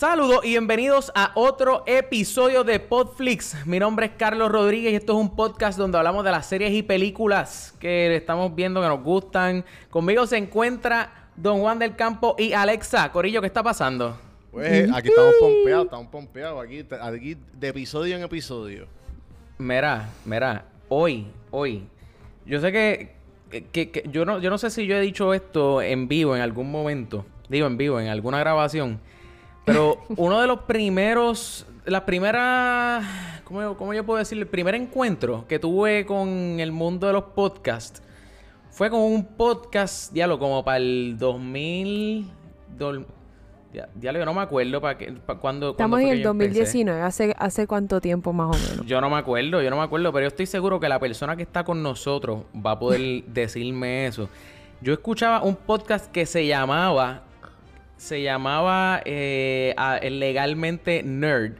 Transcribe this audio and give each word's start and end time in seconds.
Saludos 0.00 0.46
y 0.46 0.52
bienvenidos 0.52 1.12
a 1.14 1.30
otro 1.34 1.82
episodio 1.84 2.64
de 2.64 2.80
Podflix. 2.80 3.54
Mi 3.66 3.78
nombre 3.78 4.06
es 4.06 4.12
Carlos 4.16 4.50
Rodríguez 4.50 4.94
y 4.94 4.96
esto 4.96 5.12
es 5.12 5.18
un 5.18 5.36
podcast 5.36 5.76
donde 5.76 5.98
hablamos 5.98 6.24
de 6.24 6.30
las 6.30 6.46
series 6.46 6.72
y 6.72 6.82
películas 6.82 7.74
que 7.78 8.16
estamos 8.16 8.54
viendo 8.54 8.80
que 8.80 8.88
nos 8.88 9.02
gustan. 9.02 9.62
Conmigo 9.90 10.26
se 10.26 10.38
encuentra 10.38 11.28
Don 11.36 11.60
Juan 11.60 11.78
del 11.78 11.96
Campo 11.96 12.34
y 12.38 12.54
Alexa. 12.54 13.12
Corillo, 13.12 13.42
¿qué 13.42 13.48
está 13.48 13.62
pasando? 13.62 14.18
Pues 14.50 14.90
aquí 14.90 15.10
estamos 15.10 15.34
pompeados, 15.38 15.84
estamos 15.84 16.06
pompeados 16.06 16.64
aquí, 16.64 16.86
aquí 16.98 17.36
de 17.52 17.68
episodio 17.68 18.16
en 18.16 18.22
episodio. 18.22 18.86
Mira, 19.58 20.08
mira, 20.24 20.64
hoy, 20.88 21.26
hoy, 21.50 21.86
yo 22.46 22.58
sé 22.58 22.72
que, 22.72 23.12
que, 23.70 23.90
que 23.90 24.08
yo 24.10 24.24
no, 24.24 24.38
yo 24.38 24.48
no 24.48 24.56
sé 24.56 24.70
si 24.70 24.86
yo 24.86 24.96
he 24.96 25.00
dicho 25.02 25.34
esto 25.34 25.82
en 25.82 26.08
vivo 26.08 26.34
en 26.34 26.40
algún 26.40 26.70
momento, 26.70 27.26
digo 27.50 27.66
en 27.66 27.76
vivo, 27.76 28.00
en 28.00 28.08
alguna 28.08 28.38
grabación. 28.38 28.98
Pero 29.72 29.98
uno 30.16 30.40
de 30.40 30.46
los 30.46 30.60
primeros, 30.62 31.66
las 31.84 32.02
primeras, 32.02 33.04
¿cómo, 33.44 33.76
¿cómo, 33.76 33.94
yo 33.94 34.04
puedo 34.04 34.18
decir? 34.18 34.38
El 34.38 34.46
primer 34.46 34.74
encuentro 34.74 35.44
que 35.48 35.58
tuve 35.58 36.04
con 36.06 36.28
el 36.58 36.72
mundo 36.72 37.06
de 37.06 37.12
los 37.12 37.24
podcasts 37.24 38.02
fue 38.70 38.90
con 38.90 39.00
un 39.00 39.24
podcast, 39.24 40.12
diálogo, 40.12 40.40
como 40.40 40.64
para 40.64 40.78
el 40.78 41.16
2000... 41.18 42.26
Ya, 43.72 43.88
ya 44.00 44.12
yo 44.12 44.24
no 44.24 44.34
me 44.34 44.40
acuerdo 44.40 44.80
para 44.80 44.98
que, 44.98 45.12
para 45.12 45.38
cuando, 45.38 45.70
Estamos 45.70 46.00
en 46.00 46.08
el 46.08 46.22
2019, 46.24 47.02
¿Hace, 47.02 47.36
¿hace 47.38 47.68
cuánto 47.68 48.00
tiempo 48.00 48.32
más 48.32 48.56
o 48.56 48.68
menos? 48.68 48.86
Yo 48.86 49.00
no 49.00 49.08
me 49.08 49.16
acuerdo, 49.16 49.62
yo 49.62 49.70
no 49.70 49.76
me 49.76 49.82
acuerdo, 49.84 50.12
pero 50.12 50.24
yo 50.24 50.28
estoy 50.28 50.46
seguro 50.46 50.80
que 50.80 50.88
la 50.88 50.98
persona 50.98 51.36
que 51.36 51.42
está 51.42 51.62
con 51.62 51.80
nosotros 51.80 52.42
va 52.54 52.72
a 52.72 52.78
poder 52.80 53.22
decirme 53.28 54.06
eso. 54.06 54.28
Yo 54.80 54.92
escuchaba 54.92 55.42
un 55.44 55.54
podcast 55.54 56.10
que 56.10 56.26
se 56.26 56.48
llamaba 56.48 57.22
se 58.00 58.22
llamaba 58.22 59.02
eh, 59.04 59.74
Legalmente 60.10 61.02
Nerd. 61.02 61.52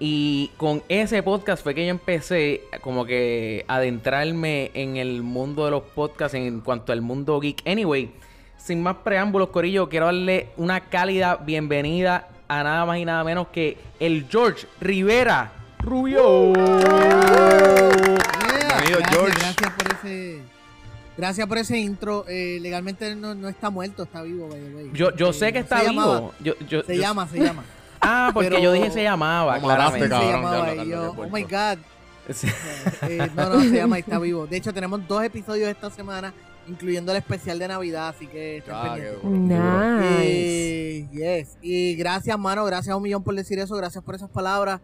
Y 0.00 0.50
con 0.56 0.82
ese 0.88 1.22
podcast 1.22 1.62
fue 1.62 1.74
que 1.74 1.84
yo 1.84 1.90
empecé 1.90 2.62
como 2.80 3.04
que 3.04 3.66
adentrarme 3.68 4.70
en 4.74 4.96
el 4.96 5.22
mundo 5.22 5.66
de 5.66 5.70
los 5.70 5.82
podcasts 5.82 6.34
en 6.34 6.62
cuanto 6.62 6.92
al 6.92 7.02
mundo 7.02 7.38
geek. 7.38 7.62
Anyway, 7.66 8.10
sin 8.56 8.82
más 8.82 8.96
preámbulos, 9.04 9.50
Corillo, 9.50 9.90
quiero 9.90 10.06
darle 10.06 10.48
una 10.56 10.80
cálida 10.80 11.36
bienvenida 11.36 12.28
a 12.48 12.64
nada 12.64 12.86
más 12.86 12.98
y 12.98 13.04
nada 13.04 13.22
menos 13.22 13.48
que 13.48 13.76
el 14.00 14.26
George 14.28 14.66
Rivera 14.80 15.52
Rubio. 15.80 16.54
Bienvenido, 16.54 16.80
George. 19.10 19.38
Gracias 19.38 19.72
por 19.76 19.92
ese 19.92 20.40
Gracias 21.16 21.46
por 21.46 21.58
ese 21.58 21.78
intro. 21.78 22.24
Eh, 22.28 22.58
legalmente 22.60 23.14
no, 23.14 23.34
no, 23.34 23.48
está 23.48 23.70
muerto, 23.70 24.04
está 24.04 24.22
vivo, 24.22 24.48
Yo, 24.92 25.14
yo 25.14 25.32
sé 25.32 25.52
que 25.52 25.58
eh, 25.58 25.62
está 25.62 25.82
vivo. 25.82 26.32
se 26.86 26.96
llama, 26.96 27.28
se 27.28 27.38
llama. 27.38 27.64
Ah, 28.04 28.32
porque 28.34 28.60
yo 28.60 28.72
dije 28.72 28.90
se 28.90 29.04
llamaba. 29.04 29.60
Claramente. 29.60 30.08
Se 30.08 30.08
llamaba 30.08 30.74
y 30.74 30.88
yo, 30.88 31.14
oh 31.16 31.28
my 31.28 31.42
God. 31.44 31.78
Eh, 33.02 33.30
no, 33.34 33.48
no, 33.48 33.60
se 33.60 33.70
llama 33.70 33.98
y 33.98 34.00
está 34.00 34.18
vivo. 34.18 34.46
De 34.46 34.56
hecho, 34.56 34.72
tenemos 34.72 35.06
dos 35.06 35.22
episodios 35.22 35.68
esta 35.68 35.90
semana, 35.90 36.32
incluyendo 36.66 37.12
el 37.12 37.18
especial 37.18 37.58
de 37.58 37.68
Navidad, 37.68 38.08
así 38.08 38.26
que 38.26 38.62
ah, 38.70 38.96
Nice. 39.22 41.08
yes. 41.12 41.56
Y 41.62 41.94
gracias, 41.96 42.36
mano, 42.38 42.64
gracias 42.64 42.92
a 42.92 42.96
un 42.96 43.02
millón 43.02 43.22
por 43.22 43.34
decir 43.34 43.58
eso, 43.58 43.76
gracias 43.76 44.02
por 44.02 44.14
esas 44.14 44.30
palabras. 44.30 44.80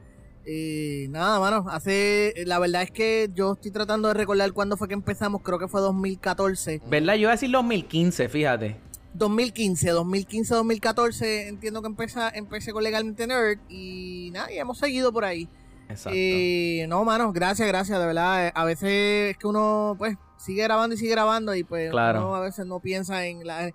Eh, 0.51 1.09
nada, 1.11 1.39
mano, 1.41 1.67
hace, 1.69 2.33
la 2.47 2.59
verdad 2.59 2.81
es 2.81 2.91
que 2.91 3.29
yo 3.35 3.53
estoy 3.53 3.71
tratando 3.71 4.09
de 4.09 4.15
recordar 4.15 4.51
cuándo 4.55 4.79
fue 4.79 4.89
que 4.89 4.95
empezamos, 4.95 5.43
creo 5.43 5.59
que 5.59 5.69
fue 5.69 5.83
2014. 5.83 6.81
¿Verdad? 6.89 7.15
Yo 7.15 7.21
iba 7.21 7.33
a 7.33 7.35
decir 7.35 7.51
2015, 7.51 8.31
fíjate. 8.31 8.77
2015, 9.13 9.91
2015, 9.91 10.55
2014, 10.55 11.49
entiendo 11.49 11.83
que 11.83 11.89
empecé, 11.89 12.21
empecé 12.33 12.73
con 12.73 12.83
Legalmente 12.83 13.27
Nerd 13.27 13.59
y 13.69 14.31
nada, 14.33 14.51
y 14.51 14.57
hemos 14.57 14.79
seguido 14.79 15.13
por 15.13 15.27
ahí. 15.27 15.51
Exacto. 15.91 16.17
Eh, 16.19 16.87
no, 16.89 17.05
mano, 17.05 17.31
gracias, 17.31 17.69
gracias, 17.69 17.99
de 17.99 18.07
verdad. 18.07 18.51
A 18.55 18.65
veces 18.65 19.33
es 19.33 19.37
que 19.37 19.47
uno, 19.47 19.97
pues, 19.99 20.17
sigue 20.39 20.63
grabando 20.63 20.95
y 20.95 20.99
sigue 20.99 21.11
grabando 21.11 21.55
y 21.55 21.63
pues 21.63 21.93
uno 21.93 22.35
a 22.35 22.41
veces 22.41 22.65
no 22.65 22.81
piensa 22.81 23.27
en 23.27 23.47
la... 23.47 23.71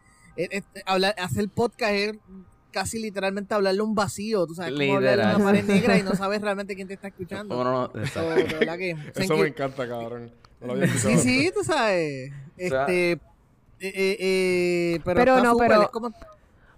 hablar, 0.87 1.13
hacer 1.19 1.47
podcast 1.49 1.93
es 1.93 2.13
casi 2.73 2.99
literalmente 2.99 3.53
hablarle 3.53 3.81
un 3.81 3.95
vacío, 3.95 4.45
tú 4.45 4.55
sabes, 4.55 4.73
como 4.73 4.95
hablarle 4.95 5.35
una 5.35 5.45
pared 5.45 5.63
negra 5.63 5.97
y 5.97 6.03
no 6.03 6.13
sabes 6.15 6.41
realmente 6.41 6.75
quién 6.75 6.87
te 6.89 6.95
está 6.95 7.07
escuchando. 7.07 7.63
No, 7.63 7.89
no, 7.93 8.01
Eso 8.03 9.37
me 9.37 9.47
encanta, 9.47 9.87
cabrón. 9.87 10.31
sí, 10.97 11.17
sí, 11.17 11.51
tú 11.53 11.63
sabes. 11.63 12.33
este, 12.57 13.11
eh, 13.11 13.19
eh, 13.79 14.17
eh, 14.19 14.99
pero, 15.03 15.19
pero 15.19 15.43
no, 15.43 15.57
pero... 15.57 15.91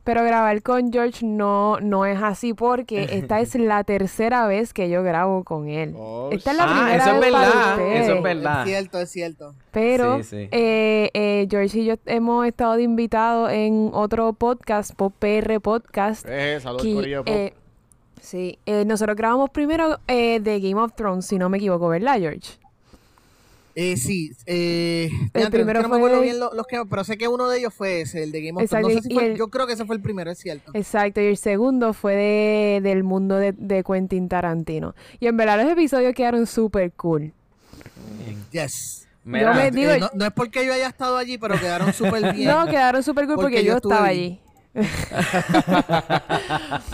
Pero 0.05 0.23
grabar 0.23 0.61
con 0.61 0.93
George 0.93 1.25
no, 1.25 1.79
no 1.81 2.05
es 2.05 2.21
así 2.21 2.53
porque 2.53 3.09
esta 3.11 3.41
es 3.41 3.55
la 3.55 3.83
tercera 3.83 4.47
vez 4.47 4.71
que 4.71 4.88
yo 4.89 5.03
grabo 5.03 5.43
con 5.43 5.67
él. 5.67 5.93
Oh, 5.97 6.29
esta 6.31 6.51
es 6.51 6.57
la 6.57 6.63
ah, 6.63 6.73
primera 6.73 7.03
eso 7.03 7.05
vez 7.05 7.16
es 7.16 7.31
verdad, 7.31 7.95
Eso 7.95 8.13
es 8.13 8.23
verdad. 8.23 8.59
Es 8.61 8.67
cierto, 8.69 8.99
es 8.99 9.09
cierto. 9.09 9.55
Pero 9.71 10.21
Eh, 10.31 11.09
eh, 11.13 11.47
George 11.49 11.79
y 11.79 11.85
yo 11.85 11.95
hemos 12.05 12.45
estado 12.45 12.75
de 12.75 12.83
invitados 12.83 13.51
en 13.51 13.89
otro 13.94 14.31
podcast, 14.33 14.94
Pop 14.95 15.13
PR 15.19 15.59
Podcast. 15.59 16.25
Eh, 16.29 16.59
saludos, 16.61 16.85
eh, 17.25 17.53
Sí, 18.25 18.57
eh, 18.65 18.85
nosotros 18.85 19.15
grabamos 19.15 19.51
primero 19.51 19.99
eh, 20.07 20.39
de 20.39 20.59
Game 20.59 20.81
of 20.81 20.94
Thrones, 20.95 21.27
si 21.27 21.38
no 21.38 21.47
me 21.49 21.57
equivoco, 21.57 21.88
¿verdad, 21.89 22.17
George? 22.19 22.57
Eh, 23.78 23.97
sí, 23.97 24.31
eh, 24.46 25.09
el 25.34 25.52
primero 25.52 25.81
no 25.81 25.90
fue... 25.90 26.00
me 26.00 26.22
bien 26.22 26.40
los, 26.40 26.66
que, 26.66 26.81
pero 26.90 27.03
sé 27.03 27.18
que 27.18 27.28
uno 27.28 27.50
de 27.50 27.59
ellos 27.59 27.74
fue 27.74 28.02
ese, 28.02 28.24
el 28.24 28.31
de 28.31 28.41
Game 28.41 28.63
of 28.63 28.69
Thrones. 28.69 28.96
No 28.96 29.02
sé 29.02 29.09
si 29.09 29.13
fue, 29.13 29.36
yo 29.36 29.50
creo 29.50 29.68
que 29.68 29.74
ese 29.74 29.86
fue 29.86 29.97
el 29.97 30.02
primero, 30.02 30.31
es 30.31 30.40
cierto. 30.40 30.72
Exacto, 30.74 31.19
y 31.19 31.25
el 31.25 31.36
segundo 31.36 31.91
fue 31.91 32.16
de, 32.16 32.80
del 32.81 33.03
mundo 33.03 33.36
de, 33.36 33.52
de 33.52 33.84
Quentin 33.84 34.30
Tarantino. 34.30 34.96
Y 35.19 35.28
en 35.28 35.36
verdad 35.36 35.62
los 35.62 35.69
episodios 35.69 36.16
quedaron 36.16 36.47
súper 36.47 36.94
cool. 36.94 37.34
Yes. 38.52 39.08
yo 39.25 39.53
me 39.53 39.72
digo, 39.72 39.92
eh, 39.92 40.00
no, 40.13 40.25
es 40.25 40.31
porque 40.31 40.66
yo 40.66 40.74
haya 40.74 40.88
estado 40.88 41.18
allí, 41.18 41.38
pero 41.38 41.59
quedaron 41.59 41.92
súper 41.92 42.34
bien. 42.34 42.50
No, 42.50 42.66
quedaron 42.68 43.03
súper 43.03 43.25
cool 43.28 43.36
porque, 43.36 43.63
yo, 43.63 43.75
estaba 43.75 44.06
allí. 44.06 44.40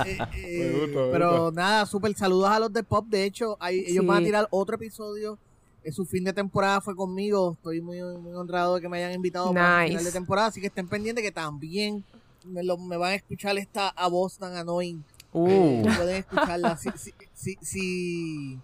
Eh, 0.06 0.18
eh, 0.36 0.92
pero 1.12 1.52
nada, 1.52 1.86
súper 1.86 2.14
saludos 2.16 2.50
a 2.50 2.60
los 2.60 2.74
de 2.74 2.84
Pop. 2.84 3.08
De 3.08 3.24
hecho, 3.24 3.58
ellos 3.68 4.06
van 4.06 4.22
a 4.22 4.26
tirar 4.26 4.48
otro 4.52 4.76
episodio 4.76 5.38
su 5.90 6.06
fin 6.06 6.24
de 6.24 6.34
temporada 6.34 6.82
fue 6.82 6.96
conmigo. 6.96 7.54
Estoy 7.54 7.82
muy, 7.82 8.02
muy 8.02 8.34
honrado 8.34 8.76
de 8.76 8.82
que 8.82 8.90
me 8.90 8.98
hayan 8.98 9.14
invitado 9.14 9.54
para 9.54 9.84
el 9.84 9.90
final 9.90 10.04
de 10.04 10.12
temporada. 10.12 10.48
Así 10.48 10.62
que 10.62 10.68
estén 10.68 10.88
pendientes 10.88 11.24
que 11.24 11.32
también 11.32 12.04
me, 12.46 12.64
lo, 12.64 12.78
me 12.78 12.98
van 12.98 13.12
a 13.12 13.16
escuchar 13.16 13.58
esta 13.58 13.90
a 13.90 14.08
voz 14.08 14.38
tan 14.38 14.56
annoying. 14.56 15.04
Uh. 15.34 15.84
Pueden 15.98 16.18
escucharla. 16.18 16.78
si, 16.78 16.90
si, 16.96 17.14
si, 17.62 18.60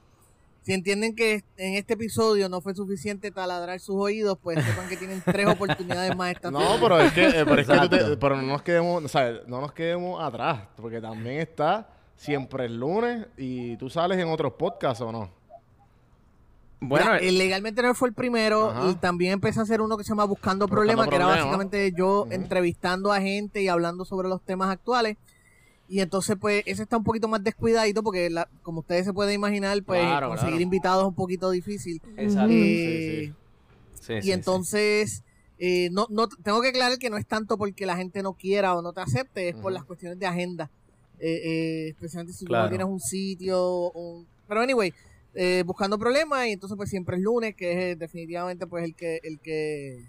si, 0.62 0.74
entienden 0.74 1.16
que 1.16 1.44
en 1.56 1.76
este 1.76 1.94
episodio 1.94 2.50
no 2.50 2.62
fue 2.62 2.76
suficiente 2.76 3.32
taladrar 3.32 3.80
sus 3.80 3.96
oídos, 3.96 4.38
pues 4.42 4.64
sepan 4.64 4.90
que 4.90 4.98
tienen 4.98 5.22
tres 5.26 5.48
oportunidades 5.48 6.16
más 6.16 6.32
esta 6.32 6.52
No, 6.52 6.78
pero 6.82 7.00
es 7.00 7.14
que, 7.14 7.26
eh, 7.26 7.46
pero, 7.46 7.62
es 7.62 7.68
que 7.68 8.18
pero 8.20 8.36
no 8.36 8.44
nos 8.44 8.62
quedemos, 8.62 9.04
o 9.04 9.08
sea, 9.08 9.32
no 9.48 9.62
nos 9.62 9.72
quedemos 9.72 10.22
atrás, 10.22 10.68
porque 10.76 11.00
también 11.00 11.40
está 11.40 11.90
siempre 12.18 12.66
el 12.66 12.78
lunes 12.78 13.28
y 13.38 13.78
tú 13.78 13.90
sales 13.90 14.18
en 14.18 14.28
otros 14.28 14.54
podcasts 14.54 15.02
o 15.02 15.12
no. 15.12 15.37
Bueno, 16.80 17.16
eh, 17.16 17.32
legalmente 17.32 17.82
no 17.82 17.94
fue 17.96 18.10
el 18.10 18.14
primero 18.14 18.90
y 18.90 18.96
también 18.96 19.34
empecé 19.34 19.60
a 19.60 19.64
hacer 19.64 19.82
uno 19.82 19.98
que 19.98 20.04
se 20.04 20.10
llama 20.10 20.26
Buscando, 20.26 20.68
Problemas, 20.68 21.08
que 21.08 21.16
era 21.16 21.26
básicamente 21.26 21.92
yo 21.92 22.28
entrevistando 22.30 23.12
a 23.12 23.20
gente 23.20 23.62
y 23.62 23.68
hablando 23.68 24.06
sobre 24.06 24.30
los 24.30 24.42
temas 24.42 24.70
actuales. 24.70 25.18
Y 25.90 26.02
entonces, 26.02 26.36
pues, 26.40 26.64
ese 26.66 26.84
está 26.84 26.98
un 26.98 27.04
poquito 27.04 27.28
más 27.30 27.44
descuidadito 27.44 28.04
porque, 28.04 28.30
como 28.62 28.82
ustedes 28.82 29.06
se 29.06 29.14
pueden 29.14 29.36
imaginar, 29.36 29.82
pues, 29.84 30.06
conseguir 30.22 30.62
invitados 30.62 31.04
es 31.04 31.08
un 31.08 31.16
poquito 31.16 31.50
difícil. 31.50 32.02
Exacto. 32.18 32.50
Eh, 32.52 33.34
y 34.22 34.32
entonces, 34.32 35.24
eh, 35.58 35.90
no, 35.92 36.06
no, 36.10 36.28
tengo 36.28 36.62
que 36.62 36.70
aclarar 36.70 36.98
que 37.00 37.10
no 37.10 37.18
es 37.18 37.26
tanto 37.26 37.58
porque 37.58 37.86
la 37.86 37.96
gente 37.96 38.22
no 38.22 38.34
quiera 38.34 38.76
o 38.76 38.82
no 38.82 38.92
te 38.92 39.02
acepte, 39.02 39.50
es 39.50 39.56
por 39.56 39.72
las 39.72 39.84
cuestiones 39.84 40.20
de 40.20 40.28
agenda. 40.28 40.70
especialmente 41.20 42.38
si 42.38 42.46
tú 42.46 42.54
no 42.54 42.70
tienes 42.70 42.86
un 42.86 43.00
sitio. 43.00 43.92
Pero, 44.48 44.62
anyway, 44.62 44.94
eh, 45.34 45.64
buscando 45.66 46.00
problemas 46.00 46.48
y 46.48 46.52
entonces 46.52 46.76
pues 46.76 46.90
siempre 46.90 47.18
es 47.18 47.22
lunes, 47.22 47.56
que 47.56 47.72
es 47.72 47.78
eh, 47.78 47.96
definitivamente 47.96 48.66
pues 48.66 48.84
el 48.84 48.96
que 48.96 49.20
el 49.24 49.40
que 49.40 50.04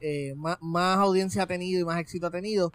eh, 0.00 0.34
más, 0.36 0.98
audiencia 0.98 1.44
ha 1.44 1.46
tenido 1.46 1.80
y 1.80 1.84
más 1.84 2.00
éxito 2.00 2.26
ha 2.26 2.30
tenido. 2.30 2.72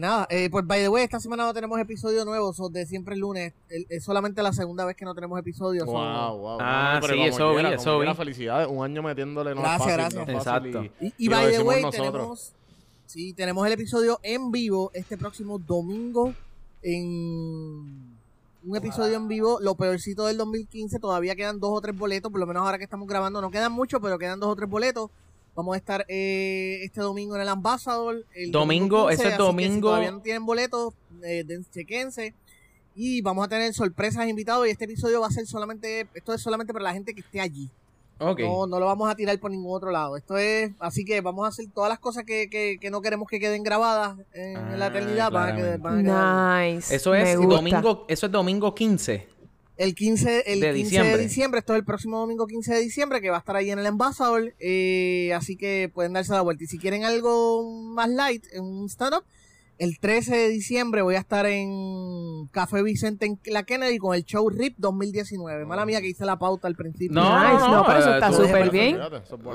nada, 0.00 0.26
pues 0.50 0.66
by 0.66 0.80
the 0.80 0.88
way, 0.88 1.04
esta 1.04 1.20
semana 1.20 1.44
no 1.44 1.54
tenemos 1.54 1.78
episodios 1.78 2.26
nuevos 2.26 2.60
de 2.72 2.86
siempre 2.86 3.14
el 3.14 3.20
lunes. 3.20 3.52
es 3.68 4.04
solamente 4.04 4.42
la 4.42 4.52
segunda 4.52 4.84
vez 4.84 4.96
que 4.96 5.04
no 5.04 5.14
tenemos 5.14 5.38
episodios. 5.38 5.86
Wow, 5.86 6.38
wow, 6.38 6.58
ah, 6.60 7.00
sí, 7.02 7.20
eso 7.20 7.54
vi, 7.54 7.66
eso 7.66 7.98
vi. 7.98 8.14
Felicidades, 8.14 8.68
un 8.68 8.84
año 8.84 9.02
metiéndole. 9.02 9.54
No 9.54 9.62
gracias, 9.62 9.96
gracias. 9.96 10.28
Exacto. 10.28 10.84
Y, 11.18 11.28
by 11.28 11.52
the 11.52 11.62
way, 11.62 11.82
tenemos, 11.90 12.52
sí, 13.06 13.32
tenemos 13.32 13.66
el 13.66 13.72
episodio 13.72 14.18
en 14.22 14.50
vivo 14.50 14.90
este 14.92 15.16
próximo 15.16 15.58
domingo 15.58 16.34
en 16.82 18.11
un 18.64 18.76
episodio 18.76 19.16
en 19.16 19.28
vivo, 19.28 19.58
lo 19.60 19.74
peorcito 19.74 20.26
del 20.26 20.36
2015. 20.36 20.98
Todavía 20.98 21.34
quedan 21.34 21.60
dos 21.60 21.70
o 21.72 21.80
tres 21.80 21.96
boletos, 21.96 22.30
por 22.30 22.40
lo 22.40 22.46
menos 22.46 22.62
ahora 22.62 22.78
que 22.78 22.84
estamos 22.84 23.08
grabando, 23.08 23.40
no 23.40 23.50
quedan 23.50 23.72
muchos, 23.72 24.00
pero 24.00 24.18
quedan 24.18 24.40
dos 24.40 24.50
o 24.50 24.56
tres 24.56 24.68
boletos. 24.68 25.10
Vamos 25.54 25.74
a 25.74 25.78
estar 25.78 26.06
eh, 26.08 26.80
este 26.82 27.00
domingo 27.00 27.36
en 27.36 27.42
el 27.42 27.48
Ambassador. 27.48 28.24
El 28.34 28.50
domingo, 28.50 29.10
ese 29.10 29.28
es 29.28 29.38
domingo. 29.38 29.74
Si 29.74 29.80
todavía 29.80 30.10
no 30.10 30.20
tienen 30.20 30.46
boletos, 30.46 30.94
eh, 31.22 31.44
chequense. 31.70 32.34
Y 32.94 33.20
vamos 33.20 33.44
a 33.44 33.48
tener 33.48 33.72
sorpresas 33.74 34.26
invitados. 34.28 34.66
Y 34.66 34.70
este 34.70 34.86
episodio 34.86 35.20
va 35.20 35.26
a 35.26 35.30
ser 35.30 35.46
solamente. 35.46 36.08
Esto 36.14 36.32
es 36.32 36.40
solamente 36.40 36.72
para 36.72 36.84
la 36.84 36.94
gente 36.94 37.14
que 37.14 37.20
esté 37.20 37.40
allí. 37.40 37.68
No, 38.22 38.66
no 38.66 38.80
lo 38.80 38.86
vamos 38.86 39.10
a 39.10 39.14
tirar 39.14 39.38
por 39.38 39.50
ningún 39.50 39.74
otro 39.74 39.90
lado. 39.90 40.16
Esto 40.16 40.36
es. 40.36 40.70
Así 40.78 41.04
que 41.04 41.20
vamos 41.20 41.44
a 41.44 41.48
hacer 41.48 41.66
todas 41.72 41.88
las 41.88 41.98
cosas 41.98 42.24
que, 42.24 42.48
que, 42.48 42.78
que 42.80 42.90
no 42.90 43.00
queremos 43.00 43.28
que 43.28 43.40
queden 43.40 43.62
grabadas 43.62 44.16
en, 44.32 44.78
la 44.78 44.88
eternidad. 44.88 45.30
Van 45.30 46.08
a 46.08 46.64
Nice. 46.64 46.94
Eso 46.94 47.14
es 47.14 47.36
domingo. 47.36 48.04
Eso 48.08 48.26
es 48.26 48.32
domingo 48.32 48.74
15. 48.74 49.32
El 49.76 49.94
15, 49.94 50.44
el 50.46 50.60
de, 50.60 50.66
15 50.68 50.72
diciembre. 50.72 51.16
de 51.16 51.22
diciembre, 51.22 51.58
esto 51.60 51.72
es 51.72 51.78
el 51.78 51.84
próximo 51.84 52.18
domingo 52.18 52.46
15 52.46 52.74
de 52.74 52.80
diciembre, 52.80 53.20
que 53.20 53.30
va 53.30 53.36
a 53.36 53.40
estar 53.40 53.56
ahí 53.56 53.70
en 53.70 53.78
el 53.78 53.86
Ambassador. 53.86 54.54
Eh, 54.60 55.32
así 55.34 55.56
que 55.56 55.90
pueden 55.92 56.12
darse 56.12 56.32
la 56.32 56.42
vuelta. 56.42 56.62
Y 56.64 56.66
si 56.66 56.78
quieren 56.78 57.04
algo 57.04 57.64
más 57.64 58.08
light, 58.10 58.44
un 58.58 58.88
stand-up, 58.88 59.24
el 59.82 59.98
13 59.98 60.36
de 60.36 60.48
diciembre 60.48 61.02
voy 61.02 61.16
a 61.16 61.18
estar 61.18 61.44
en 61.44 62.46
Café 62.52 62.84
Vicente 62.84 63.26
en 63.26 63.40
la 63.46 63.64
Kennedy 63.64 63.98
con 63.98 64.14
el 64.14 64.24
show 64.24 64.48
RIP 64.48 64.76
2019. 64.78 65.64
Mala 65.64 65.84
mía 65.84 66.00
que 66.00 66.06
hice 66.06 66.24
la 66.24 66.38
pauta 66.38 66.68
al 66.68 66.76
principio. 66.76 67.20
No, 67.20 67.68
no, 67.68 67.84
pero 67.84 67.98
eso 67.98 68.14
está 68.14 68.30
súper 68.30 68.70
bien. 68.70 68.96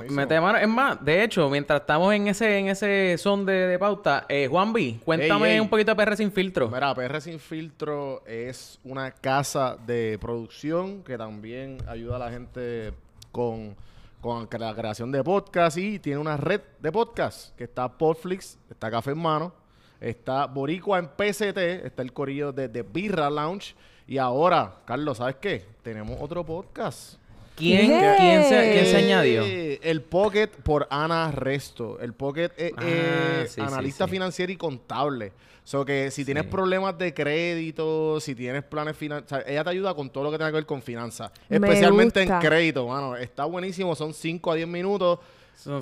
Mete 0.09 0.41
mano. 0.41 0.57
Es 0.57 0.67
más, 0.67 1.03
de 1.03 1.23
hecho, 1.23 1.49
mientras 1.49 1.79
estamos 1.79 2.13
en 2.13 2.27
ese 2.27 2.59
en 2.59 2.67
ese 2.67 3.15
son 3.17 3.45
de, 3.45 3.77
pauta, 3.79 4.25
eh, 4.27 4.49
Juan 4.49 4.73
B, 4.73 4.99
cuéntame 5.05 5.61
un 5.61 5.69
poquito 5.69 5.95
de 5.95 6.05
PR 6.05 6.17
Sin 6.17 6.33
Filtro. 6.33 6.69
Mira, 6.69 6.93
PR 6.93 7.21
Sin 7.21 7.39
Filtro 7.39 8.21
es 8.27 8.81
una 8.83 9.11
casa 9.11 9.77
de 9.87 10.17
producción 10.19 11.03
que 11.03 11.17
también 11.17 11.77
ayuda 11.87 12.17
a 12.17 12.19
la 12.19 12.31
gente 12.31 12.91
con 13.31 13.77
con 14.19 14.49
la 14.59 14.75
creación 14.75 15.09
de 15.13 15.23
podcast 15.23 15.77
y 15.77 15.99
tiene 15.99 16.19
una 16.19 16.35
red 16.35 16.59
de 16.81 16.91
podcast 16.91 17.55
que 17.55 17.63
está 17.63 17.97
Podflix, 17.97 18.57
está 18.69 18.91
Café 18.91 19.11
en 19.11 19.19
Mano 19.19 19.66
está 19.99 20.45
Boricua 20.45 20.99
en 20.99 21.07
PCT, 21.07 21.85
está 21.85 22.01
el 22.01 22.13
corillo 22.13 22.51
de, 22.51 22.67
de 22.67 22.83
Birra 22.83 23.29
Lounge. 23.29 23.75
Y 24.07 24.17
ahora, 24.17 24.75
Carlos, 24.85 25.17
¿sabes 25.17 25.35
qué? 25.35 25.65
Tenemos 25.83 26.17
otro 26.21 26.45
podcast. 26.45 27.15
¿Quién, 27.57 27.87
¿quién, 27.87 28.43
se, 28.43 28.95
añadió? 28.95 29.43
El 29.43 30.03
Pocket 30.03 30.47
por 30.47 30.87
Ana 30.91 31.31
Resto. 31.31 31.99
El 31.99 32.13
Pocket 32.13 32.51
es 32.55 33.57
ah, 33.57 33.65
analista 33.65 34.07
financiero 34.07 34.51
y 34.51 34.57
contable. 34.57 35.33
O 35.63 35.67
sea, 35.67 35.83
que 35.83 36.11
si 36.11 36.23
tienes 36.23 36.45
problemas 36.45 36.97
de 36.99 37.15
crédito, 37.15 38.19
si 38.19 38.35
tienes 38.35 38.63
planes 38.63 38.95
financieros, 38.95 39.45
ella 39.47 39.63
te 39.63 39.69
ayuda 39.71 39.95
con 39.95 40.09
todo 40.11 40.25
lo 40.25 40.31
que 40.31 40.37
tenga 40.37 40.51
que 40.51 40.57
ver 40.57 40.65
con 40.67 40.83
finanzas. 40.83 41.31
Especialmente 41.49 42.21
en 42.21 42.29
crédito, 42.39 42.87
mano. 42.87 43.17
Está 43.17 43.45
buenísimo, 43.45 43.95
son 43.95 44.13
5 44.13 44.51
a 44.51 44.55
10 44.55 44.67
minutos 44.67 45.19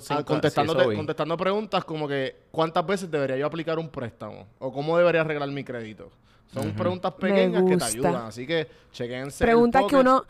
Ah, 0.09 0.23
contestando, 0.23 1.37
preguntas 1.37 1.83
como 1.83 2.07
que 2.07 2.35
¿cuántas 2.51 2.85
veces 2.85 3.11
debería 3.11 3.37
yo 3.37 3.45
aplicar 3.45 3.77
un 3.77 3.89
préstamo? 3.89 4.47
¿O 4.59 4.71
cómo 4.71 4.97
debería 4.97 5.21
arreglar 5.21 5.49
mi 5.49 5.63
crédito? 5.63 6.11
Son 6.53 6.71
preguntas 6.71 7.13
pequeñas 7.13 7.63
que 7.63 7.77
te 7.77 7.83
ayudan, 7.83 8.15
así 8.27 8.47
que 8.47 8.67
chequense. 8.91 9.43
Preguntas 9.43 9.83
que 9.89 9.97
uno 9.97 10.23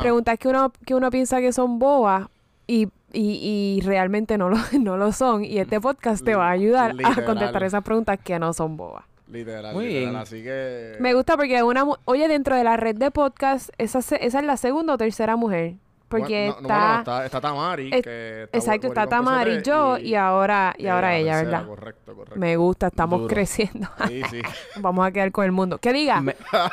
preguntas 0.00 0.38
que 0.38 0.48
uno 0.48 0.72
que 0.84 0.94
uno 0.94 1.10
piensa 1.10 1.40
que 1.40 1.52
son 1.52 1.78
bobas 1.78 2.26
y, 2.66 2.88
y, 3.12 3.80
realmente 3.84 4.36
no 4.36 4.48
lo, 4.48 4.56
no 4.80 4.96
lo 4.96 5.12
son 5.12 5.44
y 5.44 5.58
este 5.58 5.80
podcast 5.80 6.24
te 6.24 6.34
va 6.34 6.48
a 6.48 6.50
ayudar 6.50 6.96
a 7.04 7.24
contestar 7.24 7.62
esas 7.62 7.84
preguntas 7.84 8.18
que 8.22 8.38
no 8.40 8.52
son 8.52 8.76
bobas. 8.76 9.04
Literal, 9.30 9.74
Muy 9.74 9.86
bien. 9.86 10.14
así 10.14 10.42
que... 10.42 10.96
Me 11.00 11.12
gusta 11.12 11.36
porque 11.36 11.60
una... 11.64 11.84
Oye, 12.04 12.28
dentro 12.28 12.54
de 12.54 12.62
la 12.62 12.76
red 12.76 12.94
de 12.94 13.10
podcast, 13.10 13.70
esa, 13.76 13.98
esa 13.98 14.16
es 14.18 14.44
la 14.44 14.56
segunda 14.56 14.94
o 14.94 14.98
tercera 14.98 15.34
mujer 15.34 15.74
porque 16.08 16.48
está, 16.48 17.24
está, 17.24 17.40
Tamari. 17.40 17.90
que 17.90 18.48
exacto, 18.52 18.88
está 18.88 19.06
Tamari, 19.06 19.62
yo 19.62 19.98
y, 19.98 20.14
ahora, 20.14 20.74
y 20.78 20.86
ahora 20.86 21.16
ella, 21.16 21.42
¿verdad? 21.42 21.66
Correcto, 21.66 22.14
correcto. 22.14 22.38
Me 22.38 22.56
gusta, 22.56 22.88
estamos 22.88 23.28
creciendo. 23.28 23.88
Sí, 24.06 24.22
sí. 24.30 24.40
Vamos 24.76 25.06
a 25.06 25.10
quedar 25.10 25.32
con 25.32 25.44
el 25.44 25.52
mundo. 25.52 25.78
¿Qué 25.78 25.92
diga? 25.92 26.22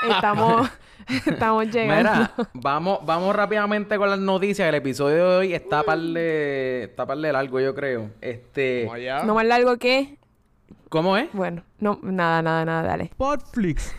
estamos, 0.09 0.69
estamos 1.25 1.65
llegando. 1.67 2.11
Mira, 2.11 2.31
vamos, 2.53 2.99
vamos 3.05 3.35
rápidamente 3.35 3.97
con 3.97 4.09
las 4.09 4.19
noticias. 4.19 4.69
El 4.69 4.75
episodio 4.75 5.15
de 5.15 5.37
hoy 5.37 5.53
está 5.53 5.83
para 5.83 6.01
de, 6.01 6.83
está 6.83 7.05
par 7.05 7.17
de 7.17 7.33
largo, 7.33 7.59
yo 7.59 7.73
creo. 7.73 8.11
Este. 8.21 8.87
¿No 9.25 9.33
más 9.35 9.45
largo 9.45 9.77
que? 9.77 10.17
¿Cómo 10.89 11.17
es? 11.17 11.27
Bueno, 11.33 11.63
no, 11.79 11.99
nada, 12.03 12.43
nada, 12.43 12.65
nada, 12.65 12.83
dale. 12.83 13.09
Podflix. 13.17 13.95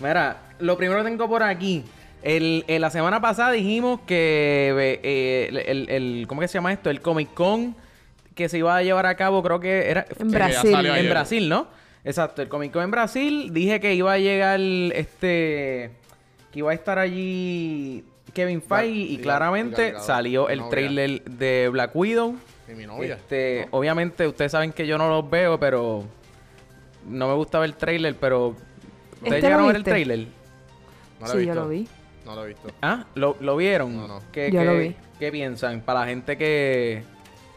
Mira, 0.00 0.38
lo 0.58 0.76
primero 0.76 1.02
que 1.02 1.10
tengo 1.10 1.28
por 1.28 1.42
aquí. 1.42 1.84
El, 2.22 2.64
la 2.68 2.90
semana 2.90 3.20
pasada 3.20 3.52
dijimos 3.52 4.00
que 4.06 4.74
eh, 5.02 5.48
el, 5.66 5.88
el, 5.88 6.26
¿Cómo 6.26 6.40
que 6.40 6.48
se 6.48 6.54
llama 6.54 6.72
esto? 6.72 6.90
El 6.90 7.00
Comic 7.00 7.32
Con 7.32 7.74
que 8.34 8.48
se 8.48 8.58
iba 8.58 8.76
a 8.76 8.82
llevar 8.82 9.06
a 9.06 9.16
cabo, 9.16 9.42
creo 9.42 9.60
que 9.60 9.90
era. 9.90 10.06
En 10.18 10.30
Brasil. 10.30 10.74
En 10.74 11.10
Brasil, 11.10 11.48
¿no? 11.48 11.66
Exacto, 12.04 12.40
el 12.42 12.48
Comic 12.48 12.72
Con 12.72 12.82
en 12.82 12.90
Brasil. 12.90 13.52
Dije 13.52 13.80
que 13.80 13.94
iba 13.94 14.12
a 14.12 14.18
llegar 14.18 14.60
este. 14.60 15.90
Que 16.50 16.60
iba 16.60 16.70
a 16.70 16.74
estar 16.74 16.98
allí 16.98 18.04
Kevin 18.32 18.62
Feige 18.62 19.12
y, 19.12 19.18
claramente 19.18 19.94
salió 20.00 20.48
el 20.48 20.68
trailer 20.68 21.22
de 21.22 21.68
Black 21.70 21.94
Widow. 21.94 22.36
Y 22.68 22.74
mi 22.74 22.86
novia. 22.86 23.16
Este, 23.16 23.68
Obviamente, 23.70 24.26
ustedes 24.26 24.52
saben 24.52 24.72
que 24.72 24.86
yo 24.86 24.98
no 24.98 25.08
los 25.08 25.28
veo, 25.28 25.58
pero. 25.60 26.04
No 27.06 27.28
me 27.28 27.34
gusta 27.34 27.58
ver 27.58 27.70
el 27.70 27.76
trailer, 27.76 28.14
pero 28.16 28.56
¿Ustedes 29.20 29.34
¿Este 29.34 29.46
llegaron 29.46 29.64
a 29.64 29.66
ver 29.68 29.76
el 29.76 29.84
trailer? 29.84 30.26
No 31.20 31.26
lo 31.26 31.32
sí, 31.32 31.46
yo 31.46 31.54
lo 31.54 31.68
vi. 31.68 31.88
No 32.24 32.34
lo 32.34 32.44
he 32.44 32.48
visto. 32.48 32.68
¿Ah? 32.80 33.04
¿Lo, 33.14 33.36
lo 33.40 33.56
vieron? 33.56 33.94
No, 33.96 34.08
no. 34.08 34.20
¿Qué, 34.32 34.50
yo 34.50 34.60
qué, 34.60 34.64
lo 34.64 34.78
vi. 34.78 34.96
¿Qué 35.18 35.30
piensan? 35.30 35.82
Para 35.82 36.00
la 36.00 36.06
gente 36.06 36.38
que, 36.38 37.02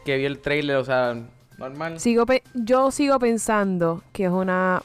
que 0.04 0.16
vio 0.18 0.26
el 0.26 0.40
trailer, 0.40 0.76
o 0.76 0.84
sea, 0.84 1.16
normal. 1.56 1.98
Sigo 2.00 2.26
yo 2.52 2.90
sigo 2.90 3.18
pensando 3.18 4.02
que 4.12 4.24
es 4.24 4.30
una, 4.30 4.82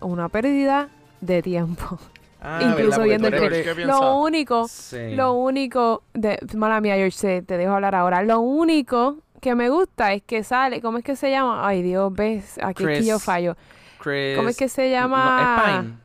una 0.00 0.28
pérdida 0.30 0.88
de 1.20 1.42
tiempo. 1.42 1.98
Ah, 2.40 2.60
Incluso 2.70 3.02
viendo 3.02 3.28
el 3.28 3.34
trailer. 3.34 3.86
Lo 3.86 4.16
único, 4.16 4.66
lo 4.92 5.32
único, 5.34 6.02
de, 6.14 6.38
mala 6.54 6.80
mía, 6.80 6.94
George, 6.96 7.42
te 7.42 7.58
dejo 7.58 7.74
hablar 7.74 7.94
ahora. 7.94 8.22
Lo 8.22 8.40
único 8.40 9.18
que 9.42 9.54
me 9.54 9.68
gusta 9.68 10.14
es 10.14 10.22
que 10.22 10.42
sale, 10.42 10.80
¿cómo 10.80 10.98
es 10.98 11.04
que 11.04 11.16
se 11.16 11.30
llama? 11.30 11.66
Ay, 11.66 11.82
Dios, 11.82 12.10
ves, 12.14 12.58
aquí 12.62 12.84
es 12.84 13.00
que 13.00 13.04
yo 13.04 13.18
fallo. 13.18 13.56
Chris, 14.00 14.36
¿Cómo 14.36 14.48
es 14.48 14.56
que 14.56 14.68
se 14.68 14.90
llama? 14.90 16.00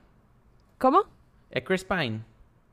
¿Cómo? 0.79 1.03
Es 1.51 1.63
Chris 1.63 1.83
Pine. 1.83 2.24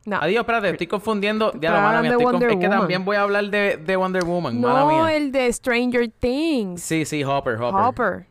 No. 0.06 0.18
Adiós, 0.18 0.40
espérate, 0.40 0.70
estoy 0.70 0.86
confundiendo. 0.86 1.52
Ya 1.60 1.72
lo 1.72 1.80
mala 1.80 2.00
mía, 2.00 2.16
es 2.48 2.56
que 2.56 2.68
también 2.68 3.04
voy 3.04 3.16
a 3.16 3.22
hablar 3.22 3.50
de, 3.50 3.76
de 3.76 3.96
Wonder 3.96 4.24
Woman. 4.24 4.60
No, 4.60 5.08
el 5.08 5.32
de 5.32 5.52
Stranger 5.52 6.08
Things. 6.08 6.80
Sí, 6.80 7.04
sí, 7.04 7.24
Hopper, 7.24 7.60
Hopper. 7.60 7.82
Hopper. 7.82 8.26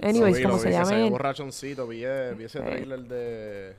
Anyways, 0.00 0.40
¿cómo 0.40 0.58
se 0.58 0.70
llama 0.70 0.94
él? 0.96 1.10
borrachoncito, 1.10 1.88
vi, 1.88 2.04
vi 2.36 2.44
ese 2.44 2.60
trailer 2.60 3.00
de... 3.00 3.74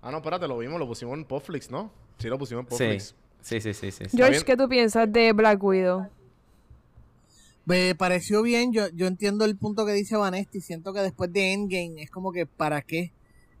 Ah, 0.00 0.10
no, 0.10 0.16
espérate, 0.16 0.48
lo 0.48 0.56
vimos, 0.56 0.80
lo 0.80 0.86
pusimos 0.86 1.18
en 1.18 1.26
Popflix, 1.26 1.70
¿no? 1.70 1.90
Sí, 2.18 2.28
lo 2.28 2.38
pusimos 2.38 2.62
en 2.62 2.68
Popflix. 2.68 3.14
Sí, 3.42 3.60
sí, 3.60 3.74
sí, 3.74 3.90
sí. 3.90 4.04
George, 4.10 4.42
¿qué 4.42 4.56
tú 4.56 4.66
piensas 4.66 5.12
de 5.12 5.34
Black 5.34 5.62
Widow? 5.62 6.08
Me 7.66 7.94
pareció 7.94 8.40
bien, 8.40 8.72
yo, 8.72 8.88
yo 8.94 9.06
entiendo 9.06 9.44
el 9.44 9.56
punto 9.56 9.84
que 9.84 9.92
dice 9.92 10.16
Vanesti, 10.16 10.62
siento 10.62 10.94
que 10.94 11.00
después 11.00 11.30
de 11.30 11.52
Endgame 11.52 12.02
es 12.02 12.10
como 12.10 12.32
que 12.32 12.46
¿para 12.46 12.80
qué? 12.80 13.12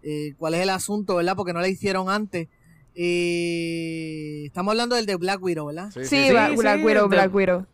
Eh, 0.02 0.34
cuál 0.38 0.54
es 0.54 0.60
el 0.60 0.70
asunto, 0.70 1.16
¿verdad? 1.16 1.36
Porque 1.36 1.52
no 1.52 1.60
la 1.60 1.68
hicieron 1.68 2.08
antes. 2.08 2.48
Eh, 2.94 4.44
estamos 4.46 4.72
hablando 4.72 4.96
del 4.96 5.06
de 5.06 5.16
Black 5.16 5.42
Widow, 5.42 5.66
¿verdad? 5.66 5.90
Sí, 5.90 6.30
Black, 6.30 6.56
Widow, 6.84 7.08
Black 7.08 7.34
Widow. 7.34 7.66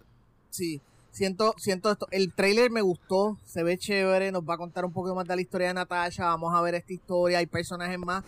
Sí, 0.50 0.80
siento, 1.10 1.54
siento 1.56 1.90
esto. 1.90 2.06
El 2.10 2.32
trailer 2.32 2.70
me 2.70 2.80
gustó, 2.80 3.38
se 3.44 3.62
ve 3.62 3.78
chévere, 3.78 4.32
nos 4.32 4.42
va 4.42 4.54
a 4.54 4.58
contar 4.58 4.84
un 4.84 4.92
poco 4.92 5.14
más 5.14 5.26
de 5.26 5.36
la 5.36 5.42
historia 5.42 5.68
de 5.68 5.74
Natasha, 5.74 6.26
vamos 6.26 6.54
a 6.54 6.60
ver 6.60 6.74
esta 6.74 6.92
historia, 6.92 7.38
hay 7.38 7.46
personajes 7.46 7.98
más. 7.98 8.24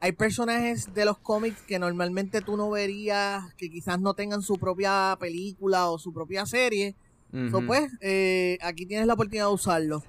Hay 0.00 0.12
personajes 0.12 0.92
de 0.94 1.04
los 1.04 1.18
cómics 1.18 1.62
que 1.62 1.78
normalmente 1.78 2.40
tú 2.40 2.56
no 2.56 2.68
verías, 2.70 3.54
que 3.54 3.70
quizás 3.70 4.00
no 4.00 4.14
tengan 4.14 4.42
su 4.42 4.58
propia 4.58 5.16
película 5.20 5.88
o 5.90 5.98
su 5.98 6.12
propia 6.12 6.44
serie. 6.44 6.96
pues, 7.66 7.90
eh, 8.00 8.58
aquí 8.62 8.84
tienes 8.84 9.06
la 9.06 9.14
oportunidad 9.14 9.46
de 9.46 9.52
usarlo. 9.52 10.02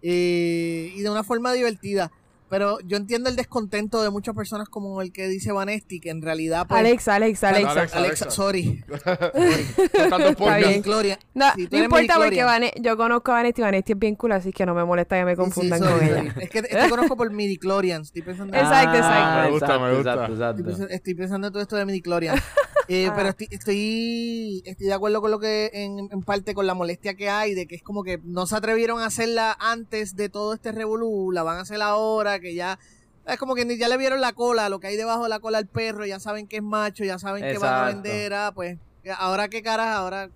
y 0.00 1.00
de 1.00 1.10
una 1.10 1.24
forma 1.24 1.52
divertida. 1.52 2.10
Pero 2.52 2.80
yo 2.80 2.98
entiendo 2.98 3.30
el 3.30 3.36
descontento 3.36 4.02
de 4.02 4.10
muchas 4.10 4.34
personas 4.34 4.68
como 4.68 5.00
el 5.00 5.10
que 5.10 5.26
dice 5.26 5.52
Vanesti, 5.52 6.00
que 6.00 6.10
en 6.10 6.20
realidad... 6.20 6.66
Pues, 6.68 6.80
Alexa, 6.80 7.14
Alexa, 7.14 7.48
Alexa. 7.48 7.96
Alexa, 7.96 8.30
sorry. 8.30 8.84
Está 9.94 10.58
bien. 10.58 10.82
Gloria. 10.82 11.18
No, 11.32 11.46
no 11.70 11.78
importa 11.78 12.16
porque 12.16 12.44
yo 12.82 12.98
conozco 12.98 13.32
a 13.32 13.36
Vanesti 13.36 13.62
y 13.62 13.64
Vanesti 13.64 13.92
es 13.92 13.98
bien 13.98 14.16
cool, 14.16 14.32
así 14.32 14.52
que 14.52 14.66
no 14.66 14.74
me 14.74 14.84
molesta 14.84 15.16
que 15.16 15.24
me 15.24 15.34
confundan 15.34 15.80
con 15.80 16.04
ella. 16.04 16.34
Es 16.40 16.50
que 16.50 16.60
te 16.60 16.90
conozco 16.90 17.16
por 17.16 17.30
midichlorians. 17.32 18.08
Estoy 18.08 18.20
pensando... 18.20 18.54
Exacto, 18.54 18.98
exacto. 18.98 19.14
Ah, 19.16 19.44
me 19.44 19.50
gusta, 19.50 19.78
me 19.78 19.94
gusta. 19.94 20.50
Estoy, 20.90 21.14
pensando, 21.14 21.46
en 21.46 21.52
todo 21.54 21.62
esto 21.62 21.76
de 21.76 21.86
midichlorians. 21.86 22.42
Eh, 22.88 23.10
pero 23.14 23.28
estoy, 23.28 23.48
estoy, 23.50 24.62
de 24.78 24.92
acuerdo 24.92 25.20
con 25.20 25.30
lo 25.30 25.38
que, 25.38 25.70
en, 25.72 26.22
parte, 26.22 26.54
con 26.54 26.66
la 26.66 26.74
molestia 26.74 27.14
que 27.14 27.28
hay, 27.30 27.54
de 27.54 27.66
que 27.66 27.76
es 27.76 27.82
como 27.82 28.02
que 28.02 28.20
no 28.24 28.46
se 28.46 28.56
atrevieron 28.56 29.00
a 29.00 29.06
hacerla 29.06 29.56
antes 29.58 30.16
de 30.16 30.28
todo 30.28 30.54
este 30.54 30.72
revolú, 30.72 31.30
la 31.32 31.42
van 31.42 31.58
a 31.58 31.60
hacer 31.62 31.80
ahora, 31.80 32.40
que 32.40 32.54
ya 32.54 32.78
es 33.26 33.38
como 33.38 33.54
que 33.54 33.78
ya 33.78 33.88
le 33.88 33.96
vieron 33.96 34.20
la 34.20 34.32
cola, 34.32 34.68
lo 34.68 34.80
que 34.80 34.88
hay 34.88 34.96
debajo 34.96 35.22
de 35.22 35.28
la 35.28 35.40
cola 35.40 35.58
al 35.58 35.66
perro, 35.66 36.04
ya 36.04 36.18
saben 36.18 36.48
que 36.48 36.56
es 36.56 36.62
macho, 36.62 37.04
ya 37.04 37.18
saben 37.18 37.42
que 37.42 37.58
van 37.58 37.74
a 37.74 37.86
vender, 37.86 38.34
ah, 38.34 38.52
pues 38.54 38.78
ahora 39.16 39.48
qué 39.48 39.62
caras, 39.62 39.96
ahora... 39.96 40.30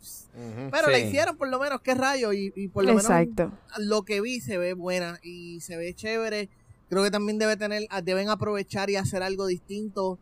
Pero 0.71 0.91
la 0.91 0.99
hicieron 0.99 1.37
por 1.37 1.49
lo 1.49 1.59
menos, 1.59 1.81
qué 1.81 1.95
rayo, 1.95 2.33
y, 2.33 2.69
por 2.69 2.85
lo 2.85 2.95
menos 2.95 3.11
lo 3.79 4.03
que 4.05 4.21
vi 4.21 4.41
se 4.41 4.59
ve 4.59 4.75
buena 4.75 5.19
y 5.23 5.61
se 5.61 5.77
ve 5.77 5.95
chévere. 5.95 6.51
Creo 6.89 7.03
que 7.03 7.11
también 7.11 7.39
debe 7.39 7.57
tener, 7.57 7.89
deben 8.05 8.29
aprovechar 8.29 8.91
y 8.91 8.97
hacer 8.97 9.23
algo 9.23 9.47
distinto 9.47 10.19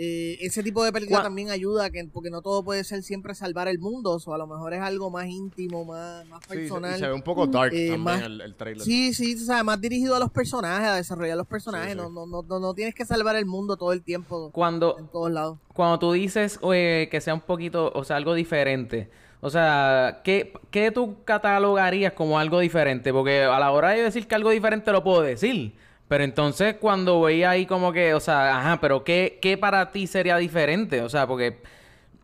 eh, 0.00 0.38
ese 0.42 0.62
tipo 0.62 0.84
de 0.84 0.92
película 0.92 1.24
también 1.24 1.50
ayuda, 1.50 1.90
que, 1.90 2.04
porque 2.04 2.30
no 2.30 2.40
todo 2.40 2.62
puede 2.62 2.84
ser 2.84 3.02
siempre 3.02 3.34
salvar 3.34 3.66
el 3.66 3.80
mundo, 3.80 4.16
o 4.24 4.32
a 4.32 4.38
lo 4.38 4.46
mejor 4.46 4.72
es 4.72 4.80
algo 4.80 5.10
más 5.10 5.26
íntimo, 5.26 5.84
más, 5.84 6.24
más 6.28 6.46
personal. 6.46 6.94
Sí, 6.94 7.00
se 7.00 7.08
ve 7.08 7.12
un 7.14 7.22
poco 7.22 7.48
dark 7.48 7.74
eh, 7.74 7.90
también 7.90 8.22
el, 8.22 8.40
el, 8.40 8.54
trailer. 8.54 8.84
Sí, 8.84 9.12
sí, 9.12 9.34
o 9.34 9.44
sea, 9.44 9.64
más 9.64 9.80
dirigido 9.80 10.14
a 10.14 10.20
los 10.20 10.30
personajes, 10.30 10.86
a 10.86 10.94
desarrollar 10.94 11.36
los 11.36 11.48
personajes. 11.48 11.96
No, 11.96 12.10
no, 12.10 12.26
no, 12.26 12.42
no, 12.60 12.74
tienes 12.74 12.94
que 12.94 13.04
salvar 13.04 13.34
el 13.34 13.46
mundo 13.46 13.76
todo 13.76 13.92
el 13.92 14.02
tiempo. 14.02 14.52
Cuando, 14.52 14.96
en 15.00 15.08
todos 15.08 15.32
lados. 15.32 15.58
Cuando 15.74 15.98
tú 15.98 16.12
dices 16.12 16.60
que 16.60 17.20
sea 17.20 17.34
un 17.34 17.40
poquito, 17.40 17.90
o 17.92 18.04
sea, 18.04 18.14
algo 18.14 18.34
diferente. 18.34 19.10
O 19.40 19.50
sea, 19.50 20.20
¿qué, 20.22 20.52
¿qué 20.70 20.92
tú 20.92 21.24
catalogarías 21.24 22.12
como 22.12 22.38
algo 22.38 22.60
diferente? 22.60 23.12
Porque 23.12 23.42
a 23.42 23.58
la 23.58 23.72
hora 23.72 23.90
de 23.90 24.02
decir 24.04 24.28
que 24.28 24.36
algo 24.36 24.50
diferente 24.50 24.92
lo 24.92 25.02
puedo 25.02 25.22
decir. 25.22 25.74
Pero 26.08 26.24
entonces 26.24 26.76
cuando 26.80 27.20
veía 27.20 27.50
ahí 27.50 27.66
como 27.66 27.92
que, 27.92 28.14
o 28.14 28.20
sea, 28.20 28.58
ajá, 28.58 28.80
pero 28.80 29.04
¿qué, 29.04 29.38
qué 29.42 29.58
para 29.58 29.90
ti 29.92 30.06
sería 30.06 30.38
diferente? 30.38 31.02
O 31.02 31.08
sea, 31.08 31.26
porque 31.26 31.58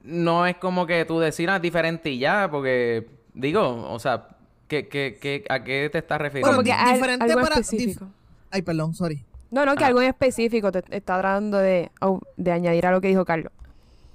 no 0.02 0.46
es 0.46 0.56
como 0.56 0.86
que 0.86 1.04
tú 1.04 1.20
decidas 1.20 1.60
diferente 1.60 2.10
y 2.10 2.18
ya, 2.18 2.48
porque 2.50 3.06
digo, 3.34 3.86
o 3.90 3.98
sea, 3.98 4.28
¿qué, 4.68 4.88
qué, 4.88 5.18
qué, 5.20 5.44
¿a 5.50 5.62
qué 5.62 5.90
te 5.92 5.98
estás 5.98 6.18
refiriendo? 6.18 6.62
Bueno, 6.62 6.92
diferente 6.92 7.24
algo 7.24 7.42
para... 7.42 7.60
específico. 7.60 8.08
Ay, 8.50 8.62
perdón, 8.62 8.94
sorry. 8.94 9.22
No, 9.50 9.66
no, 9.66 9.76
que 9.76 9.84
ah. 9.84 9.88
algo 9.88 10.00
en 10.00 10.08
específico 10.08 10.72
te 10.72 10.78
está 10.78 11.20
tratando 11.20 11.58
de, 11.58 11.90
de 12.36 12.52
añadir 12.52 12.86
a 12.86 12.90
lo 12.90 13.00
que 13.00 13.08
dijo 13.08 13.24
Carlos. 13.24 13.52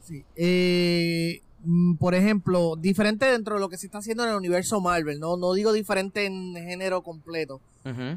Sí. 0.02 0.26
Eh, 0.36 1.42
por 2.00 2.16
ejemplo, 2.16 2.76
diferente 2.78 3.26
dentro 3.26 3.56
de 3.56 3.60
lo 3.60 3.70
que 3.70 3.78
se 3.78 3.88
está 3.88 3.98
haciendo 3.98 4.24
en 4.24 4.30
el 4.30 4.36
universo 4.36 4.80
Marvel, 4.80 5.20
no, 5.20 5.38
no 5.38 5.54
digo 5.54 5.74
diferente 5.74 6.26
en 6.26 6.54
género 6.56 7.02
completo, 7.02 7.60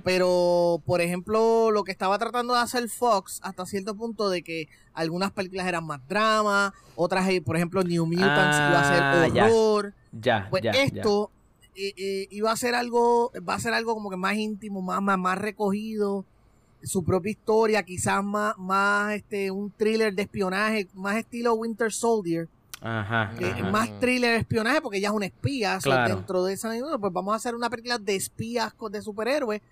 pero 0.05 0.83
por 0.85 1.01
ejemplo, 1.01 1.71
lo 1.71 1.83
que 1.85 1.93
estaba 1.93 2.19
tratando 2.19 2.55
de 2.55 2.61
hacer 2.61 2.89
Fox 2.89 3.41
hasta 3.43 3.67
cierto 3.67 3.95
punto 3.95 4.29
de 4.29 4.43
que 4.43 4.69
algunas 4.95 5.33
películas 5.33 5.67
eran 5.67 5.85
más 5.85 6.07
drama, 6.09 6.75
otras, 6.95 7.29
eh, 7.29 7.41
por 7.41 7.57
ejemplo, 7.57 7.83
New 7.83 8.07
Mutants 8.07 8.57
iba 8.59 8.81
a 8.81 8.93
ser 8.93 9.03
ah, 9.03 9.47
horror. 9.47 9.95
Ya, 10.13 10.47
pues 10.51 10.63
esto 10.75 11.31
eh, 11.75 11.95
eh, 11.97 12.29
iba 12.31 12.53
a 12.53 12.57
ser 12.57 12.75
algo, 12.75 13.33
va 13.49 13.55
a 13.55 13.61
ser 13.61 13.73
algo 13.73 13.95
como 13.95 14.11
que 14.11 14.17
más 14.17 14.37
íntimo, 14.37 14.83
más, 14.83 15.01
más, 15.01 15.19
más 15.19 15.39
recogido 15.39 16.25
su 16.83 17.05
propia 17.05 17.31
historia, 17.31 17.83
quizás 17.83 18.23
más, 18.23 18.57
más 18.59 19.15
este, 19.15 19.51
un 19.51 19.71
thriller 19.71 20.15
de 20.15 20.23
espionaje, 20.23 20.89
más 20.95 21.17
estilo 21.17 21.55
Winter 21.55 21.93
Soldier. 21.93 22.49
Ajá, 22.85 23.33
más 23.71 23.89
thriller 24.01 24.35
espionaje 24.35 24.81
porque 24.81 24.99
ella 24.99 25.09
es 25.09 25.15
una 25.15 25.27
espía 25.27 25.79
dentro 26.09 26.45
de 26.45 26.55
esa 26.55 26.73
pues 26.99 27.13
vamos 27.13 27.33
a 27.33 27.37
hacer 27.37 27.55
una 27.55 27.71
película 27.71 27.99
de 27.99 28.17
espías 28.17 28.75
de 28.91 29.03
superhéroes. 29.03 29.63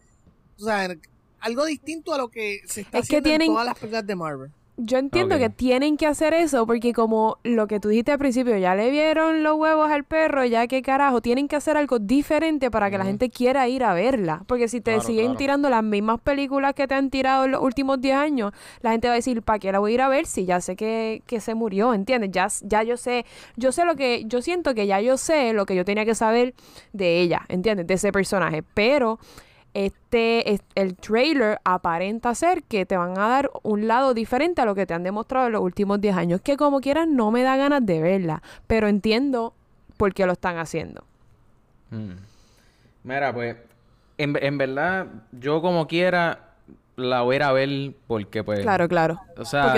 O 0.59 0.65
sea 0.65 0.97
algo 1.41 1.65
distinto 1.65 2.15
a 2.15 2.19
lo 2.19 2.29
que 2.29 2.61
se 2.67 2.83
está 2.83 2.99
haciendo 2.99 3.31
en 3.31 3.47
todas 3.47 3.67
las 3.67 3.79
películas 3.79 4.07
de 4.07 4.15
Marvel 4.15 4.53
yo 4.83 4.99
entiendo 4.99 5.39
que 5.39 5.51
tienen 5.51 5.97
que 5.97 6.07
hacer 6.07 6.35
eso 6.35 6.67
porque 6.67 6.93
como 6.93 7.39
lo 7.45 7.67
que 7.67 7.81
tú 7.81 7.89
dijiste 7.89 8.13
al 8.13 8.19
principio, 8.19 8.57
ya 8.57 8.75
le 8.75 8.91
vieron 8.91 9.43
los 9.43 9.57
huevos 9.57 9.91
al 9.91 10.05
perro, 10.05 10.45
ya 10.45 10.67
que 10.67 10.83
carajo, 10.83 11.21
tienen 11.21 11.49
que 11.49 11.57
hacer 11.57 11.77
algo 11.77 11.99
diferente 11.99 12.71
para 12.71 12.91
que 12.91 12.99
la 12.99 13.05
gente 13.05 13.31
quiera 13.31 13.69
ir 13.69 13.85
a 13.85 13.95
verla. 13.95 14.43
Porque 14.47 14.69
si 14.69 14.81
te 14.81 15.01
siguen 15.01 15.37
tirando 15.37 15.71
las 15.71 15.83
mismas 15.83 16.21
películas 16.21 16.75
que 16.75 16.87
te 16.87 16.95
han 16.95 17.11
tirado 17.11 17.45
en 17.45 17.53
los 17.53 17.63
últimos 17.63 18.01
10 18.01 18.17
años, 18.17 18.53
la 18.81 18.93
gente 18.93 19.09
va 19.09 19.15
a 19.15 19.17
decir, 19.17 19.43
¿para 19.43 19.59
qué 19.59 19.73
la 19.73 19.79
voy 19.79 19.93
a 19.93 19.95
ir 19.95 20.03
a 20.03 20.09
ver 20.09 20.27
si 20.27 20.45
ya 20.45 20.61
sé 20.61 20.77
que, 20.77 21.23
que 21.27 21.41
se 21.41 21.55
murió? 21.55 21.95
¿Entiendes? 21.95 22.31
Ya, 22.33 22.49
ya 22.63 22.83
yo 22.83 22.97
sé, 22.97 23.27
yo 23.57 23.73
sé 23.73 23.85
lo 23.85 23.97
que, 23.97 24.25
yo 24.27 24.43
siento 24.43 24.75
que 24.75 24.87
ya 24.87 25.01
yo 25.01 25.17
sé 25.17 25.53
lo 25.53 25.67
que 25.67 25.75
yo 25.75 25.85
tenía 25.85 26.05
que 26.05 26.15
saber 26.15 26.55
de 26.93 27.21
ella, 27.21 27.43
¿entiendes? 27.49 27.87
De 27.87 27.95
ese 27.95 28.13
personaje. 28.13 28.63
Pero 28.63 29.19
este, 29.75 30.61
el 30.75 30.97
trailer 30.97 31.61
aparenta 31.65 32.35
ser 32.35 32.63
que 32.65 32.87
te 32.87 32.97
van 32.97 33.19
a 33.19 33.29
dar 33.29 33.51
un 33.63 33.87
lado 33.87 34.15
diferente 34.15 34.61
a 34.63 34.65
lo 34.65 34.75
que 34.75 34.87
te 34.87 34.95
han 34.95 35.03
demostrado 35.03 35.47
en 35.47 35.53
los 35.53 35.63
últimos 35.63 36.01
10 36.01 36.17
años, 36.17 36.41
que 36.41 36.57
como 36.57 36.81
quieran 36.81 37.17
no 37.17 37.31
me 37.31 37.43
da 37.43 37.57
ganas 37.57 37.85
de 37.85 38.01
verla, 38.01 38.43
pero 38.67 38.89
entiendo 38.89 39.55
por 39.97 40.15
qué 40.15 40.27
lo 40.27 40.33
están 40.33 40.59
haciendo. 40.59 41.05
Hmm. 41.91 42.13
Mira, 43.05 43.33
pues, 43.33 43.57
en, 44.19 44.59
verdad, 44.59 45.07
yo 45.33 45.63
como 45.63 45.87
quiera 45.87 46.47
la 46.97 47.23
voy 47.23 47.35
a 47.35 47.37
ir 47.37 47.43
a 47.45 47.53
ver 47.53 47.95
porque 48.07 48.45
pues 48.45 48.61
claro 48.61 48.87
claro. 48.87 49.19
o 49.39 49.45
sea 49.47 49.75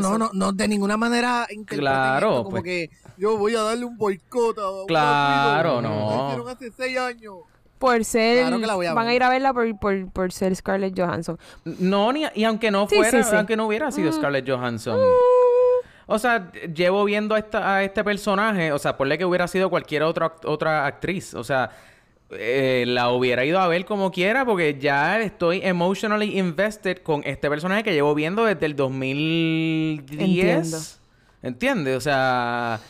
no, 0.00 0.18
no 0.18 0.30
no 0.32 0.52
de 0.52 0.66
ninguna 0.66 0.96
manera 0.96 1.46
claro 1.66 2.38
como 2.38 2.50
pues. 2.50 2.62
que 2.64 2.90
yo 3.16 3.38
voy 3.38 3.54
a 3.54 3.62
darle 3.62 3.84
un 3.84 3.96
boicot 3.96 4.58
a 4.58 4.86
claro 4.88 5.80
no. 5.80 6.48
hace 6.48 6.72
seis 6.72 6.98
años 6.98 7.42
por 7.78 8.04
ser. 8.04 8.50
van 8.50 9.08
a 9.08 9.14
ir 9.14 9.22
a 9.22 9.28
verla 9.28 9.52
por, 9.52 9.78
por, 9.78 10.10
por, 10.10 10.32
ser 10.32 10.54
Scarlett 10.54 10.98
Johansson. 10.98 11.38
No, 11.64 12.12
ni, 12.12 12.24
y 12.34 12.44
aunque 12.44 12.70
no 12.70 12.86
fuera, 12.86 13.38
aunque 13.38 13.56
no 13.56 13.66
hubiera 13.66 13.90
sido 13.90 14.10
mm. 14.10 14.14
Scarlett 14.14 14.48
Johansson. 14.48 14.98
O 16.06 16.18
sea, 16.18 16.50
llevo 16.74 17.04
viendo 17.04 17.34
a, 17.34 17.38
esta, 17.38 17.76
a 17.76 17.84
este 17.84 18.02
personaje, 18.02 18.72
o 18.72 18.78
sea, 18.78 18.96
ponle 18.96 19.18
que 19.18 19.26
hubiera 19.26 19.46
sido 19.46 19.68
cualquier 19.68 20.02
otra, 20.02 20.34
otra 20.44 20.86
actriz. 20.86 21.34
O 21.34 21.44
sea, 21.44 21.70
eh, 22.30 22.84
la 22.86 23.10
hubiera 23.10 23.44
ido 23.44 23.58
a 23.58 23.68
ver 23.68 23.84
como 23.84 24.10
quiera 24.10 24.44
porque 24.44 24.78
ya 24.78 25.20
estoy 25.20 25.60
emotionally 25.62 26.38
invested 26.38 26.98
con 26.98 27.22
este 27.24 27.48
personaje 27.48 27.84
que 27.84 27.92
llevo 27.92 28.14
viendo 28.14 28.44
desde 28.44 28.66
el 28.66 28.76
2010. 28.76 31.00
¿Entiendes? 31.42 31.96
O 31.96 32.00
sea, 32.00 32.80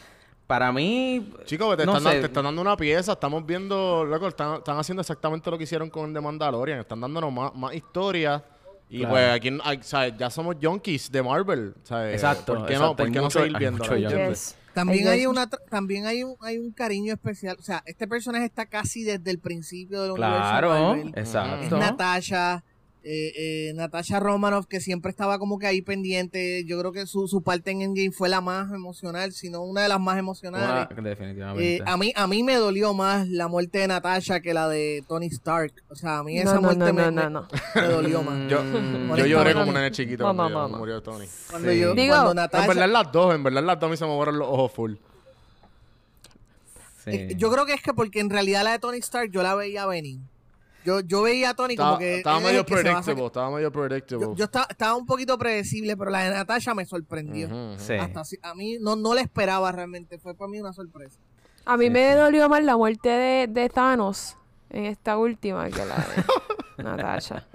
para 0.49 0.73
mí. 0.73 1.31
Chicos, 1.45 1.77
te, 1.77 1.85
están, 1.85 2.45
dando 2.45 2.63
una 2.63 2.77
pieza. 2.77 3.13
Estamos 3.13 3.47
viendo. 3.47 4.05
Loco, 4.05 4.27
están, 4.27 4.61
haciendo 4.67 5.03
exactamente 5.03 5.49
lo 5.51 5.59
que 5.59 5.65
hicieron 5.65 5.91
con 5.91 6.07
el 6.07 6.15
de 6.15 6.21
Mandalorian. 6.21 6.81
Están 6.81 7.01
dándonos 7.01 7.33
más, 7.33 7.55
más 7.55 7.75
historia. 7.75 8.43
Y 8.89 9.05
pues 9.05 9.31
aquí 9.31 9.51
ya 10.19 10.31
somos 10.31 10.57
junkies 10.61 11.13
de 11.13 11.23
Marvel. 11.23 11.75
Exacto. 12.11 12.55
¿Por 12.55 12.67
qué 12.67 12.77
no, 12.77 12.97
¿por 12.97 13.13
qué 13.13 13.21
no 13.21 13.31
seguir 13.31 13.57
viendo? 13.59 13.85
También 14.73 15.09
hay 15.09 15.27
una 15.27 15.49
también 15.49 16.07
hay 16.07 16.23
un, 16.23 16.37
hay 16.41 16.57
un 16.57 16.73
cariño 16.73 17.13
especial. 17.13 17.57
O 17.59 17.63
sea, 17.63 17.83
este 17.85 18.09
personaje 18.09 18.47
está 18.47 18.67
casi 18.67 19.03
desde 19.05 19.31
el 19.31 19.41
principio 19.41 20.03
del 20.03 20.15
claro, 20.15 20.71
universo 20.71 20.95
Marvel. 20.95 21.13
Exacto. 21.17 21.65
Es 21.65 21.71
Natasha 21.73 22.65
eh, 23.11 23.33
eh, 23.37 23.73
Natasha 23.75 24.21
Romanoff, 24.21 24.67
que 24.67 24.81
siempre 24.81 25.09
estaba 25.11 25.39
como 25.39 25.59
que 25.59 25.67
ahí 25.67 25.81
pendiente. 25.81 26.63
Yo 26.67 26.79
creo 26.79 26.93
que 26.93 27.07
su, 27.07 27.27
su 27.27 27.43
parte 27.43 27.71
en 27.71 27.81
Endgame 27.81 28.13
fue 28.13 28.29
la 28.29 28.43
más 28.43 28.71
emocional, 28.71 29.33
sino 29.33 29.63
una 29.63 29.81
de 29.81 29.89
las 29.89 29.99
más 29.99 30.19
emocionales. 30.19 30.95
definitivamente. 31.03 31.77
Eh, 31.77 31.83
a, 31.87 31.97
mí, 31.97 32.13
a 32.15 32.27
mí 32.27 32.43
me 32.43 32.57
dolió 32.57 32.93
más 32.93 33.27
la 33.29 33.49
muerte 33.49 33.79
de 33.79 33.89
Natasha 33.89 34.41
que 34.41 34.53
la 34.53 34.69
de 34.69 35.03
Tony 35.09 35.29
Stark. 35.29 35.73
O 35.89 35.95
sea, 35.95 36.19
a 36.19 36.23
mí 36.23 36.39
esa 36.39 36.61
muerte 36.61 36.93
me, 36.93 37.11
dolió 37.89 38.23
más. 38.23 38.51
Yo, 38.51 38.63
yo 39.17 39.25
lloré 39.25 39.55
como 39.55 39.69
un 39.69 39.75
nene 39.75 39.91
chiquito 39.91 40.25
cuando 40.25 40.69
murió 40.69 41.03
Tony. 41.03 41.25
Cuando 41.49 41.73
yo, 41.73 41.95
Digo, 41.95 42.35
Natasha... 42.35 42.65
En 42.65 42.69
verdad 42.69 42.89
las 42.91 43.11
dos, 43.11 43.35
en 43.35 43.43
verdad 43.43 43.65
las 43.65 43.81
dos 43.81 43.89
a 43.89 43.91
mí 43.91 43.97
se 43.97 44.05
me 44.05 44.11
borran 44.11 44.39
los 44.39 44.49
ojos 44.49 44.71
full. 44.71 44.95
Sí. 47.07 47.29
Yo 47.37 47.51
creo 47.51 47.65
que 47.65 47.73
es 47.73 47.81
que 47.81 47.95
porque 47.95 48.21
en 48.21 48.29
realidad 48.29 48.65
la 48.65 48.73
de 48.73 48.81
Tony 48.81 48.99
Stark 48.99 49.31
yo 49.31 49.43
la 49.43 49.55
veía 49.55 49.87
venir. 49.87 50.21
Yo, 50.89 51.01
yo 51.01 51.21
veía 51.21 51.51
a 51.51 51.55
Tony 51.55 51.77
como 51.77 51.99
que. 51.99 52.17
Estaba 52.17 52.41
medio 52.41 52.65
predictable, 52.65 53.27
estaba 53.27 53.51
medio 53.51 53.71
predictable. 53.71 54.29
Yo, 54.35 54.45
estaba, 54.47 54.67
estaba, 54.71 54.97
un 54.97 55.05
poquito 55.05 55.37
predecible, 55.37 55.99
pero 55.99 56.11
la 56.11 56.23
de 56.23 56.31
Natasha 56.31 56.75
me 56.75 56.87
sorprendió. 56.87 57.51
Hasta, 57.75 58.23
a 58.43 58.55
mí 58.55 58.79
no, 58.81 58.97
no 58.97 59.13
la 59.13 59.21
esperaba 59.21 59.71
realmente, 59.71 60.19
fue 60.19 60.35
para 60.35 60.51
mí 60.51 60.59
una 60.59 60.73
sorpresa. 60.73 61.19
A 61.67 61.77
mí 61.77 61.91
me 61.91 62.15
dolió 62.15 62.49
más 62.49 62.65
la 62.65 62.79
muerte 62.79 63.11
de, 63.11 63.47
de 63.49 63.69
Thanos 63.69 64.39
en 64.71 64.87
esta 64.87 65.19
última 65.19 65.69
que 65.69 65.85
la 65.85 65.97
de 66.77 66.83
Natasha. 66.83 67.47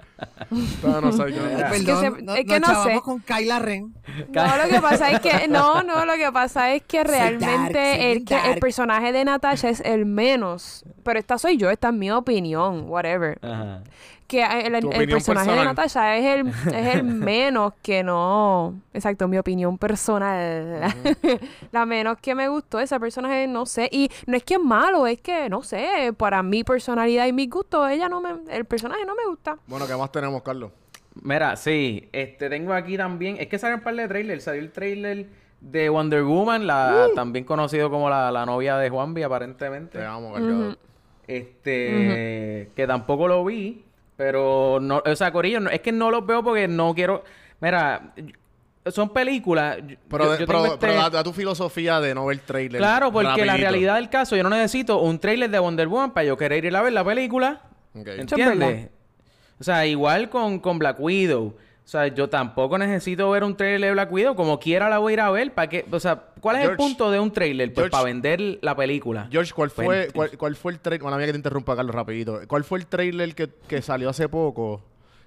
No 0.82 1.12
sé. 1.12 1.24
es 1.28 2.44
que 2.46 2.60
no 2.60 2.84
sé. 2.84 3.00
con 3.02 3.20
Kyla 3.20 3.58
Ren. 3.58 3.94
No, 4.32 4.56
lo 4.56 4.68
que 4.68 4.80
pasa 4.80 5.10
es 5.10 5.20
que 5.20 5.48
no, 5.48 5.82
no, 5.82 6.04
lo 6.04 6.14
que 6.14 6.30
pasa 6.32 6.72
es 6.74 6.82
que 6.82 7.04
realmente 7.04 8.12
el, 8.12 8.24
que, 8.24 8.36
el 8.52 8.58
personaje 8.58 9.12
de 9.12 9.24
Natasha 9.24 9.68
es 9.68 9.80
el 9.80 10.06
menos, 10.06 10.84
pero 11.02 11.18
esta 11.18 11.38
soy 11.38 11.56
yo, 11.56 11.70
esta 11.70 11.88
es 11.88 11.94
mi 11.94 12.10
opinión, 12.10 12.88
whatever. 12.88 13.38
Ajá 13.42 13.82
que 14.26 14.42
el, 14.42 15.08
personaje 15.08 15.50
de 15.50 15.64
Natasha 15.64 16.16
es 16.16 16.24
el, 16.24 16.48
es 16.74 16.94
el 16.94 17.04
menos 17.04 17.74
que 17.82 18.02
no. 18.02 18.74
Exacto, 18.92 19.28
mi 19.28 19.38
opinión 19.38 19.78
personal. 19.78 20.94
la 21.72 21.86
menos 21.86 22.18
que 22.20 22.34
me 22.34 22.48
gustó 22.48 22.80
ese 22.80 22.98
personaje, 22.98 23.46
no 23.46 23.66
sé. 23.66 23.88
Y 23.92 24.10
no 24.26 24.36
es 24.36 24.42
que 24.42 24.54
es 24.54 24.60
malo, 24.60 25.06
es 25.06 25.20
que, 25.20 25.48
no 25.48 25.62
sé, 25.62 26.12
para 26.16 26.42
mi 26.42 26.64
personalidad 26.64 27.26
y 27.26 27.32
mi 27.32 27.46
gusto, 27.46 27.86
ella 27.86 28.08
no 28.08 28.20
me. 28.20 28.30
El 28.50 28.64
personaje 28.64 29.04
no 29.04 29.14
me 29.14 29.24
gusta. 29.26 29.58
Bueno, 29.66 29.86
¿qué 29.86 29.96
más 29.96 30.10
tenemos, 30.10 30.42
Carlos? 30.42 30.70
Mira, 31.22 31.56
sí, 31.56 32.08
este 32.12 32.48
tengo 32.48 32.72
aquí 32.72 32.96
también. 32.96 33.36
Es 33.38 33.48
que 33.48 33.58
salió 33.58 33.76
un 33.76 33.82
par 33.82 33.94
de 33.94 34.08
trailers. 34.08 34.44
Salió 34.44 34.60
el 34.60 34.72
trailer 34.72 35.26
de 35.60 35.88
Wonder 35.88 36.22
Woman, 36.24 36.66
la 36.66 37.08
también 37.14 37.44
conocido 37.44 37.90
como 37.90 38.10
la, 38.10 38.30
la 38.30 38.44
novia 38.44 38.76
de 38.76 38.90
Juanvi, 38.90 39.22
aparentemente. 39.22 39.98
Te 39.98 40.04
amo, 40.04 40.34
Este, 41.26 42.70
que 42.76 42.86
tampoco 42.86 43.28
lo 43.28 43.44
vi, 43.44 43.84
pero 44.16 44.78
no, 44.80 45.02
o 45.04 45.16
sea, 45.16 45.32
Corillo, 45.32 45.68
es 45.70 45.80
que 45.80 45.92
no 45.92 46.10
los 46.10 46.24
veo 46.26 46.42
porque 46.42 46.68
no 46.68 46.94
quiero. 46.94 47.24
Mira, 47.60 48.12
son 48.90 49.10
películas. 49.10 49.78
Pero, 50.08 50.34
este 50.34 50.46
da, 50.86 51.22
tu 51.24 51.32
filosofía 51.32 52.00
de 52.00 52.14
no 52.14 52.26
ver 52.26 52.38
trailer. 52.40 52.80
Claro, 52.80 53.12
porque 53.12 53.44
la 53.44 53.56
realidad 53.56 53.96
del 53.96 54.10
caso, 54.10 54.36
yo 54.36 54.42
no 54.42 54.50
necesito 54.50 55.00
un 55.00 55.18
trailer 55.18 55.50
de 55.50 55.58
Wonder 55.58 55.88
Woman 55.88 56.12
para 56.12 56.26
yo 56.26 56.36
querer 56.36 56.64
ir 56.64 56.76
a 56.76 56.82
ver 56.82 56.92
la 56.92 57.04
película. 57.04 57.62
¿Entiendes? 57.94 58.90
O 59.58 59.64
sea, 59.64 59.86
igual 59.86 60.28
con, 60.28 60.58
con 60.58 60.78
Black 60.78 60.98
Widow. 60.98 61.56
O 61.84 61.86
sea, 61.86 62.06
yo 62.06 62.30
tampoco 62.30 62.78
necesito 62.78 63.30
ver 63.30 63.44
un 63.44 63.56
trailer 63.56 63.88
de 63.88 63.92
Black 63.92 64.10
Widow. 64.10 64.34
Como 64.34 64.58
quiera 64.58 64.88
la 64.88 64.98
voy 64.98 65.12
a 65.12 65.14
ir 65.14 65.20
a 65.20 65.30
ver. 65.30 65.52
¿Para 65.52 65.68
qué? 65.68 65.84
O 65.90 66.00
sea, 66.00 66.30
¿cuál 66.40 66.56
es 66.56 66.64
el 66.64 66.76
punto 66.76 67.10
de 67.10 67.20
un 67.20 67.30
trailer? 67.30 67.74
Pues 67.74 67.90
para 67.90 68.04
vender 68.04 68.58
la 68.62 68.74
película. 68.74 69.28
George, 69.30 69.52
¿cuál 69.52 69.70
fue, 69.70 70.08
cuál, 70.38 70.56
fue 70.56 70.72
el 70.72 70.80
trailer? 70.80 71.02
Bueno, 71.02 71.18
mía 71.18 71.26
que 71.26 71.32
te 71.32 71.38
interrumpa, 71.38 71.76
Carlos, 71.76 71.94
rapidito. 71.94 72.40
¿Cuál 72.48 72.64
fue 72.64 72.78
el 72.78 72.86
trailer 72.86 73.34
que, 73.34 73.50
que 73.68 73.82
salió 73.82 74.08
hace 74.08 74.28
poco? 74.30 74.82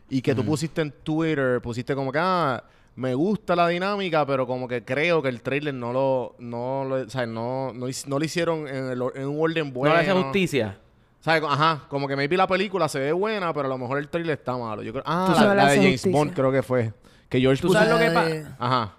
Y 0.10 0.22
que 0.22 0.34
tú 0.34 0.44
pusiste 0.44 0.82
en 0.82 0.92
Twitter, 1.04 1.62
pusiste 1.62 1.94
como 1.94 2.12
que, 2.12 2.20
ah, 2.20 2.64
me 2.96 3.14
gusta 3.14 3.56
la 3.56 3.68
dinámica, 3.68 4.26
pero 4.26 4.48
como 4.48 4.68
que 4.68 4.84
creo 4.84 5.22
que 5.22 5.30
el 5.30 5.42
trailer 5.42 5.76
no 5.76 5.94
lo, 5.94 6.36
no 6.40 6.86
lo, 6.86 6.96
o 6.96 7.10
sea, 7.10 7.28
no, 7.28 7.72
no, 7.72 7.86
no 8.08 8.20
lo 8.20 8.26
hicieron 8.26 8.68
en, 8.68 8.90
el, 8.90 9.02
en 9.16 9.28
un 9.28 9.38
orden 9.40 9.72
bueno. 9.72 9.94
No 9.94 10.02
le 10.02 10.10
hace 10.10 10.20
justicia. 10.20 10.80
Ajá, 11.28 11.82
como 11.90 12.08
que 12.08 12.16
maybe 12.16 12.38
la 12.38 12.48
película 12.48 12.88
se 12.88 13.00
ve 13.00 13.12
buena, 13.12 13.54
pero 13.54 13.66
a 13.66 13.70
lo 13.70 13.78
mejor 13.78 13.98
el 14.00 14.08
trailer 14.08 14.38
está 14.38 14.56
malo. 14.56 14.82
Yo 14.82 14.94
creo, 14.94 15.04
ah, 15.06 15.54
la, 15.56 15.68
de 15.68 15.78
James 15.78 16.10
Bond 16.10 16.34
creo 16.34 16.52
que 16.52 16.64
fue. 16.64 16.94
Que 17.30 17.42
George 17.42 17.62
¿Tú 17.62 17.74
sabes 17.74 17.90
lo 17.90 18.00
que 18.00 18.12
pasa? 18.12 18.56
Ajá. 18.58 18.94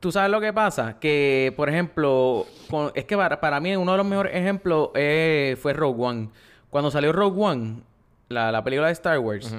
¿Tú 0.00 0.12
sabes 0.12 0.30
lo 0.30 0.40
que 0.40 0.52
pasa? 0.52 0.98
Que, 0.98 1.52
por 1.56 1.68
ejemplo, 1.68 2.46
es 2.94 3.04
que 3.04 3.16
para, 3.16 3.60
mí 3.60 3.76
uno 3.76 3.92
de 3.92 3.98
los 3.98 4.06
mejores 4.06 4.34
ejemplos 4.34 4.90
fue 4.92 5.72
Rogue 5.74 6.02
One. 6.02 6.28
Cuando 6.70 6.90
salió 6.90 7.12
Rogue 7.12 7.42
One, 7.42 7.76
la, 8.28 8.64
película 8.64 8.88
de 8.88 8.92
Star 8.92 9.18
Wars, 9.18 9.54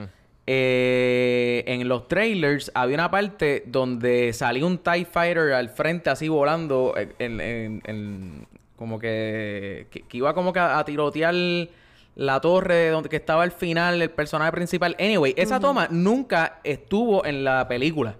eh, 0.48 1.63
en 1.65 1.88
los 1.88 2.08
trailers 2.08 2.72
había 2.75 2.96
una 2.96 3.10
parte 3.10 3.63
donde 3.65 4.34
salía 4.34 4.65
un 4.65 4.77
TIE 4.77 5.05
Fighter 5.05 5.53
al 5.53 5.70
frente 5.70 6.10
así 6.10 6.27
volando, 6.27 6.94
en, 6.98 8.46
como 8.75 9.00
que, 9.00 9.88
que, 9.89 10.17
iba 10.17 10.34
como 10.34 10.53
que 10.53 10.60
a 10.60 10.84
tirotear 10.86 11.34
la 12.15 12.39
torre 12.39 12.89
donde 12.89 13.10
que 13.10 13.17
estaba 13.17 13.43
al 13.43 13.51
final 13.51 14.01
el 14.01 14.10
personaje 14.10 14.51
principal. 14.51 14.95
Anyway, 15.00 15.34
esa 15.38 15.60
toma 15.60 15.88
nunca 15.91 16.60
estuvo 16.63 17.25
en 17.25 17.43
la 17.43 17.67
película. 17.67 18.15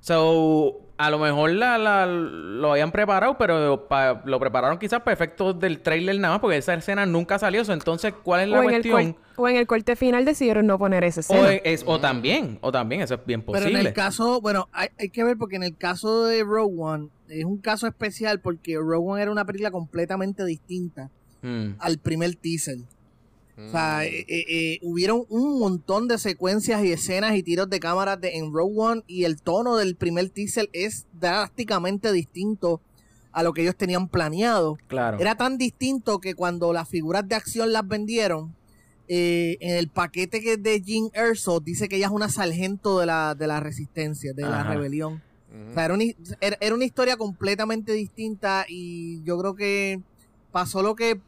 So, 0.00 0.80
a 0.96 1.10
lo 1.10 1.18
mejor 1.18 1.50
la, 1.50 2.06
lo 2.06 2.72
habían 2.72 2.92
preparado, 2.92 3.36
pero 3.36 3.86
lo 4.24 4.40
prepararon 4.40 4.78
quizás 4.78 5.00
para 5.00 5.12
efectos 5.12 5.58
del 5.58 5.80
trailer 5.80 6.18
nada 6.18 6.34
más, 6.34 6.40
porque 6.40 6.56
esa 6.56 6.74
escena 6.74 7.04
nunca 7.06 7.38
salió. 7.38 7.62
entonces, 7.70 8.14
¿cuál 8.22 8.42
es 8.42 8.48
la 8.48 8.62
cuestión? 8.62 9.16
o 9.36 9.48
en 9.48 9.56
el 9.56 9.66
corte 9.66 9.96
final 9.96 10.24
decidieron 10.24 10.66
no 10.66 10.78
poner 10.78 11.02
esa 11.04 11.20
escena. 11.20 11.48
O, 11.86 11.98
también, 11.98 12.58
o 12.60 12.70
también, 12.70 13.00
eso 13.00 13.14
es 13.14 13.26
bien 13.26 13.42
posible. 13.42 13.68
Pero 13.68 13.80
en 13.80 13.86
el 13.86 13.92
caso, 13.92 14.40
bueno, 14.40 14.68
hay, 14.72 14.88
hay, 14.98 15.08
que 15.08 15.24
ver 15.24 15.36
porque 15.36 15.56
en 15.56 15.64
el 15.64 15.76
caso 15.76 16.24
de 16.26 16.44
Rogue 16.44 16.74
One 16.78 17.08
es 17.28 17.44
un 17.44 17.58
caso 17.58 17.86
especial 17.86 18.40
porque 18.40 18.76
Rogue 18.76 19.12
One 19.12 19.22
era 19.22 19.32
una 19.32 19.44
película 19.44 19.70
completamente 19.70 20.44
distinta 20.44 21.10
mm. 21.42 21.72
al 21.78 21.98
primer 21.98 22.36
teaser. 22.36 22.78
O 23.56 23.70
sea, 23.70 24.00
mm. 24.00 24.02
eh, 24.02 24.24
eh, 24.28 24.44
eh, 24.48 24.78
hubieron 24.82 25.24
un 25.28 25.58
montón 25.60 26.08
de 26.08 26.18
secuencias 26.18 26.84
y 26.84 26.92
escenas 26.92 27.36
y 27.36 27.42
tiros 27.42 27.70
de 27.70 27.78
cámara 27.78 28.16
de, 28.16 28.36
en 28.36 28.52
Rogue 28.52 28.74
One 28.76 29.02
y 29.06 29.24
el 29.24 29.40
tono 29.40 29.76
del 29.76 29.94
primer 29.94 30.28
teaser 30.30 30.68
es 30.72 31.06
drásticamente 31.12 32.10
distinto 32.10 32.80
a 33.30 33.42
lo 33.42 33.52
que 33.52 33.62
ellos 33.62 33.76
tenían 33.76 34.08
planeado. 34.08 34.76
Claro. 34.88 35.18
Era 35.20 35.36
tan 35.36 35.56
distinto 35.56 36.18
que 36.18 36.34
cuando 36.34 36.72
las 36.72 36.88
figuras 36.88 37.28
de 37.28 37.34
acción 37.36 37.72
las 37.72 37.86
vendieron, 37.86 38.54
en 39.06 39.76
el 39.76 39.88
paquete 39.88 40.40
que 40.40 40.56
de 40.56 40.80
Jean 40.80 41.10
Erso 41.12 41.60
dice 41.60 41.88
que 41.88 41.96
ella 41.96 42.06
es 42.06 42.12
una 42.12 42.30
sargento 42.30 42.98
de 42.98 43.06
la, 43.06 43.34
de 43.34 43.46
la 43.46 43.60
resistencia, 43.60 44.32
de 44.32 44.42
la 44.42 44.64
rebelión. 44.64 45.22
O 45.70 45.74
sea, 45.74 45.84
era 45.84 45.94
una, 45.94 46.04
era 46.40 46.74
una 46.74 46.84
historia 46.84 47.16
completamente 47.16 47.92
distinta 47.92 48.64
y 48.66 49.22
yo 49.24 49.38
creo 49.38 49.54
que 49.54 50.00
pasó 50.52 50.82
lo 50.82 50.94
que 50.94 51.20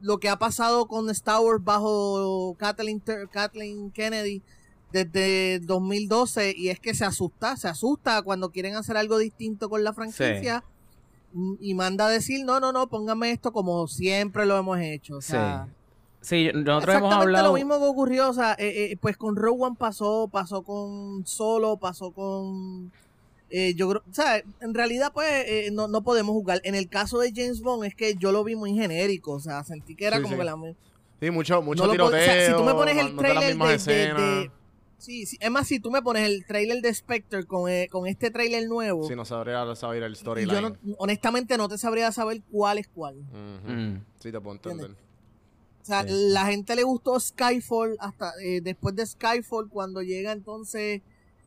lo 0.00 0.18
que 0.18 0.28
ha 0.28 0.38
pasado 0.38 0.86
con 0.86 1.08
Star 1.10 1.40
Wars 1.40 1.62
bajo 1.62 2.54
Kathleen, 2.58 3.02
Kathleen 3.30 3.90
Kennedy 3.90 4.42
desde 4.92 5.60
2012 5.60 6.54
y 6.56 6.68
es 6.68 6.80
que 6.80 6.94
se 6.94 7.04
asusta, 7.04 7.56
se 7.56 7.68
asusta 7.68 8.22
cuando 8.22 8.50
quieren 8.50 8.76
hacer 8.76 8.96
algo 8.96 9.18
distinto 9.18 9.68
con 9.68 9.84
la 9.84 9.92
franquicia 9.92 10.64
y 11.60 11.74
manda 11.74 12.06
a 12.06 12.10
decir, 12.10 12.44
no, 12.44 12.60
no, 12.60 12.72
no, 12.72 12.88
póngame 12.88 13.30
esto 13.30 13.52
como 13.52 13.86
siempre 13.88 14.46
lo 14.46 14.56
hemos 14.56 14.78
hecho. 14.78 15.16
O 15.16 15.20
sea, 15.20 15.68
sí. 16.20 16.50
nosotros 16.54 16.96
hemos 16.96 17.14
hablado... 17.14 17.48
lo 17.48 17.54
mismo 17.54 17.78
que 17.78 17.84
ocurrió, 17.84 18.30
o 18.30 18.32
sea, 18.32 18.52
eh, 18.52 18.92
eh, 18.92 18.98
pues 19.00 19.16
con 19.16 19.36
Rogue 19.36 19.64
One 19.64 19.76
pasó, 19.78 20.28
pasó 20.32 20.62
con 20.62 21.26
Solo, 21.26 21.76
pasó 21.76 22.12
con 22.12 22.90
eh, 23.48 23.74
yo 23.74 23.88
creo, 23.88 24.02
o 24.10 24.14
sea, 24.14 24.42
en 24.60 24.74
realidad 24.74 25.12
pues 25.12 25.28
eh, 25.46 25.70
no, 25.72 25.86
no, 25.86 26.02
podemos 26.02 26.32
jugar. 26.32 26.60
En 26.64 26.74
el 26.74 26.88
caso 26.88 27.18
de 27.20 27.32
James 27.34 27.60
Bond 27.60 27.84
es 27.84 27.94
que 27.94 28.16
yo 28.16 28.32
lo 28.32 28.42
vi 28.42 28.56
muy 28.56 28.74
genérico, 28.74 29.32
o 29.32 29.40
sea, 29.40 29.62
sentí 29.62 29.94
que 29.94 30.06
era 30.06 30.20
como 30.20 30.36
que 30.36 30.44
la... 30.44 30.56
Sí, 31.20 31.30
mucho, 31.30 31.62
mucho 31.62 31.88
tiroteo. 31.88 32.20
O 32.20 32.24
sea, 32.24 32.46
si 32.46 32.52
tú 32.52 32.64
me 32.64 32.74
pones 32.74 32.98
el 32.98 33.16
trailer 33.16 33.56
de, 33.56 34.50
sí, 34.98 35.26
sí, 35.26 35.38
es 35.40 35.50
más, 35.50 35.66
si 35.68 35.78
tú 35.78 35.90
me 35.90 36.02
pones 36.02 36.28
el 36.28 36.44
trailer 36.44 36.82
de 36.82 36.92
Spectre 36.92 37.44
con, 37.44 37.70
eh, 37.70 37.88
con 37.90 38.06
este 38.06 38.30
trailer 38.30 38.68
nuevo... 38.68 39.06
Sí, 39.06 39.14
no 39.14 39.24
sabría 39.24 39.74
saber 39.76 40.02
el 40.02 40.16
storyline. 40.16 40.76
Yo 40.82 40.94
honestamente 40.98 41.56
no 41.56 41.68
te 41.68 41.78
sabría 41.78 42.10
saber 42.12 42.42
cuál 42.50 42.78
es 42.78 42.88
cuál. 42.88 43.14
Mm. 43.16 44.02
Sí, 44.18 44.32
te 44.32 44.40
puedo 44.40 44.56
entender. 44.56 44.90
O 44.90 45.84
sea, 45.86 46.04
la 46.04 46.46
gente 46.46 46.74
le 46.74 46.82
gustó 46.82 47.18
Skyfall 47.20 47.96
hasta 48.00 48.32
después 48.60 48.96
de 48.96 49.06
Skyfall 49.06 49.68
cuando 49.68 50.02
llega 50.02 50.32
entonces 50.32 51.00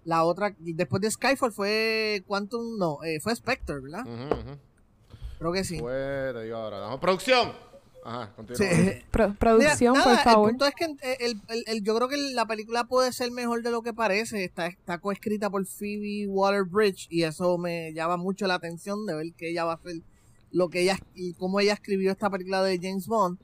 la 0.09 0.23
otra, 0.23 0.55
después 0.57 1.01
de 1.03 1.11
Skyfall 1.11 1.51
fue 1.51 2.23
Quantum, 2.25 2.79
no, 2.79 3.03
eh, 3.03 3.19
fue 3.19 3.35
Spectre, 3.35 3.79
¿verdad? 3.79 4.03
Creo 5.37 5.53
que 5.53 5.63
sí. 5.63 5.77
Fue, 5.77 6.31
te 6.33 6.43
digo 6.45 6.57
ahora, 6.57 6.99
producción. 6.99 7.53
Ajá, 8.03 8.33
continúa. 8.35 9.35
producción, 9.37 9.93
por 9.93 10.17
favor. 10.17 10.49
El 10.49 10.55
punto 10.55 10.65
es 10.65 10.73
que 10.73 10.85
eh, 10.85 11.17
el, 11.19 11.41
el, 11.67 11.83
yo 11.83 11.95
creo 11.95 12.07
que 12.07 12.17
la 12.17 12.47
película 12.47 12.85
puede 12.85 13.13
ser 13.13 13.29
mejor 13.29 13.61
de 13.61 13.69
lo 13.69 13.83
que 13.83 13.93
parece. 13.93 14.43
Está, 14.43 14.65
está 14.65 14.97
coescrita 14.97 15.51
por 15.51 15.63
Phoebe 15.67 16.25
Water-Bridge 16.27 17.05
y 17.11 17.21
eso 17.21 17.59
me 17.59 17.93
llama 17.93 18.17
mucho 18.17 18.47
la 18.47 18.55
atención 18.55 19.05
de 19.05 19.13
ver 19.13 19.33
que 19.37 19.51
ella 19.51 19.63
va 19.65 19.73
a 19.73 19.75
hacer 19.75 20.01
lo 20.51 20.69
que 20.69 20.81
ella 20.81 20.97
y 21.13 21.35
cómo 21.35 21.59
ella 21.59 21.73
escribió 21.73 22.11
esta 22.11 22.31
película 22.31 22.63
de 22.63 22.79
James 22.81 23.05
Bond. 23.05 23.37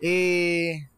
Eh, 0.00 0.88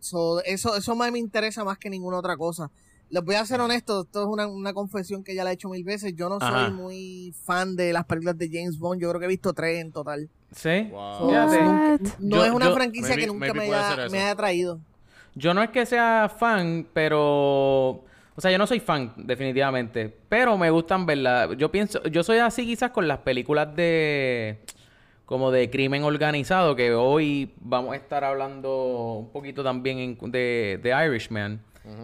eso, 0.00 0.42
eso 0.42 0.96
más 0.96 1.12
me 1.12 1.20
interesa 1.20 1.62
más 1.62 1.78
que 1.78 1.90
ninguna 1.90 2.18
otra 2.18 2.36
cosa. 2.36 2.72
Les 3.10 3.24
voy 3.24 3.36
a 3.36 3.44
ser 3.46 3.60
honesto, 3.60 4.02
esto 4.02 4.22
es 4.22 4.46
una, 4.46 4.72
confesión 4.74 5.24
que 5.24 5.34
ya 5.34 5.42
la 5.42 5.50
he 5.50 5.54
hecho 5.54 5.70
mil 5.70 5.82
veces. 5.82 6.14
Yo 6.14 6.28
no 6.28 6.38
soy 6.40 6.70
muy 6.72 7.34
fan 7.44 7.74
de 7.74 7.92
las 7.92 8.04
películas 8.04 8.36
de 8.36 8.50
James 8.52 8.78
Bond. 8.78 9.00
Yo 9.00 9.08
creo 9.08 9.20
que 9.20 9.26
he 9.26 9.28
visto 9.28 9.54
tres 9.54 9.80
en 9.80 9.92
total. 9.92 10.28
¿Sí? 10.52 10.90
no, 12.18 12.44
es 12.44 12.50
una 12.50 12.72
franquicia 12.72 13.16
que 13.16 13.26
nunca 13.26 13.54
me 13.54 13.64
haya, 13.64 14.08
me 14.10 14.18
haya 14.20 14.34
traído. 14.34 14.80
Yo 15.34 15.54
no 15.54 15.62
es 15.62 15.70
que 15.70 15.86
sea 15.86 16.30
fan, 16.36 16.86
pero... 16.92 18.04
O 18.34 18.40
sea, 18.40 18.50
yo 18.50 18.58
no 18.58 18.66
soy 18.66 18.80
fan, 18.80 19.12
definitivamente. 19.16 20.14
Pero 20.28 20.58
me 20.58 20.70
gustan 20.70 21.06
verla. 21.06 21.48
Yo 21.56 21.70
pienso... 21.70 22.02
Yo 22.04 22.22
soy 22.22 22.38
así 22.38 22.66
quizás 22.66 22.90
con 22.90 23.08
las 23.08 23.18
películas 23.18 23.74
de... 23.74 24.58
Como 25.26 25.50
de 25.50 25.68
crimen 25.70 26.04
organizado, 26.04 26.74
que 26.74 26.94
hoy 26.94 27.52
vamos 27.60 27.92
a 27.92 27.96
estar 27.96 28.24
hablando 28.24 29.18
un 29.18 29.30
poquito 29.30 29.62
también 29.62 30.16
de, 30.22 30.80
de 30.82 31.06
Irishman. 31.06 31.60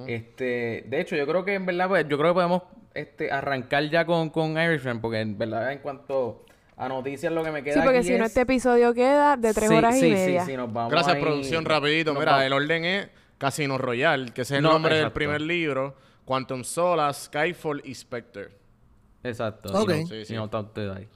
Este, 0.06 0.84
de 0.86 1.00
hecho, 1.00 1.16
yo 1.16 1.26
creo 1.26 1.44
que 1.44 1.54
en 1.54 1.66
verdad, 1.66 1.88
pues, 1.88 2.08
yo 2.08 2.16
creo 2.16 2.30
que 2.30 2.34
podemos 2.34 2.62
este, 2.94 3.30
arrancar 3.30 3.88
ya 3.90 4.06
con, 4.06 4.30
con 4.30 4.52
Irishman, 4.52 5.00
porque 5.00 5.20
en 5.20 5.36
verdad, 5.36 5.72
en 5.72 5.80
cuanto 5.80 6.44
a 6.76 6.88
noticias, 6.88 7.32
lo 7.32 7.44
que 7.44 7.50
me 7.50 7.62
queda. 7.62 7.74
Sí, 7.74 7.80
porque 7.84 8.02
si 8.02 8.16
no, 8.16 8.24
este 8.24 8.42
episodio 8.42 8.94
queda 8.94 9.36
de 9.36 9.52
tres 9.52 9.70
horas 9.70 9.96
y 9.98 10.10
media. 10.10 10.44
Sí, 10.44 10.52
sí, 10.52 10.56
nos 10.56 10.72
vamos 10.72 10.92
Gracias, 10.92 11.16
producción, 11.16 11.64
rapidito. 11.64 12.14
Mira, 12.14 12.44
el 12.44 12.52
orden 12.52 12.84
es 12.84 13.08
Casino 13.38 13.78
Royale, 13.78 14.32
que 14.32 14.42
es 14.42 14.50
el 14.50 14.62
nombre 14.62 14.96
del 14.96 15.12
primer 15.12 15.40
libro. 15.40 15.96
Quantum 16.24 16.64
Solace, 16.64 17.26
Skyfall 17.26 17.82
y 17.84 17.94
Spectre. 17.94 18.48
Exacto. 19.22 19.70
Ok. 19.78 19.92
Si 20.24 20.34
no, 20.34 20.48
ahí. 20.96 21.08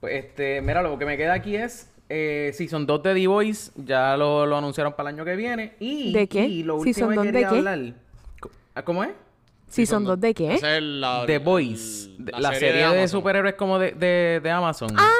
Pues, 0.00 0.24
este, 0.24 0.62
mira, 0.62 0.82
lo 0.82 0.98
que 0.98 1.04
me 1.04 1.16
queda 1.16 1.34
aquí 1.34 1.56
es 1.56 1.92
eh, 2.08 2.52
Season 2.54 2.86
2 2.86 3.02
de 3.02 3.14
The 3.14 3.26
Voice. 3.26 3.72
Ya 3.76 4.16
lo, 4.16 4.46
lo, 4.46 4.56
anunciaron 4.56 4.92
para 4.94 5.10
el 5.10 5.16
año 5.16 5.24
que 5.24 5.36
viene. 5.36 5.74
Y, 5.80 6.12
¿De 6.12 6.28
qué? 6.28 6.46
Y 6.46 6.62
lo 6.62 6.76
último 6.76 7.08
que 7.08 7.22
quería 7.22 7.48
hablar 7.48 7.94
¿Ah, 8.74 8.82
¿Cómo 8.82 9.02
es? 9.04 9.10
¿Season 9.68 10.04
2 10.04 10.20
de 10.20 10.34
qué? 10.34 10.58
The 11.26 11.38
Boys. 11.38 12.10
La, 12.18 12.54
serie, 12.54 12.86
de, 12.88 13.08
superhéroes 13.08 13.54
como 13.54 13.78
de, 13.78 13.92
de, 14.40 14.50
Amazon. 14.50 14.90
Ah, 14.96 15.10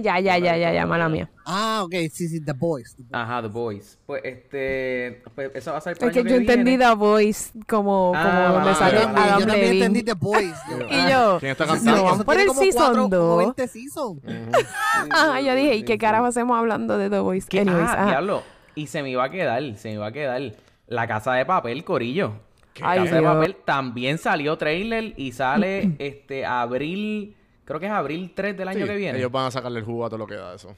ya, 0.00 0.20
ya, 0.20 0.38
ya, 0.38 0.56
ya, 0.56 0.72
ya, 0.72 0.86
mala 0.86 1.08
mía. 1.08 1.30
Ah, 1.44 1.82
ok, 1.84 1.92
sí, 2.12 2.28
sí, 2.28 2.40
The 2.44 2.52
Boys. 2.52 2.96
Ajá, 3.12 3.42
The 3.42 3.48
Boys. 3.48 3.98
Pues 4.06 4.22
este, 4.24 5.22
pues 5.34 5.50
eso 5.54 5.72
va 5.72 5.78
a 5.78 5.80
ser 5.80 5.96
para 5.96 6.10
Es 6.10 6.16
que 6.16 6.28
yo 6.28 6.36
entendí 6.36 6.76
The 6.76 6.94
Boys 6.94 7.52
como, 7.68 8.12
ah, 8.14 8.60
como 8.62 8.74
sale 8.74 8.98
Adam 8.98 9.40
Yo 9.40 9.46
también 9.46 9.72
entendí 9.74 10.02
The 10.02 10.14
Boys. 10.14 10.56
y 10.90 11.10
yo, 11.10 11.38
¿quién 11.38 11.52
está 11.52 11.66
cantando? 11.66 12.16
No, 12.16 12.24
por 12.24 12.38
el 12.38 12.50
season 12.50 13.10
2. 13.10 13.54
Ajá, 15.10 15.40
yo 15.40 15.54
dije, 15.54 15.76
¿y 15.76 15.82
qué 15.84 15.98
carajo 15.98 16.26
hacemos 16.26 16.58
hablando 16.58 16.98
de 16.98 17.10
The 17.10 17.20
Boys? 17.20 17.46
¿Qué? 17.46 17.64
Ah, 17.68 18.06
diablo. 18.08 18.42
Y 18.74 18.88
se 18.88 19.02
me 19.02 19.10
iba 19.10 19.24
a 19.24 19.30
quedar, 19.30 19.76
se 19.76 19.88
me 19.88 19.94
iba 19.94 20.06
a 20.06 20.12
quedar. 20.12 20.52
La 20.88 21.06
Casa 21.06 21.32
de 21.32 21.44
Papel, 21.44 21.84
Corillo. 21.84 22.34
La 22.80 22.94
Casa 22.96 23.16
de 23.16 23.22
Papel 23.22 23.56
también 23.64 24.18
salió 24.18 24.56
trailer 24.58 25.14
y 25.16 25.32
sale 25.32 25.94
este 25.98 26.44
abril 26.44 27.36
Creo 27.66 27.80
que 27.80 27.86
es 27.86 27.92
abril 27.92 28.32
3 28.34 28.56
del 28.56 28.68
año 28.68 28.86
que 28.86 28.94
viene. 28.94 29.18
Ellos 29.18 29.30
van 29.30 29.46
a 29.46 29.50
sacarle 29.50 29.80
el 29.80 29.84
jugo 29.84 30.06
a 30.06 30.08
todo 30.08 30.18
lo 30.18 30.26
que 30.26 30.36
da 30.36 30.54
eso. 30.54 30.74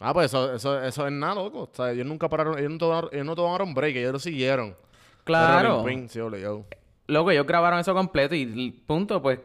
Ah, 0.00 0.12
pues 0.12 0.26
eso, 0.26 0.54
eso, 0.54 0.82
eso 0.82 1.06
es 1.06 1.12
nada, 1.12 1.34
loco. 1.34 1.62
O 1.62 1.70
sea, 1.72 1.92
ellos 1.92 2.06
nunca 2.06 2.28
pararon, 2.28 2.58
ellos 2.58 2.72
no 2.72 2.78
tomaron, 2.78 3.10
ellos 3.12 3.26
no 3.26 3.36
tomaron 3.36 3.74
break, 3.74 3.96
ellos 3.96 4.12
lo 4.14 4.18
siguieron. 4.18 4.74
Claro. 5.24 5.84
Loco, 7.06 7.30
ellos 7.30 7.46
grabaron 7.46 7.78
eso 7.78 7.92
completo 7.94 8.34
y 8.34 8.72
punto, 8.86 9.20
pues 9.20 9.40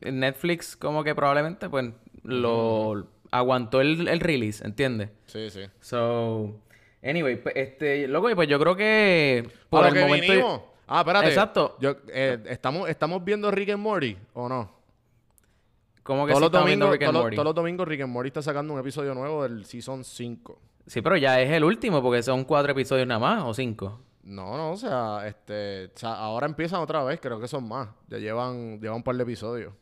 Netflix 0.00 0.76
como 0.76 1.02
que 1.02 1.14
probablemente 1.14 1.68
pues 1.68 1.90
lo 2.22 3.08
aguantó 3.32 3.80
el, 3.80 4.06
el 4.06 4.20
release, 4.20 4.64
¿entiendes? 4.64 5.10
Sí, 5.26 5.50
sí. 5.50 5.62
So, 5.80 6.60
anyway, 7.02 7.36
pues, 7.36 7.56
este, 7.56 8.06
loco, 8.06 8.28
pues 8.36 8.48
yo 8.48 8.60
creo 8.60 8.76
que 8.76 9.48
por 9.68 9.86
el 9.86 10.06
momento... 10.06 10.68
Ah, 10.86 11.00
espérate. 11.00 11.28
Exacto. 11.28 11.76
Yo, 11.80 11.96
eh, 12.08 12.38
¿estamos, 12.46 12.88
¿Estamos 12.88 13.24
viendo 13.24 13.50
Rick 13.50 13.70
and 13.70 13.82
Morty 13.82 14.16
o 14.34 14.48
no? 14.48 14.81
¿Cómo 16.02 16.26
que 16.26 16.32
todos, 16.32 16.42
los 16.42 16.52
domingos, 16.52 16.90
Rick 16.90 17.02
and 17.04 17.12
Morty? 17.12 17.36
todos 17.36 17.46
los 17.46 17.54
domingos 17.54 17.86
Rick 17.88 18.00
and 18.02 18.12
Morty 18.12 18.28
está 18.28 18.42
sacando 18.42 18.74
un 18.74 18.80
episodio 18.80 19.14
nuevo 19.14 19.42
del 19.44 19.64
Season 19.64 20.04
5. 20.04 20.58
Sí, 20.86 21.00
pero 21.00 21.16
ya 21.16 21.40
es 21.40 21.50
el 21.50 21.62
último 21.62 22.02
porque 22.02 22.22
son 22.22 22.44
cuatro 22.44 22.72
episodios 22.72 23.06
nada 23.06 23.20
más 23.20 23.44
o 23.44 23.54
cinco. 23.54 24.00
No, 24.24 24.56
no, 24.56 24.72
o 24.72 24.76
sea, 24.76 25.26
este, 25.26 25.90
ahora 26.02 26.46
empiezan 26.46 26.80
otra 26.80 27.02
vez, 27.02 27.20
creo 27.20 27.40
que 27.40 27.48
son 27.48 27.66
más. 27.66 27.88
Ya 28.08 28.18
llevan, 28.18 28.80
llevan 28.80 28.96
un 28.96 29.02
par 29.02 29.16
de 29.16 29.22
episodios. 29.22 29.72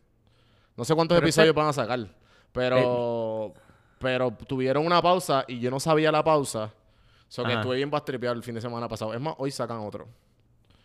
No 0.77 0.85
sé 0.85 0.95
cuántos 0.95 1.19
episodios 1.19 1.55
van 1.55 1.69
a 1.69 1.73
sacar, 1.73 2.09
pero, 2.53 3.47
eh. 3.49 3.61
pero 3.99 4.31
tuvieron 4.31 4.87
una 4.87 5.03
pausa 5.03 5.45
y 5.47 5.59
yo 5.59 5.71
no 5.71 5.79
sabía 5.79 6.11
la 6.11 6.25
pausa. 6.25 6.73
O 7.29 7.33
sea, 7.33 7.45
que 7.45 7.53
estuve 7.53 7.77
bien 7.77 7.91
bastripeado 7.91 8.35
el 8.35 8.43
fin 8.43 8.55
de 8.55 8.61
semana 8.61 8.89
pasado. 8.89 9.15
Es 9.15 9.21
más, 9.21 9.35
hoy 9.39 9.51
sacan 9.51 9.79
otro. 9.79 10.09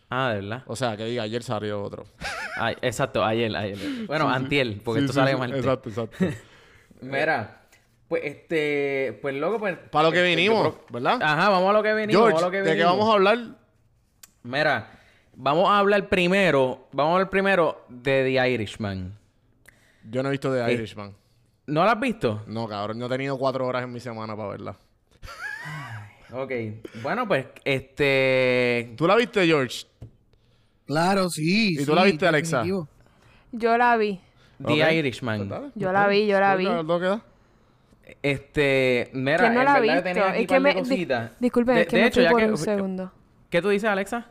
Ah, 0.10 0.30
de 0.30 0.41
verdad. 0.41 0.63
O 0.68 0.76
sea, 0.76 0.96
que 0.96 1.06
diga, 1.06 1.24
ayer 1.24 1.44
salió 1.44 1.82
otro. 1.82 2.06
Ay, 2.58 2.76
exacto, 2.82 3.24
ayer, 3.24 3.56
ayer. 3.56 3.78
Bueno, 4.06 4.30
antiel, 4.30 4.82
porque 4.84 5.02
esto 5.02 5.13
sale 5.13 5.36
mal. 5.36 5.54
Exacto, 5.54 5.89
exacto. 5.89 6.18
Mira, 7.02 7.65
pues 8.08 8.22
este, 8.24 9.18
pues 9.22 9.36
loco, 9.36 9.60
pues. 9.60 9.78
Para 9.91 10.08
lo 10.08 10.12
que 10.12 10.20
este, 10.20 10.36
vinimos, 10.36 10.76
¿verdad? 10.89 11.22
Ajá, 11.22 11.50
vamos 11.50 11.70
a 11.70 11.74
lo 11.74 11.84
que 11.84 11.94
vinimos. 11.94 12.30
George, 12.30 12.41
lo 12.41 12.52
que 12.52 12.62
¿de 12.62 12.76
qué 12.76 12.84
vamos 12.84 13.10
a 13.10 13.13
hablar? 13.13 13.39
Mira, 14.44 14.91
vamos 15.36 15.70
a 15.70 15.80
hablar 15.80 16.08
primero, 16.08 16.88
vamos 16.91 17.12
a 17.12 17.13
hablar 17.15 17.30
primero 17.30 17.86
de 17.89 18.24
The 18.24 18.50
Irishman. 18.50 19.18
Yo 20.10 20.22
no 20.22 20.30
he 20.30 20.32
visto 20.32 20.54
The 20.54 20.65
eh, 20.65 20.74
Irishman. 20.74 21.15
¿No 21.68 21.84
la 21.84 21.94
has 21.94 22.00
visto? 22.00 22.44
No, 22.48 22.68
cabrón, 22.68 23.00
no 23.00 23.08
he 23.08 23.10
tenido 23.10 23.38
cuatro 23.38 23.65
horas 23.65 23.84
en 23.84 23.91
mi 23.91 24.00
semana 24.00 24.36
para 24.36 24.50
verla. 24.50 24.78
Ok. 26.36 26.52
Bueno, 27.02 27.28
pues, 27.28 27.45
este... 27.63 28.93
¿Tú 28.98 29.08
la 29.08 29.15
viste, 29.15 29.45
George? 29.45 29.86
Claro, 30.86 31.30
sí. 31.30 31.80
¿Y 31.80 31.86
tú 31.86 31.95
la 31.95 32.04
viste, 32.04 32.28
Alexa? 32.28 32.63
Yo 33.52 33.78
la 33.78 33.95
vi. 33.95 34.19
The 34.63 34.95
Irishman. 34.95 35.48
Pues 35.48 35.62
yo 35.76 35.91
la 35.91 36.08
vi, 36.08 36.28
yo 36.28 36.39
la 36.39 36.56
vi. 36.56 36.67
Este, 38.21 39.10
mira, 39.13 39.50
no 39.50 39.60
en 39.60 39.65
la 39.65 39.80
verdad 39.80 40.04
tenía 40.04 40.36
es 40.36 40.48
que 40.48 40.60
me, 40.60 40.76
disculpen, 41.39 41.78
es 41.78 41.88
que 41.88 42.04
me 42.04 42.12
fui 42.12 42.28
por 42.28 42.43
un 42.43 42.58
segundo. 42.58 43.12
¿Qué 43.50 43.62
tú 43.62 43.69
dices, 43.69 43.89
Alexa? 43.89 44.28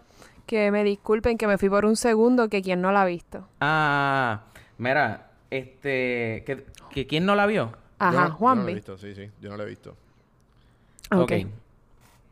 Que 0.46 0.70
me 0.70 0.84
disculpen, 0.84 1.38
que 1.38 1.46
me 1.46 1.58
fui 1.58 1.68
por 1.68 1.84
un 1.84 1.96
segundo, 1.96 2.48
que 2.48 2.62
quien 2.62 2.80
no 2.80 2.92
la 2.92 3.02
ha 3.02 3.06
visto. 3.06 3.48
Ah, 3.60 4.44
mira, 4.78 5.30
este, 5.50 6.44
que, 6.46 6.66
que 6.90 7.06
quién 7.06 7.26
no 7.26 7.34
la 7.34 7.46
vio. 7.46 7.72
Ajá, 7.98 8.30
Juan 8.30 8.58
Yo 8.58 8.60
no 8.60 8.66
la 8.66 8.70
he 8.70 8.74
visto, 8.74 8.98
sí, 8.98 9.14
sí, 9.14 9.30
yo 9.40 9.50
no 9.50 9.56
la 9.56 9.64
he 9.64 9.66
visto. 9.66 9.96
Ok. 11.10 11.22
okay. 11.22 11.46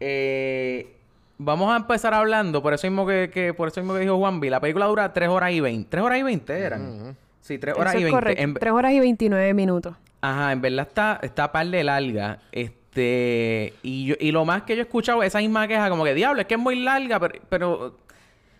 Eh, 0.05 0.97
vamos 1.39 1.73
a 1.73 1.77
empezar 1.77 2.13
hablando, 2.13 2.61
por 2.61 2.75
eso 2.75 2.89
mismo 2.89 3.07
que, 3.07 3.55
por 3.57 3.69
eso 3.69 3.81
mismo 3.81 3.95
que 3.95 4.01
dijo 4.01 4.17
Juanvi, 4.19 4.51
la 4.51 4.61
película 4.61 4.87
dura 4.87 5.13
3 5.13 5.29
horas 5.29 5.53
y 5.53 5.61
20. 5.61 5.89
3 5.89 6.03
horas 6.03 6.19
y 6.19 6.23
20 6.23 6.59
eran. 6.59 7.17
Sí, 7.41 7.59
3 7.59 7.77
horas 7.77 7.95
y 7.95 8.05
20. 8.05 8.59
3 8.59 8.73
horas 8.73 8.93
y 8.93 9.01
29 9.01 9.55
minutos. 9.55 9.95
Ajá, 10.21 10.53
en 10.53 10.61
verdad 10.61 10.87
está, 10.89 11.21
está 11.23 11.53
par 11.53 11.67
de 11.67 11.85
larga. 11.85 12.39
Este, 12.51 13.75
y, 13.83 14.15
y 14.19 14.33
lo 14.33 14.45
más 14.45 14.63
que 14.63 14.75
yo 14.75 14.83
he 14.83 14.85
escuchado 14.85 15.23
es 15.23 15.29
esa 15.29 15.39
misma 15.39 15.69
queja, 15.69 15.89
como 15.89 16.05
que 16.05 16.15
diablo, 16.15 16.41
es 16.41 16.47
que 16.47 16.55
es 16.55 16.61
muy 16.61 16.77
larga, 16.77 17.21
pero, 17.21 17.41
pero 17.49 17.97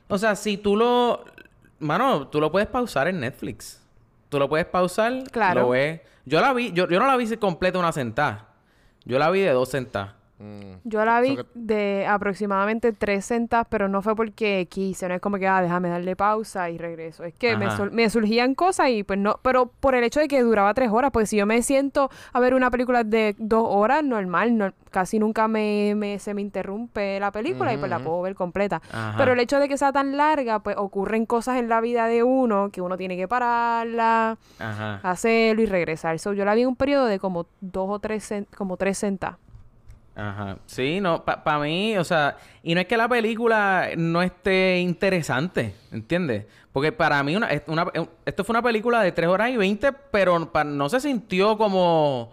o 0.09 0.19
sea, 0.19 0.37
si 0.37 0.57
tú 0.57 0.77
lo, 0.77 1.25
mano, 1.79 2.29
tú 2.29 2.41
lo 2.41 2.53
puedes 2.53 2.69
pausar 2.69 3.09
en 3.09 3.21
Netflix. 3.21 3.81
Tú 4.29 4.39
lo 4.39 4.49
puedes 4.49 4.67
pausar, 4.67 5.25
claro. 5.31 5.63
lo 5.63 5.69
ves. 5.71 6.01
Yo 6.25 6.41
la 6.41 6.53
vi, 6.53 6.73
yo, 6.73 6.89
yo 6.89 6.99
no 6.99 7.07
la 7.07 7.17
vi 7.17 7.37
completa 7.37 7.79
una 7.79 7.93
sentada. 7.93 8.49
Yo 9.05 9.19
la 9.19 9.31
vi 9.31 9.41
de 9.41 9.51
dos 9.51 9.69
sentadas. 9.69 10.22
Mm. 10.43 10.89
Yo 10.89 11.05
la 11.05 11.21
vi 11.21 11.39
de 11.55 12.05
aproximadamente 12.07 12.93
tres 12.93 13.27
centavos, 13.27 13.69
pero 13.71 13.89
no 13.89 14.03
fue 14.03 14.17
porque 14.17 14.67
quise, 14.69 15.07
no 15.07 15.15
es 15.15 15.21
como 15.21 15.39
que, 15.39 15.47
ah, 15.47 15.63
déjame 15.63 15.89
darle 15.89 16.17
pausa 16.17 16.69
y 16.69 16.79
regreso. 16.79 17.23
Es 17.23 17.35
que 17.35 17.57
me, 17.57 18.11
surgían 18.11 18.57
cosas 18.57 18.91
y 18.91 19.05
pues 19.05 19.21
no, 19.21 19.39
pero 19.43 19.67
por 19.67 19.95
el 19.95 20.03
hecho 20.03 20.19
de 20.19 20.27
que 20.27 20.43
duraba 20.43 20.75
tres 20.75 20.91
horas, 20.91 21.13
pues 21.13 21.31
si 21.31 21.37
yo 21.37 21.47
me 21.47 21.63
siento 21.63 22.11
a 22.33 22.41
ver 22.41 22.55
una 22.55 22.73
película 22.73 23.05
de 23.05 23.37
dos 23.39 23.65
horas, 23.69 24.03
normal, 24.03 24.59
no, 24.59 24.73
casi 24.91 25.21
nunca 25.21 25.47
me, 25.47 26.19
se 26.19 26.35
me 26.35 26.41
interrumpe 26.41 27.21
la 27.21 27.31
película 27.31 27.73
y 27.73 27.77
pues 27.79 27.89
la 27.89 28.01
puedo 28.01 28.21
ver 28.23 28.35
completa. 28.35 28.83
Pero 29.17 29.33
el 29.33 29.41
hecho 29.41 29.61
de 29.61 29.69
que 29.69 29.79
sea 29.79 29.93
tan 29.93 30.17
larga, 30.17 30.59
pues 30.59 30.77
ocurren 30.77 31.25
cosas 31.25 31.59
en 31.59 31.69
la 31.69 31.81
vida 31.81 32.07
de 32.07 32.25
uno 32.25 32.71
que 32.71 32.81
uno 32.81 32.97
tiene 32.97 33.17
que 33.17 33.29
pararla, 33.29 34.39
hacerlo 35.05 35.63
y 35.63 35.67
regresar. 35.67 36.19
So, 36.19 36.33
yo 36.33 36.45
la 36.45 36.55
vi 36.55 36.63
en 36.63 36.69
un 36.69 36.77
periodo 36.77 37.07
de 37.07 37.21
como 37.21 37.47
dos 37.61 37.89
o 37.89 37.99
tres, 38.01 38.35
como 38.57 38.77
tres 38.77 38.99
centavos. 38.99 39.39
Ajá. 40.15 40.59
Sí, 40.67 41.01
no, 41.01 41.25
para 41.25 41.59
mí, 41.59 41.97
o 41.97 42.05
sea, 42.05 42.37
y 42.63 42.75
no 42.75 42.81
es 42.81 42.87
que 42.87 42.97
la 42.97 43.09
película 43.09 43.89
no 43.97 44.21
esté 44.21 44.79
interesante, 44.79 45.75
¿entiendes? 45.91 46.47
Porque 46.73 46.93
para 46.93 47.23
mí, 47.23 47.35
una, 47.35 47.49
una, 47.67 47.87
esto 48.25 48.45
fue 48.45 48.53
una 48.53 48.63
película 48.63 49.03
de 49.03 49.13
3 49.13 49.29
horas 49.29 49.51
y 49.51 49.57
20, 49.57 49.93
pero 50.11 50.39
no 50.39 50.89
se 50.89 51.01
sintió 51.01 51.57
como. 51.57 52.31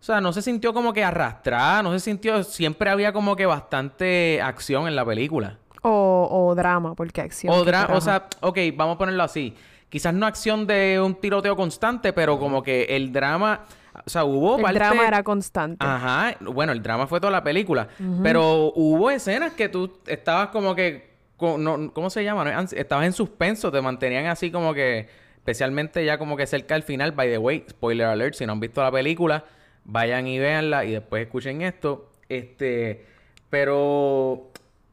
O 0.00 0.02
sea, 0.02 0.20
no 0.20 0.32
se 0.32 0.40
sintió 0.40 0.72
como 0.72 0.94
que 0.94 1.04
arrastrada, 1.04 1.82
no 1.82 1.92
se 1.92 2.00
sintió. 2.00 2.42
Siempre 2.42 2.88
había 2.88 3.12
como 3.12 3.36
que 3.36 3.44
bastante 3.44 4.40
acción 4.42 4.88
en 4.88 4.96
la 4.96 5.04
película. 5.04 5.58
O, 5.82 6.28
o 6.30 6.54
drama, 6.54 6.94
porque 6.94 7.20
acción. 7.20 7.52
O 7.54 7.64
drama, 7.64 7.94
o 7.94 8.00
sea, 8.00 8.28
ok, 8.40 8.58
vamos 8.74 8.94
a 8.94 8.98
ponerlo 8.98 9.22
así. 9.22 9.54
Quizás 9.90 10.14
no 10.14 10.26
acción 10.26 10.66
de 10.66 11.00
un 11.00 11.14
tiroteo 11.16 11.56
constante, 11.56 12.12
pero 12.12 12.38
como 12.38 12.62
que 12.62 12.84
el 12.84 13.12
drama 13.12 13.60
o 13.92 14.10
sea, 14.10 14.24
hubo 14.24 14.66
El 14.66 14.74
drama 14.74 15.06
era 15.06 15.22
constante. 15.22 15.84
Ajá. 15.84 16.36
Bueno, 16.40 16.72
el 16.72 16.82
drama 16.82 17.06
fue 17.06 17.20
toda 17.20 17.30
la 17.30 17.42
película. 17.42 17.88
Pero 18.22 18.72
hubo 18.74 19.10
escenas 19.10 19.52
que 19.52 19.68
tú 19.68 19.98
estabas 20.06 20.48
como 20.48 20.74
que... 20.74 21.10
¿Cómo 21.36 22.10
se 22.10 22.22
llama? 22.22 22.66
Estabas 22.72 23.06
en 23.06 23.12
suspenso. 23.12 23.70
Te 23.70 23.80
mantenían 23.80 24.26
así 24.26 24.50
como 24.50 24.74
que... 24.74 25.08
Especialmente 25.36 26.04
ya 26.04 26.18
como 26.18 26.36
que 26.36 26.46
cerca 26.46 26.74
del 26.74 26.82
final. 26.82 27.12
By 27.12 27.30
the 27.30 27.38
way, 27.38 27.64
spoiler 27.68 28.06
alert. 28.06 28.34
Si 28.34 28.46
no 28.46 28.52
han 28.52 28.60
visto 28.60 28.82
la 28.82 28.92
película, 28.92 29.44
vayan 29.84 30.26
y 30.26 30.38
véanla. 30.38 30.84
Y 30.84 30.92
después 30.92 31.24
escuchen 31.24 31.62
esto. 31.62 32.10
Este... 32.28 33.06
Pero... 33.48 34.50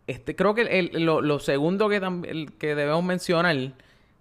Este, 0.07 0.37
creo 0.37 0.55
que 0.55 0.89
lo, 0.93 1.19
lo, 1.19 1.39
segundo 1.39 1.89
que, 1.89 1.99
que 2.57 2.75
debemos 2.75 3.03
mencionar 3.03 3.73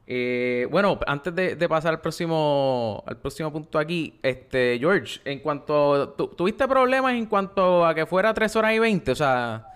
eh, 0.09 0.69
bueno, 0.71 1.01
antes 1.07 1.35
de, 1.35 1.69
pasar 1.69 1.95
al 1.95 2.01
próximo, 2.01 3.03
al 3.07 3.19
próximo 3.19 3.53
punto 3.53 3.79
aquí, 3.79 4.15
este, 4.23 4.79
George, 4.79 5.21
en 5.25 5.41
cuanto, 5.41 6.11
¿tuviste 6.11 6.69
problemas 6.69 7.15
en 7.15 7.27
cuanto 7.27 7.85
a 7.85 7.93
que 7.93 8.07
fuera 8.07 8.33
3 8.33 8.55
horas 8.57 8.75
y 8.75 8.79
20? 8.79 9.11
O 9.11 9.15
sea... 9.17 9.67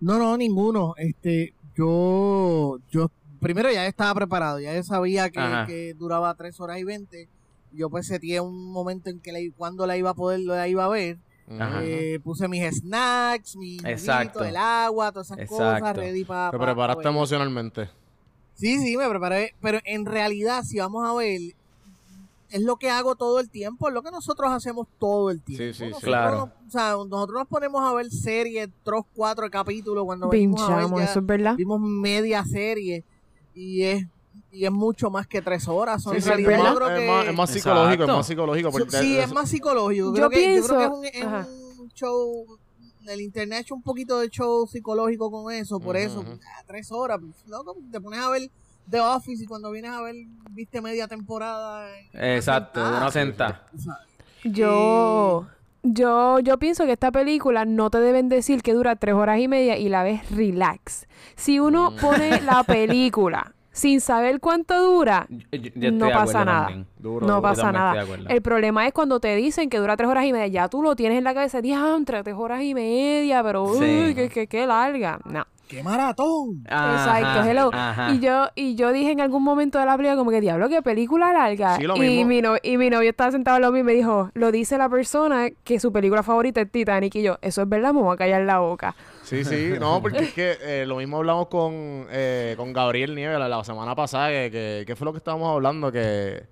No, 0.00 0.18
no, 0.18 0.36
ninguno. 0.36 0.94
Este, 0.96 1.54
yo, 1.76 2.78
yo, 2.90 3.10
primero 3.38 3.70
ya 3.70 3.86
estaba 3.86 4.14
preparado, 4.14 4.58
ya 4.58 4.82
sabía 4.82 5.30
que, 5.30 5.94
duraba 5.96 6.34
3 6.34 6.58
horas 6.58 6.78
y 6.78 6.84
20. 6.84 7.28
Yo 7.72 7.88
pues 7.88 8.08
sería 8.08 8.42
un 8.42 8.72
momento 8.72 9.10
en 9.10 9.20
que 9.20 9.30
la, 9.30 9.38
cuando 9.56 9.86
la 9.86 9.96
iba 9.96 10.10
a 10.10 10.14
poder, 10.14 10.40
la 10.40 10.66
iba 10.66 10.84
a 10.84 10.88
ver. 10.88 11.18
Eh, 11.82 12.18
puse 12.22 12.48
mis 12.48 12.64
snacks, 12.78 13.56
mi 13.56 13.76
Exacto. 13.84 14.44
el 14.44 14.56
agua, 14.56 15.12
todas 15.12 15.30
esas 15.30 15.48
cosas, 15.48 15.96
ready 15.96 16.24
para... 16.24 16.50
Te 16.50 16.58
preparaste 16.58 17.08
emocionalmente. 17.08 17.99
Sí, 18.60 18.78
sí, 18.78 18.96
me 18.96 19.08
preparé. 19.08 19.54
Pero 19.60 19.80
en 19.84 20.04
realidad, 20.04 20.62
si 20.64 20.78
vamos 20.78 21.08
a 21.08 21.14
ver, 21.14 21.40
es 22.50 22.62
lo 22.62 22.76
que 22.76 22.90
hago 22.90 23.14
todo 23.14 23.40
el 23.40 23.48
tiempo, 23.48 23.88
es 23.88 23.94
lo 23.94 24.02
que 24.02 24.10
nosotros 24.10 24.52
hacemos 24.52 24.86
todo 24.98 25.30
el 25.30 25.40
tiempo. 25.40 25.64
Sí, 25.76 25.92
sí, 25.92 26.00
claro. 26.00 26.50
o 26.66 26.70
sea, 26.70 26.90
nosotros 26.92 27.38
nos 27.38 27.48
ponemos 27.48 27.82
a 27.82 27.94
ver 27.94 28.10
series, 28.10 28.68
tres, 28.84 29.02
cuatro 29.14 29.50
capítulos 29.50 30.04
cuando 30.04 30.28
Pinchamos, 30.28 31.00
eso 31.00 31.20
es 31.20 31.26
verdad. 31.26 31.56
Vimos 31.56 31.80
media 31.80 32.44
serie 32.44 33.02
y 33.54 33.82
es 33.82 34.06
y 34.52 34.64
es 34.64 34.72
mucho 34.72 35.10
más 35.10 35.26
que 35.26 35.40
tres 35.42 35.68
horas. 35.68 36.02
Son 36.02 36.16
es, 36.16 36.26
más, 36.26 36.38
es, 36.38 37.34
más, 37.34 37.50
psicológico, 37.50 38.04
es 38.04 38.08
más 38.08 38.26
psicológico. 38.26 38.72
sí, 38.88 39.16
es 39.16 39.32
más 39.32 39.48
psicológico. 39.48 40.14
Yo, 40.14 40.28
pienso... 40.28 41.00
que, 41.00 41.08
es 41.08 41.24
un, 41.24 41.88
show 41.94 42.46
el 43.06 43.20
internet 43.20 43.58
ha 43.58 43.60
hecho 43.60 43.74
un 43.74 43.82
poquito 43.82 44.18
de 44.18 44.28
show 44.28 44.66
psicológico 44.66 45.30
con 45.30 45.52
eso, 45.52 45.80
por 45.80 45.96
eso, 45.96 46.24
ah, 46.28 46.62
tres 46.66 46.90
horas, 46.92 47.20
¿no? 47.46 47.64
te 47.90 48.00
pones 48.00 48.20
a 48.20 48.30
ver 48.30 48.50
The 48.90 49.00
Office 49.00 49.44
y 49.44 49.46
cuando 49.46 49.70
vienes 49.70 49.92
a 49.92 50.02
ver, 50.02 50.14
viste 50.50 50.80
media 50.80 51.06
temporada. 51.06 51.88
Exacto, 52.12 52.82
de 52.82 52.96
una 52.96 53.10
sentada. 53.10 53.66
Yo, 54.44 55.46
yo, 55.82 56.40
yo 56.40 56.58
pienso 56.58 56.84
que 56.86 56.92
esta 56.92 57.12
película 57.12 57.64
no 57.64 57.90
te 57.90 57.98
deben 57.98 58.28
decir 58.28 58.62
que 58.62 58.74
dura 58.74 58.96
tres 58.96 59.14
horas 59.14 59.38
y 59.38 59.48
media 59.48 59.78
y 59.78 59.88
la 59.88 60.02
ves 60.02 60.30
relax. 60.30 61.06
Si 61.36 61.60
uno 61.60 61.92
mm. 61.92 61.96
pone 61.96 62.40
la 62.42 62.64
película 62.66 63.54
sin 63.72 64.00
saber 64.00 64.40
cuánto 64.40 64.80
dura, 64.80 65.26
no 65.74 66.10
pasa 66.10 66.44
nada. 66.44 66.84
no 66.98 67.42
pasa 67.42 67.72
nada. 67.72 68.04
El 68.28 68.42
problema 68.42 68.86
es 68.86 68.92
cuando 68.92 69.20
te 69.20 69.34
dicen 69.36 69.70
que 69.70 69.78
dura 69.78 69.96
tres 69.96 70.08
horas 70.08 70.24
y 70.24 70.32
media, 70.32 70.46
ya 70.46 70.68
tú 70.68 70.82
lo 70.82 70.96
tienes 70.96 71.18
en 71.18 71.24
la 71.24 71.34
cabeza, 71.34 71.60
entre 71.60 72.22
tres 72.22 72.36
horas 72.36 72.62
y 72.62 72.74
media, 72.74 73.42
pero 73.42 73.64
uy, 73.64 74.14
que, 74.14 74.46
que, 74.46 74.66
larga. 74.66 75.20
No. 75.24 75.44
¡Qué 75.68 75.84
maratón! 75.84 76.64
Exacto, 76.64 77.48
hello. 77.48 77.70
Y 78.12 78.18
yo, 78.18 78.48
y 78.56 78.74
yo 78.74 78.90
dije 78.90 79.12
en 79.12 79.20
algún 79.20 79.44
momento 79.44 79.78
de 79.78 79.86
la 79.86 79.96
película 79.96 80.16
como 80.16 80.32
que, 80.32 80.40
diablo, 80.40 80.68
qué 80.68 80.82
película 80.82 81.32
larga. 81.32 81.78
y, 81.80 82.24
mi 82.24 82.42
no, 82.42 82.56
y 82.60 82.76
mi 82.76 82.90
novio 82.90 83.10
estaba 83.10 83.30
sentado 83.30 83.54
al 83.54 83.62
lado 83.62 83.76
y 83.76 83.84
me 83.84 83.92
dijo, 83.92 84.30
lo 84.34 84.50
dice 84.50 84.78
la 84.78 84.88
persona 84.88 85.48
que 85.62 85.78
su 85.78 85.92
película 85.92 86.24
favorita 86.24 86.60
es 86.60 86.72
Titanic. 86.72 87.14
Y 87.14 87.22
yo, 87.22 87.38
eso 87.40 87.62
es 87.62 87.68
verdad, 87.68 87.94
me 87.94 88.00
voy 88.00 88.14
a 88.14 88.16
callar 88.16 88.42
la 88.42 88.58
boca. 88.58 88.96
Sí, 89.30 89.44
sí, 89.44 89.74
no, 89.78 90.02
porque 90.02 90.18
es 90.18 90.32
que 90.32 90.58
eh, 90.60 90.86
lo 90.86 90.96
mismo 90.96 91.18
hablamos 91.18 91.46
con, 91.46 92.08
eh, 92.10 92.54
con 92.56 92.72
Gabriel 92.72 93.14
Nieves 93.14 93.38
la, 93.38 93.62
semana 93.62 93.94
pasada, 93.94 94.28
que, 94.28 94.82
que, 94.84 94.96
fue 94.96 95.04
lo 95.04 95.12
que 95.12 95.18
estábamos 95.18 95.54
hablando, 95.54 95.92
que, 95.92 96.46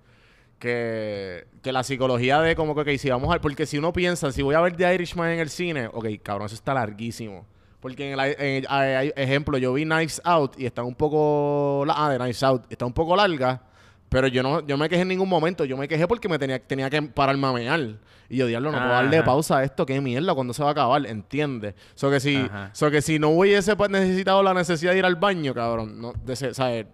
que, 0.59 1.45
que 1.61 1.71
la 1.73 1.83
psicología 1.83 2.39
de 2.39 2.55
como 2.55 2.73
que, 2.75 2.97
si 2.97 3.09
vamos 3.09 3.35
a 3.35 3.41
porque 3.41 3.65
si 3.65 3.77
uno 3.77 3.91
piensa, 3.91 4.31
si 4.31 4.41
voy 4.41 4.55
a 4.55 4.61
ver 4.61 4.77
The 4.77 4.95
Irishman 4.95 5.31
en 5.31 5.39
el 5.39 5.49
cine, 5.49 5.87
ok, 5.91 6.07
cabrón, 6.23 6.45
eso 6.45 6.55
está 6.55 6.73
larguísimo. 6.73 7.45
Porque 7.81 8.11
en 8.11 8.19
el, 8.19 9.13
ejemplo, 9.15 9.57
yo 9.57 9.73
vi 9.73 9.83
Knives 9.83 10.21
Out 10.23 10.57
y 10.57 10.65
está 10.65 10.83
un 10.83 10.95
poco, 10.95 11.85
ah, 11.89 12.09
de 12.09 12.17
Knives 12.17 12.43
Out, 12.43 12.63
está 12.69 12.85
un 12.85 12.93
poco 12.93 13.13
larga, 13.13 13.61
pero 14.09 14.27
yo 14.27 14.41
no, 14.41 14.65
yo 14.65 14.75
me 14.77 14.89
quejé 14.89 15.03
en 15.03 15.07
ningún 15.07 15.29
momento. 15.29 15.65
Yo 15.65 15.77
me 15.77 15.87
quejé 15.87 16.07
porque 16.07 16.27
me 16.27 16.39
tenía, 16.39 16.59
tenía 16.59 16.89
que 16.89 17.01
pararme 17.01 17.47
a 17.47 17.53
mear. 17.53 17.79
Y 18.27 18.37
yo, 18.37 18.47
diablo, 18.47 18.71
no 18.71 18.77
puedo 18.77 18.89
darle 18.89 19.23
pausa 19.23 19.59
a 19.59 19.63
esto. 19.63 19.85
Qué 19.85 20.01
mierda, 20.01 20.33
cuando 20.33 20.53
se 20.53 20.63
va 20.63 20.69
a 20.69 20.71
acabar? 20.71 21.05
¿Entiendes? 21.05 21.75
So 21.95 22.09
que 22.09 22.19
si, 22.19 22.47
so 22.73 22.89
que 22.89 23.01
si 23.01 23.19
no 23.19 23.29
hubiese 23.29 23.75
pues, 23.75 23.89
necesitado 23.89 24.41
la 24.41 24.53
necesidad 24.53 24.93
de 24.93 24.99
ir 24.99 25.05
al 25.05 25.15
baño, 25.15 25.53
cabrón, 25.53 26.01
no, 26.01 26.13
de 26.25 26.35
¿sabes? 26.35 26.85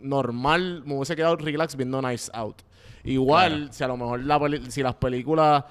normal 0.00 0.82
me 0.86 0.94
hubiese 0.94 1.16
quedado 1.16 1.36
relax 1.36 1.74
viendo 1.74 2.00
Nice 2.02 2.30
Out. 2.34 2.62
Igual, 3.04 3.70
si 3.72 3.82
a 3.82 3.88
lo 3.88 3.96
mejor 3.96 4.20
la 4.20 4.38
si 4.68 4.82
las 4.82 4.94
películas 4.94 5.64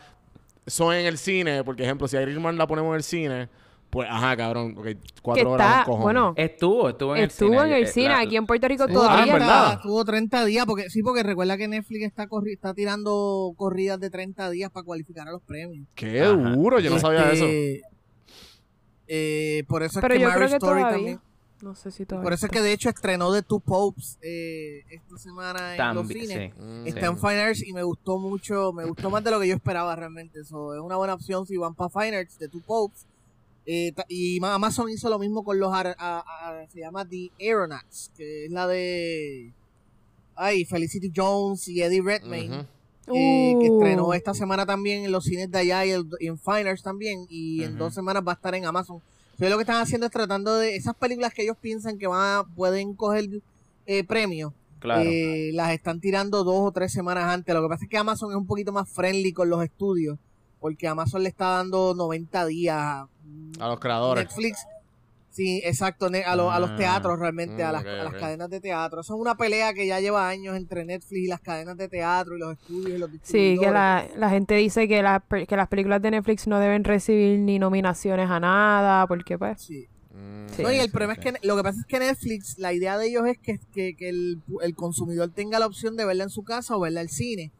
son 0.65 0.95
en 0.95 1.06
el 1.06 1.17
cine, 1.17 1.63
por 1.63 1.80
ejemplo, 1.80 2.08
si 2.08 2.17
Irishman 2.17 2.58
la 2.58 2.67
ponemos 2.67 2.89
en 2.89 2.95
el 2.95 3.03
cine 3.03 3.49
pues, 3.89 4.08
ajá, 4.10 4.36
cabrón. 4.36 4.76
cuatro 5.21 5.52
horas 5.52 5.88
Bueno, 5.88 6.34
estuvo, 6.36 6.89
estuvo 6.89 7.15
en 7.15 7.23
el 7.23 7.32
cine. 7.32 7.52
Estuvo 7.52 7.65
en 7.65 7.73
el 7.73 7.88
cine, 7.88 8.13
aquí 8.13 8.36
en 8.36 8.45
Puerto 8.45 8.67
Rico 8.67 8.88
todavía. 8.88 9.34
Ah, 9.34 9.38
¿verdad? 9.38 9.73
Estuvo 9.73 10.04
30 10.04 10.45
días, 10.45 10.65
porque 10.65 10.89
sí, 10.89 11.02
porque 11.02 11.23
recuerda 11.23 11.58
que 11.58 11.67
Netflix 11.67 12.06
está, 12.06 12.28
está 12.45 12.73
tirando 12.73 13.54
corridas 13.56 14.00
de 14.00 14.10
30 14.10 14.50
días 14.50 14.71
para 14.71 14.84
cualificar 14.84 15.28
a 15.28 15.32
los 15.32 15.41
premios. 15.41 15.88
Qué 15.95 16.21
duro, 16.21 16.80
yo 16.80 16.89
no 16.89 17.00
sabía 17.00 17.32
eso. 17.32 17.45
Este, 17.45 17.82
eh, 19.08 19.63
por 19.67 19.84
eso 19.84 20.00
es 20.00 20.06
que 20.06 20.19
yo 20.19 20.30
Story 20.30 20.60
todavía. 20.60 20.89
también. 20.89 21.21
No 21.62 21.73
sé 21.73 21.89
si 21.89 22.06
todavía. 22.06 22.23
Por 22.23 22.34
eso 22.34 22.45
es 22.45 22.52
que 22.52 22.62
de 22.62 22.73
hecho 22.73 22.89
estrenó 22.89 23.34
The 23.34 23.41
Two 23.41 23.62
Popes 23.62 24.19
eh, 24.21 24.84
esta 24.91 25.17
semana 25.17 25.76
en 25.76 25.95
los 25.95 26.08
cines. 26.08 26.54
está 26.86 27.08
en 27.08 27.17
Fine 27.17 27.41
Arts 27.41 27.65
y 27.65 27.73
me 27.73 27.84
gustó 27.84 28.19
mucho, 28.19 28.73
me 28.73 28.86
gustó 28.86 29.10
más 29.10 29.23
de 29.23 29.32
lo 29.32 29.39
que 29.39 29.47
yo 29.47 29.56
esperaba 29.56 29.95
realmente. 29.95 30.41
Eso 30.41 30.76
es 30.76 30.82
una 30.82 30.97
buena 30.97 31.15
opción 31.15 31.47
si 31.47 31.58
van 31.58 31.73
para 31.73 31.89
Fine 31.89 32.17
Arts, 32.17 32.38
The 32.38 32.50
Two 32.50 32.62
Popes 32.62 33.08
eh, 33.69 33.93
y 34.08 34.39
Amazon 34.45 34.89
hizo 34.89 35.10
lo 35.10 35.19
mismo 35.19 35.43
con 35.43 35.60
los. 35.60 35.75
se 36.69 36.80
llama 36.80 37.06
The 37.06 37.32
Aeronauts, 37.38 38.12
que 38.15 38.45
es 38.45 38.51
la 38.51 38.65
de. 38.65 39.51
Ay, 40.36 40.63
Felicity 40.63 41.12
Jones 41.13 41.67
y 41.67 41.82
Eddie 41.82 42.01
Redmayne. 42.01 42.65
Eh, 43.13 43.56
que 43.60 43.67
estrenó 43.67 44.08
uh. 44.08 44.13
esta 44.13 44.34
semana 44.34 44.65
también 44.65 45.03
en 45.06 45.12
los 45.12 45.25
cines 45.25 45.49
de 45.49 45.60
allá 45.60 45.86
y, 45.86 45.91
en 45.91 46.39
Finers 46.39 46.82
también. 46.82 47.25
Y 47.30 47.63
en 47.63 47.77
dos 47.77 47.93
semanas 47.93 48.23
va 48.25 48.32
a 48.32 48.36
estar 48.36 48.56
en 48.56 48.65
Amazon. 48.65 49.01
Entonces 49.32 49.49
lo 49.49 49.58
que 49.58 49.63
están 49.63 49.82
haciendo 49.82 50.06
es 50.06 50.13
tratando 50.13 50.56
de. 50.56 50.77
Esas 50.77 50.95
películas 50.95 51.34
que 51.34 51.43
ellos 51.43 51.58
piensan 51.60 51.97
que 51.97 52.08
van 52.08 52.45
pueden 52.56 52.93
coger 52.93 53.25
eh, 53.86 54.06
premios. 54.06 54.53
Eh, 54.82 55.51
las 55.53 55.71
están 55.71 55.99
tirando 55.99 56.45
dos 56.45 56.69
o 56.69 56.71
tres 56.71 56.93
semanas 56.93 57.25
antes. 57.25 57.53
Lo 57.53 57.62
que 57.63 57.67
pasa 57.67 57.84
es 57.84 57.89
que 57.89 57.97
Amazon 57.97 58.32
es 58.32 58.38
un 58.38 58.47
poquito 58.47 58.71
más 58.71 58.88
friendly 58.88 59.34
con 59.34 59.49
los 59.49 59.62
estudios. 59.62 60.17
Porque 60.62 60.88
Amazon 60.88 61.23
le 61.23 61.30
está 61.30 61.49
dando 61.49 61.93
90 61.93 62.45
días 62.45 63.06
a 63.60 63.67
los 63.67 63.80
creadores. 63.80 64.26
Netflix. 64.26 64.65
Sí, 65.38 65.62
exacto, 65.63 66.08
a, 66.08 66.32
a 66.32 66.36
los 66.36 66.72
ah, 66.72 66.76
teatros 66.76 67.20
realmente, 67.20 67.63
a, 67.63 67.72
las, 67.72 67.84
cadenas 67.84 68.50
de 68.50 68.60
teatro. 68.60 69.02
Eso 69.02 69.13
es 69.13 69.22
una 69.22 69.36
pelea 69.36 69.72
que 69.72 69.86
ya 69.86 70.00
lleva 70.00 70.28
años 70.28 70.58
entre 70.58 70.84
Netflix 70.84 71.26
y 71.26 71.28
las 71.28 71.41
cadenas 71.41 71.78
de 71.78 71.88
teatro 71.88 72.36
y 72.36 72.39
los 72.39 72.54
estudios 72.54 72.89
y 72.89 72.98
los 72.98 73.12
Sí, 73.22 73.56
que 73.60 73.70
la, 73.70 74.30
gente 74.32 74.56
dice 74.56 74.88
que, 74.88 75.46
que 75.48 75.56
las 75.56 75.67
películas 75.67 76.02
de 76.02 76.10
Netflix 76.10 76.48
no 76.48 76.60
deben 76.60 76.84
recibir 76.84 77.38
ni 77.38 77.60
nominaciones 77.60 78.32
a 78.32 78.39
nada, 78.39 79.06
porque 79.06 79.38
pues... 79.38 79.62
Sí. 79.62 79.88
Mm. 80.12 80.63
no, 80.63 80.72
y 80.72 80.78
el 80.78 80.89
problema 80.89 81.13
es 81.13 81.20
que 81.20 81.34
lo 81.43 81.56
que 81.56 81.62
pasa 81.62 81.82
es 81.82 81.86
que 81.86 82.00
Netflix, 82.00 82.58
la 82.58 82.74
idea 82.74 82.98
de 82.98 83.08
ellos 83.08 83.28
es 83.28 83.38
que, 83.38 83.60
que, 83.93 84.10
el, 84.10 84.41
el, 84.63 84.76
consumidor 84.76 85.30
tenga 85.30 85.60
la 85.60 85.67
opción 85.67 85.96
de 85.96 86.06
verla 86.06 86.24
en 86.24 86.32
su 86.32 86.43
casa 86.43 86.76
o 86.76 86.80
verla 86.80 87.02
al 87.02 87.10
cine. 87.10 87.52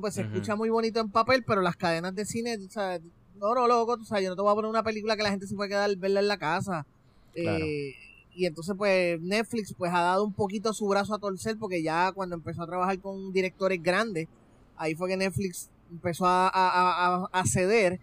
pues 0.00 0.14
se 0.14 0.22
escucha 0.22 0.54
muy 0.54 0.70
bonito 0.70 1.00
en 1.00 1.10
papel, 1.10 1.42
pero 1.44 1.62
las 1.62 1.74
cadenas 1.74 2.14
de 2.14 2.24
cine, 2.24 2.56
o 2.64 2.70
sea, 2.70 3.00
no, 3.52 3.66
loco, 3.66 3.98
tú 3.98 4.04
sabes, 4.04 4.24
yo 4.24 4.30
no 4.30 4.36
te 4.36 4.42
voy 4.42 4.52
a 4.52 4.54
poner 4.54 4.70
una 4.70 4.82
película 4.82 5.16
que 5.16 5.24
la 5.24 5.30
gente 5.30 5.46
se 5.46 5.54
puede 5.54 5.70
quedar 5.70 5.94
verla 5.96 6.20
en 6.20 6.28
la 6.28 6.38
casa. 6.38 6.86
Eh, 7.34 7.94
y 8.32 8.46
entonces, 8.46 8.74
pues, 8.78 9.20
Netflix 9.20 9.74
pues 9.76 9.92
ha 9.92 10.00
dado 10.00 10.24
un 10.24 10.32
poquito 10.32 10.72
su 10.72 10.86
brazo 10.86 11.14
a 11.14 11.18
torcer 11.18 11.58
porque 11.58 11.82
ya 11.82 12.12
cuando 12.12 12.36
empezó 12.36 12.62
a 12.62 12.66
trabajar 12.66 12.98
con 13.00 13.32
directores 13.32 13.82
grandes, 13.82 14.28
ahí 14.76 14.94
fue 14.94 15.08
que 15.08 15.16
Netflix 15.16 15.68
empezó 15.90 16.24
a, 16.26 17.44
ceder. 17.46 18.00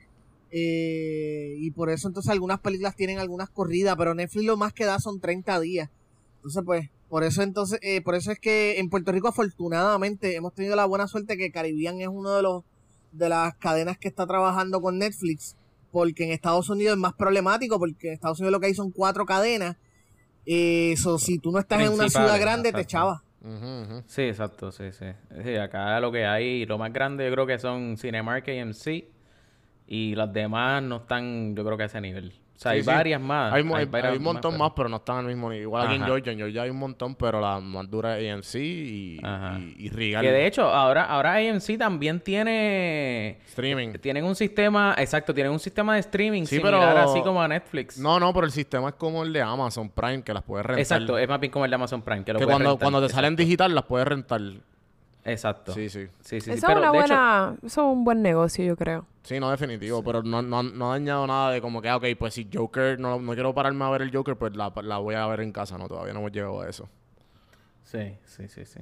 Eh, 0.53 1.55
y 1.59 1.71
por 1.71 1.89
eso 1.89 2.09
entonces 2.09 2.29
algunas 2.29 2.59
películas 2.59 2.95
tienen 2.95 3.19
algunas 3.19 3.49
corridas, 3.49 3.95
pero 3.97 4.13
Netflix 4.13 4.45
lo 4.45 4.57
más 4.57 4.73
que 4.73 4.85
da 4.85 4.99
son 4.99 5.19
30 5.19 5.59
días. 5.61 5.89
Entonces, 6.37 6.63
pues, 6.65 6.89
por 7.09 7.23
eso 7.23 7.41
entonces, 7.41 7.79
eh, 7.81 8.01
por 8.01 8.15
eso 8.15 8.31
es 8.31 8.39
que 8.39 8.79
en 8.79 8.89
Puerto 8.89 9.11
Rico 9.11 9.27
afortunadamente 9.27 10.35
hemos 10.35 10.53
tenido 10.53 10.75
la 10.75 10.85
buena 10.85 11.07
suerte 11.07 11.37
que 11.37 11.51
Caribbean 11.51 11.99
es 11.99 12.07
uno 12.07 12.35
de 12.35 12.41
los 12.41 12.63
de 13.11 13.29
las 13.29 13.55
cadenas 13.55 13.97
que 13.97 14.07
está 14.07 14.25
trabajando 14.25 14.81
con 14.81 14.97
Netflix, 14.97 15.55
porque 15.91 16.23
en 16.23 16.31
Estados 16.31 16.69
Unidos 16.69 16.93
es 16.93 16.99
más 16.99 17.13
problemático, 17.13 17.77
porque 17.79 18.07
en 18.07 18.13
Estados 18.13 18.39
Unidos 18.39 18.53
lo 18.53 18.59
que 18.59 18.67
hay 18.67 18.73
son 18.73 18.91
cuatro 18.91 19.25
cadenas. 19.25 19.77
Eso, 20.45 21.19
si 21.19 21.37
tú 21.37 21.51
no 21.51 21.59
estás 21.59 21.81
en 21.81 21.93
una 21.93 22.09
ciudad 22.09 22.39
grande, 22.39 22.71
te 22.71 22.81
echabas. 22.81 23.21
Sí, 24.07 24.23
exacto, 24.23 24.71
sí, 24.71 24.91
sí. 24.91 25.05
sí. 25.43 25.55
Acá 25.55 25.99
lo 25.99 26.11
que 26.11 26.25
hay, 26.25 26.65
lo 26.65 26.77
más 26.77 26.93
grande 26.93 27.25
yo 27.25 27.31
creo 27.31 27.47
que 27.47 27.59
son 27.59 27.97
Cinemark 27.97 28.47
y 28.47 28.59
AMC, 28.59 29.05
y 29.87 30.15
las 30.15 30.31
demás 30.31 30.81
no 30.83 30.97
están, 30.97 31.55
yo 31.55 31.65
creo 31.65 31.77
que 31.77 31.83
a 31.83 31.87
ese 31.87 32.01
nivel. 32.01 32.40
O 32.61 32.63
sea, 32.63 32.73
hay 32.73 32.83
varias 32.83 33.19
más. 33.19 33.51
Hay, 33.53 33.63
un 33.63 34.21
montón 34.21 34.55
más, 34.55 34.71
pero... 34.75 34.87
no 34.87 34.97
están 34.97 35.17
al 35.17 35.25
mismo 35.25 35.49
nivel. 35.49 35.63
Igual 35.63 35.87
aquí 35.87 35.95
en 35.95 36.05
Georgia. 36.05 36.31
En 36.31 36.37
Georgia 36.37 36.61
hay 36.61 36.69
un 36.69 36.77
montón, 36.77 37.15
pero 37.15 37.41
la 37.41 37.59
más 37.59 37.89
dura 37.89 38.19
es 38.19 38.31
AMC 38.31 38.55
y, 38.55 39.19
y, 39.79 39.89
Regal. 39.89 40.23
Que 40.23 40.31
de 40.31 40.45
hecho, 40.45 40.65
ahora, 40.67 41.05
ahora 41.05 41.37
AMC 41.37 41.79
también 41.79 42.19
tiene... 42.19 43.39
Streaming. 43.47 43.93
Tienen 43.93 44.25
un 44.25 44.35
sistema... 44.35 44.93
Exacto, 44.95 45.33
tienen 45.33 45.51
un 45.51 45.59
sistema 45.59 45.95
de 45.95 46.01
streaming 46.01 46.43
sí, 46.43 46.57
similar 46.57 46.93
pero... 46.93 47.09
así 47.09 47.21
como 47.23 47.41
a 47.41 47.47
Netflix. 47.47 47.97
No, 47.97 48.19
no, 48.19 48.31
pero 48.31 48.45
el 48.45 48.51
sistema 48.51 48.89
es 48.89 48.95
como 48.95 49.23
el 49.23 49.33
de 49.33 49.41
Amazon 49.41 49.89
Prime, 49.89 50.21
que 50.21 50.31
las 50.31 50.43
puedes 50.43 50.63
rentar. 50.63 50.81
Exacto, 50.81 51.17
es 51.17 51.27
más 51.27 51.39
bien 51.39 51.51
como 51.51 51.65
el 51.65 51.71
de 51.71 51.75
Amazon 51.75 52.03
Prime, 52.03 52.23
que 52.23 52.33
lo 52.33 52.37
Que 52.37 52.45
cuando, 52.45 52.77
cuando 52.77 53.01
te 53.01 53.09
salen 53.11 53.35
digital 53.35 53.73
las 53.73 53.85
puedes 53.85 54.07
rentar. 54.07 54.39
Exacto. 55.23 55.73
Sí, 55.73 55.89
sí. 55.89 56.07
sí, 56.21 56.41
sí, 56.41 56.51
eso, 56.51 56.67
es 56.67 56.77
una 56.77 56.91
buena, 56.91 57.55
eso 57.57 57.67
es 57.67 57.77
un 57.77 58.03
buen 58.03 58.21
negocio, 58.21 58.65
yo 58.65 58.75
creo. 58.75 59.05
Sí, 59.23 59.39
no, 59.39 59.51
definitivo. 59.51 60.03
Pero 60.03 60.23
no, 60.23 60.41
no, 60.41 60.63
no 60.63 60.91
ha 60.91 60.97
dañado 60.97 61.27
nada 61.27 61.51
de 61.51 61.61
como 61.61 61.81
que, 61.81 61.89
ah, 61.89 61.97
ok, 61.97 62.05
pues 62.17 62.33
si 62.33 62.49
Joker, 62.51 62.99
no, 62.99 63.19
no 63.19 63.33
quiero 63.33 63.53
pararme 63.53 63.85
a 63.85 63.89
ver 63.89 64.01
el 64.01 64.15
Joker, 64.15 64.35
pues 64.35 64.55
la, 64.55 64.73
la 64.83 64.97
voy 64.97 65.15
a 65.15 65.27
ver 65.27 65.41
en 65.41 65.51
casa. 65.51 65.77
No, 65.77 65.87
todavía 65.87 66.13
no 66.13 66.19
hemos 66.19 66.31
llegado 66.31 66.61
a 66.61 66.69
eso. 66.69 66.89
Sí, 67.83 68.15
sí, 68.25 68.47
sí, 68.47 68.65
sí. 68.65 68.79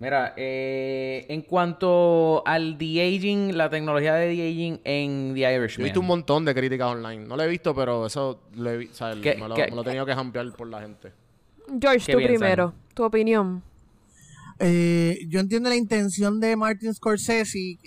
Mira, 0.00 0.32
eh, 0.36 1.26
en 1.28 1.42
cuanto 1.42 2.42
al 2.46 2.78
de-aging, 2.78 3.54
la 3.54 3.68
tecnología 3.68 4.14
de 4.14 4.28
de-aging 4.28 4.80
en 4.82 5.34
The 5.34 5.54
Irishman. 5.54 5.82
He 5.82 5.84
visto 5.84 6.00
un 6.00 6.06
montón 6.06 6.44
de 6.46 6.54
críticas 6.54 6.88
online. 6.88 7.26
No 7.26 7.36
lo 7.36 7.42
he 7.42 7.48
visto, 7.48 7.74
pero 7.74 8.06
eso 8.06 8.40
lo 8.54 8.70
he, 8.70 8.88
o 8.88 8.94
sea, 8.94 9.14
me, 9.14 9.36
lo, 9.36 9.54
me, 9.54 9.70
lo, 9.70 9.82
he 9.82 9.84
tenido 9.84 10.06
que 10.06 10.14
jampear 10.14 10.50
por 10.52 10.68
la 10.68 10.80
gente. 10.80 11.12
George, 11.78 12.12
tú 12.12 12.18
primero. 12.18 12.72
Tu 12.94 13.04
opinión. 13.04 13.62
Eh, 14.62 15.20
yo 15.28 15.40
entiendo 15.40 15.70
la 15.70 15.76
intención 15.76 16.38
de 16.38 16.54
Martin 16.54 16.94
Scorsese. 16.94 17.78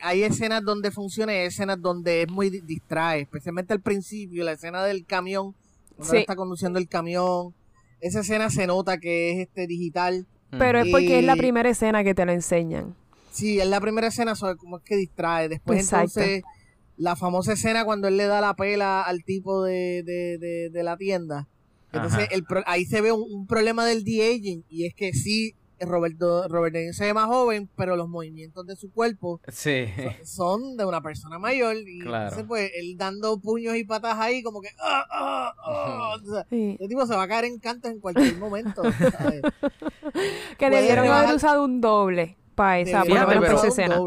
hay 0.00 0.22
escenas 0.22 0.62
donde 0.62 0.92
funciona 0.92 1.32
y 1.34 1.38
hay 1.38 1.46
escenas 1.46 1.80
donde 1.80 2.22
es 2.22 2.30
muy 2.30 2.48
distrae, 2.48 3.22
especialmente 3.22 3.72
al 3.72 3.80
principio, 3.80 4.44
la 4.44 4.52
escena 4.52 4.84
del 4.84 5.04
camión, 5.04 5.54
cuando 5.96 6.14
está 6.14 6.36
conduciendo 6.36 6.78
el 6.78 6.88
camión. 6.88 7.54
esa 8.00 8.20
escena 8.20 8.50
se 8.50 8.66
nota 8.66 8.98
que 8.98 9.32
es 9.32 9.48
este 9.48 9.66
digital. 9.66 10.26
Pero 10.50 10.80
es 10.80 10.90
porque 10.90 11.18
es 11.18 11.24
la 11.24 11.34
primera 11.34 11.68
escena 11.68 12.04
que 12.04 12.14
te 12.14 12.24
la 12.24 12.34
enseñan. 12.34 12.94
Sí, 13.32 13.58
es 13.58 13.66
la 13.66 13.80
primera 13.80 14.08
escena, 14.08 14.36
sobre 14.36 14.56
cómo 14.56 14.76
es 14.76 14.84
que 14.84 14.96
distrae. 14.96 15.48
Después 15.48 15.80
entonces, 15.80 16.42
la 16.96 17.16
famosa 17.16 17.54
escena 17.54 17.84
cuando 17.84 18.08
él 18.08 18.16
le 18.16 18.26
da 18.26 18.40
la 18.40 18.54
pela 18.54 19.02
al 19.02 19.24
tipo 19.24 19.64
de, 19.64 20.02
de, 20.04 20.68
de, 20.70 20.82
la 20.82 20.96
tienda. 20.96 21.48
Entonces, 21.92 22.28
el, 22.30 22.44
ahí 22.66 22.84
se 22.84 23.00
ve 23.00 23.10
un, 23.10 23.46
problema 23.46 23.86
del 23.86 24.04
de-aging 24.04 24.64
y 24.68 24.86
es 24.86 24.94
que 24.94 25.12
sí, 25.12 25.54
Roberto, 25.86 26.48
Robert 26.48 26.74
De 26.74 26.92
se 26.92 27.04
ve 27.04 27.14
más 27.14 27.26
joven, 27.26 27.68
pero 27.76 27.96
los 27.96 28.08
movimientos 28.08 28.66
de 28.66 28.76
su 28.76 28.90
cuerpo 28.92 29.40
son, 30.24 30.76
de 30.76 30.84
una 30.84 31.00
persona 31.00 31.38
mayor. 31.38 31.76
Y 31.76 32.00
entonces, 32.00 32.44
pues, 32.46 32.70
él 32.74 32.96
dando 32.96 33.38
puños 33.40 33.76
y 33.76 33.84
patas 33.84 34.18
ahí, 34.18 34.42
como 34.42 34.60
que. 34.60 34.68
¡Ah, 34.80 35.06
ah, 35.10 35.54
ah! 35.64 36.44
tipo 36.50 37.06
se 37.06 37.16
va 37.16 37.22
a 37.22 37.28
caer 37.28 37.46
en 37.46 37.58
cantos 37.58 37.90
en 37.90 38.00
cualquier 38.00 38.36
momento. 38.36 38.82
que 40.58 40.70
debieron 40.70 41.06
haber 41.08 41.34
usado 41.34 41.64
un 41.64 41.80
doble 41.80 42.36
para 42.54 42.80
esa, 42.80 43.02
escena. 43.66 43.98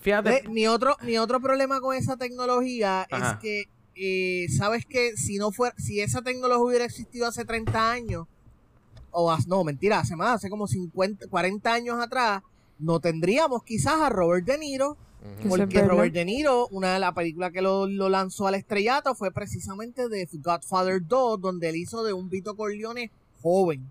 Fíjate. 0.00 0.38
Eh, 0.38 0.48
mi, 0.48 0.66
otro, 0.66 0.96
mi 1.02 1.18
otro 1.18 1.40
problema 1.40 1.80
con 1.80 1.96
esa 1.96 2.16
tecnología 2.16 3.06
es 3.08 3.38
que, 3.40 3.64
eh, 3.94 4.46
¿sabes 4.56 4.84
que 4.86 5.16
Si 5.16 5.38
no 5.38 5.52
fuera, 5.52 5.74
si 5.78 6.00
esa 6.00 6.22
tecnología 6.22 6.64
hubiera 6.64 6.84
existido 6.84 7.26
hace 7.26 7.44
30 7.44 7.92
años, 7.92 8.26
o 9.12 9.36
no, 9.46 9.64
mentira, 9.64 10.00
hace 10.00 10.16
más, 10.16 10.36
hace 10.36 10.50
como 10.50 10.66
50, 10.66 11.28
40 11.28 11.72
años 11.72 12.02
atrás, 12.02 12.42
no 12.78 13.00
tendríamos 13.00 13.62
quizás 13.62 14.00
a 14.00 14.08
Robert 14.08 14.44
De 14.44 14.58
Niro, 14.58 14.96
porque 15.48 15.82
Robert 15.82 16.12
De 16.12 16.24
Niro, 16.24 16.66
una 16.68 16.94
de 16.94 16.98
las 16.98 17.12
películas 17.12 17.52
que 17.52 17.62
lo, 17.62 17.86
lanzó 17.86 18.48
al 18.48 18.56
estrellato 18.56 19.14
fue 19.14 19.30
precisamente 19.30 20.08
de 20.08 20.28
Godfather 20.32 21.06
2, 21.06 21.40
donde 21.40 21.68
él 21.68 21.76
hizo 21.76 22.02
de 22.02 22.12
un 22.12 22.28
Vito 22.28 22.56
Corleone 22.56 23.10
joven. 23.40 23.88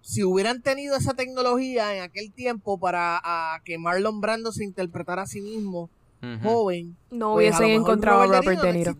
si 0.00 0.24
hubieran 0.24 0.62
tenido 0.62 0.96
esa 0.96 1.14
tecnología 1.14 1.94
en 1.94 2.02
aquel 2.02 2.32
tiempo 2.32 2.78
para 2.78 3.20
que 3.64 3.78
Marlon 3.78 4.20
Brando 4.20 4.52
se 4.52 4.64
interpretara 4.64 5.22
a 5.22 5.26
sí 5.26 5.40
mismo 5.40 5.88
joven, 6.42 6.96
no 7.10 7.34
pues 7.34 7.54
hubiesen 7.54 7.80
encontrado 7.80 8.22
a 8.22 8.26
Robert, 8.26 8.60
De 8.60 8.72
Niro. 8.72 8.96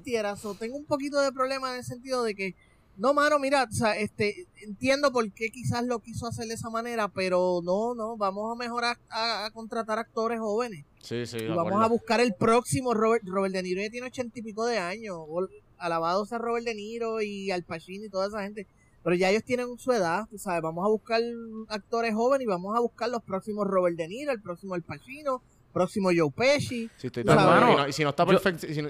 tengo 0.59 0.77
un 0.77 0.85
poquito 0.85 1.21
de 1.21 1.33
problema 1.33 1.73
en 1.73 1.79
el 1.79 1.85
sentido 1.85 2.23
de 2.23 2.35
que 2.35 2.55
no, 2.98 3.14
mano, 3.14 3.38
mira, 3.38 3.68
o 3.70 3.72
sea, 3.72 3.96
este, 3.96 4.48
entiendo 4.62 5.12
por 5.12 5.30
qué 5.32 5.50
quizás 5.50 5.84
lo 5.87 6.00
quiso 6.00 6.26
hacer 6.26 6.48
de 6.48 6.54
esa 6.54 6.68
manera, 6.68 7.06
pero 7.06 7.61
no, 7.62 7.94
no, 7.94 8.16
vamos 8.16 8.52
a 8.52 8.58
mejorar 8.58 8.98
a, 9.08 9.48
contratar 9.54 10.00
actores 10.00 10.40
jóvenes. 10.40 10.84
Sí, 11.00 11.24
sí. 11.24 11.38
Y 11.38 11.48
vamos 11.48 11.80
a 11.80 11.87
buscar 11.87 12.20
el 12.20 12.34
próximo 12.34 12.94
Robert, 12.94 13.22
Robert 13.24 13.54
De 13.54 13.62
Niro 13.62 13.80
ya 13.80 13.90
tiene 13.90 14.08
ochenta 14.08 14.40
y 14.40 14.42
pico 14.42 14.66
de 14.66 14.78
años. 14.78 15.16
Alabado 15.78 16.26
sea 16.26 16.38
Robert 16.38 16.66
De 16.66 16.74
Niro 16.74 17.22
y 17.22 17.52
Al 17.52 17.62
Pacino 17.62 18.04
y 18.04 18.11
toda 18.11 18.26
esa 18.26 18.42
gente. 18.42 18.66
Pero 19.04 19.14
ya 19.14 19.30
ellos 19.30 19.44
tienen 19.44 19.78
su 19.78 19.92
edad, 19.92 20.26
¿sabes? 20.37 20.61
Vamos 20.61 20.84
a 20.84 20.88
buscar 20.88 21.22
actores 21.68 22.14
jóvenes 22.14 22.46
y 22.46 22.48
vamos 22.48 22.76
a 22.76 22.80
buscar 22.80 23.08
los 23.11 23.22
próximos 23.22 23.64
Robert 23.68 23.96
De 23.96 24.08
Niro, 24.08 24.32
el 24.32 24.42
próximo 24.42 24.74
Al 24.74 24.82
Pacino, 24.82 25.40
próximo 25.72 26.11
Joe 26.14 26.31
Pesci. 26.31 26.90
Sí, 26.96 27.07
estoy 27.09 27.22
y, 27.22 27.92
si 27.92 28.02
no 28.02 28.11
está 28.11 28.24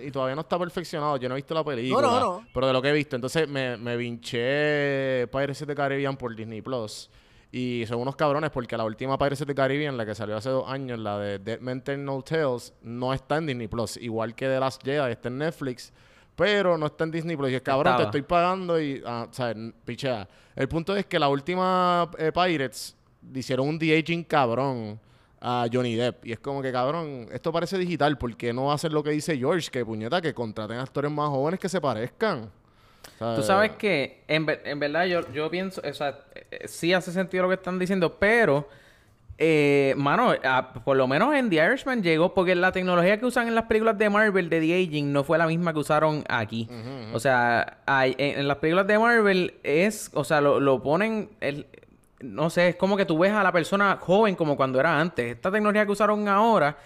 y, 0.03 0.11
todavía 0.11 0.35
no 0.35 0.43
está 0.43 0.59
perfeccionado, 0.59 1.17
yo 1.17 1.29
no 1.29 1.35
he 1.35 1.37
visto 1.37 1.55
la 1.55 1.65
película. 1.65 2.03
No, 2.03 2.21
no, 2.21 2.21
no. 2.21 2.47
Pero 2.53 2.67
de 2.67 2.73
lo 2.73 2.83
que 2.83 2.89
he 2.89 2.93
visto, 2.93 3.17
entonces 3.17 3.49
me, 3.49 3.77
me 3.77 3.97
vinché 3.97 5.27
Pirates 5.31 5.63
of 5.63 5.69
the 5.69 5.75
Caribbean 5.75 6.17
por 6.17 6.35
Disney 6.35 6.63
Plus. 6.63 7.11
Y 7.51 7.85
son 7.87 8.01
unos 8.01 8.15
cabrones 8.15 8.51
porque 8.51 8.77
la 8.77 8.85
última 8.85 9.17
Pirates 9.17 9.41
of 9.41 9.47
the 9.47 9.55
Caribbean, 9.55 9.97
la 9.97 10.05
que 10.05 10.15
salió 10.15 10.37
hace 10.37 10.51
dos 10.51 10.69
años, 10.69 10.99
la 10.99 11.19
de 11.19 11.39
Dead 11.39 11.61
Men 11.61 11.81
Tell 11.83 12.05
No 12.05 12.23
Tales, 12.23 12.75
no 12.83 13.13
está 13.15 13.39
en 13.39 13.47
Disney 13.47 13.69
Plus. 13.69 13.97
Igual 13.97 14.35
que 14.35 14.47
The 14.47 14.61
Last 14.61 14.83
Jedi, 14.85 15.11
está 15.11 15.29
en 15.29 15.39
Netflix, 15.39 15.93
pero 16.37 16.77
no 16.77 16.87
está 16.87 17.05
en 17.05 17.11
Disney 17.11 17.37
Plus. 17.37 17.51
Y 17.51 17.55
es 17.55 17.63
cabrón, 17.63 17.97
te 17.97 18.03
estoy 18.03 18.23
pagando 18.23 18.81
y, 18.81 19.03
ah, 19.07 19.27
o 19.31 19.33
sea, 19.33 19.55
pichea. 19.85 20.29
El 20.55 20.69
punto 20.69 20.95
es 20.95 21.07
que 21.07 21.19
la 21.19 21.29
última 21.29 22.11
eh, 22.19 22.33
Pirates 22.33 22.95
hicieron 23.35 23.67
un 23.67 23.79
de-aging 23.79 24.25
cabrón 24.25 25.01
a 25.41 25.67
Johnny 25.73 25.95
Depp. 25.95 26.27
Y 26.27 26.33
es 26.33 26.39
como 26.39 26.63
que, 26.63 26.73
cabrón, 26.73 27.29
esto 27.33 27.53
parece 27.53 27.79
digital, 27.79 28.19
porque 28.19 28.53
no 28.53 28.67
va 28.67 28.75
a 28.75 28.79
ser 28.79 28.93
lo 28.93 29.03
que 29.03 29.11
dice 29.11 29.37
George? 29.37 29.71
Que 29.71 29.85
puñeta, 29.85 30.21
que 30.21 30.35
contraten 30.35 30.79
actores 30.79 31.11
más 31.11 31.29
jóvenes 31.29 31.61
que 31.61 31.69
se 31.69 31.81
parezcan. 31.81 32.51
Tú 33.19 33.43
sabes 33.43 33.73
que, 33.73 34.23
en, 34.29 34.47
verdad, 34.47 35.07
yo, 35.07 35.33
yo 35.33 35.51
pienso, 35.51 35.81
o 35.85 35.95
sea, 35.95 36.21
eh, 36.51 36.69
sí 36.69 36.93
hace 36.93 37.11
sentido 37.11 37.45
lo 37.45 37.49
que 37.49 37.57
están 37.57 37.79
diciendo, 37.79 38.17
pero, 38.17 38.69
eh, 39.39 39.95
mano, 39.97 40.35
por 40.85 40.97
lo 40.97 41.09
menos 41.09 41.35
en 41.35 41.51
The 41.51 41.57
Irishman 41.57 42.03
llegó, 42.03 42.33
porque 42.33 42.55
la 42.55 42.71
tecnología 42.71 43.19
que 43.19 43.27
usan 43.27 43.49
en 43.49 43.57
las 43.57 43.65
películas 43.65 43.99
de 43.99 44.09
Marvel 44.09 44.49
de 44.49 44.61
The 44.61 44.75
Aging 44.75 45.13
no 45.13 45.25
fue 45.25 45.37
la 45.37 45.49
misma 45.49 45.73
que 45.73 45.81
usaron 45.81 46.23
aquí. 46.29 46.69
O 47.13 47.19
sea, 47.19 47.79
hay, 47.87 48.15
en, 48.19 48.47
las 48.47 48.59
películas 48.59 48.87
de 48.87 48.99
Marvel 48.99 49.55
es, 49.65 50.11
o 50.15 50.23
sea, 50.23 50.41
lo, 50.41 50.61
lo 50.61 50.81
ponen, 50.83 51.31
el, 51.41 51.67
no 52.21 52.51
sé, 52.51 52.71
es 52.71 52.77
como 52.77 52.97
que 52.97 53.05
tú 53.05 53.19
ves 53.19 53.33
a 53.33 53.43
la 53.43 53.53
persona 53.53 53.97
joven 54.01 54.35
como 54.35 54.57
cuando 54.57 54.81
era 54.81 55.01
antes. 55.01 55.37
Esta 55.37 55.51
tecnología 55.51 55.87
que 55.87 55.93
usaron 55.93 56.29
ahora 56.29 56.77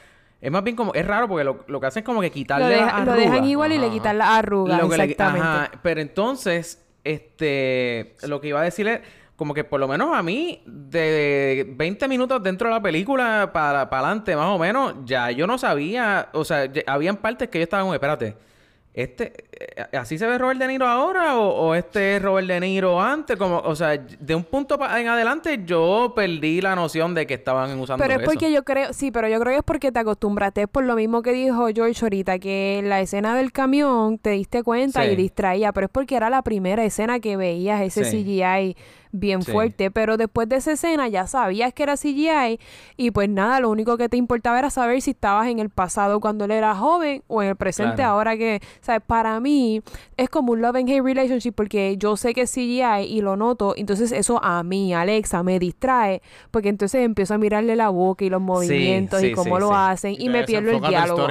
es 0.43 0.51
más 0.51 0.65
bien 0.65 0.75
como, 0.75 0.93
es 0.93 1.07
raro 1.07 1.29
porque 1.29 1.45
lo, 1.45 1.65
lo 1.69 1.81
que 1.81 1.87
hacen 1.87 2.01
es 2.01 2.05
como 2.05 2.21
que 2.21 2.33
quitarle 2.33 2.81
lo, 2.81 3.05
lo 3.05 3.13
dejan 3.13 3.45
igual 3.45 3.73
y 3.73 3.79
le 3.79 3.91
quitan 3.91 4.19
la 4.19 4.37
arruga, 4.37 4.79
exactamente. 4.79 5.79
Pero 5.83 6.01
entonces, 6.01 6.85
este, 7.05 8.17
lo 8.27 8.41
que 8.41 8.49
iba 8.49 8.61
a 8.61 8.65
decir 8.65 8.89
es 8.89 9.01
como 9.37 9.55
que 9.55 9.63
por 9.63 9.79
lo 9.79 9.87
menos 9.87 10.15
a 10.15 10.21
mí, 10.21 10.63
de 10.67 11.65
20 11.77 12.09
minutos 12.09 12.43
dentro 12.43 12.69
de 12.69 12.75
la 12.75 12.83
película 12.83 13.51
para, 13.53 13.89
para 13.89 14.09
adelante, 14.09 14.35
más 14.35 14.49
o 14.49 14.59
menos, 14.59 14.95
ya 15.05 15.31
yo 15.31 15.47
no 15.47 15.59
sabía, 15.59 16.29
o 16.33 16.45
sea, 16.45 16.69
habían 16.89 17.19
partes 17.19 17.49
que 17.49 17.59
yo 17.59 17.63
estaba 17.63 17.83
como, 17.85 17.95
espérate, 17.95 18.37
este, 18.95 19.45
¿así 19.93 20.19
se 20.19 20.27
ve 20.27 20.39
Robert 20.39 20.59
De 20.59 20.69
Niro 20.69 20.87
ahora 20.87 21.39
o, 21.39 21.75
este 21.75 22.17
es 22.17 22.23
Robert 22.23 22.47
De 22.47 22.61
Niro 22.61 23.01
antes? 23.01 23.37
Como, 23.37 23.59
o 23.59 23.75
sea, 23.75 23.97
de 23.97 24.35
un 24.35 24.45
punto 24.45 24.79
en 24.97 25.09
adelante 25.09 25.63
yo 25.65 26.13
perdí 26.15 26.61
la 26.61 26.75
noción 26.75 27.15
de 27.15 27.27
que 27.27 27.35
estaban 27.35 27.79
usando 27.79 28.03
Pero 28.03 28.21
es 28.21 28.27
porque 28.27 28.53
yo 28.53 28.65
creo, 28.65 28.93
sí, 28.93 29.11
pero 29.11 29.29
yo 29.29 29.39
creo 29.41 29.53
que 29.53 29.59
es 29.59 29.65
porque 29.65 29.93
te 29.93 29.99
acostumbraste 29.99 30.69
por 30.69 30.85
lo 30.85 30.95
mismo 30.97 31.23
que 31.23 31.33
dijo 31.33 31.69
George 31.75 32.05
ahorita, 32.05 32.39
que 32.39 32.79
en 32.79 32.89
la 32.89 33.01
escena 33.01 33.37
del 33.37 33.53
camión 33.53 34.19
te 34.19 34.31
diste 34.31 34.63
cuenta 34.63 35.07
y 35.07 35.17
distraía, 35.17 35.73
pero 35.73 35.87
es 35.87 35.93
porque 35.93 36.17
era 36.17 36.31
la 36.31 36.43
primera 36.43 36.85
escena 36.85 37.21
que 37.21 37.37
veías 37.37 37.81
ese 37.83 38.03
CGI 38.03 38.77
bien 39.13 39.43
fuerte. 39.43 39.91
Pero 39.91 40.17
después 40.17 40.49
de 40.49 40.57
esa 40.57 40.73
escena 40.73 41.07
ya 41.07 41.27
sabías 41.27 41.73
que 41.73 41.85
era 41.85 41.97
CGI 41.97 42.59
y 42.97 43.11
pues 43.13 43.29
nada, 43.29 43.61
lo 43.61 43.71
único 43.71 43.97
que 43.97 44.09
te 44.09 44.17
importaba 44.17 44.59
era 44.59 44.71
saber 44.71 45.01
si 45.03 45.11
estabas 45.11 45.47
en 45.49 45.59
el 45.59 45.71
pasado 45.71 46.19
cuando 46.19 46.47
él 46.47 46.51
era 46.51 46.75
joven 46.75 47.23
o 47.29 47.43
en 47.43 47.51
el 47.51 47.57
presente 47.57 48.03
ahora 48.03 48.37
que, 48.37 48.61
¿sabes? 48.81 49.03
Para 49.07 49.39
mí 49.39 49.52
es 50.17 50.29
como 50.29 50.53
un 50.53 50.63
love 50.63 50.77
and 50.77 50.89
hate 50.89 51.03
relationship 51.03 51.53
porque 51.53 51.97
yo 51.99 52.17
sé 52.17 52.35
que 52.35 52.43
es 52.43 52.53
CGI 52.53 53.05
y 53.09 53.21
lo 53.21 53.37
noto, 53.37 53.75
entonces 53.77 54.13
eso 54.13 54.43
a 54.43 54.63
mí, 54.63 54.95
Alexa, 54.95 55.43
me 55.43 55.59
distrae 55.59 56.23
porque 56.51 56.69
entonces 56.69 57.03
empiezo 57.03 57.35
a 57.35 57.39
mirarle 57.39 57.77
la 57.77 57.89
boca 57.89 58.25
y 58.25 58.31
los 58.31 58.41
movimientos 58.41 59.23
y 59.23 59.33
cómo 59.33 59.59
lo 59.59 59.75
hacen 59.75 60.15
y, 60.19 60.29
me 60.29 60.45
pierdo 60.45 60.71
el 60.71 60.81
diálogo. 60.81 61.27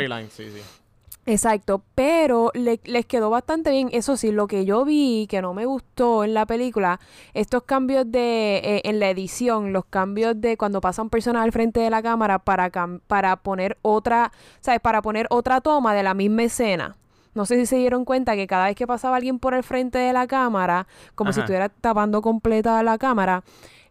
Exacto, 1.28 1.84
pero 1.94 2.52
le, 2.56 2.80
les 2.84 3.06
quedó 3.06 3.30
bastante 3.30 3.70
bien. 3.70 3.90
Eso 3.92 4.18
sí, 4.18 4.32
lo 4.32 4.48
que 4.48 4.66
yo 4.66 4.84
vi 4.86 5.28
que 5.30 5.42
no 5.42 5.54
me 5.54 5.66
gustó 5.66 6.24
en 6.24 6.34
la 6.34 6.48
película, 6.48 7.00
estos 7.36 7.64
cambios 7.64 8.12
de 8.12 8.58
eh, 8.58 8.82
en 8.86 9.00
la 9.00 9.10
edición, 9.10 9.72
los 9.72 9.86
cambios 9.86 10.42
de 10.42 10.58
cuando 10.58 10.82
pasan 10.82 11.12
personas 11.12 11.44
al 11.44 11.52
frente 11.52 11.80
de 11.80 11.92
la 11.92 12.02
cámara 12.02 12.40
para 12.40 12.72
para 13.06 13.36
poner 13.38 13.78
otra, 13.84 14.32
¿sabes? 14.62 14.82
Para 14.82 15.04
poner 15.04 15.28
otra 15.30 15.62
toma 15.62 15.94
de 15.94 16.02
la 16.04 16.16
misma 16.16 16.44
escena. 16.44 16.98
No 17.34 17.46
sé 17.46 17.56
si 17.56 17.66
se 17.66 17.78
dieron 17.78 18.06
cuenta 18.06 18.36
que 18.36 18.48
cada 18.48 18.66
vez 18.66 18.76
que 18.76 18.88
pasaba 18.88 19.18
alguien 19.18 19.40
por 19.40 19.54
el 19.54 19.64
frente 19.64 19.98
de 19.98 20.14
la 20.14 20.28
cámara, 20.28 20.88
como 21.16 21.32
si 21.34 21.40
estuviera 21.40 21.70
tapando 21.70 22.22
completa 22.22 22.82
la 22.84 22.98
cámara, 22.98 23.44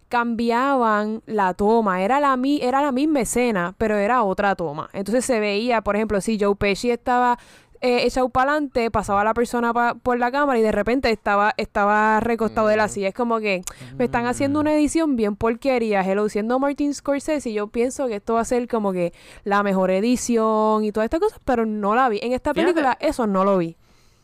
cambiaban 0.09 1.23
la 1.27 1.55
toma. 1.55 2.03
Era 2.03 2.21
la, 2.21 2.39
era 2.61 2.83
la 2.83 2.93
misma 2.93 3.21
escena, 3.21 3.75
pero 3.79 3.97
era 3.97 4.23
otra 4.25 4.55
toma. 4.57 4.91
Entonces 4.93 5.25
se 5.25 5.41
veía, 5.41 5.81
por 5.81 5.97
ejemplo, 5.97 6.21
si 6.21 6.39
Joe 6.39 6.57
Pesci 6.57 6.91
estaba 6.91 7.39
eh, 7.81 8.05
echado 8.05 8.29
para 8.29 8.53
adelante, 8.53 8.91
pasaba 8.91 9.25
la 9.25 9.33
persona 9.33 9.73
por 9.95 10.19
la 10.19 10.31
cámara 10.31 10.59
y 10.59 10.63
de 10.63 10.73
repente 10.73 11.11
estaba, 11.11 11.55
estaba 11.57 12.21
recostado 12.21 12.69
de 12.69 12.77
la 12.77 12.89
silla. 12.89 13.09
Es 13.09 13.15
como 13.15 13.41
que 13.41 13.63
me 13.97 14.05
están 14.05 14.27
haciendo 14.27 14.61
una 14.61 14.75
edición 14.75 15.17
bien 15.17 15.37
porquería. 15.37 16.03
Hello, 16.03 16.29
siendo 16.29 16.59
Martin 16.59 16.93
Scorsese 16.93 17.51
y 17.51 17.55
yo 17.55 17.69
pienso 17.69 18.07
que 18.07 18.17
esto 18.17 18.35
va 18.35 18.41
a 18.41 18.45
ser 18.45 18.69
como 18.69 18.93
que 18.93 19.13
la 19.45 19.63
mejor 19.63 19.91
edición 19.91 20.85
y 20.85 20.93
todas 20.93 21.07
estas 21.07 21.21
cosas, 21.21 21.41
pero 21.45 21.65
no 21.65 21.95
la 21.95 22.09
vi. 22.09 22.21
En 22.23 22.33
esta 22.33 22.53
película 22.53 22.99
eso 23.01 23.27
no 23.27 23.45
lo 23.45 23.59
vi. 23.59 23.77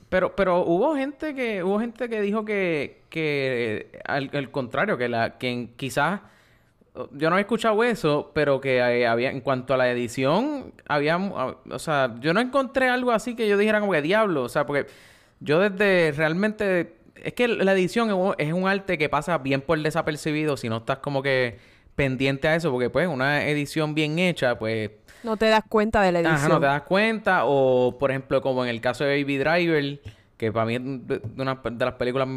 Pero, 0.08 0.36
pero 0.36 0.64
hubo 0.64 0.94
gente 0.94 1.34
que, 1.34 1.64
hubo 1.64 1.80
gente 1.80 2.08
que 2.08 2.20
dijo 2.20 2.44
que, 2.44 3.02
que 3.08 4.00
al, 4.04 4.50
contrario, 4.50 4.96
que 4.96 5.08
la, 5.08 5.38
que 5.38 5.70
quizás 5.76 6.20
yo 7.12 7.30
no 7.30 7.38
he 7.38 7.40
escuchado 7.40 7.82
eso, 7.84 8.30
pero 8.34 8.60
que 8.60 8.82
había, 9.06 9.30
en 9.30 9.40
cuanto 9.40 9.74
a 9.74 9.76
la 9.76 9.90
edición, 9.90 10.72
había, 10.88 11.16
o 11.16 11.78
sea, 11.78 12.14
yo 12.20 12.32
no 12.34 12.40
encontré 12.40 12.88
algo 12.88 13.12
así 13.12 13.34
que 13.34 13.48
yo 13.48 13.56
dijera 13.58 13.80
como 13.80 13.92
que 13.92 14.02
diablo, 14.02 14.42
o 14.42 14.48
sea, 14.48 14.66
porque 14.66 14.86
yo 15.40 15.60
desde 15.60 16.12
realmente, 16.16 16.96
es 17.16 17.34
que 17.34 17.48
la 17.48 17.72
edición 17.72 18.34
es 18.38 18.52
un 18.52 18.68
arte 18.68 18.98
que 18.98 19.08
pasa 19.08 19.38
bien 19.38 19.60
por 19.60 19.80
desapercibido 19.80 20.56
si 20.56 20.68
no 20.68 20.78
estás 20.78 20.98
como 20.98 21.22
que 21.22 21.58
pendiente 21.94 22.48
a 22.48 22.54
eso, 22.54 22.70
porque 22.70 22.90
pues 22.90 23.08
una 23.08 23.46
edición 23.46 23.94
bien 23.94 24.18
hecha, 24.18 24.58
pues 24.58 24.90
no 25.22 25.36
te 25.36 25.46
das 25.46 25.64
cuenta 25.68 26.02
de 26.02 26.12
la 26.12 26.20
edición. 26.20 26.36
Ajá, 26.36 26.48
no 26.48 26.60
te 26.60 26.66
das 26.66 26.82
cuenta. 26.82 27.46
O, 27.46 27.98
por 27.98 28.10
ejemplo, 28.10 28.40
como 28.40 28.62
en 28.64 28.70
el 28.70 28.80
caso 28.80 29.02
de 29.02 29.20
Baby 29.20 29.38
Driver, 29.38 30.00
que 30.36 30.52
para 30.52 30.66
mí 30.66 30.74
es 30.74 30.80
una 31.36 31.60
de 31.64 31.84
las 31.84 31.94
películas 31.94 32.28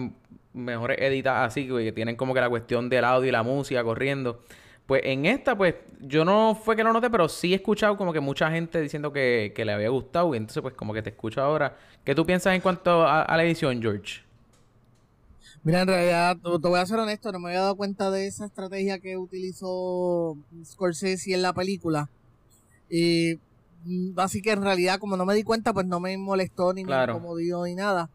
mejores 0.53 0.97
editadas 0.99 1.47
así, 1.47 1.67
que 1.67 1.91
tienen 1.91 2.15
como 2.15 2.33
que 2.33 2.41
la 2.41 2.49
cuestión 2.49 2.89
del 2.89 3.05
audio 3.05 3.29
y 3.29 3.31
la 3.31 3.43
música 3.43 3.83
corriendo. 3.83 4.41
Pues 4.85 5.01
en 5.05 5.27
esta, 5.27 5.55
pues, 5.55 5.75
yo 6.01 6.25
no 6.25 6.55
fue 6.55 6.75
que 6.75 6.83
lo 6.83 6.91
noté, 6.91 7.11
pero 7.11 7.29
sí 7.29 7.53
he 7.53 7.57
escuchado 7.57 7.95
como 7.95 8.11
que 8.11 8.19
mucha 8.19 8.49
gente 8.49 8.81
diciendo 8.81 9.13
que, 9.13 9.53
le 9.55 9.71
había 9.71 9.89
gustado. 9.89 10.33
Y 10.33 10.37
entonces, 10.37 10.63
pues, 10.63 10.73
como 10.73 10.95
que 10.95 11.03
te 11.03 11.11
escucho 11.11 11.41
ahora. 11.41 11.77
¿Qué 12.03 12.15
tú 12.15 12.25
piensas 12.25 12.55
en 12.55 12.61
cuanto 12.61 13.07
a, 13.07 13.27
la 13.37 13.43
edición, 13.43 13.79
George? 13.79 14.21
Mira, 15.63 15.81
en 15.81 15.87
realidad, 15.89 16.37
te 16.41 16.67
voy 16.67 16.79
a 16.79 16.85
ser 16.87 16.97
honesto, 16.97 17.31
no 17.31 17.39
me 17.39 17.49
había 17.49 17.61
dado 17.61 17.75
cuenta 17.75 18.09
de 18.09 18.25
esa 18.25 18.47
estrategia 18.47 18.97
que 18.97 19.15
utilizó 19.15 20.35
Scorsese 20.65 21.35
en 21.35 21.43
la 21.43 21.53
película. 21.53 22.09
Y 22.89 23.37
mm, 23.83 24.19
así 24.19 24.41
que 24.41 24.53
en 24.53 24.63
realidad, 24.63 24.97
como 24.97 25.17
no 25.17 25.25
me 25.25 25.35
di 25.35 25.43
cuenta, 25.43 25.71
pues 25.71 25.85
no 25.85 25.99
me 25.99 26.17
molestó 26.17 26.73
ni 26.73 26.83
me 26.83 27.03
incomodó 27.03 27.65
ni 27.65 27.75
nada. 27.75 28.09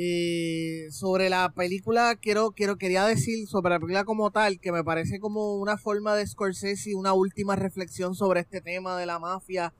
Eh, 0.00 0.86
sobre 0.92 1.28
la 1.28 1.52
película, 1.52 2.14
quiero, 2.14 2.52
quiero, 2.52 2.78
quería 2.78 3.04
decir 3.04 3.48
sobre 3.48 3.70
la 3.70 3.80
película 3.80 4.04
como 4.04 4.30
tal, 4.30 4.60
que 4.60 4.70
me 4.70 4.84
parece 4.84 5.18
como 5.18 5.56
una 5.56 5.76
forma 5.76 6.14
de 6.14 6.24
Scorsese, 6.24 6.94
una 6.94 7.14
última 7.14 7.56
reflexión 7.56 8.14
sobre 8.14 8.38
este 8.38 8.60
tema 8.60 8.96
de 8.96 9.06
la 9.06 9.18
mafia. 9.18 9.74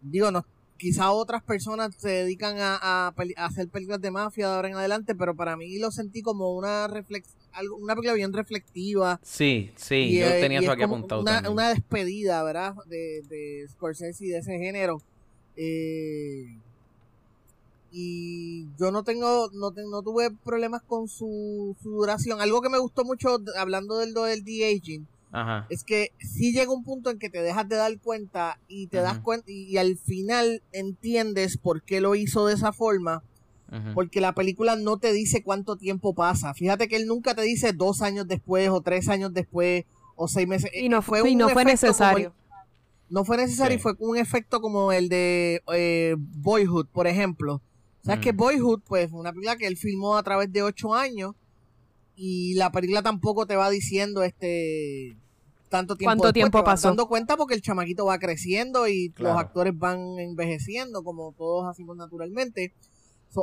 Digo, 0.00 0.30
no, 0.30 0.46
quizá 0.76 1.10
otras 1.10 1.42
personas 1.42 1.92
se 1.98 2.08
dedican 2.08 2.54
a, 2.60 3.12
hacer 3.36 3.66
películas 3.66 4.00
de 4.00 4.12
mafia 4.12 4.46
de 4.46 4.54
ahora 4.54 4.68
en 4.68 4.76
adelante, 4.76 5.16
pero 5.16 5.34
para 5.34 5.56
mí 5.56 5.76
lo 5.80 5.90
sentí 5.90 6.22
como 6.22 6.54
una 6.54 6.86
reflex, 6.86 7.34
una 7.80 7.96
película 7.96 8.12
bien 8.12 8.32
reflectiva. 8.32 9.18
Sí, 9.24 9.72
sí, 9.74 10.20
yo 10.20 10.28
tenía 10.38 10.60
eso 10.60 10.70
aquí 10.70 10.84
apuntado. 10.84 11.22
Una, 11.22 11.50
una, 11.50 11.70
despedida, 11.70 12.44
¿verdad? 12.44 12.76
De, 12.86 13.22
de 13.28 13.66
Scorsese 13.72 14.24
y 14.24 14.28
de 14.28 14.38
ese 14.38 14.56
género. 14.56 15.02
Eh, 15.56 16.60
y 17.90 18.66
yo 18.78 18.90
no 18.90 19.02
tengo, 19.02 19.50
no, 19.52 19.70
no 19.70 20.02
tuve 20.02 20.30
problemas 20.44 20.82
con 20.82 21.08
su, 21.08 21.76
duración. 21.82 22.40
Algo 22.40 22.60
que 22.60 22.68
me 22.68 22.78
gustó 22.78 23.04
mucho, 23.04 23.38
hablando 23.56 23.96
del, 23.98 24.12
del 24.12 24.44
de-aging, 24.44 25.06
es 25.68 25.84
que 25.84 26.12
si 26.18 26.52
llega 26.52 26.72
un 26.72 26.84
punto 26.84 27.10
en 27.10 27.18
que 27.18 27.30
te 27.30 27.42
dejas 27.42 27.68
de 27.68 27.76
dar 27.76 27.98
cuenta 27.98 28.58
y 28.66 28.86
te 28.88 28.98
das 28.98 29.18
cuenta 29.18 29.50
y, 29.50 29.76
al 29.76 29.96
final 29.96 30.62
entiendes 30.72 31.58
por 31.58 31.82
qué 31.82 32.00
lo 32.00 32.14
hizo 32.14 32.46
de 32.46 32.54
esa 32.54 32.72
forma. 32.72 33.22
Porque 33.94 34.22
la 34.22 34.32
película 34.32 34.76
no 34.76 34.96
te 34.96 35.12
dice 35.12 35.42
cuánto 35.42 35.76
tiempo 35.76 36.14
pasa. 36.14 36.54
Fíjate 36.54 36.88
que 36.88 36.96
él 36.96 37.06
nunca 37.06 37.34
te 37.34 37.42
dice 37.42 37.74
dos 37.74 38.00
años 38.00 38.26
después 38.26 38.70
o 38.70 38.80
tres 38.80 39.10
años 39.10 39.34
después 39.34 39.84
o 40.16 40.26
seis 40.26 40.48
meses. 40.48 40.70
Y 40.72 40.88
no 40.88 41.02
fue, 41.02 41.34
no 41.34 41.50
fue 41.50 41.66
necesario. 41.66 42.32
no 43.10 43.26
fue 43.26 43.36
necesario 43.36 43.76
y 43.76 43.78
fue 43.78 43.92
un 43.98 44.16
efecto 44.16 44.62
como 44.62 44.90
el 44.90 45.10
de 45.10 45.60
eh, 45.74 46.16
Boyhood, 46.16 46.86
por 46.86 47.06
ejemplo 47.06 47.60
¿Sabes 48.08 48.24
que 48.24 48.32
mm. 48.32 48.36
Boyhood, 48.38 48.80
pues, 48.86 49.12
una 49.12 49.32
película 49.32 49.56
que 49.56 49.66
él 49.66 49.76
filmó 49.76 50.16
a 50.16 50.22
través 50.22 50.50
de 50.50 50.62
ocho 50.62 50.94
años 50.94 51.34
y 52.16 52.54
la 52.54 52.72
película 52.72 53.02
tampoco 53.02 53.46
te 53.46 53.54
va 53.54 53.68
diciendo 53.68 54.22
este 54.22 55.18
tanto 55.68 55.94
tiempo 55.94 56.08
¿Cuánto 56.16 56.32
tiempo 56.32 56.64
pasó? 56.64 56.88
dando 56.88 57.06
cuenta 57.06 57.36
porque 57.36 57.54
el 57.54 57.60
chamaquito 57.60 58.06
va 58.06 58.18
creciendo 58.18 58.88
y 58.88 59.12
los 59.18 59.36
actores 59.36 59.78
van 59.78 60.18
envejeciendo 60.18 61.04
como 61.04 61.34
todos 61.36 61.68
hacemos 61.68 61.98
naturalmente. 61.98 62.72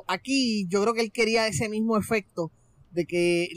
aquí 0.07 0.65
yo 0.67 0.81
creo 0.81 0.95
que 0.95 1.01
él 1.01 1.11
quería 1.11 1.47
ese 1.47 1.69
mismo 1.69 1.95
efecto 1.95 2.49
de 2.89 3.05
que 3.05 3.47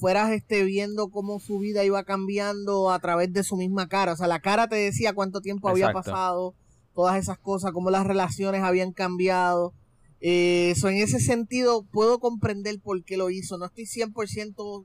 fueras 0.00 0.30
este 0.30 0.64
viendo 0.64 1.10
cómo 1.10 1.38
su 1.38 1.58
vida 1.58 1.84
iba 1.84 2.02
cambiando 2.04 2.90
a 2.90 2.98
través 2.98 3.30
de 3.34 3.44
su 3.44 3.58
misma 3.58 3.88
cara. 3.88 4.14
O 4.14 4.16
sea, 4.16 4.26
la 4.26 4.40
cara 4.40 4.68
te 4.68 4.76
decía 4.76 5.12
cuánto 5.12 5.42
tiempo 5.42 5.68
había 5.68 5.92
pasado, 5.92 6.54
todas 6.94 7.18
esas 7.18 7.36
cosas, 7.38 7.72
cómo 7.72 7.90
las 7.90 8.06
relaciones 8.06 8.62
habían 8.62 8.92
cambiado. 8.92 9.74
Eso, 10.20 10.88
en 10.88 10.96
ese 10.96 11.18
sentido, 11.18 11.82
puedo 11.82 12.18
comprender 12.18 12.78
por 12.80 13.02
qué 13.04 13.16
lo 13.16 13.30
hizo. 13.30 13.56
No 13.56 13.66
estoy 13.66 13.84
100% 13.84 14.84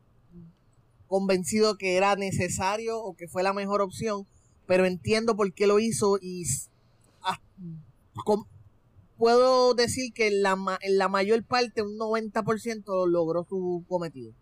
convencido 1.08 1.78
que 1.78 1.98
era 1.98 2.16
necesario 2.16 3.00
o 3.00 3.16
que 3.16 3.28
fue 3.28 3.44
la 3.44 3.54
mejor 3.54 3.82
opción, 3.82 4.26
pero 4.66 4.86
entiendo 4.86 5.36
por 5.36 5.54
qué 5.54 5.68
lo 5.68 5.80
hizo 5.80 6.18
y 6.22 6.46
puedo 9.18 9.74
decir 9.74 10.14
que 10.14 10.28
en 10.28 10.42
la, 10.42 10.58
en 10.82 10.98
la 10.98 11.08
mayor 11.08 11.44
parte, 11.44 11.82
un 11.82 11.98
90% 11.98 13.08
logró 13.08 13.46
su 13.48 13.84
cometido. 13.88 14.34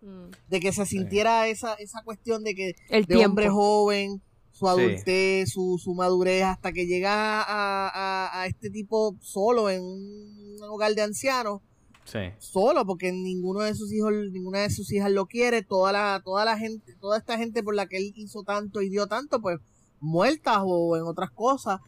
Mm. 0.00 0.30
De 0.48 0.60
que 0.60 0.72
se 0.72 0.84
sintiera 0.86 1.48
esa, 1.48 1.74
esa 1.74 2.02
cuestión 2.02 2.42
de 2.42 2.54
que 2.54 2.74
el 2.88 3.04
de 3.04 3.24
hombre 3.24 3.48
joven, 3.48 4.20
su 4.52 4.68
adultez, 4.68 5.50
su, 5.50 5.80
su, 5.82 5.94
madurez, 5.94 6.44
hasta 6.44 6.72
que 6.72 6.86
llega 6.86 7.42
a, 7.46 8.46
este 8.46 8.70
tipo 8.70 9.16
solo 9.20 9.70
en 9.70 9.82
un 9.82 10.58
hogar 10.68 10.94
de 10.94 11.02
ancianos. 11.02 11.60
Solo, 12.38 12.84
porque 12.84 13.10
ninguno 13.10 13.60
de 13.60 13.74
sus 13.74 13.92
hijos, 13.92 14.12
ninguna 14.32 14.60
de 14.60 14.70
sus 14.70 14.92
hijas 14.92 15.10
lo 15.10 15.26
quiere, 15.26 15.62
toda 15.62 15.92
la, 15.92 16.20
toda 16.24 16.44
la 16.44 16.58
gente, 16.58 16.94
toda 17.00 17.18
esta 17.18 17.38
gente 17.38 17.62
por 17.62 17.74
la 17.74 17.86
que 17.86 17.96
él 17.96 18.12
hizo 18.16 18.42
tanto 18.42 18.82
y 18.82 18.90
dio 18.90 19.06
tanto, 19.06 19.40
pues 19.40 19.58
muertas 20.00 20.58
o 20.64 20.96
en 20.96 21.04
otras 21.04 21.30
cosas. 21.30 21.80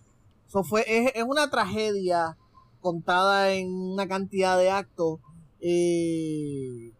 Eso 0.49 0.65
fue, 0.65 0.85
es, 0.87 1.13
es 1.15 1.25
una 1.25 1.51
tragedia 1.51 2.37
contada 2.81 3.53
en 3.53 3.73
una 3.73 4.07
cantidad 4.09 4.59
de 4.59 4.71
actos. 4.71 5.19
Eh, 5.61 6.93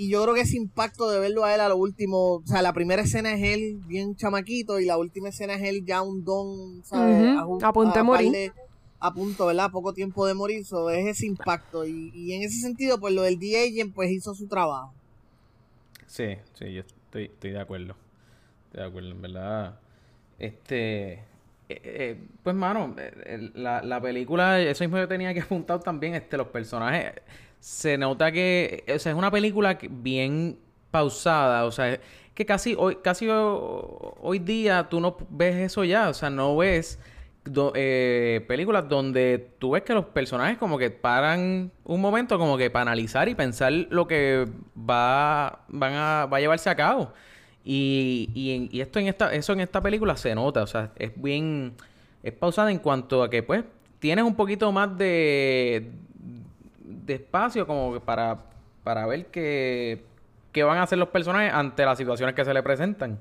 y 0.00 0.08
yo 0.08 0.22
creo 0.22 0.34
que 0.34 0.40
ese 0.40 0.56
impacto 0.56 1.10
de 1.10 1.20
verlo 1.20 1.44
a 1.44 1.54
él 1.54 1.60
a 1.60 1.68
lo 1.68 1.76
último, 1.76 2.36
o 2.36 2.42
sea, 2.46 2.62
la 2.62 2.72
primera 2.72 3.02
escena 3.02 3.34
es 3.34 3.42
él 3.42 3.82
bien 3.86 4.16
chamaquito 4.16 4.80
y 4.80 4.86
la 4.86 4.96
última 4.96 5.28
escena 5.28 5.52
es 5.56 5.62
él 5.62 5.84
ya 5.84 6.00
un 6.00 6.24
don, 6.24 6.82
¿sabes? 6.84 7.36
a, 7.36 7.70
punto 7.70 7.98
de 7.98 8.02
morir. 8.02 8.52
A 8.98 9.12
punto, 9.12 9.44
¿verdad? 9.44 9.70
Poco 9.70 9.92
tiempo 9.92 10.26
de 10.26 10.32
morir, 10.32 10.60
eso 10.60 10.88
es 10.88 11.06
ese 11.06 11.26
impacto. 11.26 11.86
Y, 11.86 12.32
en 12.32 12.40
ese 12.40 12.60
sentido, 12.60 12.98
pues 12.98 13.12
lo 13.12 13.20
del 13.20 13.38
D.A. 13.38 13.92
pues 13.94 14.10
hizo 14.10 14.34
su 14.34 14.46
trabajo. 14.46 14.94
Sí, 16.06 16.36
sí, 16.54 16.72
yo 16.72 16.80
estoy, 16.80 17.24
estoy 17.24 17.50
de 17.50 17.60
acuerdo. 17.60 17.94
Estoy 18.68 18.80
de 18.80 18.88
acuerdo, 18.88 19.10
en 19.10 19.20
verdad. 19.20 19.80
Este. 20.38 21.12
Eh, 21.12 21.20
eh, 21.68 22.20
pues, 22.42 22.56
mano, 22.56 22.96
eh, 22.96 23.50
la, 23.52 23.82
la 23.82 24.00
película, 24.00 24.58
eso 24.62 24.82
mismo 24.82 24.96
yo 24.96 25.06
tenía 25.06 25.34
que 25.34 25.40
apuntar 25.42 25.82
también, 25.82 26.14
este, 26.14 26.38
los 26.38 26.46
personajes 26.46 27.20
se 27.60 27.98
nota 27.98 28.32
que 28.32 28.84
o 28.94 28.98
sea, 28.98 29.12
es 29.12 29.18
una 29.18 29.30
película 29.30 29.78
bien 29.88 30.58
pausada, 30.90 31.64
o 31.66 31.70
sea, 31.70 32.00
que 32.34 32.46
casi 32.46 32.74
hoy, 32.76 32.96
casi 32.96 33.28
hoy 33.30 34.38
día 34.38 34.88
tú 34.88 35.00
no 35.00 35.16
ves 35.28 35.56
eso 35.56 35.84
ya, 35.84 36.08
o 36.08 36.14
sea, 36.14 36.30
no 36.30 36.56
ves 36.56 36.98
eh, 37.74 38.44
películas 38.48 38.88
donde 38.88 39.52
tú 39.58 39.72
ves 39.72 39.82
que 39.82 39.94
los 39.94 40.06
personajes 40.06 40.58
como 40.58 40.78
que 40.78 40.90
paran 40.90 41.70
un 41.84 42.00
momento 42.00 42.38
como 42.38 42.56
que 42.56 42.70
para 42.70 42.82
analizar 42.82 43.28
y 43.28 43.34
pensar 43.34 43.72
lo 43.72 44.06
que 44.06 44.46
va, 44.76 45.64
van 45.68 45.92
a, 45.94 46.26
va 46.26 46.36
a 46.36 46.40
llevarse 46.40 46.70
a 46.70 46.76
cabo. 46.76 47.12
Y, 47.64 48.30
y, 48.34 48.68
y 48.76 48.80
esto 48.80 48.98
en 48.98 49.08
esta, 49.08 49.34
eso 49.34 49.52
en 49.52 49.60
esta 49.60 49.80
película 49.80 50.16
se 50.16 50.34
nota, 50.34 50.62
o 50.62 50.66
sea, 50.66 50.92
es 50.96 51.12
bien, 51.20 51.74
es 52.22 52.32
pausada 52.32 52.70
en 52.70 52.78
cuanto 52.78 53.22
a 53.22 53.30
que 53.30 53.42
pues 53.42 53.64
tienes 53.98 54.24
un 54.24 54.34
poquito 54.34 54.72
más 54.72 54.96
de 54.96 55.90
espacio 57.06 57.66
como 57.66 58.00
para, 58.00 58.38
para 58.82 59.06
ver 59.06 59.26
qué, 59.26 60.04
qué 60.52 60.62
van 60.62 60.78
a 60.78 60.82
hacer 60.82 60.98
los 60.98 61.08
personajes 61.08 61.52
ante 61.52 61.84
las 61.84 61.98
situaciones 61.98 62.34
que 62.34 62.44
se 62.44 62.54
le 62.54 62.62
presentan. 62.62 63.18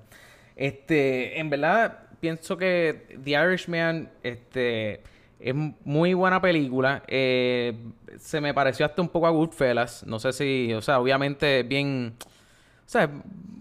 Este, 0.55 1.39
en 1.39 1.49
verdad, 1.49 1.99
pienso 2.19 2.57
que 2.57 3.17
The 3.23 3.31
Irishman, 3.31 4.09
este, 4.23 5.01
es 5.39 5.55
muy 5.85 6.13
buena 6.13 6.41
película. 6.41 7.03
Eh, 7.07 7.77
se 8.17 8.41
me 8.41 8.53
pareció 8.53 8.85
hasta 8.85 9.01
un 9.01 9.09
poco 9.09 9.27
a 9.27 9.29
Goodfellas. 9.29 10.05
No 10.05 10.19
sé 10.19 10.33
si, 10.33 10.73
o 10.73 10.81
sea, 10.81 10.99
obviamente 10.99 11.63
bien, 11.63 12.13
o 12.19 12.89
sea, 12.89 13.09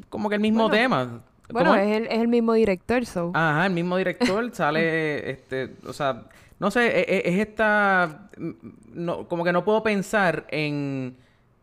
como 0.09 0.29
que 0.29 0.35
el 0.37 0.41
mismo 0.41 0.69
tema. 0.71 1.23
Bueno, 1.51 1.75
es 1.77 1.97
el, 1.97 2.07
es 2.09 2.19
el, 2.19 2.29
mismo 2.29 2.53
director, 2.53 3.07
so. 3.07 3.31
Ajá, 3.33 3.67
el 3.67 3.73
mismo 3.73 3.97
director 3.97 4.51
sale, 4.53 5.31
este, 5.31 5.77
o 5.87 5.95
sea, 5.95 6.25
no 6.61 6.71
sé, 6.71 6.87
e, 6.87 7.01
e, 7.01 7.23
es, 7.25 7.39
esta. 7.41 8.31
No, 8.93 9.29
como 9.29 9.45
que 9.45 9.53
no 9.53 9.65
puedo 9.65 9.83
pensar 9.83 10.47
en, 10.51 11.17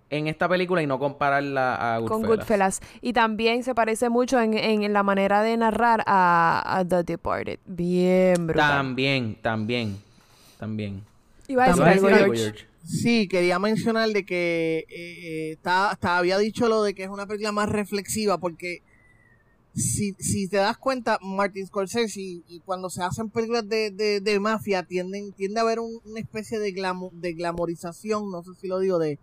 en 0.10 0.28
esta 0.28 0.48
película 0.48 0.82
y 0.82 0.88
no 0.88 1.00
compararla 1.00 1.76
a 1.76 2.00
Goodfellas. 2.00 2.22
Con 2.22 2.28
Goodfellas. 2.28 2.82
Y 3.02 3.14
también 3.14 3.64
se 3.64 3.76
parece 3.76 4.10
mucho 4.10 4.40
en, 4.40 4.54
en 4.54 4.94
la 4.94 5.04
manera 5.04 5.42
de 5.42 5.58
narrar 5.58 6.04
a, 6.06 6.64
a, 6.66 6.86
The 6.86 7.04
Departed. 7.04 7.60
Bien 7.66 8.48
brutal. 8.48 8.70
También, 8.70 9.36
también. 9.42 9.98
También. 10.58 11.04
Iba 11.48 11.66
a 11.66 11.68
decir 11.68 11.84
algo, 11.84 12.08
George. 12.08 12.66
Sí, 12.86 13.28
quería 13.28 13.58
mencionar 13.58 14.10
de 14.10 14.26
que 14.26 14.86
eh, 14.90 15.58
eh 15.64 15.98
había 16.02 16.38
dicho 16.38 16.70
lo 16.70 16.84
de 16.84 16.94
que 16.94 17.04
es 17.04 17.10
una 17.10 17.26
película 17.26 17.52
más 17.52 17.68
reflexiva 17.68 18.38
porque 18.38 18.84
si, 19.76 20.14
si 20.14 20.48
te 20.48 20.58
das 20.58 20.78
cuenta, 20.78 21.20
Martin 21.22 21.68
Scorsese 21.68 22.22
y, 22.22 22.62
cuando 22.66 22.90
se 22.90 23.04
hacen 23.04 23.30
películas 23.30 23.68
de, 23.68 23.92
de, 23.92 24.40
mafia 24.40 24.84
tienden, 24.84 25.34
tiende 25.34 25.60
a 25.60 25.64
haber 25.64 25.80
una 25.80 26.20
especie 26.20 26.60
de, 26.60 26.74
de 27.12 27.34
glamorización, 27.34 28.32
no 28.32 28.42
sé 28.44 28.52
si 28.60 28.68
lo 28.68 28.80
digo, 28.80 29.00
de, 29.00 29.20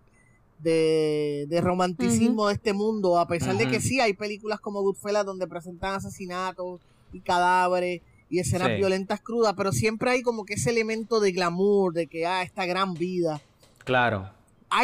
de, 0.62 1.61
romanticismo 1.62 2.48
de 2.48 2.55
este 2.55 2.74
mundo, 2.74 3.18
a 3.18 3.26
pesar 3.26 3.57
de 3.57 3.66
que 3.66 3.80
sí 3.80 4.00
hay 4.00 4.12
películas 4.12 4.61
como 4.61 4.82
Goodfellas 4.82 5.24
donde 5.24 5.46
presentan 5.46 5.94
asesinatos 5.94 6.82
y 7.12 7.20
cadáveres 7.20 8.03
y 8.28 8.38
escenas 8.38 8.68
violentas 8.76 9.20
crudas, 9.20 9.55
pero 9.57 9.72
siempre 9.72 10.11
hay 10.11 10.22
como 10.22 10.44
que 10.44 10.55
ese 10.55 10.70
elemento 10.70 11.20
de 11.20 11.32
glamour, 11.32 11.94
de 11.94 12.07
que, 12.07 12.26
ah, 12.26 12.42
esta 12.42 12.66
gran 12.66 12.94
vida. 12.94 13.40
Claro. 13.84 14.30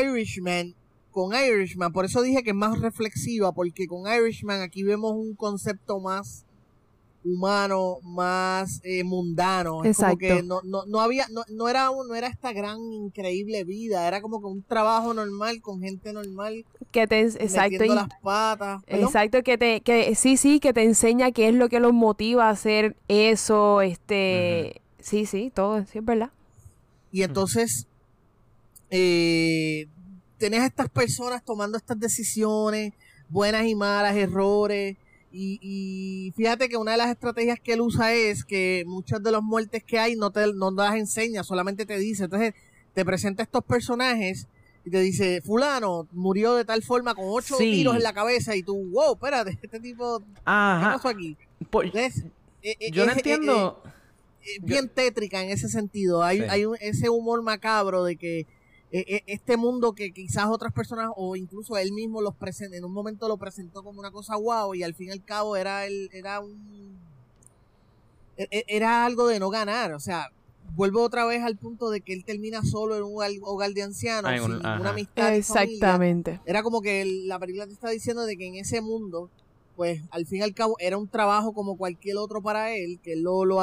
Irishman 0.02 0.74
con 1.18 1.34
Irishman, 1.34 1.92
por 1.92 2.04
eso 2.04 2.22
dije 2.22 2.44
que 2.44 2.50
es 2.50 2.56
más 2.56 2.78
reflexiva, 2.80 3.50
porque 3.50 3.88
con 3.88 4.04
Irishman 4.06 4.60
aquí 4.60 4.84
vemos 4.84 5.14
un 5.16 5.34
concepto 5.34 5.98
más 5.98 6.44
humano, 7.24 7.98
más 8.04 8.80
eh, 8.84 9.02
mundano. 9.02 9.84
Exacto. 9.84 10.16
como 10.16 10.18
que 10.18 10.42
no, 10.44 10.60
no, 10.62 10.86
no 10.86 11.00
había, 11.00 11.26
no, 11.32 11.42
no, 11.48 11.68
era, 11.68 11.86
no 11.86 12.14
era 12.14 12.28
esta 12.28 12.52
gran 12.52 12.78
increíble 12.92 13.64
vida, 13.64 14.06
era 14.06 14.20
como 14.20 14.38
que 14.38 14.46
un 14.46 14.62
trabajo 14.62 15.12
normal 15.12 15.60
con 15.60 15.80
gente 15.80 16.12
normal. 16.12 16.64
Que 16.92 17.08
te, 17.08 17.22
exacto. 17.22 17.84
Y, 17.84 17.88
las 17.88 18.08
patas. 18.22 18.84
Exacto, 18.86 19.42
que 19.42 19.58
te, 19.58 19.80
que 19.80 20.14
sí, 20.14 20.36
sí, 20.36 20.60
que 20.60 20.72
te 20.72 20.84
enseña 20.84 21.32
qué 21.32 21.48
es 21.48 21.54
lo 21.56 21.68
que 21.68 21.80
los 21.80 21.92
motiva 21.92 22.46
a 22.46 22.50
hacer 22.50 22.96
eso, 23.08 23.80
este, 23.80 24.82
sí, 25.00 25.26
sí, 25.26 25.50
todo, 25.52 25.84
sí 25.84 25.98
es 25.98 26.04
verdad. 26.04 26.30
Y 27.10 27.22
entonces, 27.22 27.88
eh, 28.90 29.88
tenés 30.38 30.60
a 30.60 30.66
estas 30.66 30.88
personas 30.88 31.44
tomando 31.44 31.76
estas 31.76 31.98
decisiones, 31.98 32.92
buenas 33.28 33.66
y 33.66 33.74
malas, 33.74 34.16
errores, 34.16 34.96
y, 35.30 36.32
fíjate 36.36 36.68
que 36.68 36.76
una 36.76 36.92
de 36.92 36.98
las 36.98 37.10
estrategias 37.10 37.60
que 37.60 37.74
él 37.74 37.82
usa 37.82 38.14
es 38.14 38.44
que 38.44 38.84
muchas 38.86 39.22
de 39.22 39.30
las 39.30 39.42
muertes 39.42 39.84
que 39.84 39.98
hay 39.98 40.16
no 40.16 40.30
te 40.30 40.52
no 40.54 40.70
las 40.70 40.94
enseña, 40.94 41.44
solamente 41.44 41.84
te 41.84 41.98
dice. 41.98 42.24
Entonces 42.24 42.54
te 42.94 43.04
presenta 43.04 43.42
estos 43.42 43.62
personajes 43.64 44.46
y 44.84 44.90
te 44.90 45.00
dice, 45.00 45.42
fulano 45.42 46.08
murió 46.12 46.54
de 46.54 46.64
tal 46.64 46.82
forma 46.82 47.14
con 47.14 47.26
ocho 47.28 47.56
tiros 47.58 47.96
en 47.96 48.02
la 48.02 48.14
cabeza 48.14 48.56
y 48.56 48.62
tú, 48.62 48.90
wow, 48.90 49.14
espérate, 49.14 49.50
este 49.62 49.80
tipo, 49.80 50.22
Ajá. 50.44 50.80
¿qué 50.80 50.96
pasó 50.96 51.08
aquí? 51.08 51.36
Eh, 52.62 52.76
eh, 52.80 52.90
yo 52.90 53.04
no 53.04 53.12
entiendo. 53.12 53.82
Eh, 54.42 54.60
bien 54.62 54.88
tétrica 54.88 55.42
en 55.42 55.50
ese 55.50 55.68
sentido. 55.68 56.22
Hay, 56.22 56.40
hay 56.40 56.64
ese 56.80 57.10
humor 57.10 57.42
macabro 57.42 58.04
de 58.04 58.16
que 58.16 58.40
e, 58.40 58.46
e, 58.46 58.57
este 58.90 59.56
mundo 59.56 59.92
que 59.92 60.12
quizás 60.12 60.46
otras 60.46 60.72
personas 60.72 61.10
o 61.16 61.36
incluso 61.36 61.76
él 61.76 61.92
mismo 61.92 62.22
los 62.22 62.34
en 62.60 62.84
un 62.84 62.92
momento 62.92 63.28
lo 63.28 63.36
presentó 63.36 63.82
como 63.82 64.00
una 64.00 64.10
cosa 64.10 64.36
guau 64.36 64.74
y 64.74 64.82
al 64.82 64.94
fin 64.94 65.08
y 65.08 65.10
al 65.12 65.22
cabo 65.22 65.56
era 65.56 65.84
el, 65.84 66.08
era 66.12 66.40
un 66.40 66.96
e, 68.38 68.64
era 68.68 69.04
algo 69.04 69.26
de 69.26 69.40
no 69.40 69.50
ganar, 69.50 69.92
o 69.92 70.00
sea, 70.00 70.30
vuelvo 70.76 71.02
otra 71.02 71.26
vez 71.26 71.42
al 71.42 71.56
punto 71.56 71.90
de 71.90 72.00
que 72.00 72.12
él 72.12 72.24
termina 72.24 72.62
solo 72.62 72.96
en 72.96 73.02
un 73.02 73.20
hogar 73.42 73.72
de 73.72 73.82
ancianos 73.82 74.30
sin 74.30 74.52
ninguna 74.52 74.90
amistad 74.90 75.34
exactamente. 75.34 76.40
Era 76.46 76.62
como 76.62 76.80
que 76.80 77.04
la 77.26 77.38
película 77.38 77.66
te 77.66 77.72
está 77.72 77.90
diciendo 77.90 78.24
de 78.24 78.36
que 78.36 78.46
en 78.46 78.54
ese 78.54 78.80
mundo 78.80 79.28
pues 79.76 80.02
al 80.10 80.26
fin 80.26 80.40
y 80.40 80.42
al 80.42 80.54
cabo 80.54 80.74
era 80.80 80.98
un 80.98 81.06
trabajo 81.06 81.52
como 81.52 81.76
cualquier 81.76 82.16
otro 82.16 82.42
para 82.42 82.74
él 82.74 82.98
que 83.02 83.12
él 83.12 83.22
lo, 83.22 83.44
lo, 83.44 83.60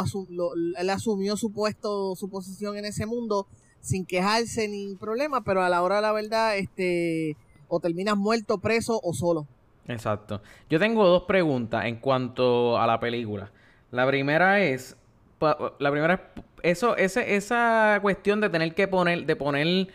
él 0.78 0.90
asumió 0.90 1.36
su 1.36 1.52
puesto 1.52 2.16
su 2.16 2.30
posición 2.30 2.78
en 2.78 2.86
ese 2.86 3.06
mundo 3.06 3.48
sin 3.86 4.06
quejarse 4.06 4.68
ni 4.68 4.96
problema, 4.96 5.44
pero 5.44 5.62
a 5.62 5.70
la 5.70 5.84
hora 5.84 5.98
de 5.98 6.02
la 6.02 6.12
verdad, 6.12 6.58
este, 6.58 7.38
o 7.68 7.80
terminas 7.80 8.18
muerto, 8.18 8.58
preso 8.58 9.00
o 9.02 9.14
solo. 9.14 9.48
Exacto. 9.88 10.42
Yo 10.70 10.80
tengo 10.80 11.06
dos 11.06 11.24
preguntas 11.24 11.86
en 11.86 11.98
cuanto 11.98 12.80
a 12.80 12.88
la 12.88 13.00
película. 13.00 13.52
La 13.92 14.08
primera 14.08 14.60
es, 14.60 14.98
la 15.40 15.92
primera 15.92 16.16
es, 16.16 16.44
eso, 16.64 16.98
ese, 16.98 17.36
esa 17.36 18.00
cuestión 18.02 18.42
de 18.42 18.50
tener 18.50 18.74
que 18.74 18.88
poner, 18.88 19.28
de 19.28 19.36
poner 19.36 19.88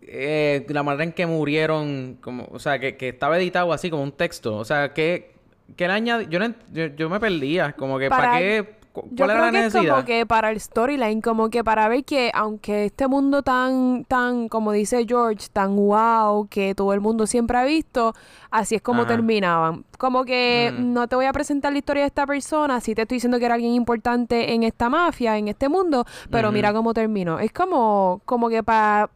eh, 0.00 0.64
la 0.70 0.82
manera 0.82 1.04
en 1.04 1.12
que 1.12 1.26
murieron, 1.26 2.16
como, 2.22 2.48
o 2.50 2.58
sea, 2.58 2.78
que, 2.78 2.96
que 2.96 3.10
estaba 3.10 3.36
editado 3.36 3.74
así 3.74 3.90
como 3.90 4.02
un 4.02 4.12
texto. 4.12 4.56
O 4.56 4.64
sea, 4.64 4.94
que, 4.94 5.34
que 5.76 5.86
le 5.86 5.92
añade, 5.92 6.28
yo, 6.30 6.86
yo, 6.86 7.10
me 7.10 7.20
perdía, 7.20 7.74
como 7.74 7.98
que 7.98 8.08
para 8.08 8.38
qué 8.38 8.77
yo 9.10 9.26
creo 9.26 9.50
que 9.50 9.66
es 9.66 9.74
como 9.74 10.04
que 10.04 10.26
para 10.26 10.50
el 10.50 10.60
storyline, 10.60 11.20
como 11.20 11.50
que 11.50 11.64
para 11.64 11.88
ver 11.88 12.04
que 12.04 12.30
aunque 12.34 12.86
este 12.86 13.06
mundo 13.08 13.42
tan, 13.42 14.04
tan, 14.04 14.48
como 14.48 14.72
dice 14.72 15.04
George, 15.06 15.48
tan 15.52 15.76
wow, 15.76 16.46
que 16.48 16.74
todo 16.74 16.92
el 16.92 17.00
mundo 17.00 17.26
siempre 17.26 17.58
ha 17.58 17.64
visto, 17.64 18.14
así 18.50 18.76
es 18.76 18.82
como 18.82 19.06
terminaban. 19.06 19.84
Como 19.98 20.24
que 20.24 20.72
mm. 20.76 20.92
no 20.92 21.08
te 21.08 21.16
voy 21.16 21.26
a 21.26 21.32
presentar 21.32 21.72
la 21.72 21.78
historia 21.78 22.02
de 22.02 22.08
esta 22.08 22.26
persona, 22.26 22.80
sí 22.80 22.94
te 22.94 23.02
estoy 23.02 23.16
diciendo 23.16 23.38
que 23.38 23.46
era 23.46 23.54
alguien 23.54 23.74
importante 23.74 24.52
en 24.52 24.62
esta 24.62 24.88
mafia, 24.88 25.36
en 25.38 25.48
este 25.48 25.68
mundo, 25.68 26.04
pero 26.30 26.52
mira 26.52 26.72
cómo 26.72 26.94
terminó. 26.94 27.38
Es 27.38 27.52
como, 27.52 28.20
como 28.24 28.48
que 28.48 28.62
para 28.62 29.08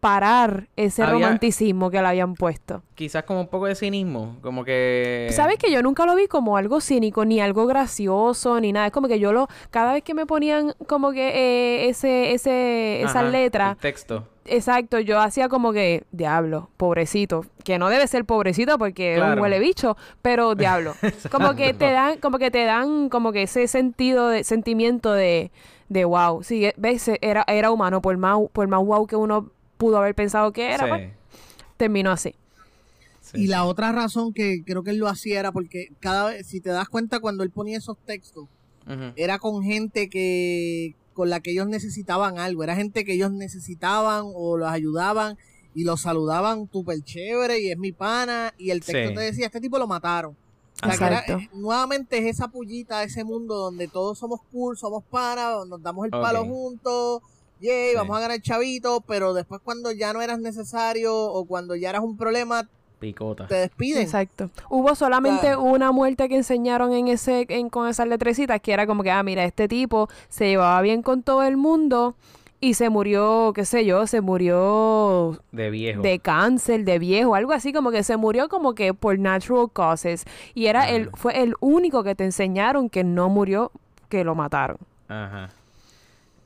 parar 0.00 0.68
ese 0.76 1.04
romanticismo 1.04 1.90
que 1.90 2.00
le 2.00 2.08
habían 2.08 2.34
puesto. 2.34 2.82
Quizás 2.94 3.24
como 3.24 3.40
un 3.40 3.48
poco 3.48 3.66
de 3.66 3.74
cinismo, 3.74 4.36
como 4.42 4.64
que... 4.64 5.28
¿Sabes 5.32 5.58
que 5.58 5.70
yo 5.70 5.82
nunca 5.82 6.06
lo 6.06 6.14
vi 6.14 6.28
como 6.28 6.56
algo 6.56 6.80
cínico, 6.80 7.24
ni 7.24 7.40
algo 7.40 7.66
gracioso, 7.66 8.60
ni 8.60 8.72
nada? 8.72 8.86
Es 8.86 8.92
como 8.92 9.08
que 9.08 9.18
yo 9.18 9.32
lo... 9.32 9.48
Cada 9.70 9.92
vez 9.92 10.02
que 10.02 10.14
me 10.14 10.26
ponían 10.26 10.74
como 10.86 11.12
que 11.12 11.28
eh, 11.28 11.88
ese, 11.88 12.32
ese, 12.32 13.02
esa 13.02 13.22
letra... 13.22 13.76
texto. 13.80 14.28
Exacto, 14.48 15.00
yo 15.00 15.20
hacía 15.20 15.48
como 15.48 15.72
que, 15.72 16.04
diablo, 16.12 16.70
pobrecito, 16.76 17.44
que 17.64 17.78
no 17.78 17.88
debe 17.88 18.06
ser 18.06 18.24
pobrecito 18.24 18.78
porque 18.78 19.16
es 19.16 19.20
un 19.20 19.40
huele 19.40 19.58
bicho, 19.58 19.96
pero 20.22 20.54
diablo. 20.54 20.94
como 21.30 21.54
que 21.56 21.74
te 21.74 21.90
dan, 21.90 22.18
como 22.18 22.38
que 22.38 22.50
te 22.50 22.64
dan 22.64 23.08
como 23.08 23.32
que 23.32 23.42
ese 23.42 23.66
sentido 23.66 24.28
de, 24.28 24.44
sentimiento 24.44 25.12
de, 25.12 25.50
de 25.88 26.04
wow. 26.04 26.42
Sí, 26.42 26.70
ves, 26.76 27.10
era, 27.20 27.44
era 27.48 27.70
humano, 27.70 28.00
por 28.00 28.16
más, 28.16 28.38
por 28.52 28.68
más 28.68 28.84
wow 28.84 29.06
que 29.06 29.16
uno 29.16 29.50
pudo 29.76 29.98
haber 29.98 30.14
pensado 30.14 30.52
que 30.52 30.72
era, 30.72 30.88
pues, 30.88 31.12
terminó 31.76 32.10
así. 32.10 32.34
y 33.34 33.48
la 33.48 33.64
otra 33.64 33.92
razón 33.92 34.32
que 34.32 34.62
creo 34.64 34.82
que 34.82 34.90
él 34.90 34.98
lo 34.98 35.08
hacía 35.08 35.40
era 35.40 35.52
porque 35.52 35.88
cada 36.00 36.30
vez, 36.30 36.46
si 36.46 36.60
te 36.60 36.70
das 36.70 36.88
cuenta, 36.88 37.20
cuando 37.20 37.42
él 37.42 37.50
ponía 37.50 37.78
esos 37.78 37.98
textos, 37.98 38.48
era 39.16 39.38
con 39.38 39.62
gente 39.62 40.08
que 40.08 40.94
con 41.12 41.30
la 41.30 41.40
que 41.40 41.50
ellos 41.50 41.66
necesitaban 41.66 42.38
algo, 42.38 42.62
era 42.62 42.76
gente 42.76 43.04
que 43.04 43.14
ellos 43.14 43.32
necesitaban 43.32 44.24
o 44.34 44.58
los 44.58 44.68
ayudaban 44.68 45.38
y 45.74 45.84
los 45.84 46.02
saludaban 46.02 46.68
súper 46.70 47.02
chévere 47.02 47.58
y 47.60 47.70
es 47.70 47.78
mi 47.78 47.90
pana 47.90 48.52
y 48.58 48.70
el 48.70 48.84
texto 48.84 49.14
te 49.14 49.20
decía, 49.20 49.46
este 49.46 49.60
tipo 49.60 49.78
lo 49.78 49.86
mataron. 49.86 50.36
Eh, 50.82 51.48
nuevamente 51.54 52.18
es 52.18 52.26
esa 52.26 52.48
pullita, 52.48 53.02
ese 53.02 53.24
mundo 53.24 53.56
donde 53.56 53.88
todos 53.88 54.18
somos 54.18 54.40
cool, 54.52 54.76
somos 54.76 55.04
panas, 55.04 55.66
nos 55.66 55.82
damos 55.82 56.04
el 56.04 56.10
palo 56.10 56.44
juntos, 56.44 57.22
yay, 57.60 57.94
vamos 57.94 58.16
a 58.16 58.20
ganar 58.20 58.40
chavito, 58.40 59.00
pero 59.00 59.34
después 59.34 59.60
cuando 59.62 59.92
ya 59.92 60.12
no 60.12 60.22
eras 60.22 60.38
necesario 60.38 61.16
o 61.16 61.44
cuando 61.44 61.74
ya 61.74 61.90
eras 61.90 62.02
un 62.02 62.16
problema, 62.16 62.68
Picota. 62.98 63.46
te 63.46 63.54
despiden. 63.56 64.02
Exacto. 64.02 64.50
Hubo 64.70 64.94
solamente 64.94 65.56
una 65.56 65.92
muerte 65.92 66.28
que 66.28 66.36
enseñaron 66.36 66.92
en 66.92 67.08
ese 67.08 67.46
en, 67.48 67.68
con 67.68 67.88
esas 67.88 68.08
letrecitas 68.08 68.60
que 68.60 68.72
era 68.72 68.86
como 68.86 69.02
que, 69.02 69.10
ah, 69.10 69.22
mira, 69.22 69.44
este 69.44 69.68
tipo 69.68 70.08
se 70.28 70.48
llevaba 70.48 70.80
bien 70.82 71.02
con 71.02 71.22
todo 71.22 71.42
el 71.42 71.56
mundo 71.56 72.14
y 72.58 72.74
se 72.74 72.88
murió, 72.88 73.52
qué 73.54 73.64
sé 73.64 73.84
yo, 73.84 74.06
se 74.06 74.22
murió 74.22 75.38
de 75.52 75.70
viejo. 75.70 76.02
De 76.02 76.18
cáncer, 76.18 76.84
de 76.84 76.98
viejo, 76.98 77.34
algo 77.34 77.52
así 77.52 77.72
como 77.72 77.90
que 77.90 78.02
se 78.02 78.16
murió 78.16 78.48
como 78.48 78.74
que 78.74 78.94
por 78.94 79.18
natural 79.18 79.70
causes 79.72 80.24
y 80.54 80.66
era 80.66 80.88
el 80.90 81.10
fue 81.10 81.42
el 81.42 81.54
único 81.60 82.02
que 82.02 82.14
te 82.14 82.24
enseñaron 82.24 82.88
que 82.88 83.04
no 83.04 83.28
murió, 83.28 83.72
que 84.08 84.24
lo 84.24 84.34
mataron. 84.34 84.78
Ajá. 85.08 85.50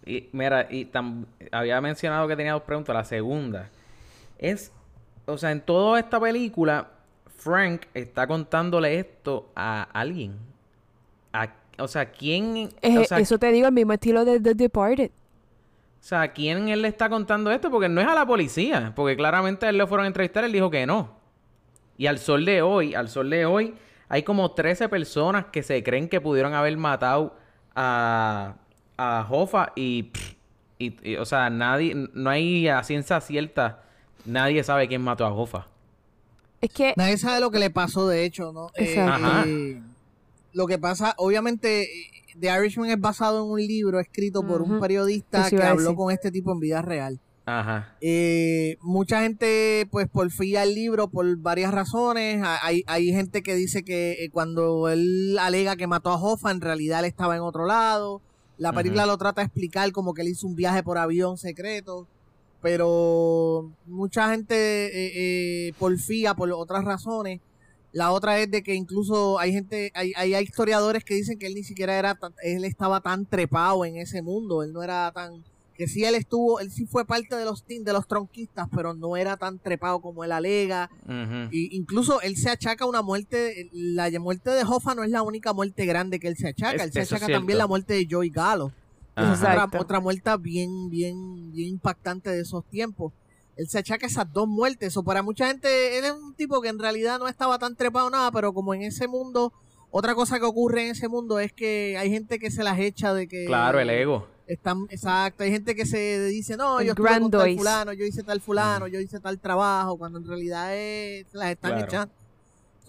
Y 0.06 0.28
mira, 0.32 0.66
y 0.70 0.88
había 1.52 1.80
mencionado 1.80 2.26
que 2.26 2.36
tenía 2.36 2.52
dos 2.52 2.62
preguntas. 2.62 2.94
La 2.94 3.04
segunda 3.04 3.68
es, 4.38 4.72
o 5.26 5.36
sea, 5.36 5.52
en 5.52 5.60
toda 5.60 5.98
esta 5.98 6.18
película, 6.18 6.88
Frank 7.36 7.82
está 7.94 8.26
contándole 8.26 8.98
esto 8.98 9.50
a 9.54 9.82
alguien. 9.92 10.36
o 11.78 11.88
sea, 11.88 12.06
¿quién? 12.10 12.70
eso 12.82 13.38
te 13.38 13.52
digo, 13.52 13.66
el 13.66 13.72
mismo 13.72 13.92
estilo 13.92 14.24
de 14.24 14.40
The 14.40 14.54
Departed. 14.54 15.10
O 15.10 16.02
sea, 16.02 16.32
¿quién 16.32 16.70
él 16.70 16.80
le 16.80 16.88
está 16.88 17.10
contando 17.10 17.50
esto? 17.50 17.70
Porque 17.70 17.88
no 17.88 18.00
es 18.00 18.06
a 18.06 18.14
la 18.14 18.24
policía. 18.24 18.92
Porque 18.96 19.16
claramente 19.16 19.68
él 19.68 19.76
lo 19.76 19.86
fueron 19.86 20.04
a 20.04 20.06
entrevistar, 20.06 20.44
él 20.44 20.52
dijo 20.52 20.70
que 20.70 20.86
no. 20.86 21.20
Y 21.98 22.06
al 22.06 22.18
sol 22.18 22.46
de 22.46 22.62
hoy, 22.62 22.94
al 22.94 23.10
sol 23.10 23.28
de 23.28 23.44
hoy, 23.44 23.74
hay 24.08 24.22
como 24.22 24.52
13 24.52 24.88
personas 24.88 25.46
que 25.52 25.62
se 25.62 25.82
creen 25.82 26.08
que 26.08 26.20
pudieron 26.20 26.54
haber 26.54 26.74
matado 26.78 27.36
a, 27.76 28.56
a 29.00 29.24
Jofa 29.24 29.72
y, 29.76 30.10
y, 30.78 31.16
o 31.16 31.24
sea, 31.24 31.48
nadie, 31.48 31.94
no 32.12 32.28
hay 32.28 32.68
a 32.68 32.82
ciencia 32.82 33.18
cierta, 33.22 33.82
nadie 34.26 34.62
sabe 34.62 34.88
quién 34.88 35.00
mató 35.00 35.24
a 35.24 35.30
Jofa. 35.30 35.68
Es 36.60 36.70
que... 36.70 36.92
Nadie 36.98 37.16
sabe 37.16 37.40
lo 37.40 37.50
que 37.50 37.58
le 37.58 37.70
pasó, 37.70 38.06
de 38.06 38.26
hecho, 38.26 38.52
¿no? 38.52 38.68
Eh, 38.76 38.96
eh, 38.98 39.82
lo 40.52 40.66
que 40.66 40.78
pasa, 40.78 41.14
obviamente, 41.16 41.88
The 42.38 42.54
Irishman 42.54 42.90
es 42.90 43.00
basado 43.00 43.42
en 43.42 43.50
un 43.50 43.60
libro 43.60 44.00
escrito 44.00 44.46
por 44.46 44.60
un 44.60 44.78
periodista 44.80 45.48
que 45.48 45.62
habló 45.62 45.94
con 45.94 46.12
este 46.12 46.30
tipo 46.30 46.52
en 46.52 46.60
vida 46.60 46.82
real. 46.82 47.18
Ajá. 47.46 47.96
Eh, 48.02 48.76
mucha 48.82 49.22
gente, 49.22 49.88
pues, 49.90 50.08
porfía 50.08 50.62
el 50.62 50.74
libro 50.74 51.08
por 51.08 51.38
varias 51.38 51.72
razones. 51.72 52.44
Hay, 52.62 52.84
hay 52.86 53.06
gente 53.06 53.42
que 53.42 53.54
dice 53.54 53.82
que 53.82 54.28
cuando 54.30 54.90
él 54.90 55.38
alega 55.40 55.76
que 55.76 55.86
mató 55.86 56.10
a 56.10 56.22
Hoffa, 56.22 56.50
en 56.50 56.60
realidad 56.60 56.98
él 56.98 57.06
estaba 57.06 57.34
en 57.34 57.42
otro 57.42 57.64
lado. 57.64 58.20
La 58.60 58.74
película 58.74 59.06
lo 59.06 59.16
trata 59.16 59.40
de 59.40 59.46
explicar 59.46 59.90
como 59.90 60.12
que 60.12 60.20
él 60.20 60.28
hizo 60.28 60.46
un 60.46 60.54
viaje 60.54 60.82
por 60.82 60.98
avión 60.98 61.38
secreto, 61.38 62.06
pero 62.60 63.72
mucha 63.86 64.28
gente 64.32 64.54
eh, 64.54 65.68
eh, 65.68 65.72
porfía 65.78 66.34
por 66.34 66.52
otras 66.52 66.84
razones. 66.84 67.40
La 67.92 68.12
otra 68.12 68.38
es 68.38 68.50
de 68.50 68.62
que 68.62 68.74
incluso 68.74 69.38
hay 69.38 69.52
gente, 69.52 69.90
hay, 69.94 70.12
hay, 70.14 70.36
historiadores 70.44 71.04
que 71.04 71.14
dicen 71.14 71.38
que 71.38 71.46
él 71.46 71.54
ni 71.54 71.64
siquiera 71.64 71.98
era, 71.98 72.18
él 72.42 72.66
estaba 72.66 73.00
tan 73.00 73.24
trepado 73.24 73.86
en 73.86 73.96
ese 73.96 74.20
mundo, 74.20 74.62
él 74.62 74.74
no 74.74 74.82
era 74.82 75.10
tan, 75.10 75.42
que 75.80 75.88
sí 75.88 76.04
él 76.04 76.14
estuvo, 76.14 76.60
él 76.60 76.70
sí 76.70 76.84
fue 76.84 77.06
parte 77.06 77.34
de 77.36 77.46
los 77.46 77.64
de 77.66 77.92
los 77.94 78.06
tronquistas, 78.06 78.68
pero 78.76 78.92
no 78.92 79.16
era 79.16 79.38
tan 79.38 79.58
trepado 79.58 80.02
como 80.02 80.24
él 80.24 80.32
alega. 80.32 80.90
y 81.50 81.74
incluso 81.74 82.20
él 82.20 82.36
se 82.36 82.50
achaca 82.50 82.84
una 82.84 83.00
muerte, 83.00 83.70
la 83.72 84.10
muerte 84.20 84.50
de 84.50 84.62
Hoffa 84.62 84.94
no 84.94 85.04
es 85.04 85.10
la 85.10 85.22
única 85.22 85.54
muerte 85.54 85.86
grande 85.86 86.20
que 86.20 86.28
él 86.28 86.36
se 86.36 86.48
achaca, 86.48 86.84
él 86.84 86.92
se 86.92 87.00
achaca 87.00 87.28
también 87.28 87.56
la 87.56 87.66
muerte 87.66 87.94
de 87.94 88.06
Joey 88.10 88.28
Galo. 88.28 88.72
es 89.16 89.40
otra, 89.78 90.00
muerte 90.00 90.30
bien, 90.38 90.90
bien, 90.90 91.50
bien 91.50 91.70
impactante 91.70 92.28
de 92.28 92.42
esos 92.42 92.62
tiempos. 92.66 93.14
Él 93.56 93.66
se 93.66 93.78
achaca 93.78 94.06
esas 94.06 94.30
dos 94.30 94.46
muertes. 94.46 94.94
O 94.98 95.02
para 95.02 95.22
mucha 95.22 95.46
gente, 95.46 95.98
él 95.98 96.04
es 96.04 96.12
un 96.12 96.34
tipo 96.34 96.60
que 96.60 96.68
en 96.68 96.78
realidad 96.78 97.18
no 97.18 97.26
estaba 97.26 97.58
tan 97.58 97.74
trepado 97.74 98.10
nada, 98.10 98.30
pero 98.32 98.52
como 98.52 98.74
en 98.74 98.82
ese 98.82 99.08
mundo, 99.08 99.54
otra 99.90 100.14
cosa 100.14 100.38
que 100.38 100.44
ocurre 100.44 100.84
en 100.84 100.90
ese 100.90 101.08
mundo 101.08 101.38
es 101.38 101.54
que 101.54 101.96
hay 101.96 102.10
gente 102.10 102.38
que 102.38 102.50
se 102.50 102.64
las 102.64 102.78
echa 102.78 103.14
de 103.14 103.28
que. 103.28 103.46
Claro, 103.46 103.80
el 103.80 103.88
ego 103.88 104.26
están, 104.52 104.86
exacto, 104.90 105.44
hay 105.44 105.50
gente 105.50 105.76
que 105.76 105.86
se 105.86 106.24
dice, 106.24 106.56
no, 106.56 106.82
yo 106.82 106.90
estuve 106.90 107.20
con 107.20 107.30
tal 107.30 107.56
fulano, 107.56 107.92
yo 107.92 108.04
hice 108.04 108.22
tal 108.24 108.40
fulano, 108.40 108.88
yo 108.88 108.98
hice 108.98 109.20
tal 109.20 109.38
trabajo, 109.38 109.96
cuando 109.96 110.18
en 110.18 110.26
realidad 110.26 110.76
es, 110.76 111.26
se 111.30 111.38
las 111.38 111.50
están 111.50 111.78
echando. 111.78 112.12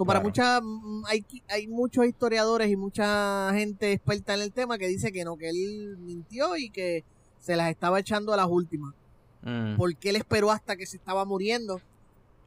Para 0.05 0.19
muchas, 0.21 0.61
mm, 0.63 1.03
hay, 1.05 1.23
hay 1.47 1.67
muchos 1.67 2.07
historiadores 2.07 2.71
y 2.71 2.75
mucha 2.75 3.51
gente 3.53 3.91
experta 3.91 4.33
en 4.33 4.41
el 4.41 4.51
tema 4.51 4.79
que 4.79 4.87
dice 4.87 5.11
que 5.11 5.23
no, 5.23 5.37
que 5.37 5.49
él 5.49 5.97
mintió 5.99 6.57
y 6.57 6.71
que 6.71 7.03
se 7.39 7.55
las 7.55 7.69
estaba 7.69 7.99
echando 7.99 8.33
a 8.33 8.37
las 8.37 8.47
últimas. 8.47 8.95
Mm. 9.43 9.77
Porque 9.77 10.09
él 10.09 10.15
esperó 10.15 10.49
hasta 10.49 10.75
que 10.75 10.87
se 10.87 10.97
estaba 10.97 11.23
muriendo. 11.25 11.79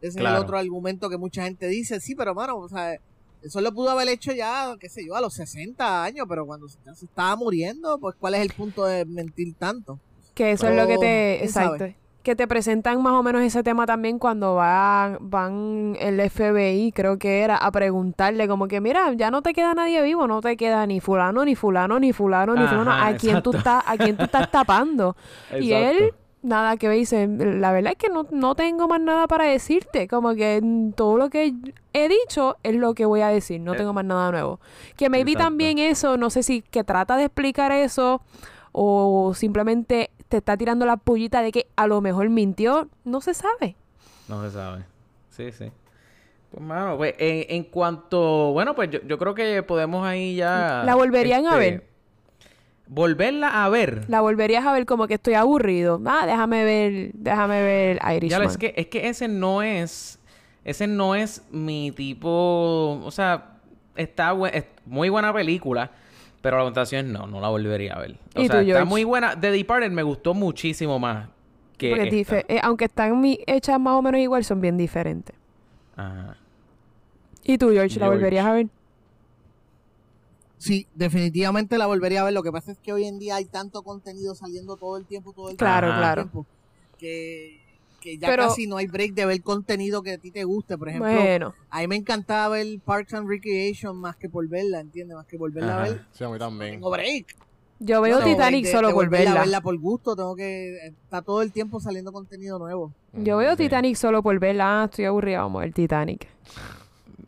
Ese 0.00 0.18
es 0.18 0.26
el 0.26 0.26
otro 0.26 0.58
argumento 0.58 1.08
que 1.08 1.16
mucha 1.16 1.44
gente 1.44 1.68
dice. 1.68 2.00
Sí, 2.00 2.16
pero 2.16 2.34
bueno, 2.34 2.56
o 2.56 2.68
sea, 2.68 2.98
eso 3.44 3.60
lo 3.60 3.72
pudo 3.72 3.90
haber 3.90 4.08
hecho 4.08 4.32
ya, 4.32 4.74
qué 4.80 4.88
sé 4.88 5.06
yo, 5.06 5.14
a 5.14 5.20
los 5.20 5.34
60 5.34 6.02
años, 6.02 6.26
pero 6.28 6.46
cuando 6.46 6.66
se, 6.68 6.78
estaba 7.02 7.36
muriendo, 7.36 7.98
pues 7.98 8.16
¿cuál 8.18 8.34
es 8.34 8.40
el 8.40 8.52
punto 8.52 8.86
de 8.86 9.04
mentir 9.04 9.54
tanto? 9.54 10.00
Que 10.34 10.52
eso 10.52 10.66
es 10.68 10.76
lo 10.76 10.86
que 10.86 10.98
te... 10.98 11.44
Exacto. 11.44 11.86
Que 12.22 12.34
te 12.34 12.48
presentan 12.48 13.02
más 13.02 13.12
o 13.12 13.22
menos 13.22 13.42
ese 13.42 13.62
tema 13.62 13.84
también 13.84 14.18
cuando 14.18 14.54
van, 14.54 15.18
van 15.20 15.94
el 16.00 16.18
FBI, 16.30 16.90
creo 16.92 17.18
que 17.18 17.42
era, 17.42 17.58
a 17.58 17.70
preguntarle 17.70 18.48
como 18.48 18.66
que, 18.66 18.80
mira, 18.80 19.12
ya 19.12 19.30
no 19.30 19.42
te 19.42 19.52
queda 19.52 19.74
nadie 19.74 20.00
vivo, 20.00 20.26
no 20.26 20.40
te 20.40 20.56
queda 20.56 20.86
ni 20.86 21.00
fulano, 21.00 21.44
ni 21.44 21.54
fulano, 21.54 22.00
ni 22.00 22.14
fulano, 22.14 22.54
ni 22.54 22.66
fulano, 22.66 22.90
¿a 22.90 23.12
quién, 23.16 23.42
tú 23.42 23.54
estás, 23.54 23.84
¿a 23.86 23.98
quién 23.98 24.16
tú 24.16 24.24
estás 24.24 24.50
tapando? 24.50 25.14
y 25.60 25.72
él 25.72 26.14
nada 26.44 26.76
que 26.76 26.88
ver. 26.88 26.98
Dice, 26.98 27.26
la 27.26 27.72
verdad 27.72 27.92
es 27.92 27.98
que 27.98 28.08
no, 28.08 28.26
no 28.30 28.54
tengo 28.54 28.86
más 28.86 29.00
nada 29.00 29.26
para 29.26 29.46
decirte. 29.46 30.06
Como 30.06 30.34
que 30.34 30.62
todo 30.94 31.16
lo 31.16 31.30
que 31.30 31.54
he 31.92 32.08
dicho 32.08 32.56
es 32.62 32.76
lo 32.76 32.94
que 32.94 33.06
voy 33.06 33.22
a 33.22 33.28
decir. 33.28 33.60
No 33.60 33.74
eh, 33.74 33.76
tengo 33.76 33.92
más 33.92 34.04
nada 34.04 34.30
nuevo. 34.30 34.60
Que 34.96 35.08
maybe 35.08 35.34
también 35.34 35.78
eso, 35.78 36.16
no 36.16 36.30
sé 36.30 36.42
si 36.42 36.62
que 36.62 36.84
trata 36.84 37.16
de 37.16 37.24
explicar 37.24 37.72
eso 37.72 38.22
o 38.72 39.32
simplemente 39.34 40.10
te 40.28 40.38
está 40.38 40.56
tirando 40.56 40.86
la 40.86 40.96
pullita 40.96 41.42
de 41.42 41.50
que 41.50 41.66
a 41.76 41.86
lo 41.86 42.00
mejor 42.00 42.28
mintió. 42.28 42.88
No 43.04 43.20
se 43.20 43.34
sabe. 43.34 43.76
No 44.28 44.42
se 44.42 44.50
sabe. 44.50 44.84
Sí, 45.30 45.50
sí. 45.52 45.72
Pues, 46.50 46.62
mano, 46.62 46.96
pues, 46.96 47.14
en, 47.18 47.64
cuanto... 47.64 48.52
Bueno, 48.52 48.74
pues 48.74 48.90
yo, 48.90 49.00
yo 49.02 49.18
creo 49.18 49.34
que 49.34 49.62
podemos 49.64 50.06
ahí 50.06 50.36
ya... 50.36 50.82
La 50.84 50.94
volverían 50.94 51.46
a 51.46 51.58
este, 51.58 51.58
ver 51.58 51.93
volverla 52.94 53.64
a 53.64 53.68
ver. 53.68 54.04
La 54.08 54.20
volverías 54.20 54.64
a 54.64 54.72
ver 54.72 54.86
como 54.86 55.06
que 55.06 55.14
estoy 55.14 55.34
aburrido. 55.34 56.00
Ah, 56.06 56.24
déjame 56.26 56.64
ver, 56.64 57.10
déjame 57.14 57.62
ver 57.62 58.00
Irishman. 58.16 58.42
Ya 58.42 58.48
es 58.48 58.56
que 58.56 58.74
es 58.76 58.86
que 58.86 59.08
ese 59.08 59.28
no 59.28 59.62
es 59.62 60.18
ese 60.64 60.86
no 60.86 61.14
es 61.14 61.42
mi 61.50 61.90
tipo, 61.92 63.00
o 63.04 63.10
sea, 63.10 63.58
está 63.96 64.34
es 64.52 64.64
muy 64.86 65.08
buena 65.10 65.32
película, 65.32 65.90
pero 66.40 66.70
la 66.70 66.82
es 66.82 67.04
no, 67.04 67.26
no 67.26 67.40
la 67.40 67.48
volvería 67.48 67.94
a 67.94 67.98
ver. 67.98 68.16
O 68.34 68.44
sea, 68.44 68.62
está 68.62 68.84
muy 68.84 69.04
buena. 69.04 69.38
The 69.38 69.50
Departed 69.50 69.90
me 69.90 70.02
gustó 70.02 70.32
muchísimo 70.32 70.98
más 70.98 71.28
que 71.76 72.24
eh, 72.48 72.60
aunque 72.62 72.84
están 72.84 73.20
hechas 73.46 73.80
más 73.80 73.94
o 73.94 74.02
menos 74.02 74.20
igual, 74.20 74.44
son 74.44 74.60
bien 74.60 74.76
diferentes. 74.76 75.34
Ajá. 75.96 76.36
¿Y 77.42 77.58
tú, 77.58 77.70
George, 77.72 77.98
la 78.00 78.08
volverías 78.08 78.46
a 78.46 78.52
ver? 78.52 78.68
Sí, 80.64 80.86
definitivamente 80.94 81.76
la 81.76 81.86
volvería 81.86 82.22
a 82.22 82.24
ver. 82.24 82.32
Lo 82.32 82.42
que 82.42 82.50
pasa 82.50 82.72
es 82.72 82.78
que 82.78 82.90
hoy 82.90 83.04
en 83.04 83.18
día 83.18 83.36
hay 83.36 83.44
tanto 83.44 83.82
contenido 83.82 84.34
saliendo 84.34 84.76
todo 84.76 84.96
el 84.96 85.04
tiempo, 85.04 85.34
todo 85.34 85.50
el 85.50 85.58
claro, 85.58 85.88
tiempo. 85.88 86.00
Claro, 86.00 86.46
que, 86.98 87.60
que 88.00 88.16
ya 88.16 88.34
casi 88.34 88.66
no 88.66 88.78
hay 88.78 88.86
break 88.86 89.12
de 89.12 89.26
ver 89.26 89.42
contenido 89.42 90.02
que 90.02 90.12
a 90.12 90.18
ti 90.18 90.30
te 90.30 90.42
guste. 90.44 90.78
Por 90.78 90.88
ejemplo, 90.88 91.12
bueno. 91.12 91.54
a 91.68 91.80
mí 91.80 91.88
me 91.88 91.96
encantaba 91.96 92.48
ver 92.48 92.66
Parks 92.82 93.12
and 93.12 93.28
Recreation 93.28 93.94
más 93.98 94.16
que 94.16 94.30
por 94.30 94.48
verla, 94.48 94.80
¿entiendes? 94.80 95.18
Más 95.18 95.26
que 95.26 95.36
volverla 95.36 95.80
a 95.80 95.82
ver. 95.82 96.06
Sí, 96.12 96.24
a 96.24 96.30
mí 96.30 96.38
también. 96.38 96.76
tengo 96.76 96.90
break. 96.90 97.36
Yo 97.80 98.00
veo 98.00 98.20
Titanic 98.24 98.64
solo 98.64 98.94
por 98.94 99.10
verla. 99.10 99.40
verla 99.40 99.60
por 99.60 99.78
gusto, 99.78 100.16
tengo 100.16 100.34
que... 100.34 100.86
Está 100.86 101.20
todo 101.20 101.42
el 101.42 101.52
tiempo 101.52 101.78
saliendo 101.78 102.10
contenido 102.10 102.58
nuevo. 102.58 102.90
Yo 103.12 103.36
veo 103.36 103.54
Titanic 103.54 103.96
solo 103.96 104.22
por 104.22 104.38
verla. 104.38 104.80
Ah, 104.80 104.84
estoy 104.86 105.04
aburrido, 105.04 105.42
vamos 105.42 105.60
a 105.60 105.64
ver 105.64 105.74
Titanic. 105.74 106.26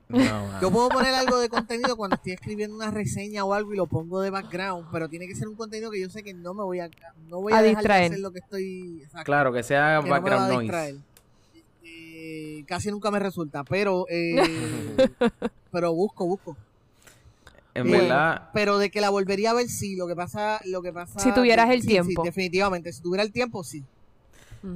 Yo 0.63 0.71
puedo 0.71 0.89
poner 0.89 1.15
algo 1.15 1.39
de 1.39 1.49
contenido 1.49 1.97
cuando 1.97 2.17
estoy 2.17 2.33
escribiendo 2.33 2.77
una 2.77 2.91
reseña 2.91 3.45
o 3.45 3.53
algo 3.53 3.75
y 3.75 3.77
lo 3.77 3.87
pongo 3.87 4.21
de 4.21 4.31
background, 4.31 4.87
pero 4.93 5.09
tiene 5.09 5.27
que 5.27 5.35
ser 5.35 5.49
un 5.49 5.57
contenido 5.57 5.91
que 5.91 6.01
yo 6.01 6.09
sé 6.09 6.23
que 6.23 6.33
no 6.33 6.55
me 6.55 6.63
voy 6.63 6.79
a, 6.79 6.89
no 7.29 7.41
voy 7.41 7.53
a, 7.53 7.63
dejar 7.63 7.85
de 7.85 7.93
hacer 7.93 8.19
lo 8.21 8.31
que 8.31 8.39
estoy. 8.39 9.03
claro, 9.25 9.53
que 9.53 9.63
sea 9.63 10.01
background 10.01 10.53
noise. 10.53 10.97
Eh, 11.85 12.65
casi 12.67 12.91
nunca 12.91 13.11
me 13.11 13.19
resulta, 13.19 13.65
pero 13.65 14.07
eh, 14.09 14.37
pero 15.73 15.93
busco, 15.93 16.27
busco. 16.27 16.57
En 17.75 17.91
verdad. 17.91 18.51
Pero 18.55 18.79
de 18.79 18.91
que 18.91 19.01
la 19.01 19.11
volvería 19.11 19.51
a 19.51 19.55
ver, 19.55 19.69
sí. 19.69 19.97
Lo 19.97 20.07
que 20.07 20.17
pasa, 20.17 20.61
lo 20.65 20.81
que 20.81 20.93
pasa. 20.93 21.21
Si 21.21 21.33
tuvieras 21.33 21.71
el 21.71 21.85
tiempo. 21.85 22.23
definitivamente. 22.23 22.93
Si 22.93 23.03
tuviera 23.03 23.23
el 23.23 23.33
tiempo, 23.33 23.63
sí. 23.63 23.85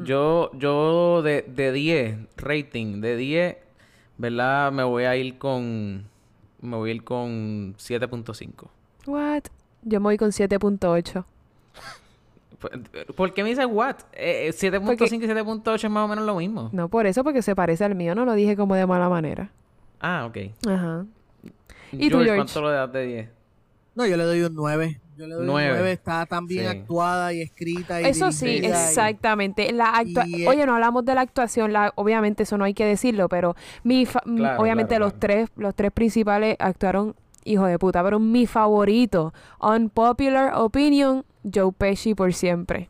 Yo, 0.05 0.51
yo 0.55 1.23
de, 1.23 1.43
de 1.43 1.73
10, 1.73 2.19
rating, 2.37 3.01
de 3.01 3.17
10 3.17 3.57
¿verdad? 4.21 4.71
Me 4.71 4.85
voy 4.85 5.05
a 5.05 5.17
ir 5.17 5.39
con. 5.39 6.05
Me 6.61 6.77
voy 6.77 6.91
a 6.91 6.95
ir 6.95 7.05
con 7.05 7.75
7.5. 7.77 8.69
What? 9.07 9.45
Yo 9.83 9.99
me 10.01 10.05
voy 10.05 10.19
con 10.19 10.31
7.8. 10.31 11.25
¿Por 13.17 13.33
qué 13.33 13.43
me 13.43 13.49
dices 13.49 13.67
what? 13.69 13.97
7.5 13.97 14.03
eh, 14.13 14.49
eh, 14.49 14.49
y 14.49 14.53
7.8 14.53 15.75
es 15.85 15.91
más 15.91 16.05
o 16.05 16.09
menos 16.09 16.27
lo 16.27 16.37
mismo. 16.37 16.69
No, 16.73 16.91
por 16.91 17.07
eso, 17.07 17.25
porque 17.25 17.41
se 17.41 17.57
parece 17.57 17.85
al 17.85 17.95
mío. 17.95 18.15
No 18.15 18.27
lo 18.27 18.35
dije 18.35 18.57
como 18.57 18.75
de 18.75 18.87
mala 18.87 19.09
manera. 19.09 19.51
Ah, 20.01 20.27
ok. 20.27 20.37
Ajá. 20.69 21.07
¿Y 21.93 22.11
tú, 22.11 22.19
George? 22.19 22.37
¿Cuánto 22.37 22.63
le 22.63 22.71
das 22.73 22.93
de 22.93 23.07
10? 23.07 23.29
No, 23.95 24.07
yo 24.07 24.17
le 24.19 24.25
doy 24.25 24.43
un 24.43 24.55
9. 24.55 25.01
Yo 25.21 25.27
le 25.27 25.35
doy 25.35 25.43
un 25.43 25.49
9. 25.49 25.93
Está 25.93 26.25
tan 26.25 26.47
bien 26.47 26.67
actuada 26.67 27.35
y 27.35 27.43
escrita 27.43 28.01
y 28.01 28.07
Eso 28.07 28.33
sí, 28.33 28.61
exactamente. 28.63 29.71
La 29.71 30.03
Oye, 30.49 30.65
no 30.65 30.75
hablamos 30.75 31.05
de 31.05 31.15
la 31.15 31.21
actuación, 31.21 31.75
la... 31.75 31.93
obviamente 31.97 32.45
eso 32.45 32.57
no 32.57 32.65
hay 32.65 32.73
que 32.73 32.87
decirlo, 32.87 33.29
pero 33.29 33.55
mi 33.85 34.07
obviamente 34.57 34.99
los 34.99 35.19
tres 35.19 35.51
los 35.57 35.75
tres 35.75 35.93
principales 35.93 36.57
actuaron 36.59 37.15
hijo 37.45 37.67
de 37.67 37.79
puta, 37.79 38.03
pero 38.03 38.19
mi 38.19 38.47
favorito, 38.47 39.35
unpopular 39.61 40.55
opinion, 40.55 41.25
Joe 41.43 41.73
Pesci 41.73 42.15
por 42.15 42.33
siempre. 42.33 42.89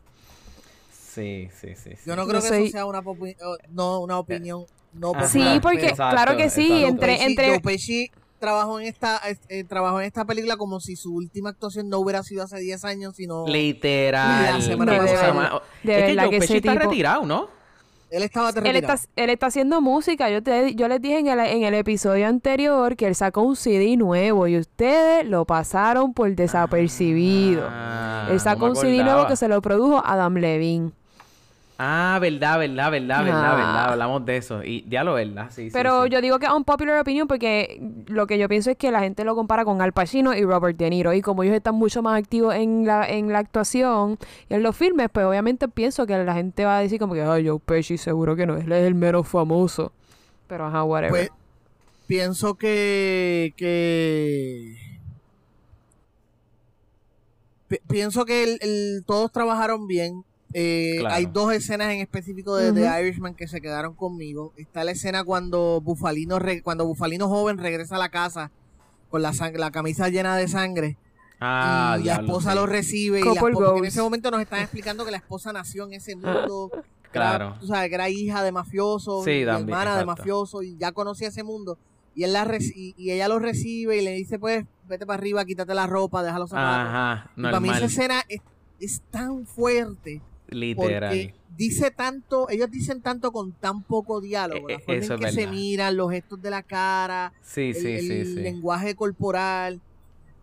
Sí, 0.89 1.49
sí, 1.53 1.75
sí. 1.75 1.91
Yo 2.05 2.15
no 2.15 2.25
creo 2.25 2.41
que 2.41 2.47
eso 2.47 2.71
sea 2.71 2.85
una, 2.85 3.01
no, 3.71 3.99
una 3.99 4.19
opinión 4.19 4.65
no 4.93 5.07
popular. 5.07 5.27
Sí, 5.27 5.59
porque 5.61 5.91
claro 5.91 6.37
que 6.37 6.49
sí, 6.49 6.85
entre 6.85 7.23
entre 7.23 7.49
Joe 7.49 7.59
Pesci 7.59 8.09
trabajó 8.41 8.79
en 8.79 8.87
esta 8.87 9.21
eh, 9.47 9.63
trabajó 9.63 10.01
en 10.01 10.07
esta 10.07 10.25
película 10.25 10.57
como 10.57 10.81
si 10.81 10.97
su 10.97 11.13
última 11.15 11.51
actuación 11.51 11.87
no 11.87 11.99
hubiera 11.99 12.23
sido 12.23 12.43
hace 12.43 12.57
10 12.57 12.83
años, 12.83 13.15
sino 13.15 13.45
literal. 13.47 14.55
La 14.55 14.61
semana 14.61 14.97
no, 14.97 15.05
pasada. 15.05 15.61
De, 15.83 16.11
es 16.11 16.29
que, 16.29 16.39
que 16.39 16.57
está 16.57 16.73
retirado, 16.73 17.25
¿no? 17.25 17.61
Él 18.09 18.23
estaba 18.23 18.49
él 18.49 18.75
está, 18.75 18.99
él 19.15 19.29
está, 19.29 19.45
haciendo 19.45 19.79
música. 19.79 20.29
Yo 20.29 20.43
te, 20.43 20.75
yo 20.75 20.89
les 20.89 21.01
dije 21.01 21.19
en 21.19 21.27
el, 21.27 21.39
en 21.39 21.63
el 21.63 21.73
episodio 21.75 22.27
anterior 22.27 22.97
que 22.97 23.07
él 23.07 23.15
sacó 23.15 23.41
un 23.41 23.55
CD 23.55 23.95
nuevo 23.95 24.47
y 24.47 24.57
ustedes 24.57 25.25
lo 25.25 25.45
pasaron 25.45 26.13
por 26.13 26.35
desapercibido. 26.35 27.65
Ah, 27.69 28.27
él 28.29 28.41
sacó 28.41 28.65
un 28.65 28.75
CD 28.75 29.01
nuevo 29.01 29.27
que 29.27 29.37
se 29.37 29.47
lo 29.47 29.61
produjo 29.61 30.03
Adam 30.05 30.35
Levine. 30.35 30.91
Ah, 31.83 32.19
verdad, 32.21 32.59
verdad, 32.59 32.91
verdad, 32.91 33.25
verdad, 33.25 33.55
verdad. 33.55 33.89
Hablamos 33.89 34.23
de 34.23 34.37
eso. 34.37 34.63
Y 34.63 34.85
ya 34.87 35.03
lo 35.03 35.15
verdad, 35.15 35.49
sí. 35.49 35.69
Pero 35.73 36.05
yo 36.05 36.21
digo 36.21 36.37
que 36.37 36.45
es 36.45 36.51
un 36.51 36.63
popular 36.63 36.99
opinion 36.99 37.27
porque 37.27 37.81
lo 38.05 38.27
que 38.27 38.37
yo 38.37 38.47
pienso 38.47 38.69
es 38.69 38.77
que 38.77 38.91
la 38.91 38.99
gente 38.99 39.23
lo 39.23 39.33
compara 39.33 39.65
con 39.65 39.81
Al 39.81 39.91
Pacino 39.91 40.35
y 40.35 40.43
Robert 40.43 40.77
De 40.77 40.91
Niro. 40.91 41.11
Y 41.11 41.23
como 41.23 41.41
ellos 41.41 41.55
están 41.55 41.73
mucho 41.73 42.03
más 42.03 42.19
activos 42.19 42.53
en 42.53 42.85
la, 42.85 43.09
en 43.09 43.33
la 43.33 43.39
actuación 43.39 44.19
y 44.47 44.53
en 44.53 44.61
los 44.61 44.77
filmes, 44.77 45.09
pues 45.11 45.25
obviamente 45.25 45.67
pienso 45.69 46.05
que 46.05 46.23
la 46.23 46.35
gente 46.35 46.65
va 46.65 46.77
a 46.77 46.81
decir 46.81 46.99
como 46.99 47.15
que, 47.15 47.23
ay, 47.23 47.47
Joe 47.47 47.57
Pesci 47.59 47.97
seguro 47.97 48.35
que 48.35 48.45
no, 48.45 48.57
él 48.57 48.71
es 48.71 48.85
el 48.85 48.93
menos 48.93 49.27
famoso. 49.27 49.91
Pero 50.45 50.67
ajá, 50.67 50.83
whatever. 50.83 51.09
Pues, 51.09 51.29
pienso 52.05 52.53
que... 52.53 53.55
que... 53.57 54.75
pienso 57.87 58.23
que 58.25 58.43
el, 58.61 59.03
todos 59.07 59.31
trabajaron 59.31 59.87
bien 59.87 60.23
eh, 60.53 61.03
hay 61.09 61.25
dos 61.25 61.53
escenas 61.53 61.93
en 61.93 61.99
específico 61.99 62.55
de 62.55 62.73
The 62.73 63.01
Irishman 63.01 63.35
que 63.35 63.47
se 63.47 63.61
quedaron 63.61 63.93
conmigo. 63.93 64.53
Está 64.57 64.83
la 64.83 64.91
escena 64.91 65.23
cuando 65.23 65.81
Bufalino, 65.81 66.39
cuando 66.63 66.85
Bufalino 66.85 67.27
joven 67.27 67.57
regresa 67.57 67.95
a 67.95 67.99
la 67.99 68.09
casa 68.09 68.51
con 69.09 69.21
la, 69.21 69.33
la 69.53 69.71
camisa 69.71 70.09
llena 70.09 70.35
de 70.35 70.47
sangre. 70.47 70.97
Ah, 71.43 71.97
y 71.99 72.03
la 72.03 72.17
esposa 72.17 72.53
lo 72.53 72.67
recibe 72.67 73.19
y 73.19 73.23
la 73.23 73.33
esposa, 73.33 73.75
en 73.75 73.85
ese 73.85 74.01
momento 74.01 74.29
nos 74.29 74.41
están 74.41 74.59
explicando 74.61 75.03
que 75.03 75.11
la 75.11 75.17
esposa 75.17 75.51
nació 75.51 75.85
en 75.85 75.93
ese 75.93 76.15
mundo. 76.15 76.69
Claro. 77.11 77.57
tú 77.59 77.67
sabes, 77.67 77.89
que 77.89 77.95
era 77.95 78.09
hija 78.09 78.41
de 78.41 78.51
mafioso, 78.51 79.25
hermana 79.27 79.97
de 79.97 80.05
mafioso 80.05 80.63
y 80.63 80.77
ya 80.77 80.91
conocía 80.91 81.27
ese 81.27 81.43
mundo. 81.43 81.77
Y, 82.13 82.23
él 82.23 82.33
la 82.33 82.45
y, 82.75 83.11
ella 83.11 83.27
lo 83.27 83.39
recibe 83.39 83.97
y 83.97 84.01
le 84.01 84.11
dice, 84.11 84.37
pues, 84.37 84.65
vete 84.87 85.05
para 85.05 85.17
arriba, 85.17 85.45
quítate 85.45 85.73
la 85.73 85.87
ropa, 85.87 86.23
déjalo 86.23 86.47
zapatos. 86.47 86.89
Ajá, 86.89 87.31
y 87.35 87.41
para 87.41 87.59
mí 87.59 87.69
esa 87.69 87.85
escena 87.85 88.23
es, 88.79 89.01
tan 89.09 89.45
fuerte. 89.45 90.21
Literal. 90.51 91.09
Porque 91.09 91.33
dice 91.55 91.91
tanto, 91.91 92.49
ellos 92.49 92.69
dicen 92.69 93.01
tanto 93.01 93.31
con 93.31 93.53
tan 93.53 93.83
poco 93.83 94.19
diálogo. 94.19 94.67
La 94.67 94.75
e, 94.75 94.79
forma 94.79 95.15
en 95.15 95.19
que 95.19 95.31
se 95.31 95.47
miran, 95.47 95.95
los 95.95 96.11
gestos 96.11 96.41
de 96.41 96.49
la 96.49 96.61
cara, 96.61 97.33
sí, 97.41 97.73
sí, 97.73 97.87
el, 97.87 98.35
lenguaje 98.35 98.95
corporal. 98.95 99.79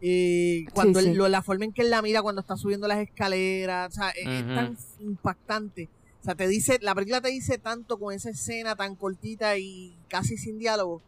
Eh, 0.00 0.64
cuando 0.72 1.00
la 1.28 1.42
forma 1.42 1.64
en 1.64 1.72
que 1.72 1.82
él 1.82 1.90
la 1.90 2.02
mira 2.02 2.22
cuando 2.22 2.40
está 2.40 2.56
subiendo 2.56 2.86
las 2.86 2.98
escaleras, 2.98 3.90
o 3.90 3.94
sea, 3.94 4.10
es, 4.10 4.24
tan 4.24 4.76
impactante. 5.00 5.88
O 6.20 6.24
sea, 6.24 6.34
te 6.34 6.48
dice, 6.48 6.78
la 6.80 6.94
película 6.94 7.20
te 7.20 7.28
dice 7.28 7.58
tanto 7.58 7.98
con 7.98 8.14
esa 8.14 8.30
escena 8.30 8.76
tan 8.76 8.96
cortita 8.96 9.58
y 9.58 9.94
casi 10.08 10.36
sin 10.36 10.58
diálogo, 10.58 11.02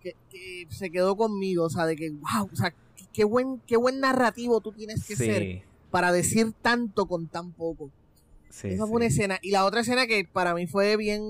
que, 0.00 0.14
se 0.70 0.90
quedó 0.90 1.16
conmigo, 1.16 1.64
o 1.64 1.70
sea, 1.70 1.86
de 1.86 1.96
que, 1.96 2.10
wow, 2.10 2.48
o 2.52 2.56
sea, 2.56 2.72
qué 3.12 3.24
buen, 3.24 3.60
qué 3.66 3.76
buen 3.76 4.00
narrativo 4.00 4.60
tú 4.60 4.72
tienes 4.72 5.04
que 5.04 5.16
ser 5.16 5.62
para 5.90 6.12
decir 6.12 6.52
tanto 6.62 7.06
con 7.06 7.26
tan 7.26 7.52
poco. 7.52 7.90
Esa 8.50 8.86
fue 8.86 8.96
una 8.96 9.06
escena. 9.06 9.38
Y 9.42 9.50
la 9.50 9.64
otra 9.64 9.80
escena 9.80 10.06
que 10.06 10.24
para 10.30 10.54
mí 10.54 10.66
fue 10.66 10.96
bien, 10.96 11.22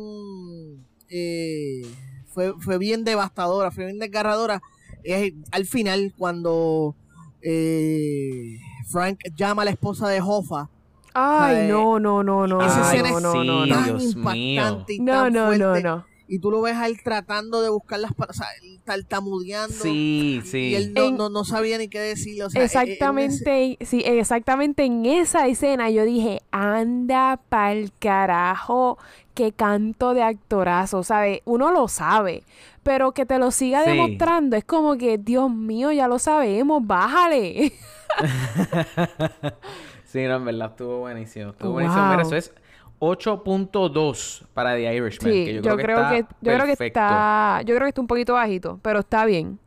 eh, 1.08 1.82
fue, 2.28 2.54
fue 2.60 2.78
bien 2.78 3.04
devastadora, 3.04 3.70
fue 3.70 3.86
bien 3.86 3.98
desgarradora, 3.98 4.62
es 5.02 5.32
al 5.50 5.66
final 5.66 6.12
cuando 6.16 6.94
eh, 7.42 8.58
Frank 8.88 9.20
llama 9.36 9.62
a 9.62 9.64
la 9.66 9.70
esposa 9.72 10.08
de 10.08 10.20
Hoffa. 10.20 10.68
Ay, 11.14 11.68
no, 11.68 11.98
no, 11.98 12.22
no, 12.22 12.46
no. 12.46 12.64
Esa 12.64 12.92
escena 12.92 13.08
es 13.08 13.68
tan 13.68 14.00
impactante 14.00 14.94
y 14.94 14.98
tan 14.98 15.32
no, 15.32 15.56
no, 15.56 15.80
no 15.80 16.15
y 16.28 16.40
tú 16.40 16.50
lo 16.50 16.60
ves 16.60 16.74
a 16.76 16.86
él 16.86 16.98
tratando 17.02 17.62
de 17.62 17.68
buscar 17.68 18.00
las 18.00 18.12
palabras, 18.12 18.38
o 18.38 18.42
sea, 18.42 18.48
tartamudeando. 18.84 19.74
Sí, 19.74 20.40
sí. 20.44 20.58
Y 20.58 20.74
él 20.74 20.92
no, 20.94 21.28
no, 21.28 21.44
sabía 21.44 21.78
ni 21.78 21.88
qué 21.88 22.00
decirle. 22.00 22.44
O 22.44 22.50
sea, 22.50 22.60
e, 22.60 22.64
e, 22.64 22.66
exactamente, 22.66 23.78
sí, 23.80 24.02
exactamente 24.04 24.84
en 24.84 25.06
esa 25.06 25.46
escena 25.46 25.90
yo 25.90 26.04
dije, 26.04 26.42
anda 26.50 27.38
pa'l 27.48 27.92
carajo, 27.98 28.98
qué 29.34 29.52
canto 29.52 30.14
de 30.14 30.22
actorazo, 30.22 31.02
¿sabes? 31.04 31.42
Uno 31.44 31.70
lo 31.70 31.88
sabe, 31.88 32.42
pero 32.82 33.12
que 33.12 33.26
te 33.26 33.38
lo 33.38 33.50
siga 33.50 33.82
demostrando 33.84 34.56
es 34.56 34.64
como 34.64 34.96
que, 34.96 35.18
Dios 35.18 35.50
mío, 35.50 35.92
ya 35.92 36.08
lo 36.08 36.18
sabemos, 36.18 36.84
bájale. 36.84 37.72
sí, 40.04 40.24
no, 40.24 40.36
en 40.36 40.44
verdad 40.44 40.70
estuvo 40.70 40.98
buenísimo. 41.00 41.50
Estuvo 41.50 41.72
buenísimo. 41.72 42.08
Mira, 42.08 42.22
eso 42.22 42.36
es 42.36 42.52
8.2 42.98 44.42
para 44.54 44.74
The 44.74 44.94
Irishman. 44.94 45.32
Sí, 45.32 45.60
yo, 45.62 45.76
creo, 45.76 46.08
que, 46.08 46.24
yo 46.40 46.52
creo 46.54 46.64
que 46.64 46.86
está 46.86 47.60
yo 47.64 47.74
creo 47.74 47.84
que 47.84 47.88
está 47.88 48.00
un 48.00 48.06
poquito 48.06 48.34
bajito, 48.34 48.78
pero 48.82 49.00
está 49.00 49.24
bien. 49.24 49.58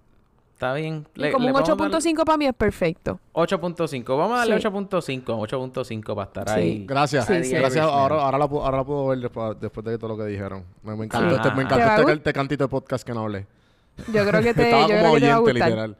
Está 0.59 0.73
bien. 0.73 1.07
como 1.31 1.47
un 1.47 1.53
8.5 1.53 2.25
para 2.25 2.37
mí 2.37 2.45
es 2.45 2.53
perfecto. 2.53 3.17
8.5. 3.31 4.17
Vamos 4.17 4.33
a 4.33 4.39
darle 4.39 4.57
8.5. 4.57 5.23
8.5 5.23 6.15
para 6.15 6.23
estar 6.23 6.49
ahí. 6.49 6.85
Gracias. 6.85 7.29
Gracias. 7.29 7.77
Ahora, 7.77 8.15
ahora, 8.15 8.37
la, 8.37 8.43
ahora 8.43 8.77
la 8.77 8.83
puedo 8.83 9.07
ver 9.07 9.19
después, 9.19 9.57
después, 9.61 9.85
de 9.85 9.97
todo 9.97 10.09
lo 10.09 10.17
que 10.17 10.29
dijeron. 10.29 10.65
Me, 10.83 10.91
encantó, 11.05 11.35
este, 11.37 11.51
me 11.51 11.63
encantó 11.63 12.01
este, 12.01 12.11
este, 12.11 12.33
cantito 12.33 12.65
de 12.65 12.67
podcast 12.67 13.07
que 13.07 13.13
no 13.13 13.21
hablé. 13.21 13.47
Yo 14.11 14.27
creo 14.27 14.41
que 14.41 14.53
te, 14.53 14.63
Estaba 14.63 14.81
yo 14.81 14.99
como 14.99 15.13
creo 15.15 15.41
oyente, 15.41 15.53
literal. 15.53 15.95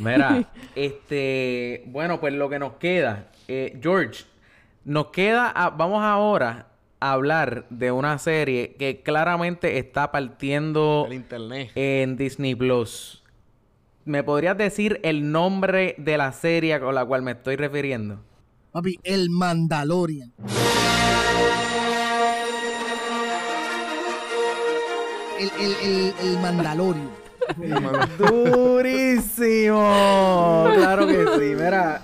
Mira, 0.00 0.44
este... 0.74 1.82
Bueno, 1.86 2.20
pues 2.20 2.34
lo 2.34 2.50
que 2.50 2.58
nos 2.58 2.74
queda... 2.74 3.28
Eh, 3.48 3.78
George, 3.80 4.24
nos 4.86 5.08
queda, 5.08 5.52
vamos 5.76 6.02
ahora 6.02 6.68
a 7.00 7.12
hablar 7.12 7.66
de 7.70 7.90
una 7.90 8.18
serie 8.18 8.76
que 8.78 9.02
claramente 9.02 9.78
está 9.78 10.12
partiendo 10.12 11.08
internet. 11.10 11.72
en 11.74 12.16
Disney 12.16 12.54
Plus. 12.54 13.24
¿Me 14.04 14.22
podrías 14.22 14.56
decir 14.56 15.00
el 15.02 15.32
nombre 15.32 15.96
de 15.98 16.16
la 16.16 16.30
serie 16.30 16.78
con 16.78 16.94
la 16.94 17.04
cual 17.04 17.22
me 17.22 17.32
estoy 17.32 17.56
refiriendo? 17.56 18.20
Papi, 18.70 19.00
El 19.02 19.28
Mandalorian. 19.28 20.32
El, 25.40 25.50
el, 25.60 25.72
el, 25.82 26.14
el 26.22 26.38
Mandalorian. 26.38 27.10
Durísimo. 28.18 29.82
Claro 30.76 31.06
que 31.08 31.24
sí. 31.38 31.54
Mira, 31.56 32.00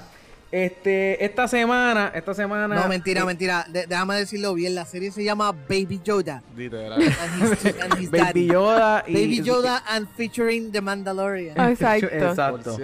este, 0.52 1.24
esta 1.24 1.48
semana, 1.48 2.12
esta 2.14 2.34
semana. 2.34 2.68
No, 2.74 2.86
mentira, 2.86 3.24
mentira. 3.24 3.64
déjame 3.70 4.16
decirlo 4.16 4.52
bien. 4.52 4.74
La 4.74 4.84
serie 4.84 5.10
se 5.10 5.24
llama 5.24 5.50
Baby 5.50 6.02
Yoda. 6.04 6.42
Baby 6.54 8.46
Yoda 8.46 9.02
y. 9.06 9.14
Baby 9.14 9.42
Yoda 9.42 9.82
and 9.88 10.06
featuring 10.14 10.70
The 10.70 10.82
Mandalorian. 10.82 11.58
Exacto. 11.70 12.06
Exacto. 12.06 12.76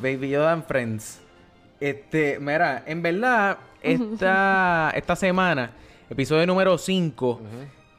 Baby 0.00 0.28
Yoda 0.30 0.52
and 0.52 0.64
Friends. 0.66 1.20
Este, 1.80 2.38
mira, 2.38 2.84
en 2.86 3.02
verdad, 3.02 3.58
esta, 3.82 4.92
esta 4.94 5.16
semana, 5.16 5.72
episodio 6.08 6.46
número 6.46 6.78
5. 6.78 7.40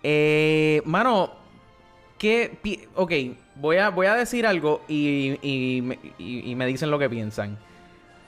eh, 0.04 0.82
mano, 0.86 1.34
que. 2.18 2.58
Ok, 2.96 3.12
voy 3.56 3.76
a, 3.76 3.90
voy 3.90 4.08
a 4.08 4.16
decir 4.16 4.48
algo 4.48 4.84
y, 4.88 5.38
y 5.44 6.56
me 6.56 6.66
dicen 6.66 6.90
lo 6.90 6.98
que 6.98 7.10
piensan. 7.10 7.58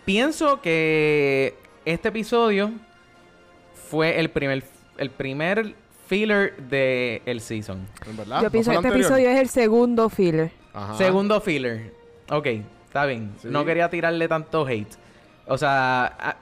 Pienso 0.06 0.62
que 0.62 1.56
este 1.86 2.10
episodio 2.10 2.72
fue 3.90 4.20
el 4.20 4.30
primer, 4.30 4.64
el 4.98 5.10
primer 5.10 5.76
filler 6.08 6.58
del 6.58 7.22
el 7.26 7.40
season. 7.40 7.88
verdad? 8.18 8.42
Yo 8.42 8.52
pienso 8.52 8.72
que 8.72 8.78
este 8.78 8.90
episodio 8.90 9.30
es 9.30 9.40
el 9.40 9.50
segundo 9.50 10.10
filler. 10.10 10.52
Segundo 10.98 11.40
filler. 11.40 11.94
Ok, 12.30 12.48
está 12.88 13.06
bien. 13.06 13.34
No 13.44 13.64
quería 13.66 13.90
tirarle 13.90 14.28
tanto 14.28 14.68
hate. 14.68 14.94
O 15.46 15.58
sea, 15.58 16.38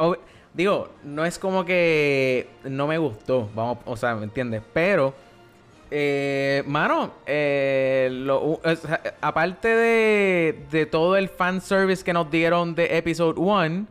digo, 0.54 0.90
no 1.04 1.26
es 1.26 1.38
como 1.38 1.64
que 1.66 2.48
no 2.64 2.88
me 2.88 2.98
gustó. 2.98 3.50
Vamos, 3.54 3.78
o 3.86 3.96
sea, 3.96 4.16
¿me 4.16 4.24
entiendes? 4.24 4.62
Pero 4.74 5.14
eh, 5.94 6.64
mano, 6.68 7.12
eh, 7.26 8.10
aparte 9.20 9.68
de, 9.68 10.66
de, 10.72 10.86
todo 10.86 11.18
el 11.18 11.28
fan 11.28 11.60
service 11.60 12.02
que 12.02 12.14
nos 12.14 12.32
dieron 12.32 12.76
de 12.76 12.98
Episode 12.98 13.38
1 13.38 13.88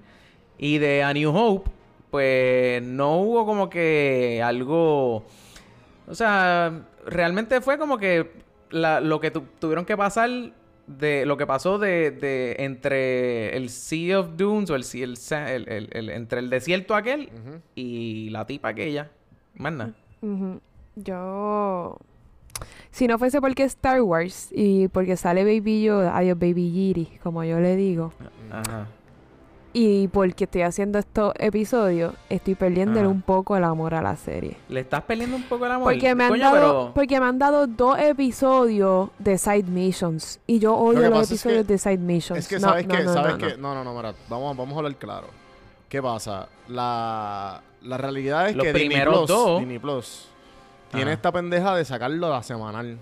y 0.56 0.78
de 0.78 1.02
A 1.02 1.12
New 1.12 1.30
Hope, 1.36 1.70
pues 2.10 2.82
no 2.82 3.18
hubo 3.18 3.44
como 3.44 3.68
que 3.68 4.40
algo. 4.42 5.26
O 6.06 6.14
sea, 6.14 6.86
realmente 7.04 7.60
fue 7.60 7.76
como 7.76 7.98
que 7.98 8.30
lo 8.70 9.20
que 9.20 9.30
tuvieron 9.30 9.84
que 9.84 9.96
pasar 9.96 10.30
de 10.86 11.26
lo 11.26 11.36
que 11.36 11.46
pasó 11.46 11.78
de, 11.78 12.10
de 12.12 12.56
entre 12.60 13.56
el 13.56 13.68
Sea 13.68 14.20
of 14.20 14.36
Dunes 14.36 14.70
o 14.70 14.74
el, 14.74 14.84
el, 15.68 15.88
el, 15.92 16.08
entre 16.08 16.40
el 16.40 16.48
desierto 16.48 16.94
aquel 16.94 17.28
y 17.74 18.30
la 18.30 18.46
tipa 18.46 18.68
aquella. 18.68 19.10
Más 19.54 19.92
yo. 20.96 21.96
Si 22.90 23.06
no 23.06 23.18
fuese 23.18 23.40
porque 23.40 23.64
Star 23.64 24.02
Wars 24.02 24.48
y 24.50 24.88
porque 24.88 25.16
sale 25.16 25.44
Baby 25.44 25.82
Yoda, 25.82 26.16
adiós 26.16 26.38
Baby 26.38 26.70
Giri, 26.72 27.18
como 27.22 27.44
yo 27.44 27.60
le 27.60 27.76
digo. 27.76 28.12
Ajá. 28.50 28.86
Y 29.72 30.08
porque 30.08 30.44
estoy 30.44 30.62
haciendo 30.62 30.98
estos 30.98 31.32
episodios, 31.38 32.14
estoy 32.28 32.56
perdiendo 32.56 33.08
un 33.08 33.22
poco 33.22 33.56
el 33.56 33.62
amor 33.62 33.94
a 33.94 34.02
la 34.02 34.16
serie. 34.16 34.56
¿Le 34.68 34.80
estás 34.80 35.02
perdiendo 35.02 35.36
un 35.36 35.44
poco 35.44 35.64
el 35.66 35.72
amor? 35.72 35.92
Porque 35.92 36.12
me 36.16 36.24
han, 36.24 36.38
dado, 36.40 36.92
porque 36.92 37.20
me 37.20 37.26
han 37.26 37.38
dado 37.38 37.68
dos 37.68 37.96
episodios 38.00 39.10
de 39.20 39.38
Side 39.38 39.70
Missions. 39.70 40.40
Y 40.48 40.58
yo 40.58 40.74
odio 40.74 41.08
los 41.08 41.30
episodios 41.30 41.68
de 41.68 41.78
Side 41.78 41.98
Missions. 41.98 42.40
Es 42.40 42.48
que, 42.48 42.58
¿sabes 42.58 42.84
no, 42.88 42.98
No, 43.00 43.12
¿Sabes 43.12 43.34
qué? 43.36 43.56
No, 43.58 43.72
no, 43.74 43.84
no, 43.84 43.94
mira, 43.94 44.12
vamos, 44.28 44.56
vamos 44.56 44.74
a 44.74 44.78
hablar 44.78 44.96
claro. 44.96 45.28
¿Qué 45.88 46.02
pasa? 46.02 46.48
La, 46.66 47.62
la 47.82 47.96
realidad 47.96 48.48
es 48.48 48.56
que 48.56 48.72
Disney 48.72 49.02
Plus, 49.04 49.28
dos, 49.28 49.60
Disney 49.60 49.78
Plus 49.78 50.29
tiene 50.90 51.12
esta 51.12 51.32
pendeja 51.32 51.74
de 51.74 51.84
sacarlo 51.84 52.26
a 52.26 52.30
la 52.30 52.42
semanal. 52.42 52.98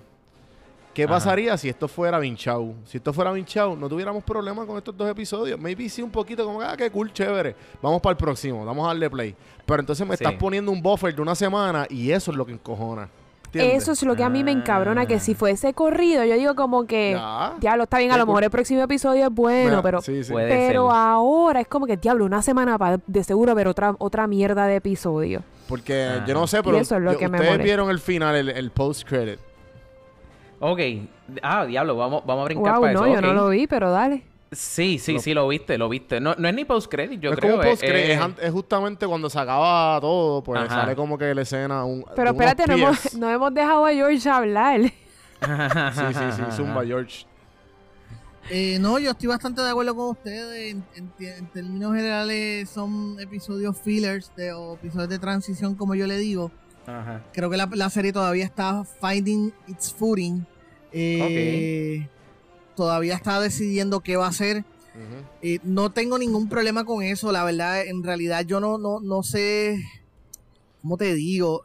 ¿Qué 0.95 1.07
pasaría 1.07 1.57
si 1.57 1.69
esto 1.69 1.87
fuera 1.87 2.19
Vinchau? 2.19 2.75
Si 2.85 2.97
esto 2.97 3.13
fuera 3.13 3.31
Vinchau, 3.31 3.77
no 3.77 3.89
tuviéramos 3.89 4.25
problemas 4.25 4.67
con 4.67 4.77
estos 4.77 4.97
dos 4.97 5.09
episodios. 5.09 5.59
Maybe 5.59 5.89
sí 5.89 6.03
un 6.03 6.11
poquito 6.11 6.45
como, 6.45 6.61
ah, 6.61 6.77
qué 6.77 6.91
cool, 6.91 7.13
chévere. 7.13 7.55
Vamos 7.81 8.01
para 8.01 8.13
el 8.13 8.17
próximo, 8.17 8.65
vamos 8.65 8.85
a 8.85 8.89
darle 8.89 9.09
play. 9.09 9.37
Pero 9.65 9.81
entonces 9.81 10.05
me 10.05 10.15
estás 10.15 10.35
poniendo 10.35 10.73
un 10.73 10.83
buffer 10.83 11.15
de 11.15 11.23
una 11.23 11.37
semana 11.37 11.87
y 11.89 12.11
eso 12.11 12.33
es 12.33 12.37
lo 12.37 12.45
que 12.45 12.53
encojona. 12.53 13.09
Eso 13.53 13.93
es 13.93 14.03
lo 14.03 14.17
que 14.17 14.23
a 14.23 14.29
mí 14.29 14.45
me 14.45 14.53
encabrona, 14.53 15.07
que 15.07 15.21
si 15.21 15.35
fuese 15.35 15.75
corrido, 15.75 16.25
yo 16.25 16.35
digo 16.35 16.55
como 16.55 16.87
que, 16.87 17.13
ya, 17.61 17.77
lo 17.77 17.85
está 17.85 17.99
bien, 17.99 18.13
a 18.13 18.17
lo 18.17 18.27
mejor 18.27 18.45
el 18.45 18.51
próximo 18.51 18.83
episodio 18.83 19.27
es 19.27 19.33
bueno, 19.33 19.83
pero, 19.83 20.01
pero 20.33 20.91
ahora 20.91 21.61
es 21.61 21.69
como 21.69 21.87
que, 21.87 21.97
diablo, 21.97 22.25
una 22.25 22.43
semana 22.43 22.79
para 22.79 23.01
de 23.07 23.25
seguro 23.25 23.55
ver 23.55 23.69
otra, 23.69 23.95
otra 23.99 24.27
mierda 24.27 24.67
de 24.67 24.77
episodio. 24.77 25.43
Porque 25.69 26.21
yo 26.27 26.35
no 26.35 26.47
sé, 26.47 26.63
pero 26.63 26.79
ustedes 26.79 27.63
vieron 27.63 27.91
el 27.91 27.99
final, 27.99 28.49
el, 28.49 28.71
post-credit. 28.71 29.39
Ok. 30.61 30.81
Ah, 31.43 31.67
diablo, 31.67 31.97
vamos, 31.97 32.23
vamos 32.25 32.43
a 32.43 32.45
brincar 32.47 32.81
para 32.81 32.93
no, 32.93 33.07
yo 33.07 33.21
no 33.21 33.33
lo 33.33 33.49
vi, 33.51 33.67
pero 33.67 33.91
dale. 33.91 34.25
Sí, 34.51 34.99
sí, 34.99 35.19
sí, 35.19 35.35
lo 35.35 35.47
viste, 35.47 35.77
lo 35.77 35.89
viste. 35.89 36.21
No, 36.21 36.35
no 36.39 36.49
es 36.49 36.55
ni 36.55 36.65
post-credit, 36.65 37.21
yo 37.21 37.33
creo. 37.33 37.57
Como 37.57 37.69
post 37.69 37.83
es, 37.83 38.21
es, 38.41 38.51
justamente 38.51 39.07
cuando 39.07 39.29
se 39.29 39.39
acaba 39.39 40.01
todo, 40.01 40.43
pues 40.43 40.67
sale 40.69 40.97
como 40.97 41.19
que 41.19 41.35
la 41.35 41.43
escena. 41.43 41.85
Un, 41.85 42.05
Pero 42.17 42.31
espérate, 42.31 42.67
no 42.67 42.75
hemos, 42.75 43.15
no 43.19 43.31
hemos, 43.31 43.53
dejado 43.53 43.85
a 43.85 43.93
George 43.93 44.29
hablar. 44.29 44.81
sí, 44.81 46.03
sí, 46.15 46.25
sí, 46.37 46.43
Zumba 46.57 46.85
George. 46.85 47.27
Eh, 48.51 48.79
no, 48.81 48.99
yo 48.99 49.11
estoy 49.11 49.29
bastante 49.29 49.61
de 49.61 49.69
acuerdo 49.69 49.95
con 49.95 50.11
ustedes. 50.11 50.77
En, 50.95 51.11
términos 51.53 51.95
generales, 51.95 52.71
son 52.71 53.21
episodios 53.21 53.77
fillers 53.77 54.33
de, 54.35 54.53
o 54.55 54.75
episodios 54.75 55.11
de 55.11 55.19
transición, 55.19 55.75
como 55.75 55.95
yo 55.95 56.07
le 56.07 56.17
digo. 56.17 56.51
Ajá. 56.87 57.23
Creo 57.35 57.51
que 57.51 57.59
la, 57.59 57.69
la 57.71 57.91
serie 57.91 58.15
todavía 58.15 58.47
está 58.47 58.83
finding 58.85 59.53
its 59.67 59.93
footing. 59.93 60.47
Eh, 60.91 62.09
todavía 62.79 63.17
está 63.17 63.41
decidiendo 63.41 63.99
qué 63.99 64.17
va 64.17 64.27
a 64.27 64.29
hacer. 64.29 64.65
Eh, 65.43 65.59
no 65.65 65.91
tengo 65.91 66.17
ningún 66.17 66.49
problema 66.49 66.85
con 66.85 67.03
eso, 67.03 67.33
la 67.33 67.43
verdad, 67.43 67.85
en 67.85 68.05
realidad 68.05 68.45
yo 68.45 68.61
no, 68.61 68.79
no, 68.79 69.01
no 69.01 69.25
sé, 69.25 69.81
¿cómo 70.81 70.97
te 70.97 71.13
digo? 71.15 71.63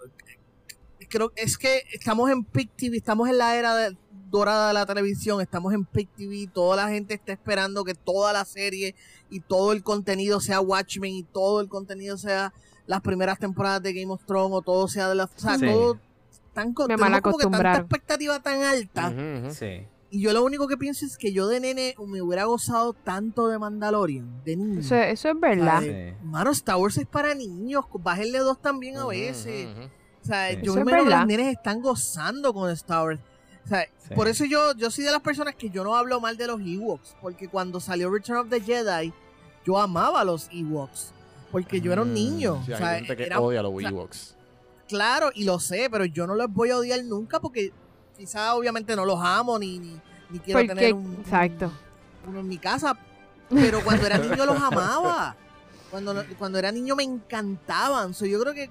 Creo 1.10 1.32
es 1.36 1.60
que 1.60 1.84
estamos 1.94 2.32
en 2.32 2.44
Pick 2.44 2.72
TV, 2.76 2.98
estamos 2.98 3.30
en 3.30 3.38
la 3.38 3.56
era 3.56 3.90
dorada 4.32 4.70
de 4.70 4.74
la 4.74 4.88
televisión, 4.88 5.40
estamos 5.40 5.72
en 5.74 5.86
Pick 5.86 6.10
TV, 6.16 6.48
toda 6.52 6.78
la 6.78 6.90
gente 6.90 7.14
está 7.14 7.32
esperando 7.32 7.84
que 7.84 7.94
toda 7.94 8.34
la 8.34 8.44
serie 8.44 8.96
y 9.30 9.40
todo 9.40 9.72
el 9.72 9.84
contenido 9.84 10.40
sea 10.40 10.62
Watchmen 10.62 11.14
y 11.14 11.24
todo 11.24 11.62
el 11.62 11.70
contenido 11.70 12.18
sea 12.18 12.54
las 12.88 13.02
primeras 13.02 13.38
temporadas 13.38 13.84
de 13.84 13.94
Game 13.94 14.12
of 14.12 14.26
Thrones 14.26 14.58
o 14.58 14.62
todo 14.64 14.88
sea 14.88 15.10
de 15.10 15.16
la... 15.16 15.26
O 15.26 15.30
sea, 15.36 15.60
todo 15.60 16.00
tan, 16.54 16.74
como 16.74 16.88
que 16.88 17.44
tanta 17.44 17.78
expectativa 17.78 18.40
tan 18.42 18.64
alta. 18.64 19.14
Sí 19.52 19.88
y 20.14 20.20
yo 20.20 20.32
lo 20.32 20.44
único 20.44 20.68
que 20.68 20.78
pienso 20.78 21.08
es 21.08 21.18
que 21.18 21.34
yo 21.34 21.48
de 21.48 21.60
nene 21.60 21.96
me 22.06 22.22
hubiera 22.22 22.44
gozado 22.44 22.94
tanto 22.94 23.48
de 23.48 23.58
Mandalorian, 23.58 24.44
de 24.46 24.56
niño. 24.56 24.80
Eso, 24.82 24.94
eso 24.94 25.30
es 25.30 25.40
verdad. 25.40 25.82
Mano, 26.22 26.52
Star 26.52 26.76
Wars 26.76 27.00
es 27.00 27.08
para 27.08 27.34
niños, 27.34 27.84
bájenle 27.92 28.38
dos 28.38 28.62
también 28.62 28.98
a 28.98 29.08
veces. 29.08 29.70
O 30.22 30.26
sea, 30.26 30.52
yo 30.52 30.76
me 30.76 30.82
imagino 30.82 31.06
que 31.06 31.10
los 31.10 31.26
nenes 31.26 31.58
están 31.58 31.82
gozando 31.82 32.54
con 32.54 32.70
Star 32.70 33.06
Wars. 33.06 33.20
O 33.66 33.68
sea, 33.68 33.88
por 34.14 34.28
eso 34.28 34.46
yo, 34.46 34.76
yo 34.76 34.92
soy 34.92 35.04
de 35.04 35.12
las 35.12 35.22
personas 35.22 35.56
que 35.56 35.72
yo 35.72 35.84
no 35.84 35.96
hablo 35.96 36.20
mal 36.20 36.38
de 36.38 36.46
los 36.46 36.62
Ewoks, 36.62 37.16
porque 37.20 37.48
cuando 37.48 37.80
salió 37.80 38.12
Return 38.12 38.38
of 38.38 38.50
the 38.50 38.62
Jedi, 38.62 39.12
yo 39.66 39.80
amaba 39.80 40.22
a 40.22 40.24
los 40.24 40.48
Ewoks, 40.52 41.12
porque 41.52 41.82
yo 41.82 41.92
era 41.92 42.04
un 42.04 42.12
mm, 42.12 42.14
niño. 42.14 42.62
o 42.62 42.66
sea, 42.68 42.90
hay 42.90 43.06
gente 43.06 43.18
que 43.18 43.36
odia 43.36 43.62
a 43.62 43.64
los 43.64 43.82
Ewoks. 43.82 44.36
Claro, 44.88 45.32
y 45.34 45.46
lo 45.46 45.60
sé, 45.60 45.88
pero 45.90 46.06
yo 46.06 46.28
no 46.28 46.36
los 46.36 46.54
voy 46.54 46.70
a 46.70 46.78
odiar 46.78 47.04
nunca 47.04 47.40
porque 47.40 47.74
quizá 48.18 48.56
obviamente 48.56 48.96
no 48.96 49.06
los 49.06 49.20
amo 49.22 49.58
ni, 49.60 49.80
ni, 49.80 50.40
quiero 50.40 50.66
tener 50.66 50.94
un, 50.94 51.18
exacto. 51.22 51.72
uno 52.28 52.40
en 52.40 52.48
mi 52.48 52.58
casa, 52.58 52.98
pero 53.50 53.84
cuando 53.84 54.06
era 54.08 54.18
niño 54.18 54.46
los 54.46 54.62
amaba. 54.62 55.36
Cuando, 55.92 56.24
cuando 56.40 56.58
era 56.58 56.72
niño 56.72 56.96
me 56.96 57.04
encantaban. 57.04 58.14
yo 58.14 58.42
creo 58.42 58.54
que 58.54 58.70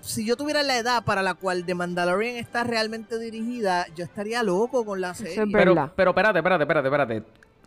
si 0.00 0.24
yo 0.24 0.36
tuviera 0.36 0.62
la 0.62 0.78
edad 0.78 1.04
para 1.04 1.22
la 1.22 1.34
cual 1.34 1.64
The 1.64 1.74
Mandalorian 1.74 2.36
está 2.36 2.62
realmente 2.62 3.18
dirigida, 3.18 3.86
yo 3.96 4.04
estaría 4.04 4.42
loco 4.42 4.84
con 4.84 5.00
la 5.00 5.14
serie. 5.14 5.44
pero, 5.52 5.90
pero 5.96 6.10
espérate, 6.10 6.38
espérate, 6.38 6.62
espérate, 6.62 6.88
espérate. 6.88 7.22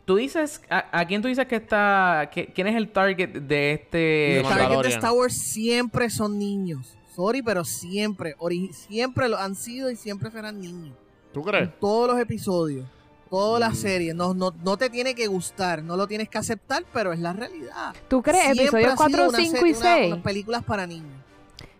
Tú 0.06 0.16
dices, 0.16 0.62
¿a, 0.70 1.06
quién 1.06 1.22
tú 1.22 1.28
dices 1.28 1.46
que 1.48 1.58
está, 1.58 2.30
quién 2.32 2.68
es 2.68 2.78
el 2.78 2.90
target 2.94 3.42
de 3.42 3.74
este... 3.74 4.40
El 4.40 4.48
target 4.48 4.82
de 4.84 4.90
Star 4.90 5.12
Wars 5.12 5.38
siempre 5.38 6.10
son 6.10 6.40
niños. 6.40 6.97
Sorry, 7.18 7.42
pero 7.42 7.66
siempre, 7.66 8.36
siempre 8.72 9.28
lo 9.28 9.40
han 9.40 9.56
sido 9.56 9.90
y 9.90 9.96
siempre 9.96 10.30
serán 10.30 10.62
niños. 10.62 10.96
¿Tú 11.34 11.42
crees? 11.42 11.64
En 11.64 11.74
todos 11.80 12.08
los 12.10 12.20
episodios, 12.20 12.88
todas 13.28 13.60
las 13.60 13.74
mm. 13.74 13.82
series. 13.82 14.16
No, 14.16 14.36
no, 14.36 14.54
no 14.64 14.78
te 14.78 14.88
tiene 14.92 15.16
que 15.16 15.26
gustar, 15.26 15.82
no 15.82 15.98
lo 15.98 16.08
tienes 16.08 16.30
que 16.30 16.38
aceptar, 16.38 16.86
pero 16.94 17.12
es 17.12 17.20
la 17.20 17.34
realidad. 17.34 17.96
¿Tú 18.08 18.22
crees? 18.22 18.52
episodios 18.52 18.94
4, 18.96 19.32
5 19.32 19.66
y 19.66 19.74
6. 19.74 20.16
películas 20.18 20.64
para 20.64 20.86
niños. 20.86 21.20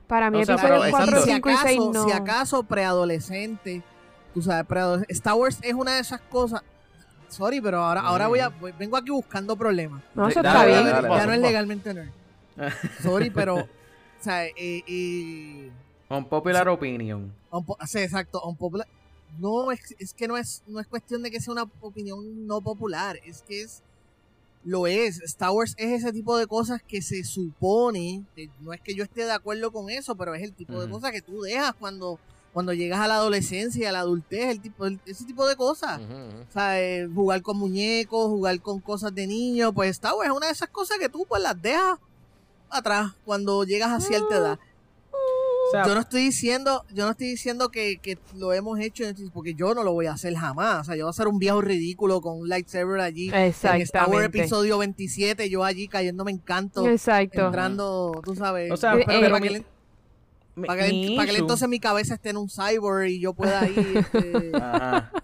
Para 0.08 0.32
mí, 0.32 0.42
episodios 0.42 0.88
4, 0.90 1.22
5 1.22 1.50
y 1.52 1.56
6 1.56 1.80
no. 1.94 2.06
Si 2.06 2.12
acaso 2.14 2.64
preadolescente, 2.64 3.84
tú 4.34 4.42
sabes, 4.42 4.66
preadolescente. 4.66 5.14
Star 5.14 5.36
Wars 5.36 5.60
es 5.62 5.76
una 5.76 5.94
de 5.94 6.00
esas 6.00 6.20
cosas. 6.20 6.64
Sorry, 7.28 7.62
pero 7.62 7.84
ahora, 7.84 8.02
ahora 8.02 8.28
voy 8.28 8.40
a, 8.40 8.50
mm. 8.50 8.74
vengo 8.80 8.98
aquí 8.98 9.12
buscando 9.12 9.56
problemas. 9.56 10.02
No, 10.16 10.28
eso 10.28 10.40
está 10.40 10.66
bien. 10.66 10.84
ya 10.84 11.28
no 11.28 11.34
es 11.34 11.42
legalmente 11.42 11.94
nerd. 11.94 12.10
Sorry, 13.04 13.30
pero 13.30 13.68
o 14.20 14.24
sea, 14.24 14.46
eh, 14.46 14.84
eh, 14.88 15.72
popular 16.30 16.68
opinion. 16.70 17.34
sí, 17.86 18.00
exacto. 18.00 18.42
popular, 18.58 18.88
no, 19.40 19.72
es, 19.72 19.96
es, 20.00 20.14
que 20.14 20.28
no 20.28 20.38
es, 20.38 20.64
no 20.68 20.80
es 20.80 20.88
cuestión 20.88 21.22
de 21.24 21.32
que 21.32 21.40
sea 21.40 21.54
una 21.54 21.70
opinión 21.82 22.48
no 22.48 22.62
popular. 22.62 23.20
Es 23.26 23.42
que 23.42 23.62
es. 23.62 23.82
Lo 24.64 24.86
es. 24.86 25.22
Star 25.22 25.52
Wars 25.52 25.76
es 25.78 26.04
ese 26.04 26.12
tipo 26.12 26.38
de 26.38 26.48
cosas 26.48 26.82
que 26.82 27.02
se 27.02 27.24
supone. 27.24 28.24
no 28.60 28.74
es 28.74 28.82
que 28.82 28.96
yo 28.96 29.04
esté 29.04 29.24
de 29.24 29.32
acuerdo 29.32 29.72
con 29.72 29.90
eso, 29.90 30.16
pero 30.16 30.34
es 30.36 30.44
el 30.44 30.54
tipo 30.54 30.82
de 30.82 30.90
cosas 30.90 31.12
que 31.12 31.22
tú 31.22 31.42
dejas 31.42 31.74
cuando 31.80 32.20
cuando 32.58 32.74
llegas 32.74 33.00
a 33.00 33.08
la 33.08 33.18
adolescencia 33.18 33.84
y 33.84 33.86
a 33.86 33.92
la 33.92 34.00
adultez, 34.00 34.50
el 34.50 34.60
tipo, 34.60 34.88
ese 35.06 35.26
tipo 35.26 35.48
de 35.48 35.56
cosas. 35.56 36.02
O 36.02 36.52
sea, 36.52 36.82
eh, 36.82 37.08
jugar 37.14 37.44
con 37.44 37.56
muñecos, 37.56 38.30
jugar 38.30 38.60
con 38.62 38.80
cosas 38.80 39.14
de 39.14 39.28
niño, 39.28 39.72
pues 39.74 39.92
Star 39.92 40.16
Wars 40.16 40.32
es 40.32 40.36
una 40.36 40.48
de 40.48 40.54
esas 40.54 40.70
cosas 40.70 40.98
que 40.98 41.08
tú 41.08 41.24
pues 41.30 41.40
las 41.44 41.62
dejas 41.62 42.00
atrás 42.70 43.14
cuando 43.26 43.64
llegas 43.64 43.92
a 43.92 44.00
cierta 44.00 44.38
edad. 44.38 44.60
yo 45.86 45.94
no 45.94 46.02
estoy 46.02 46.22
diciendo, 46.22 46.86
yo 46.94 47.06
no 47.06 47.12
estoy 47.12 47.28
diciendo 47.28 47.70
que, 47.70 48.18
lo 48.36 48.54
hemos 48.54 48.80
hecho 48.80 49.04
porque 49.34 49.54
yo 49.54 49.74
no 49.74 49.84
lo 49.84 49.94
voy 49.94 50.08
a 50.08 50.14
hacer 50.14 50.36
jamás. 50.36 50.82
O 50.82 50.84
sea, 50.86 50.96
yo 50.96 51.06
voy 51.06 51.10
a 51.10 51.12
hacer 51.12 51.28
un 51.28 51.40
viejo 51.40 51.62
ridículo 51.62 52.22
con 52.22 52.40
un 52.40 52.50
lightsaber 52.50 53.00
allí. 53.02 53.30
En 53.34 53.82
Star 53.82 54.10
Wars 54.10 54.26
episodio 54.26 54.78
27, 54.78 55.50
yo 55.50 55.64
allí 55.64 55.88
cayéndome 55.88 56.32
en 56.32 56.40
canto. 56.40 56.88
Exacto. 56.88 57.48
Entrando, 57.48 58.22
tú 58.24 58.36
sabes. 58.36 58.72
O 58.72 58.78
sea, 58.78 58.94
pero, 59.06 59.32
para, 59.32 59.42
que 59.42 59.64
para, 60.66 61.26
que 61.28 61.38
entonces 61.38 61.70
mi 61.70 61.80
cabeza 61.80 62.16
esté 62.16 62.30
en 62.30 62.38
un 62.38 62.50
cyborg 62.50 63.08
y 63.08 63.20
yo 63.20 63.34
pueda 63.34 63.68
ir 63.70 63.78
este, 64.14 64.52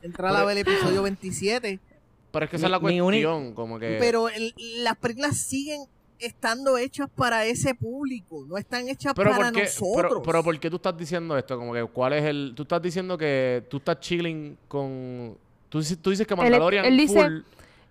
entrar 0.02 0.36
a 0.36 0.46
ver 0.46 0.58
el 0.58 0.68
episodio 0.68 1.02
27. 1.02 1.80
Pero 2.32 2.46
es 2.46 2.50
que 2.50 2.58
esa 2.58 2.66
es 2.66 2.72
la 2.72 2.80
cuestión, 2.80 3.54
como 3.54 3.78
que... 3.78 3.98
Pero 4.00 4.28
las 4.58 4.98
películas 4.98 5.38
siguen 5.38 5.86
estando 6.24 6.78
hechas 6.78 7.10
para 7.16 7.46
ese 7.46 7.76
público, 7.76 8.46
no 8.48 8.58
están 8.58 8.88
hechas 8.88 9.14
para 9.14 9.52
nosotros. 9.52 10.22
Pero, 10.26 10.44
¿por 10.44 10.60
qué 10.60 10.70
tú 10.70 10.78
estás 10.78 10.98
diciendo 10.98 11.38
esto? 11.38 11.58
Como 11.58 11.74
que, 11.74 11.84
¿cuál 11.86 12.14
es 12.14 12.24
el...? 12.24 12.54
Tú 12.56 12.64
estás 12.64 12.82
diciendo 12.82 13.18
que 13.18 13.64
tú 13.70 13.78
estás 13.78 14.00
chilling 14.00 14.58
con... 14.68 15.38
Tú, 15.70 15.80
dices 15.80 16.28
que 16.28 16.36
Mandalorian 16.36 16.86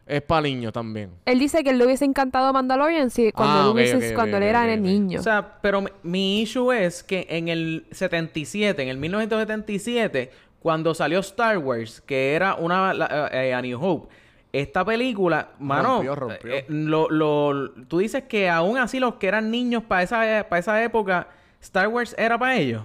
es 0.06 0.22
para 0.22 0.42
niños 0.42 0.72
también. 0.72 1.10
Él 1.24 1.38
dice 1.38 1.62
que 1.62 1.70
él 1.70 1.78
le 1.78 1.86
hubiese 1.86 2.04
encantado 2.04 2.46
a 2.46 2.52
Mandalorian 2.52 3.10
sí, 3.10 3.30
cuando, 3.32 3.70
ah, 3.78 4.14
cuando 4.14 4.36
él 4.36 4.42
era 4.42 4.76
niño. 4.76 5.20
O 5.20 5.22
sea, 5.22 5.58
pero 5.62 5.84
mi, 6.02 6.42
issue 6.42 6.72
es 6.72 7.02
que 7.02 7.26
en 7.30 7.48
el 7.48 7.86
77, 7.92 8.82
en 8.82 8.88
el 8.88 8.96
1977, 8.96 10.30
cuando 10.60 10.94
salió 10.94 11.20
Star 11.20 11.58
Wars, 11.58 12.00
que 12.00 12.34
era 12.34 12.54
una... 12.56 13.28
Eh, 13.32 13.48
eh, 13.48 13.54
a 13.54 13.62
New 13.62 13.82
Hope 13.82 14.21
esta 14.52 14.84
película, 14.84 15.54
mano, 15.58 16.02
eh, 16.44 16.66
lo, 16.68 17.08
lo, 17.08 17.72
tú 17.88 17.98
dices 17.98 18.24
que 18.24 18.50
aún 18.50 18.76
así 18.76 19.00
los 19.00 19.14
que 19.14 19.26
eran 19.26 19.50
niños 19.50 19.82
para 19.84 20.02
esa, 20.02 20.46
para 20.48 20.60
esa 20.60 20.84
época, 20.84 21.28
Star 21.62 21.88
Wars 21.88 22.14
era 22.18 22.38
para 22.38 22.58
ellos. 22.58 22.84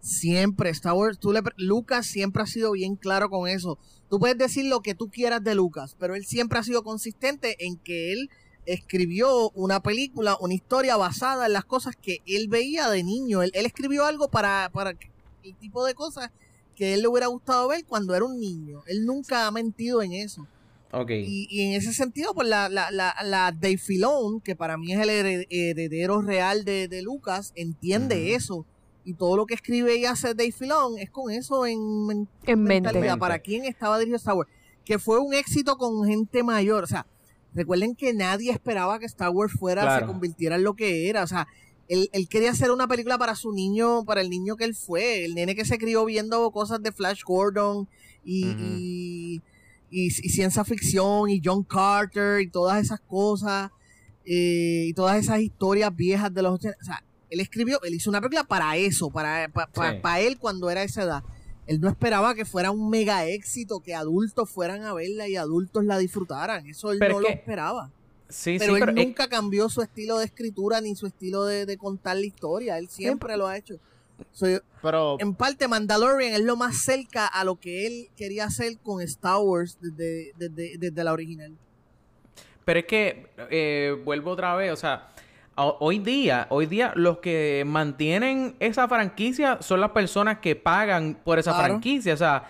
Siempre, 0.00 0.68
Star 0.70 0.92
Wars, 0.92 1.18
tú 1.18 1.32
le, 1.32 1.40
Lucas 1.56 2.06
siempre 2.06 2.42
ha 2.42 2.46
sido 2.46 2.72
bien 2.72 2.96
claro 2.96 3.30
con 3.30 3.48
eso. 3.48 3.78
Tú 4.10 4.18
puedes 4.18 4.36
decir 4.36 4.66
lo 4.66 4.80
que 4.80 4.94
tú 4.94 5.08
quieras 5.08 5.42
de 5.42 5.54
Lucas, 5.54 5.96
pero 5.98 6.14
él 6.14 6.26
siempre 6.26 6.58
ha 6.58 6.62
sido 6.62 6.82
consistente 6.82 7.56
en 7.64 7.78
que 7.78 8.12
él 8.12 8.28
escribió 8.66 9.50
una 9.50 9.80
película, 9.80 10.36
una 10.40 10.52
historia 10.52 10.96
basada 10.96 11.46
en 11.46 11.54
las 11.54 11.64
cosas 11.64 11.96
que 11.96 12.18
él 12.26 12.48
veía 12.48 12.90
de 12.90 13.02
niño. 13.02 13.42
Él, 13.42 13.50
él 13.54 13.64
escribió 13.64 14.04
algo 14.04 14.28
para, 14.28 14.68
para 14.74 14.90
el 14.90 15.56
tipo 15.56 15.86
de 15.86 15.94
cosas 15.94 16.30
que 16.76 16.92
él 16.92 17.02
le 17.02 17.08
hubiera 17.08 17.28
gustado 17.28 17.68
ver 17.68 17.86
cuando 17.86 18.14
era 18.14 18.24
un 18.26 18.38
niño. 18.38 18.82
Él 18.86 19.06
nunca 19.06 19.46
ha 19.46 19.50
mentido 19.50 20.02
en 20.02 20.12
eso. 20.12 20.46
Y, 21.08 21.62
en 21.62 21.72
ese 21.72 21.92
sentido, 21.92 22.34
pues 22.34 22.48
la, 22.48 22.68
la, 22.68 22.90
la, 22.90 23.14
la 23.24 23.52
Dave 23.52 23.78
Filón, 23.78 24.40
que 24.40 24.54
para 24.54 24.76
mí 24.76 24.92
es 24.92 25.00
el 25.00 25.08
heredero 25.48 26.20
real 26.20 26.64
de, 26.64 27.00
Lucas, 27.02 27.52
entiende 27.56 28.34
eso. 28.34 28.66
Y 29.04 29.14
todo 29.14 29.36
lo 29.36 29.46
que 29.46 29.54
escribe 29.54 29.96
y 29.96 30.04
hace 30.04 30.34
Dave 30.34 30.52
Filón 30.52 30.98
es 30.98 31.10
con 31.10 31.30
eso 31.32 31.66
en, 31.66 32.28
en 32.44 32.62
mentalidad. 32.62 33.18
¿Para 33.18 33.38
quién 33.38 33.64
estaba 33.64 33.98
dirigido 33.98 34.18
Star 34.18 34.34
Wars? 34.34 34.50
Que 34.84 34.98
fue 34.98 35.18
un 35.18 35.34
éxito 35.34 35.76
con 35.76 36.06
gente 36.06 36.42
mayor. 36.42 36.84
O 36.84 36.86
sea, 36.86 37.06
recuerden 37.54 37.96
que 37.96 38.12
nadie 38.12 38.52
esperaba 38.52 38.98
que 38.98 39.06
Star 39.06 39.30
Wars 39.30 39.52
fuera, 39.52 39.98
se 39.98 40.06
convirtiera 40.06 40.56
en 40.56 40.62
lo 40.62 40.74
que 40.74 41.08
era. 41.08 41.24
O 41.24 41.26
sea, 41.26 41.48
él, 41.88 42.10
él, 42.12 42.28
quería 42.28 42.50
hacer 42.50 42.70
una 42.70 42.86
película 42.86 43.18
para 43.18 43.34
su 43.34 43.52
niño, 43.52 44.04
para 44.04 44.20
el 44.20 44.30
niño 44.30 44.56
que 44.56 44.64
él 44.64 44.74
fue, 44.74 45.24
el 45.24 45.34
nene 45.34 45.56
que 45.56 45.64
se 45.64 45.78
crió 45.78 46.04
viendo 46.04 46.50
cosas 46.50 46.82
de 46.82 46.92
Flash 46.92 47.22
Gordon 47.24 47.88
y 48.24 48.44
y, 48.44 49.42
ciencia 50.10 50.64
ficción 50.64 51.28
y 51.30 51.40
John 51.44 51.62
Carter 51.64 52.40
y 52.40 52.48
todas 52.48 52.82
esas 52.82 53.00
cosas 53.00 53.70
eh, 54.24 54.86
y 54.88 54.94
todas 54.94 55.18
esas 55.18 55.40
historias 55.40 55.94
viejas 55.94 56.32
de 56.32 56.42
los 56.42 56.54
80. 56.54 56.78
O 56.80 56.84
sea, 56.84 57.04
él 57.30 57.40
escribió, 57.40 57.80
él 57.82 57.94
hizo 57.94 58.10
una 58.10 58.20
película 58.20 58.44
para 58.44 58.76
eso, 58.76 59.10
para, 59.10 59.48
para, 59.48 60.20
él 60.20 60.38
cuando 60.38 60.70
era 60.70 60.82
esa 60.82 61.02
edad. 61.02 61.24
él 61.66 61.80
no 61.80 61.88
esperaba 61.88 62.34
que 62.34 62.44
fuera 62.44 62.70
un 62.70 62.90
mega 62.90 63.26
éxito, 63.26 63.80
que 63.80 63.94
adultos 63.94 64.50
fueran 64.50 64.82
a 64.82 64.92
verla 64.92 65.28
y 65.28 65.36
adultos 65.36 65.84
la 65.84 65.98
disfrutaran. 65.98 66.66
Eso 66.66 66.92
él 66.92 66.98
no 66.98 67.20
lo 67.20 67.28
esperaba. 67.28 67.90
Sí, 68.28 68.56
pero 68.58 68.76
él 68.76 68.94
nunca 68.94 69.28
cambió 69.28 69.68
su 69.68 69.82
estilo 69.82 70.18
de 70.18 70.24
escritura 70.24 70.80
ni 70.80 70.96
su 70.96 71.06
estilo 71.06 71.44
de, 71.44 71.76
contar 71.76 72.16
la 72.16 72.26
historia. 72.26 72.78
Él 72.78 72.88
siempre 72.88 73.36
lo 73.36 73.46
ha 73.46 73.56
hecho. 73.56 73.78
Pero 74.80 75.16
en 75.20 75.34
parte 75.34 75.68
Mandalorian 75.68 76.32
es 76.32 76.40
lo 76.40 76.56
más 76.56 76.82
cerca 76.82 77.26
a 77.26 77.44
lo 77.44 77.56
que 77.56 77.86
él 77.86 78.08
quería 78.16 78.44
hacer 78.44 78.78
con 78.82 79.00
Star 79.02 79.38
Wars 79.38 79.78
desde, 79.80 80.32
desde, 80.78 81.04
la 81.04 81.12
original. 81.12 81.56
Pero 82.64 82.80
es 82.80 82.86
que 82.86 83.26
eh, 83.50 83.96
vuelvo 84.04 84.32
otra 84.32 84.54
vez, 84.54 84.72
o 84.72 84.76
sea, 84.76 85.08
hoy 85.56 85.98
día, 85.98 86.46
hoy 86.50 86.66
día 86.66 86.92
los 86.96 87.18
que 87.18 87.64
mantienen 87.66 88.56
esa 88.60 88.88
franquicia 88.88 89.58
son 89.60 89.80
las 89.80 89.90
personas 89.90 90.38
que 90.38 90.56
pagan 90.56 91.18
por 91.22 91.38
esa 91.38 91.54
franquicia. 91.54 92.14
O 92.14 92.16
sea, 92.16 92.44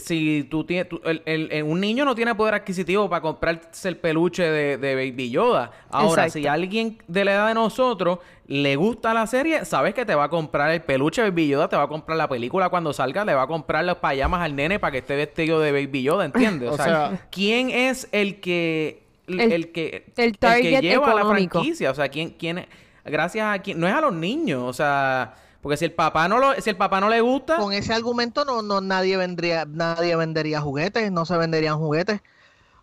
si 0.00 0.46
tú 0.50 0.64
tienes, 0.64 0.88
el, 1.24 1.62
un 1.64 1.80
niño 1.80 2.04
no 2.04 2.14
tiene 2.14 2.34
poder 2.34 2.54
adquisitivo 2.54 3.08
para 3.08 3.20
comprarse 3.20 3.88
el 3.88 3.96
peluche 3.96 4.42
de, 4.42 4.78
de 4.78 4.94
Baby 4.94 5.30
Yoda. 5.30 5.70
Ahora, 5.90 6.28
si 6.28 6.46
alguien 6.46 6.98
de 7.06 7.24
la 7.24 7.32
edad 7.32 7.48
de 7.48 7.54
nosotros 7.54 8.18
le 8.46 8.76
gusta 8.76 9.14
la 9.14 9.26
serie, 9.26 9.64
sabes 9.64 9.94
que 9.94 10.04
te 10.04 10.14
va 10.14 10.24
a 10.24 10.28
comprar 10.28 10.70
el 10.70 10.82
peluche 10.82 11.22
de 11.22 11.30
Baby 11.30 11.48
Yoda, 11.48 11.68
te 11.68 11.76
va 11.76 11.84
a 11.84 11.88
comprar 11.88 12.18
la 12.18 12.28
película 12.28 12.68
cuando 12.68 12.92
salga, 12.92 13.24
le 13.24 13.34
va 13.34 13.42
a 13.42 13.46
comprar 13.46 13.84
los 13.84 13.98
payamas 13.98 14.42
al 14.42 14.54
nene 14.54 14.78
para 14.78 14.92
que 14.92 14.98
esté 14.98 15.16
vestido 15.16 15.60
de 15.60 15.72
Baby 15.72 16.02
Yoda, 16.02 16.24
¿entiendes? 16.24 16.70
O, 16.74 16.76
sea, 16.76 17.28
¿quién 17.30 17.70
es 17.70 18.08
el 18.12 18.40
que 18.40 19.02
el, 19.28 19.72
que 19.72 20.04
el, 20.16 20.36
que 20.36 20.80
lleva 20.80 21.14
la 21.14 21.24
franquicia? 21.24 21.90
O 21.90 21.94
sea, 21.94 22.08
¿quién, 22.08 22.30
quién 22.30 22.66
gracias 23.04 23.46
a 23.46 23.58
quién, 23.60 23.78
no 23.78 23.86
es 23.86 23.94
a 23.94 24.00
los 24.00 24.12
niños, 24.12 24.62
o 24.62 24.72
sea, 24.72 25.34
porque 25.64 25.78
si 25.78 25.86
el 25.86 25.94
papá 25.94 26.28
no 26.28 26.38
lo, 26.38 26.60
si 26.60 26.68
el 26.68 26.76
papá 26.76 27.00
no 27.00 27.08
le 27.08 27.22
gusta. 27.22 27.56
Con 27.56 27.72
ese 27.72 27.94
argumento 27.94 28.44
no, 28.44 28.60
no 28.60 28.82
nadie 28.82 29.16
vendría, 29.16 29.64
nadie 29.64 30.14
vendería 30.14 30.60
juguetes, 30.60 31.10
no 31.10 31.24
se 31.24 31.38
venderían 31.38 31.78
juguetes. 31.78 32.20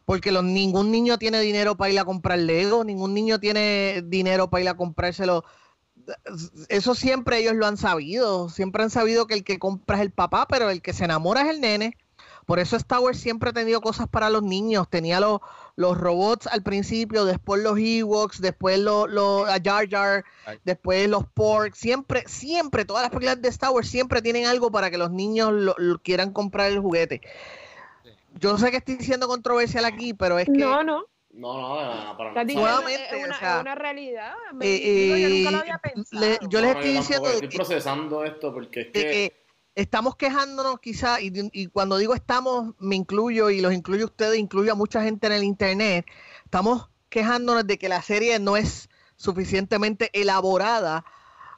Porque 0.04 0.32
los, 0.32 0.44
ningún 0.44 0.90
niño 0.90 1.20
tiene 1.20 1.42
dinero 1.42 1.78
para 1.78 1.92
ir 1.92 2.00
a 2.00 2.06
comprar 2.06 2.40
Lego, 2.40 2.84
ningún 2.84 3.14
niño 3.14 3.40
tiene 3.40 4.02
dinero 4.04 4.50
para 4.50 4.64
ir 4.64 4.70
a 4.70 4.78
comprárselo. 4.78 5.44
Eso 6.70 6.96
siempre 6.96 7.38
ellos 7.38 7.54
lo 7.54 7.68
han 7.68 7.78
sabido. 7.78 8.50
Siempre 8.50 8.82
han 8.82 8.90
sabido 8.90 9.28
que 9.28 9.36
el 9.36 9.44
que 9.44 9.60
compra 9.60 9.98
es 9.98 10.02
el 10.02 10.12
papá, 10.12 10.48
pero 10.50 10.72
el 10.72 10.82
que 10.82 10.94
se 10.94 11.06
enamora 11.06 11.44
es 11.44 11.50
el 11.52 11.62
nene. 11.62 11.96
Por 12.48 12.58
eso 12.58 12.78
Star 12.78 13.14
siempre 13.14 13.52
ha 13.52 13.54
tenido 13.54 13.80
cosas 13.82 14.08
para 14.08 14.32
los 14.32 14.42
niños. 14.42 14.90
Tenía 14.90 15.20
los, 15.20 15.40
los 15.82 15.98
robots 15.98 16.48
al 16.48 16.64
principio, 16.64 17.26
después 17.26 17.62
los 17.62 17.78
Ewoks, 17.78 18.40
después 18.40 18.80
los, 18.80 19.10
los 19.10 19.48
Jar 19.64 19.90
Jar, 19.90 20.24
después 20.64 21.10
los 21.10 21.26
Pork, 21.26 21.74
siempre, 21.76 22.24
siempre, 22.28 22.86
todas 22.86 23.02
las 23.04 23.12
películas 23.12 23.42
de 23.42 23.50
Star 23.50 23.72
Wars 23.72 23.90
siempre 23.90 24.22
tienen 24.22 24.46
algo 24.46 24.72
para 24.72 24.90
que 24.90 24.98
los 24.98 25.12
niños 25.12 25.52
lo, 25.52 25.76
quieran 26.04 26.32
comprar 26.32 26.72
el 26.72 26.80
juguete. 26.80 27.22
Yo 28.40 28.58
sé 28.58 28.72
que 28.72 28.78
estoy 28.78 28.96
diciendo 28.96 29.28
controversial 29.28 29.84
aquí, 29.84 30.14
pero 30.14 30.40
es 30.40 30.46
que... 30.46 30.52
No, 30.52 30.84
no. 30.84 31.06
No, 31.34 31.54
no, 31.54 32.18
para 32.18 32.34
nada. 32.34 32.44
Nuevamente, 32.44 33.18
es 33.18 33.26
una, 33.26 33.36
o 33.36 33.40
sea, 33.40 33.60
una 33.62 33.76
realidad. 33.76 34.34
Eh, 34.60 35.22
yo 35.22 35.30
nunca 35.30 35.52
lo 35.52 35.58
había 35.60 35.78
pensado. 35.78 36.50
yo 36.50 36.62
les 36.62 36.76
estoy 36.76 36.92
diciendo... 36.92 37.30
Estoy 37.30 37.48
procesando 37.50 38.24
esto 38.26 38.54
porque 38.54 38.82
es 38.82 38.88
que 38.92 39.41
estamos 39.76 40.16
quejándonos 40.16 40.80
quizá, 40.80 41.18
y, 41.22 41.68
cuando 41.68 41.98
digo 41.98 42.14
estamos, 42.14 42.74
me 42.80 42.96
incluyo 42.96 43.50
y 43.50 43.62
los 43.62 43.74
incluyo 43.74 44.06
ustedes, 44.06 44.38
incluyo 44.38 44.74
a 44.74 44.76
mucha 44.76 45.02
gente 45.04 45.28
en 45.28 45.34
el 45.34 45.44
Internet, 45.44 46.06
estamos 46.46 46.90
quejándonos 47.10 47.66
de 47.66 47.78
que 47.78 47.90
la 47.90 48.02
serie 48.02 48.40
no 48.40 48.58
es 48.58 48.90
suficientemente 49.16 50.10
elaborada 50.14 51.06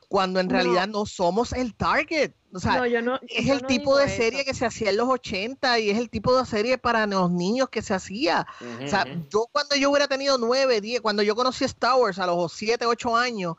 cuando 0.09 0.39
en 0.39 0.49
realidad 0.49 0.87
no 0.87 1.05
somos 1.07 1.53
el 1.53 1.73
target. 1.73 2.33
O 2.53 2.59
sea, 2.59 2.83
es 3.29 3.49
el 3.49 3.65
tipo 3.65 3.97
de 3.97 4.07
serie 4.07 4.45
que 4.45 4.53
se 4.53 4.63
hacía 4.63 4.91
en 4.91 4.97
los 4.97 5.09
80 5.09 5.79
y 5.79 5.89
es 5.89 5.97
el 5.97 6.11
tipo 6.11 6.37
de 6.37 6.45
serie 6.45 6.77
para 6.77 7.07
los 7.07 7.31
niños 7.31 7.69
que 7.69 7.81
se 7.81 7.95
hacía. 7.95 8.45
o 8.83 8.87
sea, 8.87 9.07
yo 9.31 9.47
cuando 9.51 9.75
yo 9.75 9.89
hubiera 9.89 10.07
tenido 10.07 10.37
9, 10.37 10.81
10, 10.81 11.01
cuando 11.01 11.23
yo 11.23 11.35
conocí 11.35 11.63
Star 11.63 11.95
Wars 11.95 12.19
a 12.19 12.27
los 12.27 12.53
7, 12.53 12.85
8 12.85 13.15
años, 13.15 13.55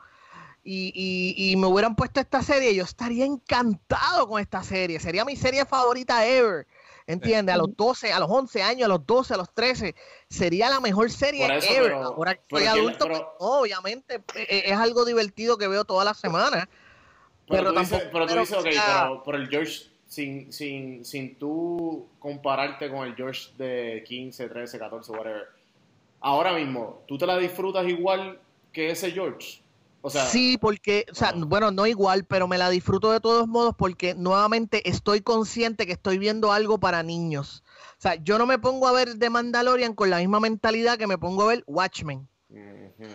y, 0.67 1.51
y, 1.51 1.55
me 1.57 1.67
hubieran 1.67 1.95
puesto 1.95 2.19
esta 2.19 2.41
serie, 2.41 2.73
yo 2.73 2.83
estaría 2.83 3.23
encantado 3.23 4.27
con 4.27 4.41
esta 4.41 4.63
serie. 4.63 4.99
Sería 4.99 5.23
mi 5.23 5.35
serie 5.35 5.63
favorita 5.63 6.25
ever. 6.25 6.65
¿Entiendes? 7.05 7.53
A 7.53 7.59
los 7.59 7.77
12, 7.77 8.11
a 8.11 8.19
los 8.19 8.31
11 8.31 8.63
años, 8.63 8.85
a 8.85 8.87
los 8.87 9.05
12, 9.05 9.35
a 9.35 9.37
los 9.37 9.53
13, 9.53 9.93
sería 10.27 10.71
la 10.71 10.79
mejor 10.79 11.11
serie 11.11 11.45
ever. 11.45 11.91
Ahora 11.93 12.33
que 12.33 12.41
soy 12.49 12.65
adulto, 12.65 13.07
pues, 13.07 13.21
obviamente 13.37 14.23
e, 14.33 14.41
e, 14.41 14.71
es, 14.71 14.75
algo 14.75 15.05
divertido 15.05 15.55
que 15.59 15.67
veo 15.67 15.85
toda 15.85 16.03
la 16.03 16.15
semana. 16.15 16.67
Pero, 17.47 17.71
tú, 17.71 17.79
dices, 17.79 18.07
pero 18.11 18.25
tú 18.25 18.33
dices, 18.33 18.57
ok, 18.57 18.65
pero, 18.65 19.23
por 19.23 19.35
el 19.35 19.47
George, 19.47 19.83
sin, 20.07 20.51
sin, 20.51 21.05
sin 21.05 21.35
tú 21.35 22.07
compararte 22.17 22.89
con 22.89 23.07
el 23.07 23.15
George 23.15 23.51
de 23.55 24.03
15, 24.07 24.49
13, 24.49 24.79
14, 24.79 25.11
whatever, 25.11 25.47
ahora 26.21 26.53
mismo, 26.53 27.03
¿tú 27.07 27.19
te 27.19 27.27
la 27.27 27.37
disfrutas 27.37 27.87
igual 27.87 28.39
que 28.73 28.89
ese 28.89 29.11
George? 29.11 29.61
Sí, 30.09 30.57
porque, 30.57 31.05
o 31.11 31.15
sea, 31.15 31.33
bueno, 31.35 31.71
no 31.71 31.87
igual, 31.87 32.25
pero 32.25 32.47
me 32.47 32.57
la 32.57 32.69
disfruto 32.69 33.11
de 33.11 33.19
todos 33.19 33.47
modos 33.47 33.73
porque 33.77 34.13
nuevamente 34.15 34.89
estoy 34.89 35.21
consciente 35.21 35.85
que 35.85 35.93
estoy 35.93 36.17
viendo 36.17 36.51
algo 36.51 36.79
para 36.79 37.03
niños. 37.03 37.63
O 37.91 38.01
sea, 38.01 38.15
yo 38.15 38.37
no 38.37 38.45
me 38.45 38.59
pongo 38.59 38.87
a 38.87 38.91
ver 38.91 39.17
The 39.17 39.29
Mandalorian 39.29 39.93
con 39.93 40.09
la 40.09 40.17
misma 40.17 40.39
mentalidad 40.39 40.97
que 40.97 41.07
me 41.07 41.17
pongo 41.17 41.43
a 41.43 41.47
ver 41.47 41.63
Watchmen. 41.67 42.27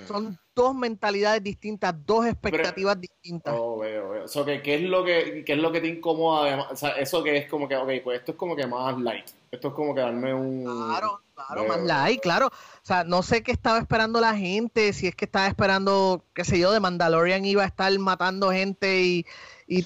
Son 0.07 0.39
dos 0.55 0.75
mentalidades 0.75 1.43
distintas, 1.43 1.95
dos 2.05 2.27
expectativas 2.27 3.01
distintas. 3.01 3.55
Oh, 3.57 3.79
veo, 3.79 4.11
veo. 4.11 4.25
O 4.25 4.45
¿qué, 4.45 4.75
es 4.75 4.83
lo 4.83 5.05
que, 5.05 5.43
¿qué 5.45 5.53
es 5.55 5.59
lo 5.59 5.73
que 5.73 5.81
te 5.81 5.89
incomoda? 5.89 6.69
O 6.71 6.77
sea, 6.77 6.91
eso 6.91 7.23
que 7.23 7.37
es 7.39 7.49
como 7.49 7.67
que, 7.67 7.77
ok, 7.77 7.91
pues 8.05 8.19
esto 8.21 8.33
es 8.33 8.39
como 8.39 8.55
que 8.55 8.67
más 8.67 8.99
light. 8.99 9.27
Esto 9.51 9.69
es 9.69 9.75
como 9.75 9.95
que 9.95 10.03
darme 10.03 10.35
un... 10.35 10.65
Claro, 10.65 11.23
claro, 11.35 11.65
más 11.65 11.83
light, 11.83 12.21
claro. 12.21 12.49
O 12.49 12.85
sea, 12.85 13.05
no 13.05 13.23
sé 13.23 13.43
qué 13.43 13.53
estaba 13.53 13.79
esperando 13.79 14.21
la 14.21 14.37
gente, 14.37 14.93
si 14.93 15.07
es 15.07 15.17
que 15.17 15.25
estaba 15.25 15.47
esperando, 15.47 16.25
qué 16.35 16.45
sé 16.45 16.59
yo, 16.59 16.73
de 16.73 16.81
Mandalorian 16.81 17.45
iba 17.45 17.63
a 17.63 17.67
estar 17.67 17.97
matando 17.99 18.51
gente 18.51 19.03
y... 19.03 19.27
y 19.67 19.83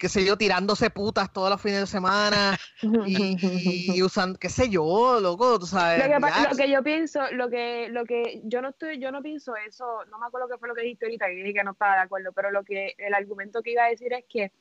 qué 0.00 0.08
sé 0.08 0.24
yo, 0.24 0.36
tirándose 0.38 0.88
putas 0.88 1.30
todos 1.30 1.50
los 1.50 1.60
fines 1.60 1.80
de 1.80 1.86
semana 1.86 2.58
y, 2.82 4.02
usando, 4.02 4.38
qué 4.38 4.48
sé 4.48 4.70
yo, 4.70 5.20
loco, 5.20 5.58
tú 5.58 5.66
sabes. 5.66 5.98
Lo 5.98 6.04
que, 6.04 6.48
lo 6.50 6.56
que, 6.56 6.70
yo 6.70 6.82
pienso, 6.82 7.20
lo 7.32 7.50
que, 7.50 7.88
lo 7.90 8.06
que 8.06 8.40
yo 8.44 8.62
no 8.62 8.70
estoy, 8.70 8.98
yo 8.98 9.12
no 9.12 9.22
pienso 9.22 9.54
eso, 9.56 9.84
no 10.10 10.18
me 10.18 10.26
acuerdo 10.26 10.48
qué 10.48 10.58
fue 10.58 10.68
lo 10.68 10.74
que 10.74 10.82
dijiste 10.82 11.04
ahorita, 11.04 11.26
que 11.26 11.34
dije 11.34 11.52
que 11.52 11.64
no 11.64 11.72
estaba 11.72 11.96
de 11.96 12.00
acuerdo, 12.00 12.32
pero 12.32 12.50
lo 12.50 12.64
que, 12.64 12.94
el 12.96 13.12
argumento 13.12 13.62
que 13.62 13.72
iba 13.72 13.84
a 13.84 13.90
decir 13.90 14.12
es 14.14 14.24
que 14.26 14.52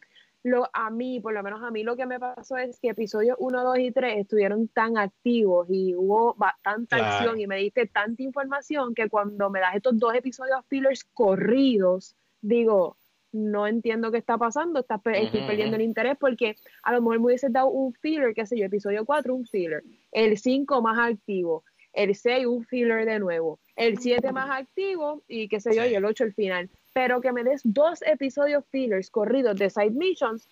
lo, 0.43 0.69
a 0.73 0.89
mí, 0.89 1.21
por 1.21 1.33
lo 1.33 1.41
menos 1.41 1.63
a 1.63 1.71
mí 1.71 1.83
lo 1.83 1.95
que 1.95 2.05
me 2.05 2.19
pasó 2.19 2.57
es 2.57 2.77
que 2.81 2.89
episodios 2.89 3.37
1, 3.39 3.63
2 3.63 3.79
y 3.79 3.91
3 3.91 4.19
estuvieron 4.19 4.67
tan 4.67 4.97
activos 4.97 5.67
y 5.69 5.95
hubo 5.95 6.35
tanta 6.61 6.97
acción 6.97 7.39
y 7.39 7.47
me 7.47 7.57
diste 7.57 7.87
tanta 7.87 8.21
información 8.23 8.93
que 8.93 9.09
cuando 9.09 9.49
me 9.49 9.61
das 9.61 9.75
estos 9.75 9.97
dos 9.97 10.13
episodios 10.15 10.65
fillers 10.67 11.05
corridos, 11.13 12.15
digo, 12.41 12.97
no 13.31 13.67
entiendo 13.67 14.11
qué 14.11 14.17
está 14.17 14.37
pasando, 14.37 14.79
está, 14.79 15.01
estoy 15.13 15.41
perdiendo 15.41 15.75
el 15.75 15.83
interés 15.83 16.17
porque 16.19 16.55
a 16.83 16.91
lo 16.93 17.01
mejor 17.01 17.19
me 17.19 17.25
hubiese 17.25 17.49
dado 17.49 17.69
un 17.69 17.93
filler, 17.93 18.33
qué 18.33 18.45
sé 18.45 18.57
yo, 18.57 18.65
episodio 18.65 19.05
4 19.05 19.33
un 19.33 19.45
filler, 19.45 19.83
el 20.11 20.37
5 20.37 20.81
más 20.81 20.97
activo, 20.99 21.63
el 21.93 22.15
6 22.15 22.45
un 22.45 22.65
filler 22.65 23.05
de 23.05 23.19
nuevo, 23.19 23.59
el 23.75 23.97
7 23.99 24.31
más 24.31 24.49
activo 24.49 25.23
y 25.27 25.47
qué 25.47 25.59
sé 25.59 25.75
yo, 25.75 25.85
y 25.85 25.95
el 25.95 26.05
8 26.05 26.23
el 26.23 26.33
final. 26.33 26.69
Pero 26.93 27.21
que 27.21 27.31
me 27.31 27.43
des 27.43 27.61
dos 27.63 28.01
episodios 28.01 28.63
fillers 28.71 29.09
corridos 29.09 29.57
de 29.57 29.69
side 29.69 29.91
missions, 29.91 30.47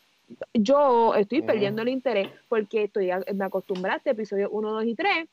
yo 0.53 1.15
estoy 1.15 1.41
perdiendo 1.41 1.81
el 1.81 1.87
interés 1.87 2.29
porque 2.49 2.83
estoy, 2.83 3.09
me 3.33 3.45
acostumbraste 3.45 4.09
a 4.09 4.13
episodios 4.13 4.49
1, 4.51 4.71
2 4.71 4.85
y 4.85 4.95
3 4.95 5.29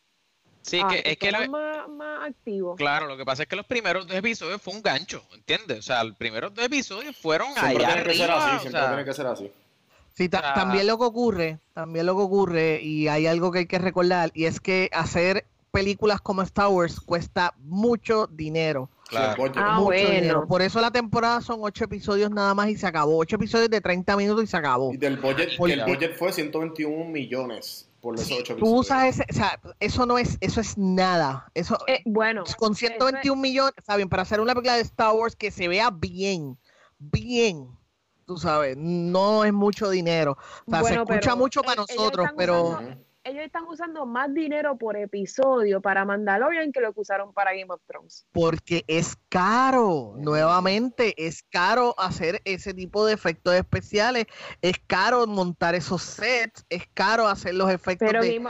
Sí, 0.64 0.80
que, 0.88 1.02
es 1.04 1.18
que 1.18 1.30
más, 1.48 2.26
activo. 2.26 2.74
Claro, 2.74 3.06
lo 3.06 3.18
que 3.18 3.24
pasa 3.26 3.42
es 3.42 3.48
que 3.48 3.56
los 3.56 3.66
primeros 3.66 4.06
dos 4.06 4.16
episodios 4.16 4.62
fue 4.62 4.72
un 4.72 4.80
gancho, 4.80 5.22
¿entiendes? 5.34 5.80
O 5.80 5.82
sea, 5.82 6.02
los 6.02 6.16
primeros 6.16 6.54
dos 6.54 6.64
episodios 6.64 7.14
fueron 7.14 7.52
siempre 7.52 7.84
allá 7.84 7.94
tiene 7.94 8.08
que 8.08 8.14
ser 8.14 8.30
así, 8.30 8.58
siempre 8.60 8.86
tiene 8.86 9.04
que 9.04 9.12
ser 9.12 9.26
así. 9.26 9.50
Sí, 10.14 10.28
también 10.30 10.86
lo 10.86 10.96
que 10.96 11.04
ocurre, 11.04 11.58
también 11.74 12.06
lo 12.06 12.16
que 12.16 12.22
ocurre, 12.22 12.80
y 12.82 13.08
hay 13.08 13.26
algo 13.26 13.52
que 13.52 13.60
hay 13.60 13.66
que 13.66 13.78
recordar, 13.78 14.30
y 14.32 14.46
es 14.46 14.58
que 14.58 14.88
hacer 14.92 15.44
películas 15.70 16.22
como 16.22 16.40
Star 16.40 16.68
Wars 16.68 16.98
cuesta 16.98 17.52
mucho 17.58 18.26
dinero. 18.28 18.88
Claro. 19.08 19.44
Ah, 19.56 19.80
mucho 19.80 19.96
dinero. 19.98 20.46
Por 20.46 20.62
eso 20.62 20.80
la 20.80 20.90
temporada 20.90 21.42
son 21.42 21.58
ocho 21.60 21.84
episodios 21.84 22.30
nada 22.30 22.54
más 22.54 22.68
y 22.68 22.76
se 22.76 22.86
acabó. 22.86 23.18
Ocho 23.18 23.36
episodios 23.36 23.68
de 23.68 23.82
30 23.82 24.16
minutos 24.16 24.44
y 24.44 24.46
se 24.46 24.56
acabó. 24.56 24.94
Y 24.94 24.96
del 24.96 25.18
budget, 25.18 25.50
el 25.58 25.84
budget 25.84 26.16
fue 26.16 26.32
121 26.32 27.04
millones 27.10 27.90
por 28.04 28.18
los 28.18 28.30
ocho 28.30 28.54
Tú 28.56 28.80
usas 28.80 29.06
ese, 29.06 29.24
o 29.30 29.32
sea, 29.32 29.58
eso 29.80 30.04
no 30.04 30.18
es, 30.18 30.36
eso 30.42 30.60
es 30.60 30.76
nada. 30.76 31.50
Eso, 31.54 31.78
eh, 31.86 32.02
bueno. 32.04 32.44
Con 32.58 32.74
121 32.74 33.40
millones, 33.40 33.72
está 33.78 33.96
bien, 33.96 34.10
para 34.10 34.22
hacer 34.22 34.40
una 34.40 34.52
película 34.52 34.74
de 34.74 34.82
Star 34.82 35.14
Wars 35.14 35.34
que 35.34 35.50
se 35.50 35.68
vea 35.68 35.88
bien, 35.90 36.58
bien, 36.98 37.66
tú 38.26 38.36
sabes, 38.36 38.76
no 38.76 39.46
es 39.46 39.54
mucho 39.54 39.88
dinero. 39.88 40.36
O 40.66 40.70
sea, 40.70 40.84
se 40.84 40.94
escucha 40.94 41.34
mucho 41.34 41.62
para 41.62 41.76
nosotros, 41.76 42.28
pero... 42.36 42.78
ellos 43.24 43.42
están 43.42 43.64
usando 43.64 44.04
más 44.04 44.32
dinero 44.32 44.76
por 44.76 44.96
episodio 44.96 45.80
para 45.80 46.04
Mandalorian 46.04 46.72
que 46.72 46.80
lo 46.80 46.92
que 46.92 47.00
usaron 47.00 47.32
para 47.32 47.52
Game 47.52 47.66
of 47.70 47.80
Thrones. 47.86 48.26
Porque 48.32 48.84
es 48.86 49.16
caro, 49.30 50.14
nuevamente, 50.18 51.14
es 51.16 51.42
caro 51.42 51.94
hacer 51.98 52.42
ese 52.44 52.74
tipo 52.74 53.06
de 53.06 53.14
efectos 53.14 53.54
especiales, 53.54 54.26
es 54.60 54.74
caro 54.86 55.26
montar 55.26 55.74
esos 55.74 56.02
sets, 56.02 56.66
es 56.68 56.86
caro 56.92 57.26
hacer 57.26 57.54
los 57.54 57.70
efectos 57.70 58.06
pero 58.06 58.22
de, 58.22 58.42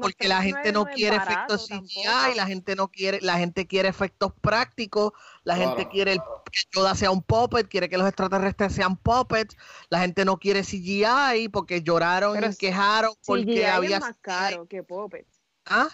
porque 0.00 0.28
la 0.28 0.42
gente 0.42 0.72
no, 0.72 0.84
quiere 0.84 1.16
efectos 1.16 1.66
CGI, 1.66 2.36
la 2.36 2.46
gente 2.46 2.76
no 2.76 2.88
quiere, 2.88 3.20
la 3.22 3.38
gente 3.38 3.66
quiere 3.66 3.88
efectos 3.88 4.32
prácticos, 4.42 5.12
la 5.48 5.56
gente 5.56 5.88
quiere 5.88 6.12
el, 6.12 6.18
que 6.52 6.60
Yoda 6.74 6.94
sea 6.94 7.10
un 7.10 7.22
puppet, 7.22 7.66
quiere 7.68 7.88
que 7.88 7.96
los 7.96 8.06
extraterrestres 8.06 8.74
sean 8.74 8.98
puppets, 8.98 9.56
la 9.88 10.00
gente 10.00 10.26
no 10.26 10.36
quiere 10.36 10.60
CGI 10.60 11.48
porque 11.50 11.82
lloraron 11.82 12.36
y 12.36 12.56
quejaron 12.56 13.14
porque 13.26 13.66
había 13.66 13.98
caro 14.20 14.66
que 14.66 14.82
Puppets. 14.82 15.40
¿Ah? 15.64 15.88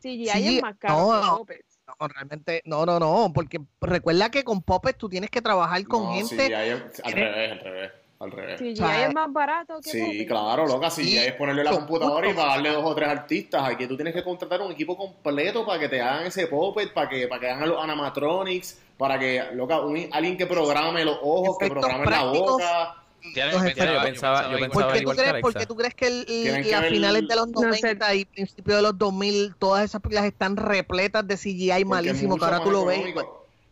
CGI 0.00 0.28
sí, 0.28 0.56
es 0.56 0.62
más 0.62 0.76
caro 0.76 1.22
que 1.22 1.38
Puppets. 1.38 1.80
No, 1.86 2.06
realmente, 2.06 2.60
no, 2.66 2.84
no, 2.84 3.00
no, 3.00 3.32
porque 3.34 3.60
recuerda 3.80 4.30
que 4.30 4.44
con 4.44 4.60
Puppets 4.60 4.98
tú 4.98 5.08
tienes 5.08 5.30
que 5.30 5.40
trabajar 5.40 5.82
con 5.84 6.12
gente. 6.12 6.36
CGI 6.36 6.52
es, 6.52 7.00
al 7.02 7.12
revés, 7.12 7.52
al 7.52 7.60
revés. 7.60 7.92
Al 8.22 8.30
revés. 8.30 8.60
CGI 8.60 9.02
es 9.08 9.14
más 9.14 9.32
barato 9.32 9.80
que 9.80 9.90
Sí, 9.90 10.26
claro, 10.26 10.64
loca. 10.66 10.90
CGI 10.90 11.18
es 11.18 11.32
ponerle 11.32 11.64
la 11.64 11.72
computadora 11.72 12.30
y 12.30 12.34
pagarle 12.34 12.70
dos 12.70 12.84
o 12.84 12.94
tres 12.94 13.08
artistas. 13.08 13.68
Aquí 13.68 13.86
tú 13.88 13.96
tienes 13.96 14.14
que 14.14 14.22
contratar 14.22 14.60
un 14.60 14.70
equipo 14.70 14.96
completo 14.96 15.66
para 15.66 15.80
que 15.80 15.88
te 15.88 16.00
hagan 16.00 16.26
ese 16.26 16.46
puppet, 16.46 16.92
para 16.92 17.08
que, 17.08 17.26
para 17.26 17.40
que 17.40 17.50
hagan 17.50 17.68
los 17.68 17.82
animatronics, 17.82 18.80
para 18.96 19.18
que, 19.18 19.42
loca, 19.54 19.80
alguien 20.12 20.36
que 20.36 20.46
programe 20.46 21.04
los 21.04 21.18
ojos, 21.20 21.56
que 21.58 21.68
programe 21.68 22.06
la 22.06 22.24
boca 22.24 22.96
yo 23.22 24.02
pensaba, 24.02 24.50
yo 24.50 24.68
¿Por 24.70 24.92
qué, 24.92 25.02
tú 25.02 25.10
crees, 25.10 25.34
porque 25.40 25.66
tú 25.66 25.76
crees 25.76 25.94
que 25.94 26.06
el, 26.08 26.74
a 26.74 26.82
finales 26.82 27.28
de 27.28 27.36
los 27.36 27.48
90 27.48 28.14
y 28.14 28.24
principios 28.24 28.76
de 28.76 28.82
los 28.82 28.98
2000 28.98 29.54
todas 29.56 29.84
esas 29.84 30.00
películas 30.00 30.26
están 30.26 30.56
repletas 30.56 31.26
de 31.26 31.36
CGI 31.36 31.84
malísimo 31.84 32.36
que 32.36 32.44
ahora 32.44 32.62
tú 32.62 32.70
lo 32.70 32.84
ves? 32.84 33.02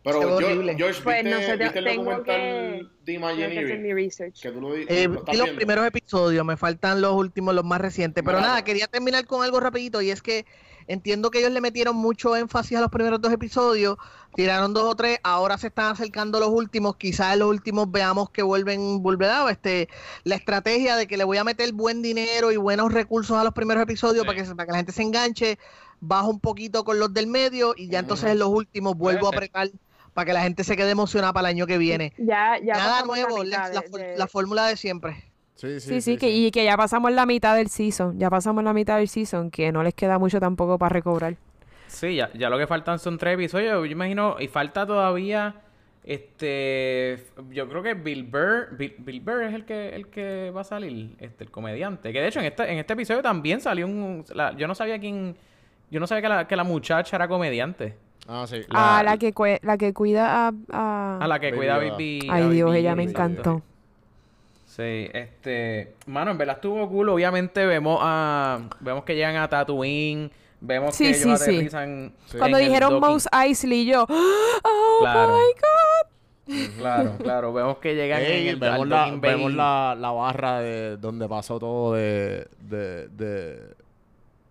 Pero 0.03 0.39
George, 0.39 0.75
George 0.77 1.01
pues, 1.03 1.23
¿viste, 1.23 1.29
no 1.29 1.45
sé, 1.45 1.57
¿viste 1.57 1.79
el 1.79 1.85
documental 1.85 2.25
que, 2.25 2.87
de 3.05 3.13
Imagineering? 3.13 3.83
Mi 3.83 3.93
research. 3.93 4.41
Que 4.41 4.51
tú 4.51 4.59
lo, 4.59 4.75
eh, 4.75 5.07
los 5.07 5.49
primeros 5.51 5.85
episodios, 5.85 6.43
me 6.43 6.57
faltan 6.57 7.01
los 7.01 7.13
últimos, 7.13 7.53
los 7.53 7.63
más 7.63 7.79
recientes. 7.79 8.23
Pero 8.25 8.41
nada, 8.41 8.63
quería 8.63 8.87
terminar 8.87 9.25
con 9.27 9.43
algo 9.43 9.59
rapidito 9.59 10.01
y 10.01 10.09
es 10.09 10.23
que 10.23 10.45
entiendo 10.87 11.29
que 11.29 11.39
ellos 11.39 11.51
le 11.51 11.61
metieron 11.61 11.95
mucho 11.95 12.35
énfasis 12.35 12.77
a 12.77 12.81
los 12.81 12.89
primeros 12.89 13.21
dos 13.21 13.31
episodios, 13.31 13.97
tiraron 14.35 14.73
dos 14.73 14.83
o 14.83 14.95
tres, 14.95 15.19
ahora 15.23 15.57
se 15.59 15.67
están 15.67 15.91
acercando 15.91 16.39
los 16.39 16.49
últimos, 16.49 16.95
quizás 16.95 17.33
en 17.33 17.39
los 17.39 17.49
últimos 17.49 17.91
veamos 17.91 18.31
que 18.31 18.41
vuelven, 18.41 19.03
volverá, 19.03 19.49
este, 19.51 19.87
la 20.23 20.35
estrategia 20.35 20.95
de 20.95 21.07
que 21.07 21.17
le 21.17 21.23
voy 21.23 21.37
a 21.37 21.43
meter 21.43 21.71
buen 21.73 22.01
dinero 22.01 22.51
y 22.51 22.57
buenos 22.57 22.91
recursos 22.91 23.37
a 23.37 23.43
los 23.43 23.53
primeros 23.53 23.83
episodios 23.83 24.25
para, 24.25 24.41
que, 24.43 24.49
para 24.55 24.65
que 24.65 24.71
la 24.71 24.77
gente 24.77 24.91
se 24.91 25.03
enganche, 25.03 25.59
bajo 25.99 26.29
un 26.29 26.39
poquito 26.39 26.83
con 26.83 26.99
los 26.99 27.13
del 27.13 27.27
medio 27.27 27.73
y 27.77 27.87
ya 27.87 27.99
entonces 27.99 28.31
en 28.31 28.39
los 28.39 28.49
últimos 28.49 28.97
vuelvo 28.97 29.27
a 29.27 29.29
apretar 29.29 29.69
para 30.13 30.25
que 30.25 30.33
la 30.33 30.41
gente 30.41 30.63
se 30.63 30.75
quede 30.75 30.91
emocionada 30.91 31.33
para 31.33 31.49
el 31.49 31.55
año 31.55 31.67
que 31.67 31.77
viene. 31.77 32.13
Ya, 32.17 32.57
ya 32.61 32.73
Nada 32.73 33.03
nuevo, 33.03 33.43
la, 33.43 34.27
fórmula 34.27 34.67
de 34.67 34.77
siempre. 34.77 35.31
Sí, 35.55 35.79
sí, 35.79 36.01
sí, 36.01 36.17
que, 36.17 36.31
y 36.31 36.49
que 36.49 36.63
ya 36.63 36.75
pasamos 36.75 37.11
la 37.11 37.25
mitad 37.25 37.55
del 37.55 37.69
season, 37.69 38.17
ya 38.17 38.29
pasamos 38.29 38.63
la 38.63 38.73
mitad 38.73 38.97
del 38.97 39.07
season, 39.07 39.51
que 39.51 39.71
no 39.71 39.83
les 39.83 39.93
queda 39.93 40.17
mucho 40.17 40.39
tampoco 40.39 40.77
para 40.79 40.89
recobrar. 40.89 41.35
Sí, 41.87 42.15
ya, 42.15 42.31
ya 42.33 42.49
lo 42.49 42.57
que 42.57 42.67
faltan 42.67 42.99
son 42.99 43.17
tres 43.17 43.35
episodios, 43.35 43.73
yo 43.73 43.85
imagino, 43.85 44.37
y 44.39 44.47
falta 44.47 44.87
todavía, 44.87 45.55
este, 46.03 47.27
yo 47.51 47.69
creo 47.69 47.83
que 47.83 47.93
Bill 47.93 48.23
Burr, 48.23 48.75
Bill, 48.75 49.21
Burr 49.21 49.43
es 49.43 49.53
el 49.53 49.65
que, 49.65 49.89
el 49.89 50.07
que 50.07 50.51
va 50.51 50.61
a 50.61 50.63
salir, 50.63 51.15
este, 51.19 51.43
el 51.43 51.51
comediante, 51.51 52.11
que 52.11 52.21
de 52.21 52.27
hecho 52.27 52.39
en 52.39 52.45
este, 52.45 52.71
en 52.71 52.79
este 52.79 52.93
episodio 52.93 53.21
también 53.21 53.61
salió 53.61 53.85
un, 53.85 54.25
yo 54.57 54.67
no 54.67 54.73
sabía 54.73 54.99
quién, 54.99 55.35
yo 55.91 55.99
no 55.99 56.07
sabía 56.07 56.21
que 56.23 56.29
la, 56.29 56.47
que 56.47 56.55
la 56.55 56.63
muchacha 56.63 57.17
era 57.17 57.27
comediante. 57.27 57.95
Ah, 58.27 58.45
sí. 58.47 58.61
La, 58.69 58.99
ah, 58.99 59.03
la 59.03 59.17
que, 59.17 59.33
la 59.61 59.77
que 59.77 59.93
cuida 59.93 60.47
a... 60.47 60.53
A, 60.71 61.19
a 61.21 61.27
la 61.27 61.39
que 61.39 61.53
cuida 61.53 61.75
a 61.75 61.79
Bibi. 61.79 62.27
Ay, 62.29 62.49
Dios, 62.49 62.73
ella 62.75 62.95
me 62.95 63.03
encantó. 63.03 63.61
Sí, 64.71 65.09
este, 65.11 65.95
mano, 66.05 66.31
en 66.31 66.37
verdad 66.37 66.55
estuvo 66.55 66.87
cool. 66.87 67.09
Obviamente 67.09 67.65
vemos 67.65 67.99
a, 68.01 68.69
vemos 68.79 69.03
que 69.03 69.15
llegan 69.15 69.35
a 69.35 69.49
Tatooine, 69.49 70.31
vemos 70.61 70.97
que 70.97 71.09
ellos 71.09 71.41
aterrizan. 71.41 72.13
Cuando 72.37 72.57
dijeron 72.57 73.01
Mouse 73.01 73.27
Eisley, 73.33 73.85
yo, 73.85 74.03
oh 74.09 74.97
claro. 75.01 75.33
my 75.33 75.53
god. 75.59 76.77
Claro, 76.77 77.17
claro, 77.17 77.53
vemos 77.53 77.79
que 77.79 77.95
llegan 77.95 78.21
en 78.21 78.47
el 78.47 78.55
vemos, 78.55 78.87
la, 78.87 79.11
vemos 79.11 79.53
la, 79.53 79.93
la, 79.99 80.11
barra 80.11 80.59
de 80.61 80.95
donde 80.95 81.27
pasó 81.27 81.59
todo 81.59 81.95
de, 81.95 82.47
de, 82.61 83.09
de 83.09 83.75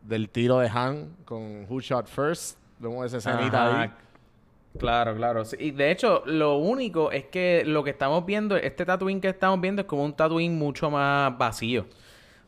del 0.02 0.28
tiro 0.28 0.58
de 0.58 0.68
Han 0.68 1.16
con 1.24 1.64
Who 1.66 1.80
Shot 1.80 2.06
First. 2.06 2.58
Vemos 2.80 3.12
esa 3.12 3.18
escenita 3.18 3.82
ahí. 3.82 3.90
Claro, 4.78 5.16
claro. 5.16 5.42
y 5.58 5.72
de 5.72 5.90
hecho, 5.90 6.22
lo 6.26 6.56
único 6.56 7.10
es 7.10 7.24
que 7.24 7.64
lo 7.66 7.82
que 7.82 7.90
estamos 7.90 8.24
viendo, 8.24 8.56
este 8.56 8.84
Tatooine 8.84 9.20
que 9.20 9.28
estamos 9.28 9.60
viendo 9.60 9.82
es 9.82 9.88
como 9.88 10.04
un 10.04 10.14
Tatooine 10.14 10.56
mucho 10.56 10.90
más 10.90 11.36
vacío. 11.36 11.86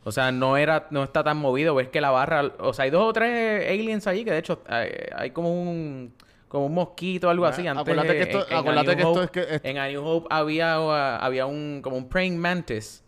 O 0.05 0.11
sea, 0.11 0.31
no 0.31 0.57
era, 0.57 0.87
no 0.89 1.03
está 1.03 1.23
tan 1.23 1.37
movido. 1.37 1.75
Ves 1.75 1.89
que 1.89 2.01
la 2.01 2.11
barra, 2.11 2.51
o 2.59 2.73
sea, 2.73 2.83
hay 2.83 2.91
dos 2.91 3.03
o 3.03 3.13
tres 3.13 3.69
aliens 3.69 4.07
allí 4.07 4.25
que 4.25 4.31
de 4.31 4.37
hecho 4.39 4.61
hay, 4.67 5.31
como 5.31 5.53
un 5.53 6.13
como 6.47 6.67
un 6.67 6.73
mosquito 6.73 7.27
o 7.27 7.29
algo 7.29 7.45
así. 7.45 7.65
Antes, 7.67 7.81
acuérdate 7.81 8.13
que 8.13 8.21
esto, 8.23 8.45
en, 8.49 8.57
acuérdate 8.57 8.95
que 8.95 9.01
esto 9.01 9.23
es 9.23 9.31
que 9.31 9.61
en 9.63 9.77
A 9.77 9.87
New 9.87 10.05
Hope 10.05 10.27
había, 10.29 11.17
había 11.17 11.45
un 11.45 11.81
como 11.83 11.97
un 11.97 12.09
praying 12.09 12.37
mantis 12.37 13.03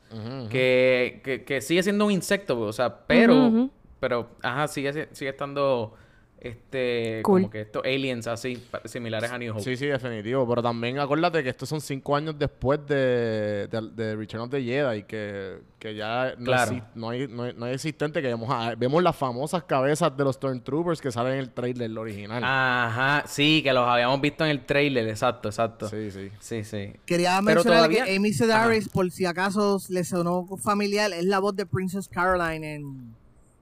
Que, 0.49 1.43
que, 1.45 1.61
sigue 1.61 1.83
siendo 1.83 2.05
un 2.05 2.11
insecto, 2.11 2.59
o 2.59 2.73
sea, 2.73 3.05
pero 3.05 3.69
pero 3.99 4.29
ajá, 4.41 4.67
sigue 4.67 5.09
sigue 5.11 5.29
estando 5.29 5.95
este 6.49 7.21
como 7.23 7.49
que 7.49 7.61
estos 7.61 7.83
aliens 7.83 8.27
así 8.27 8.61
similares 8.85 9.31
a 9.31 9.37
New 9.37 9.53
Hope. 9.53 9.63
Sí, 9.63 9.75
sí, 9.77 9.87
definitivo. 9.87 10.47
Pero 10.47 10.61
también 10.61 10.99
acuérdate 10.99 11.43
que 11.43 11.49
estos 11.49 11.67
son 11.67 11.81
cinco 11.81 12.15
años 12.15 12.37
después 12.37 12.85
de, 12.87 13.67
de, 13.67 14.15
Return 14.15 14.43
of 14.43 14.49
the 14.49 14.61
Jedi 14.61 15.03
que, 15.03 15.59
que 15.79 15.95
ya 15.95 16.35
no, 16.37 16.51
no, 16.95 17.09
hay, 17.09 17.27
no, 17.27 17.65
hay, 17.65 17.73
existente 17.73 18.21
que 18.21 18.27
vemos, 18.27 18.49
vemos 18.77 19.01
las 19.01 19.15
famosas 19.15 19.63
cabezas 19.63 20.15
de 20.15 20.23
los 20.23 20.35
Stormtroopers 20.35 21.01
que 21.01 21.11
salen 21.11 21.33
en 21.33 21.39
el 21.39 21.49
trailer 21.49 21.97
original. 21.97 22.43
Ajá, 22.43 23.23
sí, 23.27 23.61
que 23.63 23.73
los 23.73 23.87
habíamos 23.87 24.21
visto 24.21 24.43
en 24.45 24.51
el 24.51 24.65
trailer, 24.65 25.07
exacto, 25.07 25.49
exacto. 25.49 25.89
Sí, 25.89 26.11
sí. 26.11 26.29
Sí, 26.39 26.63
sí. 26.63 26.93
Quería 27.05 27.41
mencionar 27.41 27.89
que 27.89 28.15
Amy 28.15 28.33
Sedaris, 28.33 28.89
por 28.89 29.09
si 29.11 29.25
acaso 29.25 29.79
le 29.89 30.03
sonó 30.03 30.45
familiar, 30.57 31.11
es 31.13 31.25
la 31.25 31.39
voz 31.39 31.55
de 31.55 31.65
Princess 31.65 32.07
Caroline 32.07 32.75
en, 32.75 33.15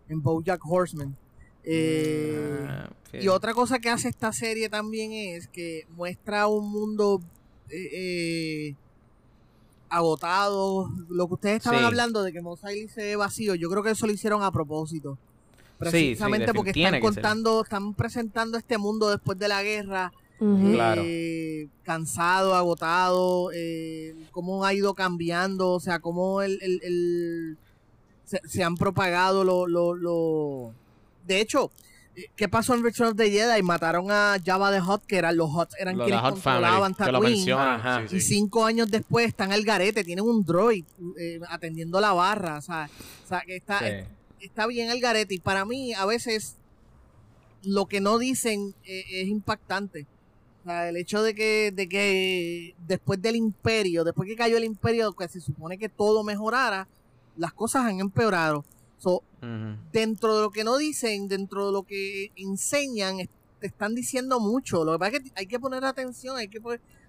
en 0.09 0.21
BoJack 0.21 0.61
Horseman. 0.65 1.15
Eh, 1.63 2.65
ah, 2.67 2.89
y 3.13 3.27
otra 3.27 3.53
cosa 3.53 3.79
que 3.79 3.89
hace 3.89 4.09
esta 4.09 4.33
serie 4.33 4.69
también 4.69 5.13
es 5.13 5.47
que 5.47 5.85
muestra 5.95 6.47
un 6.47 6.71
mundo 6.71 7.21
eh, 7.69 7.89
eh, 7.93 8.75
agotado. 9.89 10.91
Lo 11.09 11.27
que 11.27 11.33
ustedes 11.35 11.57
estaban 11.57 11.83
hablando 11.85 12.23
de 12.23 12.33
que 12.33 12.41
Mos 12.41 12.59
se 12.59 13.03
ve 13.03 13.15
vacío, 13.15 13.55
yo 13.55 13.69
creo 13.69 13.83
que 13.83 13.91
eso 13.91 14.07
lo 14.07 14.13
hicieron 14.13 14.43
a 14.43 14.51
propósito. 14.51 15.17
Precisamente 15.77 16.53
porque 16.53 16.71
están 16.71 16.99
contando, 17.01 17.63
están 17.63 17.93
presentando 17.93 18.57
este 18.57 18.77
mundo 18.77 19.09
después 19.09 19.37
de 19.37 19.47
la 19.47 19.63
guerra. 19.63 20.11
cansado, 21.83 22.55
agotado, 22.55 23.49
cómo 24.31 24.65
ha 24.65 24.73
ido 24.73 24.93
cambiando, 24.93 25.71
o 25.71 25.79
sea, 25.79 25.99
cómo 25.99 26.41
el, 26.41 27.57
se, 28.25 28.63
han 28.63 28.75
propagado 28.75 29.43
los 29.43 29.69
lo, 29.69 30.73
de 31.25 31.41
hecho, 31.41 31.71
¿qué 32.35 32.47
pasó 32.47 32.73
en 32.73 32.83
Return 32.83 33.11
of 33.11 33.17
the 33.17 33.29
Jedi? 33.29 33.61
Mataron 33.61 34.11
a 34.11 34.37
Java 34.43 34.71
the 34.71 34.79
Hot, 34.79 35.05
que 35.05 35.17
eran 35.17 35.37
los 35.37 35.49
Hots, 35.53 35.75
eran 35.79 35.97
quienes 35.97 36.21
controlaban 36.21 36.93
Tatooine. 36.93 38.07
y 38.11 38.19
cinco 38.21 38.65
años 38.65 38.89
después 38.89 39.27
están 39.27 39.51
al 39.51 39.63
garete, 39.63 40.03
tienen 40.03 40.25
un 40.25 40.43
droid 40.43 40.85
eh, 41.19 41.39
atendiendo 41.49 41.99
la 41.99 42.13
barra. 42.13 42.57
O 42.57 42.61
sea, 42.61 42.89
que 43.45 43.55
está, 43.55 43.81
está 44.39 44.67
bien 44.67 44.89
el 44.89 44.99
garete. 44.99 45.35
Y 45.35 45.39
para 45.39 45.65
mí, 45.65 45.93
a 45.93 46.05
veces, 46.05 46.57
lo 47.63 47.87
que 47.87 48.01
no 48.01 48.17
dicen 48.17 48.75
eh, 48.85 49.03
es 49.09 49.27
impactante. 49.27 50.05
O 50.61 50.65
sea, 50.65 50.89
el 50.89 50.95
hecho 50.95 51.21
de 51.23 51.35
que, 51.35 51.71
de 51.73 51.89
que 51.89 52.75
después 52.87 53.21
del 53.21 53.35
imperio, 53.35 54.03
después 54.03 54.29
que 54.29 54.35
cayó 54.35 54.55
el 54.55 54.63
imperio, 54.63 55.11
que 55.13 55.27
se 55.27 55.41
supone 55.41 55.77
que 55.77 55.89
todo 55.89 56.23
mejorara, 56.23 56.87
las 57.35 57.53
cosas 57.53 57.85
han 57.85 57.99
empeorado. 57.99 58.63
Dentro 59.91 60.35
de 60.37 60.41
lo 60.43 60.51
que 60.51 60.63
no 60.63 60.77
dicen, 60.77 61.27
dentro 61.27 61.67
de 61.67 61.71
lo 61.73 61.83
que 61.83 62.31
enseñan, 62.35 63.17
te 63.59 63.67
están 63.67 63.95
diciendo 63.95 64.39
mucho. 64.39 64.83
Lo 64.83 64.93
que 64.93 64.99
pasa 64.99 65.17
es 65.17 65.23
que 65.23 65.31
hay 65.35 65.45
que 65.47 65.59
poner 65.59 65.83
atención, 65.85 66.37
hay 66.37 66.47
que 66.47 66.59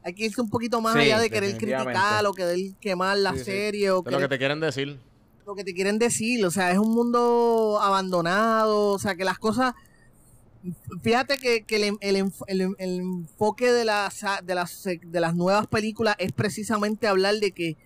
hay 0.05 0.13
que 0.13 0.27
irse 0.27 0.41
un 0.41 0.51
poquito 0.51 0.81
más 0.81 0.95
allá 0.97 1.19
de 1.19 1.31
querer 1.31 1.57
criticar 1.57 2.27
o 2.27 2.33
querer 2.33 2.75
quemar 2.81 3.17
la 3.19 3.37
serie. 3.37 3.91
O 3.91 4.05
lo 4.05 4.19
que 4.19 4.29
te 4.29 4.39
quieren 4.39 4.61
decir. 4.61 4.99
Lo 5.47 5.55
que 5.55 5.65
te 5.65 5.75
quieren 5.75 5.99
decir, 5.99 6.45
o 6.45 6.51
sea, 6.51 6.71
es 6.71 6.79
un 6.79 6.95
mundo 6.95 7.79
abandonado, 7.81 8.93
o 8.93 8.99
sea, 8.99 9.15
que 9.15 9.25
las 9.25 9.39
cosas... 9.39 9.75
Fíjate 11.03 11.37
que, 11.37 11.65
el, 11.69 11.99
el, 12.39 12.77
enfoque 12.79 13.71
de 13.71 13.85
las, 13.85 14.25
de, 14.43 14.55
las, 14.55 14.85
de 14.85 15.21
las 15.21 15.35
nuevas 15.35 15.67
películas 15.67 16.17
es 16.19 16.33
precisamente 16.33 17.07
hablar 17.07 17.35
de 17.35 17.53
que 17.53 17.77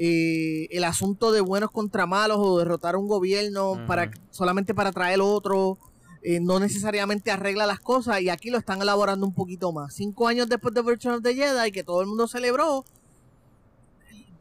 eh, 0.00 0.68
el 0.70 0.84
asunto 0.84 1.32
de 1.32 1.40
buenos 1.40 1.72
contra 1.72 2.06
malos 2.06 2.38
o 2.40 2.58
derrotar 2.58 2.94
a 2.94 2.98
un 2.98 3.08
gobierno 3.08 3.84
para 3.88 4.12
solamente 4.30 4.72
para 4.72 4.92
traer 4.92 5.20
otro 5.20 5.76
eh, 6.22 6.40
no 6.40 6.60
necesariamente 6.60 7.30
arregla 7.30 7.66
las 7.66 7.80
cosas 7.80 8.20
y 8.20 8.28
aquí 8.28 8.50
lo 8.50 8.58
están 8.58 8.82
elaborando 8.82 9.26
un 9.26 9.34
poquito 9.34 9.72
más. 9.72 9.94
Cinco 9.94 10.28
años 10.28 10.48
después 10.48 10.74
de 10.74 10.82
Virtual 10.82 11.16
of 11.16 11.22
the 11.22 11.34
Jedi 11.34 11.72
que 11.72 11.84
todo 11.84 12.00
el 12.00 12.06
mundo 12.06 12.26
celebró, 12.28 12.84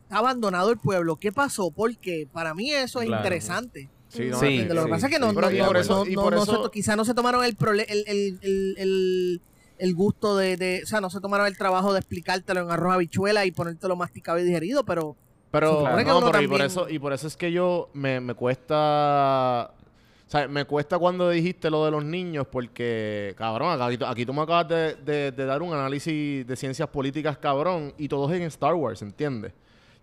está 0.04 0.18
abandonado 0.18 0.70
el 0.72 0.78
pueblo. 0.78 1.18
¿Qué 1.18 1.32
pasó? 1.32 1.72
Porque 1.72 2.28
para 2.32 2.54
mí 2.54 2.72
eso 2.72 3.02
es 3.02 3.10
interesante. 3.10 3.90
Sí, 4.10 4.30
lo 4.30 4.86
que 4.86 4.90
pasa 4.90 5.08
es 5.08 5.14
que 5.14 5.20
no, 5.20 5.34
no, 5.34 5.42
no, 5.42 6.72
quizá 6.72 6.96
no 6.96 7.04
se 7.04 7.14
tomaron 7.14 7.44
el, 7.44 7.58
el, 7.88 8.40
el, 8.42 9.42
el, 9.78 9.96
gusto 9.96 10.38
de, 10.38 10.56
de, 10.56 10.82
o 10.84 10.88
sea, 10.88 11.02
no 11.02 11.10
se 11.10 11.20
tomaron 11.20 11.46
el 11.46 11.58
trabajo 11.58 11.94
de 11.94 12.00
explicártelo 12.00 12.62
en 12.62 12.72
arroz 12.72 12.94
habichuela 12.94 13.46
y 13.46 13.52
ponértelo 13.52 13.96
masticado 13.96 14.40
y 14.40 14.44
digerido, 14.44 14.86
pero 14.86 15.18
pero, 15.52 15.84
no, 15.84 16.42
y 16.42 16.48
por 16.48 16.62
eso 16.62 16.90
y 16.90 17.00
por 17.00 17.14
eso 17.14 17.28
es 17.28 17.38
que 17.38 17.52
yo 17.52 17.90
me, 17.94 18.20
me 18.20 18.34
cuesta 18.34 19.72
o 20.28 20.30
sea, 20.30 20.46
me 20.50 20.66
cuesta 20.66 21.00
cuando 21.00 21.30
dijiste 21.30 21.70
lo 21.70 21.86
de 21.86 21.92
los 21.92 22.04
niños 22.04 22.48
porque, 22.52 23.34
cabrón, 23.38 23.82
aquí, 23.82 23.98
aquí 24.06 24.26
tú 24.26 24.34
me 24.34 24.42
acabas 24.42 24.68
de, 24.68 25.32
dar 25.32 25.62
un 25.62 25.74
análisis 25.74 26.46
de 26.46 26.56
ciencias 26.58 26.90
políticas, 26.90 27.38
cabrón, 27.38 27.94
y 27.98 28.10
todo 28.10 28.30
es 28.30 28.42
en 28.42 28.48
Star 28.48 28.74
Wars, 28.74 29.02
¿entiendes? 29.02 29.54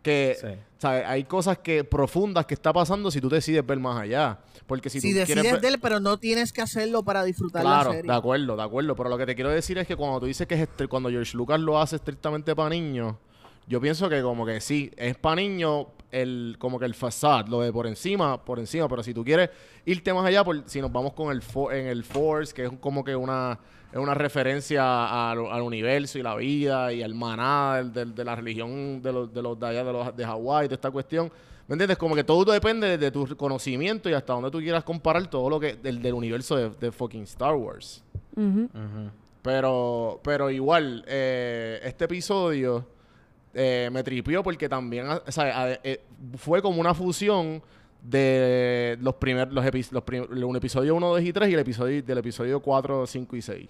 Que 0.02 0.58
¿sabes? 0.78 1.04
hay 1.06 1.24
cosas 1.24 1.58
que 1.58 1.84
profundas 1.84 2.46
que 2.46 2.54
está 2.54 2.72
pasando 2.72 3.10
si 3.10 3.20
tú 3.20 3.28
decides 3.28 3.66
ver 3.66 3.78
más 3.78 4.00
allá. 4.00 4.38
Porque 4.66 4.88
si, 4.88 4.98
si 4.98 5.12
tú 5.12 5.18
decides 5.18 5.60
ver, 5.60 5.78
pero 5.78 6.00
no 6.00 6.18
tienes 6.18 6.54
que 6.54 6.62
hacerlo 6.62 7.02
para 7.02 7.22
disfrutar 7.22 7.62
la 7.62 7.84
serie. 7.84 8.02
de 8.02 8.12
acuerdo, 8.12 8.56
de 8.56 8.62
acuerdo. 8.62 8.96
Pero 8.96 9.10
lo 9.10 9.18
que 9.18 9.26
te 9.26 9.34
quiero 9.34 9.50
decir 9.50 9.76
es 9.76 9.86
que 9.86 9.94
cuando 9.94 10.20
tú 10.20 10.26
dices 10.26 10.46
que 10.46 10.54
es 10.54 10.68
cuando 10.88 11.10
George 11.10 11.36
Lucas 11.36 11.60
lo 11.60 11.78
hace 11.78 11.96
estrictamente 11.96 12.54
para 12.56 12.70
niños, 12.70 13.16
yo 13.66 13.80
pienso 13.80 14.08
que 14.08 14.20
como 14.22 14.44
que 14.44 14.60
sí, 14.60 14.90
es 14.96 15.16
para 15.16 15.36
niños, 15.36 15.86
el, 16.10 16.56
como 16.58 16.78
que 16.78 16.84
el 16.84 16.94
facade, 16.94 17.50
lo 17.50 17.60
de 17.60 17.72
por 17.72 17.86
encima, 17.86 18.44
por 18.44 18.58
encima, 18.58 18.88
pero 18.88 19.02
si 19.02 19.14
tú 19.14 19.24
quieres 19.24 19.50
irte 19.84 20.12
más 20.12 20.24
allá, 20.24 20.44
por, 20.44 20.62
si 20.66 20.80
nos 20.80 20.92
vamos 20.92 21.12
con 21.14 21.32
el 21.32 21.42
en 21.72 21.86
el 21.86 22.04
Force, 22.04 22.54
que 22.54 22.64
es 22.66 22.70
como 22.80 23.02
que 23.02 23.16
una, 23.16 23.58
es 23.90 23.98
una 23.98 24.14
referencia 24.14 25.30
al, 25.30 25.38
universo 25.62 26.18
y 26.18 26.22
la 26.22 26.36
vida 26.36 26.92
y 26.92 27.02
al 27.02 27.14
maná 27.14 27.82
de, 27.82 28.24
la 28.24 28.36
religión 28.36 29.02
de 29.02 29.12
los 29.12 29.32
de, 29.32 29.42
los 29.42 29.58
de 29.58 29.66
allá 29.66 29.84
de, 29.84 29.92
los, 29.92 30.16
de 30.16 30.24
Hawái, 30.24 30.68
de 30.68 30.74
esta 30.74 30.90
cuestión. 30.90 31.32
¿Me 31.66 31.74
entiendes? 31.74 31.96
Como 31.96 32.14
que 32.14 32.24
todo 32.24 32.52
depende 32.52 32.98
de, 32.98 33.10
tu 33.10 33.36
conocimiento 33.36 34.10
y 34.10 34.12
hasta 34.12 34.34
donde 34.34 34.50
tú 34.50 34.58
quieras 34.58 34.84
comparar 34.84 35.26
todo 35.28 35.48
lo 35.48 35.58
que 35.58 35.76
del, 35.76 36.02
del 36.02 36.12
universo 36.12 36.56
de, 36.70 36.92
fucking 36.92 37.22
Star 37.22 37.54
Wars. 37.54 38.04
Pero, 39.42 40.20
pero 40.22 40.50
igual, 40.50 41.04
eh, 41.06 41.80
este 41.82 42.04
episodio 42.04 42.93
eh, 43.54 43.88
me 43.92 44.02
tripió 44.02 44.42
porque 44.42 44.68
también 44.68 45.06
o 45.08 45.32
sea, 45.32 45.78
eh, 45.82 46.00
fue 46.36 46.60
como 46.60 46.80
una 46.80 46.94
fusión 46.94 47.62
de 48.02 48.98
los 49.00 49.14
primeros 49.14 49.52
los, 49.54 50.04
un 50.44 50.56
episodio 50.56 50.94
1, 50.94 51.08
2 51.08 51.22
y 51.22 51.32
3 51.32 51.48
y 51.48 51.54
el 51.54 51.60
episodio 51.60 52.02
del 52.02 52.18
episodio 52.18 52.60
4, 52.60 53.06
5 53.06 53.36
y 53.36 53.42
6. 53.42 53.68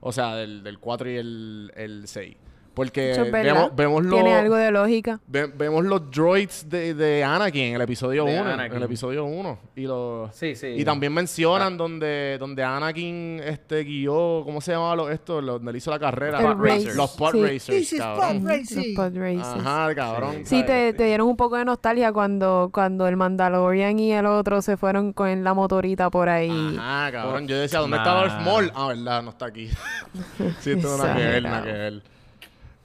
O 0.00 0.12
sea, 0.12 0.36
del, 0.36 0.62
del 0.62 0.78
4 0.78 1.10
y 1.10 1.16
el, 1.16 1.72
el 1.74 2.06
6. 2.06 2.36
Porque 2.74 3.30
vemos, 3.30 3.74
vemos 3.76 4.04
los, 4.04 4.14
Tiene 4.14 4.34
algo 4.34 4.56
de 4.56 4.70
lógica. 4.70 5.20
vemos 5.26 5.84
los 5.84 6.10
droids 6.10 6.68
de, 6.68 6.94
de 6.94 7.22
Anakin 7.22 7.62
en 7.62 7.74
el 7.74 7.82
episodio 7.82 8.24
1. 8.24 8.64
En 8.64 8.72
el 8.72 8.82
episodio 8.82 9.24
1. 9.24 9.58
Y, 9.76 9.82
los, 9.82 10.34
sí, 10.34 10.54
sí. 10.54 10.68
y 10.68 10.84
también 10.84 11.12
mencionan 11.12 11.74
ah. 11.74 11.76
donde, 11.76 12.36
donde 12.38 12.62
Anakin 12.64 13.40
este, 13.44 13.84
guió, 13.84 14.42
¿cómo 14.44 14.60
se 14.60 14.72
llamaba 14.72 14.96
lo, 14.96 15.10
esto? 15.10 15.42
donde 15.42 15.76
hizo 15.76 15.90
la 15.90 15.98
carrera. 15.98 16.40
Los 16.40 16.54
pod 16.54 16.64
racers. 16.64 16.96
Los 16.96 17.10
pod 17.12 17.34
racers, 17.34 17.94
cabrón. 17.98 18.44
Los 18.44 18.86
pod 18.96 19.16
racers. 19.16 19.66
Ajá, 19.66 19.94
cabrón. 19.94 20.36
Sí, 20.44 20.62
te, 20.64 20.94
te, 20.94 21.04
dieron 21.04 21.28
un 21.28 21.36
poco 21.36 21.56
de 21.56 21.64
nostalgia 21.64 22.12
cuando, 22.12 22.70
cuando 22.72 23.06
el 23.06 23.16
Mandalorian 23.16 23.98
y 23.98 24.12
el 24.12 24.26
otro 24.26 24.62
se 24.62 24.76
fueron 24.76 25.12
con 25.12 25.44
la 25.44 25.52
motorita 25.52 26.10
por 26.10 26.28
ahí. 26.28 26.76
Ajá, 26.78 27.12
cabrón. 27.12 27.46
Yo 27.46 27.58
decía, 27.58 27.80
¿dónde 27.80 27.98
está 27.98 28.14
Darth 28.14 28.40
Maul? 28.42 28.72
Ah, 28.74 28.88
verdad, 28.88 29.22
no 29.22 29.30
está 29.30 29.46
aquí. 29.46 29.68
sí, 30.60 30.70
esto 30.70 30.96
no 30.96 31.14
que 31.14 31.20
ver, 31.20 31.42
nada 31.42 31.62
que 31.62 31.72
ver. 31.72 32.02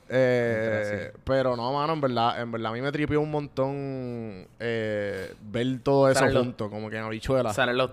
Eh, 0.10 1.12
pero 1.24 1.56
no, 1.56 1.74
mano, 1.74 1.94
en 1.94 2.02
verdad, 2.02 2.42
en 2.42 2.52
verdad 2.52 2.72
a 2.72 2.76
mí 2.76 2.82
me 2.82 2.92
tripió 2.92 3.20
un 3.20 3.32
montón 3.32 4.48
eh, 4.60 5.34
ver 5.42 5.80
todo 5.84 6.10
eso 6.10 6.26
junto, 6.32 6.70
como 6.70 6.90
que 6.90 6.98
en 6.98 7.04
habichuela. 7.04 7.54
Salen 7.54 7.78
los, 7.78 7.92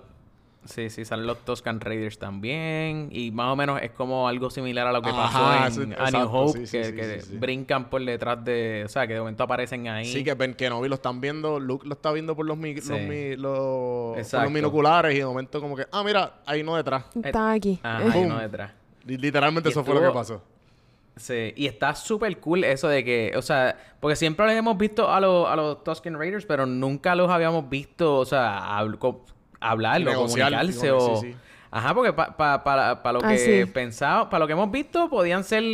sí, 0.65 0.91
sí, 0.91 1.05
salen 1.05 1.27
los 1.27 1.39
Toscan 1.45 1.81
Raiders 1.81 2.19
también. 2.19 3.09
Y 3.11 3.33
más 3.33 3.53
o 3.53 3.57
menos 3.57 3.83
es 3.83 3.91
como 3.91 4.29
algo 4.29 4.51
similar 4.51 4.87
a 4.87 4.93
lo 4.93 5.03
que 5.03 5.11
pasó 5.11 5.83
en 5.83 5.95
A 5.99 6.11
New 6.11 6.29
Hope, 6.31 6.65
que, 6.71 7.23
brincan 7.33 7.91
por 7.91 8.05
detrás 8.05 8.45
de. 8.45 8.85
O 8.85 8.89
sea, 8.89 9.07
que 9.07 9.15
de 9.15 9.21
momento 9.21 9.43
aparecen 9.43 9.89
ahí. 9.89 10.07
Sí, 10.07 10.23
que 10.23 10.35
Ben 10.35 10.55
Kenobi 10.55 10.89
lo 10.89 10.95
están 10.97 11.21
viendo, 11.21 11.59
Luke 11.59 11.87
lo 11.87 11.95
está 11.95 12.13
viendo 12.13 12.37
por 12.37 12.47
los, 12.47 12.57
los, 12.57 13.39
los, 13.39 14.33
los, 14.33 14.53
binoculares 14.53 15.15
y 15.15 15.19
de 15.19 15.27
momento 15.27 15.61
como 15.61 15.75
que, 15.75 15.87
ah, 15.91 16.05
mira, 16.05 16.35
hay 16.47 16.63
uno 16.63 16.77
detrás. 16.77 17.05
Está 17.23 17.53
aquí. 17.53 17.81
Ajá, 17.83 18.13
hay 18.13 18.25
uno 18.25 18.39
detrás. 18.39 18.73
Literalmente 19.05 19.69
eso 19.69 19.85
fue 19.85 19.95
lo 19.95 20.01
que 20.01 20.11
pasó. 20.11 20.54
Sí, 21.17 21.53
y 21.55 21.67
está 21.67 21.95
súper 21.95 22.39
cool 22.41 22.65
eso 22.65 22.89
de 22.89 23.05
que, 23.05 23.33
o 23.37 23.43
sea, 23.43 23.77
porque 24.01 24.17
siempre 24.17 24.47
les 24.47 24.57
hemos 24.57 24.77
visto 24.77 25.09
a, 25.11 25.21
los 25.21 25.49
a 25.49 25.55
los 25.55 25.85
Tusken 25.85 26.19
Raiders, 26.19 26.45
pero 26.45 26.67
nunca 26.67 27.15
los 27.15 27.31
habíamos 27.31 27.69
visto, 27.69 28.17
o 28.17 28.25
sea, 28.25 28.79
hablarlo, 29.61 30.15
comunicarse 30.15 30.91
o... 30.91 31.23
Ajá, 31.71 31.93
porque 31.93 32.13
para 32.13 33.13
lo 33.13 33.21
ah, 33.25 33.29
que 33.29 33.69
pensaba, 33.73 34.29
para 34.29 34.41
lo 34.41 34.47
que 34.47 34.53
hemos 34.53 34.71
visto, 34.71 35.09
podían 35.09 35.43
ser 35.43 35.65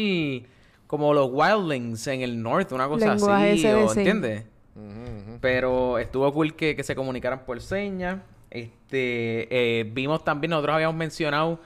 como 0.87 1.15
los 1.15 1.29
Wildlings 1.31 2.07
en 2.07 2.23
el 2.23 2.43
norte, 2.43 2.75
una 2.75 2.89
cosa 2.89 3.13
así, 3.13 3.67
¿entiendes? 3.67 4.45
Pero 5.41 5.99
estuvo 5.99 6.33
cool 6.33 6.55
que, 6.55 6.77
que 6.77 6.83
se 6.83 6.95
comunicaran 6.95 7.45
por 7.45 7.61
señas. 7.61 8.19
Este, 8.51 9.47
eh, 9.51 9.85
vimos 9.85 10.25
también, 10.25 10.51
nosotros 10.51 10.75
habíamos 10.75 10.97
mencionado 10.97 11.61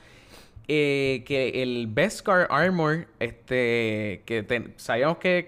eh, 0.66 1.24
que 1.26 1.62
el 1.62 1.86
Beskar 1.88 2.46
Armor, 2.50 3.06
este, 3.20 4.22
que 4.24 4.72
sabíamos 4.76 5.18
que, 5.18 5.44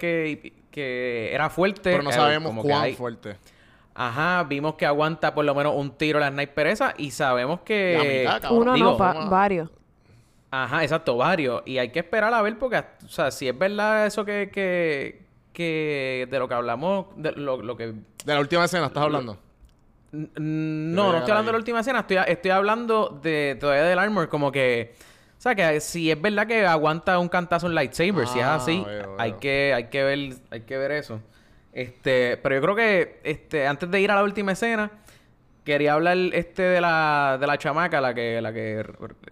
que, 0.70 1.32
era 1.32 1.48
fuerte. 1.48 1.90
Pero 1.90 2.02
no 2.02 2.12
sabemos 2.12 2.62
cuán 2.62 2.94
fuerte. 2.94 3.36
Ajá, 3.94 4.44
vimos 4.44 4.74
que 4.74 4.84
aguanta 4.84 5.34
por 5.34 5.46
lo 5.46 5.54
menos 5.54 5.74
un 5.74 5.90
tiro 5.92 6.20
la 6.20 6.28
sniper 6.28 6.66
esa 6.66 6.94
y 6.98 7.12
sabemos 7.12 7.60
que... 7.60 8.28
Uno 8.50 8.76
no, 8.76 8.98
varios. 8.98 9.70
Ajá, 10.50 10.82
exacto, 10.82 11.16
varios. 11.16 11.62
Y 11.64 11.78
hay 11.78 11.88
que 11.88 12.00
esperar 12.00 12.32
a 12.34 12.42
ver 12.42 12.58
porque, 12.58 12.76
o 12.76 13.08
sea, 13.08 13.30
si 13.30 13.48
es 13.48 13.58
verdad 13.58 14.06
eso 14.06 14.24
que... 14.26 14.50
que, 14.52 15.22
que 15.54 16.28
de 16.30 16.38
lo 16.38 16.46
que 16.46 16.54
hablamos, 16.54 17.06
de 17.16 17.32
lo, 17.32 17.62
lo 17.62 17.74
que... 17.74 17.94
De 18.26 18.34
la 18.34 18.40
última 18.40 18.66
escena 18.66 18.86
estás 18.86 19.04
hablando. 19.04 19.38
No, 20.36 21.12
no 21.12 21.18
estoy 21.18 21.30
hablando 21.30 21.50
de 21.50 21.52
la 21.52 21.58
última 21.58 21.80
escena, 21.80 22.00
estoy, 22.00 22.18
estoy 22.26 22.50
hablando 22.50 23.18
de 23.22 23.56
todavía 23.60 23.84
del 23.84 23.98
armor, 23.98 24.28
como 24.28 24.50
que. 24.50 24.94
O 25.38 25.40
sea, 25.40 25.54
que 25.54 25.80
si 25.80 26.10
es 26.10 26.20
verdad 26.20 26.46
que 26.46 26.66
aguanta 26.66 27.18
un 27.18 27.28
cantazo 27.28 27.66
en 27.66 27.74
lightsaber, 27.74 28.26
si 28.26 28.38
es 28.38 28.44
ah, 28.44 28.54
así, 28.54 28.84
hay 29.18 29.34
que, 29.34 29.72
hay 29.74 29.84
que 29.84 30.02
ver, 30.02 30.34
hay 30.50 30.60
que 30.62 30.78
ver 30.78 30.92
eso. 30.92 31.20
Este, 31.72 32.38
pero 32.38 32.54
yo 32.54 32.62
creo 32.62 32.74
que 32.74 33.20
este, 33.22 33.66
antes 33.66 33.90
de 33.90 34.00
ir 34.00 34.10
a 34.10 34.14
la 34.14 34.22
última 34.22 34.52
escena, 34.52 34.90
quería 35.62 35.92
hablar 35.92 36.16
este 36.32 36.62
de 36.62 36.80
la, 36.80 37.36
de 37.38 37.46
la 37.46 37.58
chamaca, 37.58 38.00
la 38.00 38.14
que, 38.14 38.40
la 38.40 38.52
que, 38.52 38.82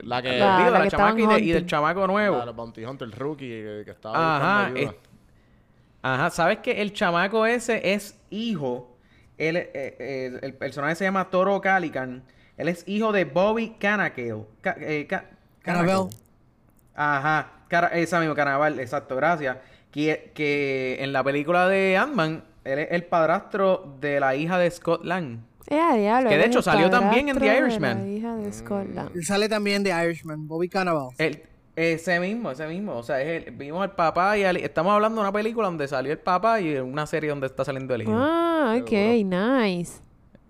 la 0.01 0.21
que, 0.21 0.33
digo, 0.33 0.65
de 0.65 0.71
la, 0.71 0.89
chamaca 0.89 1.39
y, 1.39 1.53
del 1.53 1.65
chamaco 1.65 2.07
nuevo. 2.07 2.45
La, 2.45 2.53
Bounty 2.53 2.85
Hunter, 2.85 3.07
el 3.07 3.13
rookie 3.13 3.47
que 3.85 3.91
estaba 3.91 4.37
Ajá, 4.37 4.73
ajá, 6.03 6.31
sabes 6.31 6.59
que 6.59 6.83
el 6.83 6.93
chamaco 6.93 7.47
ese 7.47 7.95
es 7.95 8.21
hijo 8.29 8.94
él, 9.39 9.57
eh, 9.57 9.71
eh, 9.75 10.39
el 10.43 10.55
personaje 10.55 10.95
se 10.95 11.05
llama 11.05 11.31
Toro 11.31 11.61
Calican. 11.61 12.23
Él 12.57 12.69
es 12.69 12.85
hijo 12.87 13.13
de 13.13 13.25
Bobby 13.25 13.71
Cannavale. 13.81 14.45
Eh, 14.65 15.09
Ajá. 16.95 17.51
esa 17.93 18.21
misma 18.21 18.35
Carnaval, 18.35 18.79
exacto, 18.79 19.17
gracias. 19.17 19.57
Que, 19.91 20.31
que 20.35 20.99
en 21.01 21.13
la 21.13 21.23
película 21.25 21.69
de 21.69 21.97
Ant-Man, 21.97 22.45
él 22.65 22.79
es 22.79 22.89
el 22.93 23.05
padrastro 23.05 23.97
de 24.01 24.21
la 24.21 24.37
hija 24.37 24.59
de 24.59 24.71
Scott 24.71 25.05
Lang. 25.05 25.39
que 26.29 26.39
de 26.39 26.47
hecho 26.47 26.63
salió 26.63 26.91
también 26.91 27.29
en 27.29 27.39
The 27.39 27.59
Irishman. 27.59 28.23
Él 29.15 29.25
sale 29.25 29.49
también 29.49 29.83
de 29.83 29.91
Irishman, 29.91 30.47
Bobby 30.47 30.69
Cannavale. 30.69 31.15
Ese 31.77 32.21
mismo, 32.21 32.53
ese 32.53 32.67
mismo. 32.69 32.97
O 32.97 33.03
sea, 33.03 33.21
es 33.21 33.57
vimos 33.57 33.83
al 33.83 33.93
papá 33.93 34.39
y 34.39 34.43
estamos 34.43 34.93
hablando 34.93 35.21
de 35.21 35.29
una 35.29 35.33
película 35.33 35.67
donde 35.67 35.89
salió 35.89 36.13
el 36.13 36.19
papá 36.19 36.61
y 36.61 36.77
una 36.77 37.07
serie 37.07 37.31
donde 37.31 37.47
está 37.47 37.65
saliendo 37.65 37.95
el 37.95 38.03
hijo. 38.03 38.13
Ah, 38.15 38.77
ok, 38.81 38.93
nice. 39.25 40.01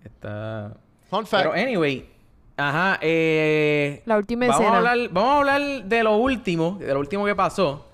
Está. 0.04 0.76
Fun 1.08 1.26
fact. 1.26 1.44
Pero, 1.44 1.54
anyway. 1.54 2.08
Ajá, 2.56 2.98
eh. 3.00 4.02
La 4.04 4.16
última 4.16 4.46
vamos 4.46 4.60
escena. 4.60 4.76
A 4.76 4.78
hablar, 4.78 5.08
vamos 5.10 5.30
a 5.30 5.38
hablar 5.38 5.84
de 5.84 6.02
lo 6.04 6.16
último, 6.16 6.76
de 6.78 6.92
lo 6.92 7.00
último 7.00 7.24
que 7.24 7.34
pasó. 7.34 7.88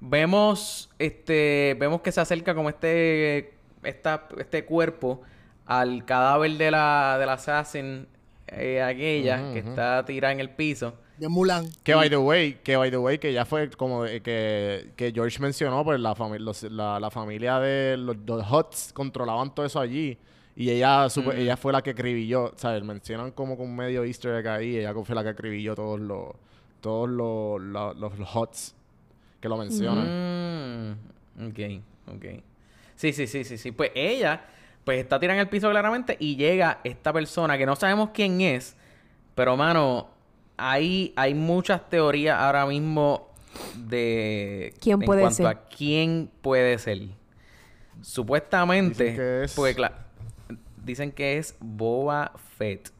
Vemos, 0.00 0.88
este, 0.98 1.76
vemos 1.78 2.00
que 2.00 2.12
se 2.12 2.20
acerca 2.20 2.54
como 2.54 2.68
este, 2.68 3.54
esta, 3.82 4.28
este 4.38 4.64
cuerpo 4.64 5.22
al 5.66 6.04
cadáver 6.04 6.52
de 6.52 6.70
la, 6.70 7.16
de 7.18 7.26
la 7.26 7.32
assassin, 7.34 8.06
eh, 8.46 8.80
aquella, 8.80 9.52
que 9.52 9.58
está 9.58 10.04
tirada 10.04 10.32
en 10.32 10.40
el 10.40 10.50
piso. 10.50 10.94
De 11.18 11.28
Mulan. 11.28 11.68
Que 11.82 11.94
by 11.94 12.08
the 12.08 12.16
way, 12.16 12.54
que 12.62 12.76
by 12.76 12.90
the 12.90 12.98
way, 12.98 13.18
que 13.18 13.32
ya 13.32 13.44
fue 13.44 13.70
como 13.70 14.04
que, 14.04 14.92
que 14.96 15.12
George 15.14 15.38
mencionó, 15.40 15.84
pues 15.84 16.00
la, 16.00 16.14
familia 16.14 16.52
la, 16.70 17.00
la, 17.00 17.10
familia 17.10 17.58
de 17.60 17.96
los, 17.96 18.16
los 18.26 18.50
Huts 18.50 18.92
controlaban 18.92 19.54
todo 19.54 19.66
eso 19.66 19.80
allí. 19.80 20.18
Y 20.56 20.70
ella, 20.70 21.06
ella 21.36 21.56
fue 21.56 21.72
la 21.72 21.82
que 21.82 21.90
escribió, 21.90 22.52
¿sabes? 22.56 22.82
Mencionan 22.82 23.30
como 23.30 23.56
con 23.56 23.74
medio 23.76 24.04
easter 24.04 24.34
egg 24.34 24.48
ahí. 24.48 24.76
Ella 24.78 24.92
fue 24.92 25.14
la 25.14 25.22
que 25.22 25.30
escribió 25.30 25.76
todos 25.76 26.00
los 26.00 26.30
todos 26.80 27.08
los, 27.08 27.60
los, 27.60 27.96
los, 27.96 28.34
HOTS 28.34 28.74
que 29.40 29.48
lo 29.48 29.56
mencionan. 29.56 30.96
Mm, 31.38 31.48
ok, 31.48 32.14
ok. 32.16 32.24
Sí, 32.96 33.12
sí, 33.12 33.26
sí, 33.26 33.44
sí, 33.44 33.58
sí. 33.58 33.72
Pues 33.72 33.92
ella, 33.94 34.44
pues 34.84 34.98
está 34.98 35.20
tirando 35.20 35.42
el 35.42 35.48
piso 35.48 35.70
claramente 35.70 36.16
y 36.18 36.36
llega 36.36 36.80
esta 36.84 37.12
persona 37.12 37.56
que 37.56 37.66
no 37.66 37.76
sabemos 37.76 38.10
quién 38.12 38.40
es, 38.40 38.76
pero 39.34 39.56
mano, 39.56 40.08
hay, 40.58 41.12
hay 41.16 41.34
muchas 41.34 41.88
teorías 41.88 42.38
ahora 42.38 42.66
mismo 42.66 43.30
de... 43.76 44.74
¿Quién 44.80 45.00
puede 45.00 45.22
en 45.22 45.28
cuanto 45.28 45.48
a 45.48 45.54
quién 45.68 46.30
puede 46.42 46.78
ser. 46.78 47.00
Supuestamente, 48.02 49.46
pues 49.56 49.74
claro 49.74 50.08
dicen 50.88 51.12
que 51.12 51.38
es 51.38 51.56
Boba 51.60 52.32
Fett. 52.56 52.90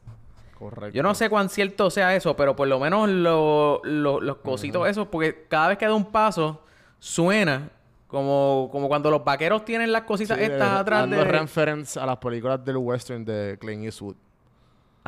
Correcto. 0.57 0.95
Yo 0.95 1.03
no 1.03 1.13
sé 1.15 1.29
cuán 1.29 1.49
cierto 1.49 1.89
sea 1.89 2.15
eso, 2.15 2.35
pero 2.35 2.55
por 2.55 2.67
lo 2.67 2.79
menos 2.79 3.09
los 3.09 4.37
cositos 4.37 4.87
esos, 4.87 5.07
porque 5.07 5.45
cada 5.49 5.69
vez 5.69 5.77
que 5.77 5.85
da 5.85 5.93
un 5.93 6.11
paso, 6.11 6.63
suena 6.99 7.69
como, 8.07 8.69
como 8.71 8.87
cuando 8.87 9.11
los 9.11 9.23
vaqueros 9.23 9.65
tienen 9.65 9.91
las 9.91 10.03
cositas 10.03 10.37
estas 10.39 10.71
atrás 10.71 11.01
dando 11.01 11.17
de... 11.17 11.25
reference 11.25 11.99
a 11.99 12.05
las 12.05 12.17
películas 12.17 12.63
del 12.63 12.77
western 12.77 13.23
de 13.23 13.57
Clint 13.59 13.83
Eastwood. 13.85 14.15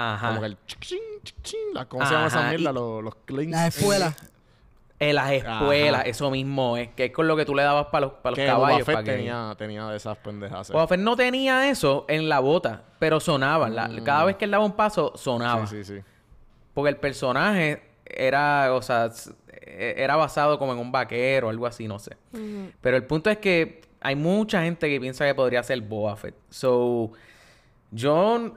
Ajá. 0.02 0.28
Como 0.30 0.42
que 0.42 0.48
el... 0.48 0.58
¿Cómo 1.88 2.06
se 2.06 2.14
llama 2.14 2.28
esa 2.28 2.50
mierda? 2.50 2.72
Los, 2.72 3.04
los 3.04 3.16
Las 3.28 3.76
espuelas. 3.76 4.16
En 5.00 5.16
las 5.16 5.32
espuelas, 5.32 6.04
eso 6.06 6.30
mismo 6.30 6.78
es, 6.78 6.90
que 6.90 7.06
es 7.06 7.12
con 7.12 7.28
lo 7.28 7.36
que 7.36 7.44
tú 7.44 7.56
le 7.56 7.64
dabas 7.64 7.88
para 7.88 8.06
los, 8.06 8.14
para 8.22 8.36
los 8.36 8.46
caballos. 8.46 8.86
Boba 8.86 9.04
tenía, 9.04 9.56
tenía 9.58 9.88
de 9.88 9.98
esas 9.98 10.16
pendejas. 10.20 10.70
Boba 10.70 10.88
Fett 10.88 11.00
no 11.00 11.16
tenía 11.16 11.72
eso 11.72 12.06
en 12.08 12.30
la 12.30 12.40
bota, 12.40 12.84
pero 13.00 13.20
sonaba. 13.20 13.68
Mm. 13.68 14.04
cada 14.04 14.26
vez 14.26 14.36
que 14.36 14.46
él 14.46 14.52
daba 14.52 14.64
un 14.64 14.74
paso, 14.74 15.14
sonaba. 15.16 15.66
Sí, 15.66 15.84
sí, 15.84 15.96
sí. 15.96 16.04
Porque 16.76 16.90
el 16.90 16.98
personaje 16.98 17.82
era, 18.06 18.72
o 18.76 18.82
sea, 18.84 19.10
e, 19.50 19.96
era 19.98 20.16
basado 20.18 20.60
como 20.60 20.74
en 20.74 20.78
un 20.78 20.92
vaquero 20.92 21.48
o 21.48 21.50
algo 21.50 21.66
así, 21.66 21.88
no 21.88 21.98
sé. 21.98 22.16
Pero 22.80 22.96
el 22.96 23.04
punto 23.06 23.32
es 23.32 23.40
que 23.40 23.82
hay 24.02 24.16
mucha 24.16 24.62
gente 24.62 24.88
que 24.88 25.00
piensa 25.00 25.26
que 25.26 25.34
podría 25.34 25.64
ser 25.64 25.82
Boba 25.82 26.16
Fett. 26.16 26.36
So, 26.50 27.12
yo, 27.92 28.54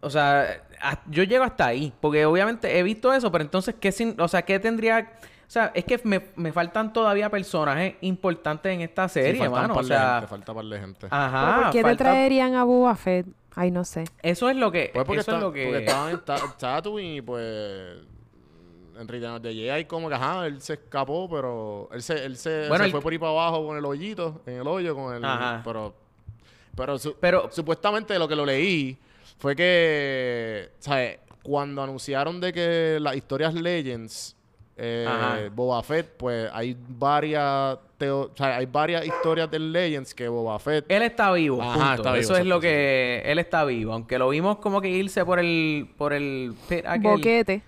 o 0.00 0.10
sea, 0.10 0.62
yo 1.06 1.22
llego 1.22 1.44
hasta 1.44 1.66
ahí, 1.66 1.92
porque 2.00 2.24
obviamente 2.24 2.78
he 2.78 2.82
visto 2.82 3.12
eso, 3.12 3.30
pero 3.30 3.44
entonces, 3.44 3.74
¿qué, 3.78 4.14
o 4.18 4.28
sea, 4.28 4.42
¿qué 4.42 4.58
tendría 4.58 5.12
o 5.50 5.52
sea, 5.52 5.72
es 5.74 5.84
que 5.84 6.00
me, 6.04 6.26
me 6.36 6.52
faltan 6.52 6.92
todavía 6.92 7.28
personajes 7.28 7.96
importantes 8.02 8.72
en 8.72 8.82
esta 8.82 9.08
serie, 9.08 9.42
hermano. 9.42 9.74
O 9.74 9.82
sea, 9.82 10.24
falta 10.28 10.54
par 10.54 10.64
de 10.64 10.78
gente. 10.78 11.08
Ajá. 11.10 11.62
¿Por 11.62 11.72
qué 11.72 11.82
te 11.82 11.96
traerían 11.96 12.54
a 12.54 12.62
Boba 12.62 12.94
Fett? 12.94 13.26
Ay, 13.56 13.72
no 13.72 13.84
sé. 13.84 14.04
Eso 14.22 14.48
es 14.48 14.54
lo 14.54 14.70
que. 14.70 14.92
Pues 14.94 15.04
porque, 15.04 15.22
eso 15.22 15.34
es 15.34 15.42
lo 15.42 15.52
que... 15.52 15.64
porque 15.64 15.78
estaban 15.80 16.12
en 16.12 16.20
Tatooine 16.56 17.16
y 17.16 17.20
pues. 17.20 17.98
En 18.96 19.08
Return 19.08 19.42
de 19.42 19.52
Jedi, 19.52 19.86
como 19.86 20.08
que 20.08 20.14
ajá, 20.14 20.46
él 20.46 20.62
se 20.62 20.74
escapó, 20.74 21.28
pero. 21.28 21.88
Él 21.90 22.02
se, 22.02 22.24
él 22.24 22.36
se, 22.36 22.68
se 22.68 22.90
fue 22.92 23.00
por 23.00 23.12
ahí 23.12 23.18
para 23.18 23.32
abajo 23.32 23.66
con 23.66 23.76
el 23.76 23.84
hoyito, 23.84 24.42
en 24.46 24.60
el 24.60 24.68
hoyo, 24.68 24.94
con 24.94 25.16
el. 25.16 25.24
Ajá. 25.24 25.62
Pero. 25.64 25.96
Pero, 26.76 26.96
pero 27.18 27.48
supuestamente 27.50 28.16
lo 28.20 28.28
que 28.28 28.36
lo 28.36 28.46
leí 28.46 28.96
fue 29.40 29.56
que. 29.56 30.70
¿Sabes? 30.78 31.18
Cuando 31.42 31.82
anunciaron 31.82 32.40
de 32.40 32.52
que 32.52 32.98
las 33.00 33.16
historias 33.16 33.54
Legends 33.54 34.36
eh, 34.76 35.50
Boba 35.52 35.82
Fett, 35.82 36.16
pues 36.16 36.48
hay 36.52 36.76
varias 36.78 37.78
o 38.08 38.30
sea, 38.34 38.56
hay 38.56 38.66
varias 38.66 39.04
historias 39.04 39.50
de 39.50 39.58
Legends 39.58 40.14
que 40.14 40.28
Boba 40.28 40.58
Fett. 40.58 40.86
Él 40.88 41.02
está 41.02 41.32
vivo. 41.32 41.60
Eso 42.14 42.36
es 42.36 42.46
lo 42.46 42.60
que. 42.60 43.22
Él 43.24 43.38
está 43.38 43.64
vivo. 43.64 43.92
Aunque 43.92 44.18
lo 44.18 44.28
vimos 44.30 44.58
como 44.58 44.80
que 44.80 44.88
irse 44.88 45.24
por 45.24 45.38
el. 45.38 45.88
por 45.98 46.12
el 46.12 46.54
Boquete. 47.00 47.62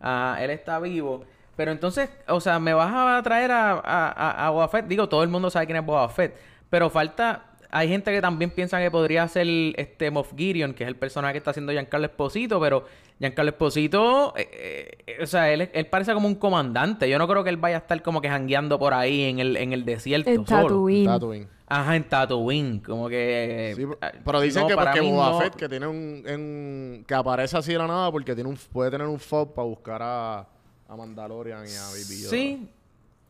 Ah, 0.00 0.38
él 0.40 0.50
está 0.50 0.78
vivo. 0.78 1.24
Pero 1.56 1.72
entonces, 1.72 2.10
o 2.28 2.40
sea, 2.40 2.58
me 2.58 2.74
vas 2.74 2.92
a 2.92 3.22
traer 3.22 3.50
a, 3.50 3.72
a, 3.72 4.46
a, 4.46 4.50
Boba 4.50 4.68
Fett. 4.68 4.86
Digo, 4.86 5.08
todo 5.08 5.22
el 5.22 5.28
mundo 5.28 5.50
sabe 5.50 5.66
quién 5.66 5.78
es 5.78 5.84
Boba 5.84 6.08
Fett. 6.08 6.36
Pero 6.70 6.90
falta. 6.90 7.46
Hay 7.74 7.88
gente 7.88 8.12
que 8.12 8.20
también 8.20 8.50
piensa 8.50 8.78
que 8.78 8.90
podría 8.90 9.26
ser 9.28 9.46
este 9.76 10.10
Moff 10.10 10.34
Gideon, 10.36 10.74
que 10.74 10.84
es 10.84 10.88
el 10.88 10.96
personaje 10.96 11.32
que 11.32 11.38
está 11.38 11.52
haciendo 11.52 11.72
Giancarlo 11.72 12.06
Esposito, 12.06 12.60
pero 12.60 12.84
Giancarlo 13.18 13.50
Esposito, 13.50 14.34
eh, 14.36 14.98
eh, 15.06 15.18
o 15.22 15.26
sea, 15.26 15.50
él, 15.50 15.70
él, 15.72 15.86
parece 15.86 16.12
como 16.12 16.28
un 16.28 16.34
comandante. 16.34 17.08
Yo 17.08 17.18
no 17.18 17.26
creo 17.26 17.42
que 17.42 17.48
él 17.48 17.56
vaya 17.56 17.76
a 17.76 17.78
estar 17.78 18.02
como 18.02 18.20
que 18.20 18.28
jangueando 18.28 18.78
por 18.78 18.92
ahí 18.92 19.22
en 19.22 19.38
el, 19.38 19.56
en 19.56 19.72
el 19.72 19.86
desierto 19.86 20.28
en 20.28 20.44
Tatooine. 20.44 21.06
Tatooine. 21.06 21.48
Ajá, 21.66 21.96
en 21.96 22.04
Tatooine. 22.04 22.80
Como 22.82 23.08
que... 23.08 23.72
Sí, 23.74 23.86
pero 24.22 24.42
dicen 24.42 24.66
que 24.66 24.74
porque 24.74 25.00
Boba 25.00 25.40
Fett, 25.40 25.54
que 25.54 25.66
tiene 25.66 25.86
un, 25.86 27.04
que 27.08 27.14
aparece 27.14 27.56
así 27.56 27.72
de 27.72 27.78
la 27.78 27.86
nada 27.86 28.12
porque 28.12 28.34
tiene 28.34 28.50
un, 28.50 28.58
puede 28.70 28.90
tener 28.90 29.06
un 29.06 29.18
fob 29.18 29.54
para 29.54 29.66
buscar 29.66 30.02
a, 30.02 30.46
a 30.88 30.94
Mandalorian 30.94 31.64
y 31.66 31.74
a 31.74 31.86
Baby 31.86 32.20
Yoda. 32.20 32.30
Sí. 32.30 32.68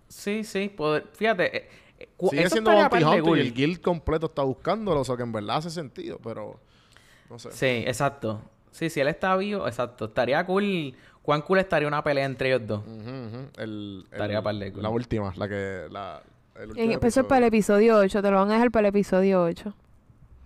Sí, 0.08 0.42
sí. 0.42 0.74
fíjate... 1.12 1.81
Sigue 2.30 2.50
siendo 2.50 2.72
Bounty 2.72 3.04
Hunter 3.04 3.36
y 3.36 3.40
el 3.40 3.54
guild 3.54 3.80
completo 3.80 4.26
está 4.26 4.42
buscándolo. 4.42 5.00
O 5.00 5.04
sea, 5.04 5.16
que 5.16 5.22
en 5.22 5.32
verdad 5.32 5.56
hace 5.56 5.70
sentido, 5.70 6.18
pero... 6.22 6.60
No 7.30 7.38
sé. 7.38 7.50
Sí, 7.52 7.84
exacto. 7.86 8.42
Sí, 8.72 8.90
si 8.90 9.00
él 9.00 9.08
está 9.08 9.36
vivo, 9.36 9.66
exacto. 9.66 10.06
Estaría 10.06 10.44
cool. 10.44 10.94
¿Cuán 11.22 11.42
cool 11.42 11.58
estaría 11.58 11.86
una 11.86 12.02
pelea 12.02 12.24
entre 12.24 12.48
ellos 12.48 12.66
dos? 12.66 12.82
el, 13.56 14.04
estaría 14.10 14.42
para 14.42 14.58
el 14.58 14.82
La 14.82 14.88
última, 14.88 15.32
la 15.36 15.48
que. 15.48 15.86
La, 15.90 16.22
el 16.56 16.98
eso 17.02 17.20
es 17.20 17.26
para 17.26 17.38
el 17.38 17.44
episodio 17.44 17.96
8, 17.96 18.22
te 18.22 18.30
lo 18.30 18.36
van 18.36 18.50
a 18.50 18.54
dejar 18.54 18.70
para 18.70 18.88
el 18.88 18.94
episodio 18.94 19.42
8. 19.42 19.74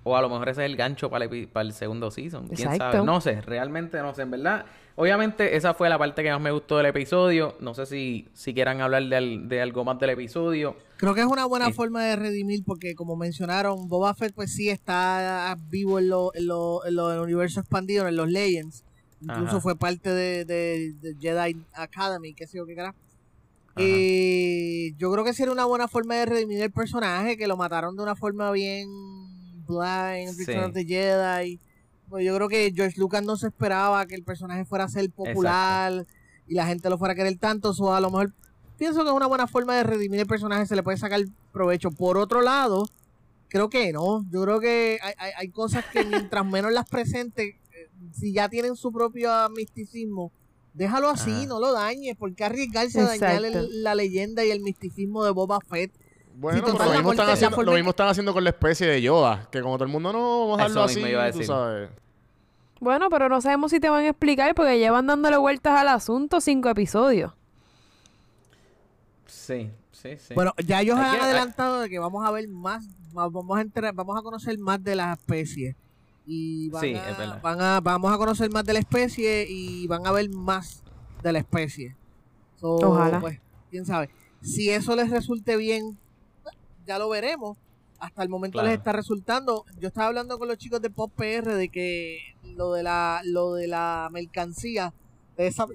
O 0.09 0.16
a 0.16 0.23
lo 0.23 0.28
mejor 0.28 0.49
ese 0.49 0.65
es 0.65 0.70
el 0.70 0.77
gancho 0.77 1.11
para 1.11 1.24
el, 1.24 1.49
para 1.49 1.66
el 1.66 1.73
segundo 1.73 2.12
season. 2.12 2.47
¿Quién 2.47 2.77
sabe? 2.77 3.03
No 3.03 3.20
sé, 3.20 3.41
realmente 3.41 3.99
no 3.99 4.15
sé. 4.15 4.23
En 4.23 4.31
verdad, 4.31 4.65
obviamente 4.95 5.57
esa 5.57 5.74
fue 5.74 5.89
la 5.89 5.99
parte 5.99 6.23
que 6.23 6.31
más 6.31 6.41
me 6.41 6.53
gustó 6.53 6.77
del 6.77 6.87
episodio. 6.87 7.57
No 7.59 7.74
sé 7.74 7.87
si, 7.87 8.28
si 8.33 8.55
quieran 8.55 8.81
hablar 8.81 9.03
de, 9.03 9.41
de 9.43 9.61
algo 9.61 9.85
más 9.85 9.99
del 9.99 10.11
episodio. 10.11 10.77
Creo 10.99 11.12
que 11.12 11.23
es 11.23 11.27
una 11.27 11.45
buena 11.45 11.73
forma 11.73 12.05
de 12.05 12.15
redimir 12.15 12.62
porque, 12.65 12.95
como 12.95 13.16
mencionaron, 13.16 13.89
Boba 13.89 14.15
Fett 14.15 14.33
pues 14.33 14.55
sí 14.55 14.70
está 14.70 15.59
vivo 15.70 15.99
en 15.99 16.09
los 16.09 16.33
en 16.37 16.47
lo, 16.47 16.87
en 16.87 17.19
universos 17.19 17.65
expandidos, 17.65 18.09
en 18.09 18.15
los 18.15 18.31
Legends. 18.31 18.85
Incluso 19.20 19.61
fue 19.61 19.74
parte 19.74 20.11
de, 20.11 20.45
de, 20.45 21.16
Jedi 21.20 21.61
Academy, 21.74 22.33
qué 22.33 22.47
sé 22.47 22.59
yo 22.59 22.66
qué 22.66 22.77
carajo. 22.77 22.97
Y 23.77 24.95
yo 24.99 25.11
creo 25.11 25.24
que 25.24 25.35
sería 25.35 25.53
una 25.53 25.65
buena 25.65 25.89
forma 25.89 26.15
de 26.15 26.27
redimir 26.27 26.62
el 26.62 26.70
personaje, 26.70 27.37
que 27.37 27.49
lo 27.49 27.57
mataron 27.57 27.97
de 27.97 28.05
una 28.05 28.15
forma 28.15 28.53
bien 28.53 28.89
Blind, 29.66 30.38
Return 30.38 30.64
of 30.64 30.72
the 30.72 30.84
Jedi. 30.84 31.60
Pues 32.09 32.24
yo 32.24 32.34
creo 32.36 32.48
que 32.48 32.72
George 32.74 32.98
Lucas 32.98 33.22
no 33.24 33.36
se 33.36 33.48
esperaba 33.48 34.06
que 34.06 34.14
el 34.14 34.22
personaje 34.22 34.64
fuera 34.64 34.84
a 34.84 34.88
ser 34.88 35.10
popular 35.10 36.06
y 36.47 36.55
la 36.55 36.66
gente 36.66 36.88
lo 36.88 36.98
fuera 36.98 37.12
a 37.12 37.16
querer 37.16 37.36
tanto. 37.36 37.72
O 37.78 37.93
a 37.93 38.01
lo 38.01 38.10
mejor 38.10 38.32
pienso 38.78 39.02
que 39.02 39.09
es 39.09 39.14
una 39.14 39.26
buena 39.26 39.47
forma 39.47 39.74
de 39.76 39.82
redimir 39.82 40.20
el 40.20 40.26
personaje, 40.26 40.66
se 40.66 40.76
le 40.76 40.82
puede 40.82 40.98
sacar 40.98 41.20
provecho. 41.52 41.90
Por 41.90 42.16
otro 42.18 42.43
lado, 42.43 42.86
creo 43.48 43.68
que 43.68 43.93
no. 43.93 44.24
Yo 44.30 44.43
creo 44.43 44.60
que 44.60 44.98
hay, 45.36 45.48
cosas 45.48 45.84
que 45.93 46.05
mientras 46.05 46.47
menos 46.47 46.72
las 46.72 46.88
presente, 46.88 47.59
eh, 47.72 47.88
si 48.12 48.32
ya 48.32 48.48
tienen 48.48 48.76
su 48.76 48.93
propio 48.93 49.30
misticismo, 49.51 50.30
déjalo 50.74 51.09
así, 51.09 51.47
no 51.47 51.59
lo 51.59 51.72
dañes. 51.72 52.16
porque 52.16 52.44
arriesgarse 52.44 53.01
a 53.01 53.06
dañar 53.06 53.43
la 53.43 53.94
leyenda 53.94 54.44
y 54.44 54.51
el 54.51 54.60
misticismo 54.60 55.24
de 55.24 55.32
Boba 55.32 55.60
Fett? 55.60 55.93
Bueno, 56.38 56.66
lo, 56.66 56.92
mismo 56.92 57.12
están 57.12 57.30
haciendo, 57.30 57.62
lo 57.62 57.72
mismo 57.72 57.90
están 57.90 58.08
haciendo 58.08 58.34
con 58.34 58.44
la 58.44 58.50
especie 58.50 58.86
de 58.86 59.00
Yoda, 59.00 59.48
que 59.50 59.62
como 59.62 59.76
todo 59.76 59.84
el 59.84 59.90
mundo 59.90 60.12
no 60.12 60.40
vamos 60.40 60.60
a 60.60 60.62
dejarlo 60.64 60.82
así, 60.82 61.38
tú 61.38 61.44
sabes. 61.44 61.88
Bueno, 62.78 63.08
pero 63.08 63.30
no 63.30 63.40
sabemos 63.40 63.70
si 63.70 63.80
te 63.80 63.88
van 63.88 64.04
a 64.04 64.08
explicar 64.08 64.54
porque 64.54 64.78
llevan 64.78 65.06
dándole 65.06 65.38
vueltas 65.38 65.80
al 65.80 65.88
asunto 65.88 66.42
cinco 66.42 66.68
episodios. 66.68 67.32
Sí, 69.24 69.70
sí, 69.92 70.18
sí. 70.18 70.34
Bueno, 70.34 70.52
ya 70.62 70.82
ellos 70.82 70.98
han 70.98 71.20
adelantado 71.20 71.80
de 71.80 71.88
que 71.88 71.98
vamos 71.98 72.26
a 72.26 72.30
ver 72.30 72.48
más, 72.48 72.86
vamos 73.14 73.56
a 73.56 73.62
enterar, 73.62 73.94
vamos 73.94 74.18
a 74.18 74.22
conocer 74.22 74.58
más 74.58 74.82
de 74.84 74.94
la 74.94 75.14
especie. 75.14 75.74
Y 76.26 76.68
van, 76.68 76.96
a, 76.96 77.38
van 77.40 77.60
a, 77.60 77.80
vamos 77.80 78.12
a 78.12 78.18
conocer 78.18 78.50
más 78.50 78.64
de 78.64 78.74
la 78.74 78.80
especie 78.80 79.46
y 79.48 79.86
van 79.86 80.06
a 80.06 80.12
ver 80.12 80.28
más 80.28 80.82
de 81.22 81.32
la 81.32 81.38
especie. 81.38 81.96
Ojalá. 82.60 83.20
Pues, 83.20 83.40
quién 83.70 83.86
sabe. 83.86 84.10
Si 84.42 84.68
eso 84.68 84.94
les 84.96 85.08
resulte 85.08 85.56
bien 85.56 85.96
ya 86.86 86.98
lo 86.98 87.08
veremos. 87.08 87.56
Hasta 87.98 88.22
el 88.22 88.28
momento 88.28 88.62
les 88.62 88.74
está 88.74 88.92
resultando. 88.92 89.64
Yo 89.78 89.88
estaba 89.88 90.08
hablando 90.08 90.38
con 90.38 90.48
los 90.48 90.58
chicos 90.58 90.82
de 90.82 90.90
Pop 90.90 91.12
PR 91.16 91.54
de 91.54 91.68
que 91.70 92.18
lo 92.42 92.72
de 92.74 92.82
la, 92.82 93.22
lo 93.24 93.54
de 93.54 93.68
la 93.68 94.08
mercancía, 94.12 94.92
de 95.36 95.46
esa 95.46 95.66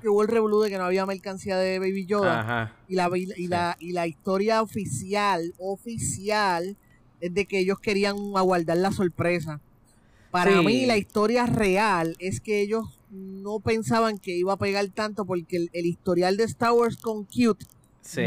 que 0.00 0.08
hubo 0.08 0.22
el 0.22 0.28
revolú 0.28 0.60
de 0.60 0.70
que 0.70 0.78
no 0.78 0.84
había 0.84 1.06
mercancía 1.06 1.56
de 1.56 1.78
Baby 1.78 2.06
Yoda. 2.06 2.76
Y 2.86 2.96
la, 2.96 3.10
y, 3.14 3.48
la, 3.48 3.76
y 3.78 3.92
la 3.92 4.06
historia 4.06 4.60
oficial, 4.60 5.54
oficial, 5.58 6.76
es 7.20 7.34
de 7.34 7.46
que 7.46 7.60
ellos 7.60 7.78
querían 7.80 8.16
aguardar 8.36 8.76
la 8.76 8.92
sorpresa. 8.92 9.60
Para 10.30 10.62
mí, 10.62 10.86
la 10.86 10.96
historia 10.96 11.46
real 11.46 12.14
es 12.18 12.40
que 12.40 12.60
ellos 12.60 12.84
no 13.10 13.58
pensaban 13.58 14.18
que 14.18 14.36
iba 14.36 14.52
a 14.52 14.56
pegar 14.56 14.86
tanto 14.88 15.24
porque 15.24 15.68
el, 15.72 15.86
historial 15.86 16.36
de 16.36 16.44
Star 16.44 16.72
Wars 16.72 16.96
con 16.96 17.24
Cute 17.24 17.66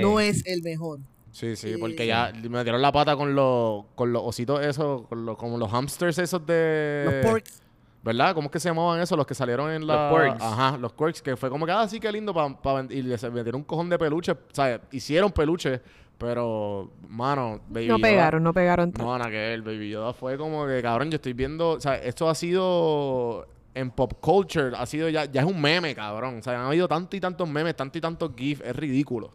no 0.02 0.20
es 0.20 0.46
el 0.46 0.62
mejor. 0.64 1.00
Sí, 1.34 1.56
sí, 1.56 1.78
porque 1.80 2.06
ya 2.06 2.32
me 2.48 2.64
dieron 2.64 2.80
la 2.80 2.92
pata 2.92 3.16
con 3.16 3.34
los, 3.34 3.86
con 3.96 4.14
los 4.14 4.22
ositos 4.24 4.64
esos, 4.64 5.08
con 5.08 5.26
los, 5.26 5.36
como 5.36 5.58
los 5.58 5.68
hamsters 5.72 6.20
esos 6.20 6.46
de... 6.46 7.22
Los 7.24 7.32
porks. 7.32 7.64
¿Verdad? 8.04 8.36
¿Cómo 8.36 8.46
es 8.46 8.52
que 8.52 8.60
se 8.60 8.70
llamaban 8.70 9.02
esos? 9.02 9.18
Los 9.18 9.26
que 9.26 9.34
salieron 9.34 9.72
en 9.72 9.88
la... 9.88 10.12
Los 10.12 10.22
quirks. 10.22 10.44
Ajá, 10.44 10.78
los 10.78 10.94
quirks, 10.94 11.24
que 11.24 11.36
fue 11.36 11.50
como 11.50 11.66
que, 11.66 11.72
ah, 11.72 11.88
sí, 11.88 12.00
qué 12.00 12.12
lindo, 12.12 12.36
para 12.36 12.86
y 12.88 13.02
les 13.02 13.24
metieron 13.24 13.62
un 13.62 13.64
cojón 13.64 13.90
de 13.90 13.98
peluche. 13.98 14.34
O 14.34 14.38
sea, 14.52 14.80
hicieron 14.92 15.32
peluche, 15.32 15.82
pero, 16.20 16.92
mano, 17.08 17.62
Baby 17.68 17.88
No 17.88 17.98
pegaron, 17.98 18.44
no 18.44 18.54
pegaron 18.54 18.92
tanto. 18.92 19.18
No, 19.18 19.26
que 19.26 19.56
el 19.56 19.64
Baby 19.64 19.90
Yoda 19.90 20.14
fue 20.14 20.38
como 20.38 20.68
que, 20.68 20.84
cabrón, 20.84 21.10
yo 21.10 21.16
estoy 21.16 21.34
viendo... 21.34 21.72
O 21.72 21.80
sea, 21.80 21.96
esto 21.96 22.30
ha 22.30 22.36
sido... 22.36 23.48
En 23.74 23.90
pop 23.90 24.14
culture 24.22 24.76
ha 24.78 24.86
sido 24.86 25.10
ya, 25.10 25.26
ya 25.26 25.42
es 25.42 25.48
un 25.48 25.60
meme, 25.60 25.96
cabrón. 25.96 26.38
O 26.38 26.44
sea, 26.44 26.60
han 26.60 26.68
habido 26.68 26.88
tantos 26.88 27.18
y 27.18 27.22
tantos 27.22 27.50
memes, 27.50 27.76
tanto 27.76 27.98
y 27.98 28.02
tantos 28.02 28.32
GIF, 28.38 28.62
es 28.64 28.76
ridículo. 28.76 29.32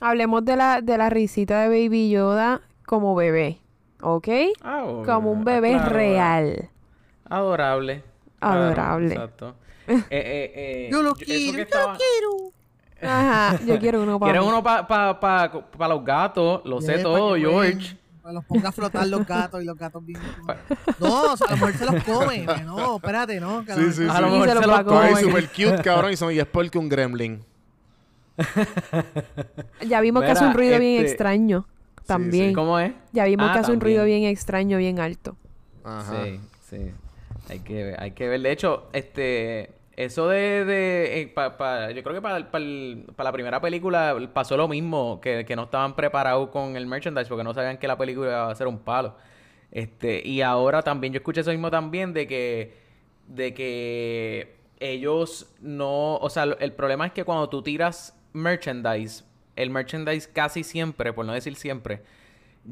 Hablemos 0.00 0.44
de 0.44 0.56
la, 0.56 0.80
de 0.80 0.96
la 0.96 1.10
risita 1.10 1.62
de 1.62 1.68
Baby 1.68 2.10
Yoda 2.10 2.60
como 2.86 3.14
bebé, 3.14 3.60
¿ok? 4.00 4.28
Ah, 4.62 5.02
como 5.04 5.32
un 5.32 5.44
bebé 5.44 5.78
real. 5.78 6.70
Adorable. 7.28 8.02
Adorable. 8.40 9.12
exacto. 9.14 9.56
Eh, 9.88 10.04
eh, 10.10 10.52
eh, 10.54 10.88
yo 10.90 11.02
lo 11.02 11.14
quiero, 11.14 11.58
yo 11.58 11.66
quiero. 11.66 12.52
Ajá, 13.00 13.58
yo 13.64 13.78
quiero 13.78 14.02
uno 14.02 14.18
para 14.18 14.42
uno 14.42 14.62
para 14.62 14.86
pa, 14.86 15.50
pa, 15.50 15.88
los 15.88 16.04
gatos? 16.04 16.62
Lo 16.64 16.80
sé 16.80 16.98
todo, 16.98 17.36
George. 17.36 17.96
Para 18.22 18.34
los 18.34 18.44
ponga 18.44 18.68
a 18.68 18.72
flotar 18.72 19.06
los 19.06 19.26
gatos 19.26 19.62
y 19.62 19.64
los 19.64 19.76
gatos 19.76 20.04
bien. 20.04 20.20
No, 21.00 21.32
o 21.32 21.36
sea, 21.36 21.46
a 21.46 21.50
lo 21.52 21.56
mejor 21.56 21.74
se 21.74 21.86
los 21.86 22.04
come. 22.04 22.46
No, 22.64 22.96
espérate, 22.96 23.40
no. 23.40 23.64
sí, 23.64 23.92
sí, 23.92 24.06
A 24.08 24.20
lo 24.20 24.30
mejor 24.30 24.48
se, 24.48 24.54
los, 24.54 24.66
los 24.66 24.82
come. 24.82 25.20
super 25.20 25.48
cute, 25.48 25.82
cabrón, 25.82 26.12
y 26.12 26.16
son 26.16 26.32
y 26.32 26.38
es 26.38 26.46
porque 26.46 26.78
un 26.78 26.88
gremlin. 26.88 27.44
Ya 29.86 30.00
vimos 30.00 30.22
que 30.22 30.30
hace 30.30 30.44
un 30.44 30.54
ruido 30.54 30.78
bien 30.78 30.96
este, 31.00 31.10
extraño. 31.10 31.66
También. 32.06 32.54
¿Cómo 32.54 32.78
es? 32.78 32.92
Ya 33.12 33.24
vimos 33.24 33.48
ah, 33.50 33.52
que 33.52 33.58
hace 33.58 33.72
un 33.72 33.80
ruido 33.80 34.04
bien 34.04 34.24
extraño, 34.24 34.78
bien 34.78 34.98
alto. 34.98 35.36
Ajá. 35.84 36.24
Sí, 36.24 36.40
sí. 36.68 36.92
Hay 37.50 37.60
que, 37.60 37.94
hay 37.98 38.12
que 38.12 38.28
ver. 38.28 38.40
De 38.40 38.52
hecho, 38.52 38.88
este, 38.92 39.78
eso 39.98 40.28
de, 40.28 40.64
de 40.64 41.22
eh, 41.22 41.34
yo 41.94 42.02
creo 42.04 42.14
que 42.14 42.22
para 42.22 42.38
la 42.38 43.32
primera 43.32 43.60
película 43.60 44.16
pasó 44.32 44.56
lo 44.56 44.68
mismo, 44.68 45.20
que, 45.20 45.44
no 45.56 45.64
estaban 45.64 45.96
preparados 45.96 46.50
con 46.50 46.76
el 46.76 46.86
merchandise 46.86 47.28
porque 47.28 47.42
no 47.42 47.52
sabían 47.52 47.78
que 47.78 47.88
la 47.88 47.98
película 47.98 48.28
iba 48.28 48.50
a 48.50 48.54
ser 48.54 48.68
un 48.68 48.78
palo. 48.78 49.16
Este, 49.72 50.26
y 50.26 50.40
ahora 50.40 50.82
también, 50.82 51.12
yo 51.12 51.18
escuché 51.18 51.40
eso 51.40 51.50
mismo 51.50 51.70
también 51.70 52.12
de 52.12 52.26
que, 52.26 52.78
de 53.26 53.52
que 53.54 54.56
ellos 54.78 55.52
no, 55.60 56.16
o 56.16 56.30
sea, 56.30 56.44
el 56.44 56.72
problema 56.74 57.06
es 57.06 57.12
que 57.12 57.24
cuando 57.24 57.48
tú 57.48 57.62
tiras 57.62 58.17
merchandise, 58.32 59.24
el 59.56 59.70
merchandise 59.70 60.28
casi 60.32 60.64
siempre, 60.64 61.12
por 61.12 61.26
no 61.26 61.32
decir 61.32 61.56
siempre, 61.56 62.02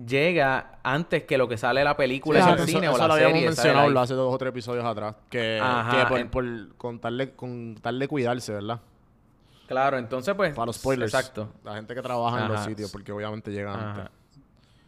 llega 0.06 0.78
antes 0.82 1.24
que 1.24 1.38
lo 1.38 1.48
que 1.48 1.56
sale 1.56 1.82
la 1.82 1.96
película 1.96 2.40
en 2.40 2.58
el 2.58 2.66
cine 2.66 2.88
o 2.88 2.98
la 2.98 3.08
lo 3.08 3.14
habíamos 3.14 3.40
mencionado 3.40 3.98
hace 4.00 4.14
dos 4.14 4.34
o 4.34 4.38
tres 4.38 4.50
episodios 4.50 4.84
atrás. 4.84 5.16
Que, 5.30 5.60
por, 6.08 6.30
por 6.30 6.76
contarle, 6.76 7.32
contarle 7.32 8.08
cuidarse, 8.08 8.52
¿verdad? 8.52 8.80
Claro, 9.66 9.98
entonces 9.98 10.34
pues... 10.34 10.54
Para 10.54 10.66
los 10.66 10.76
spoilers. 10.76 11.12
Exacto. 11.12 11.52
La 11.64 11.74
gente 11.74 11.94
que 11.94 12.02
trabaja 12.02 12.44
en 12.44 12.52
los 12.52 12.64
sitios, 12.64 12.90
porque 12.90 13.12
obviamente 13.12 13.50
llegan 13.50 13.78
antes. 13.78 14.10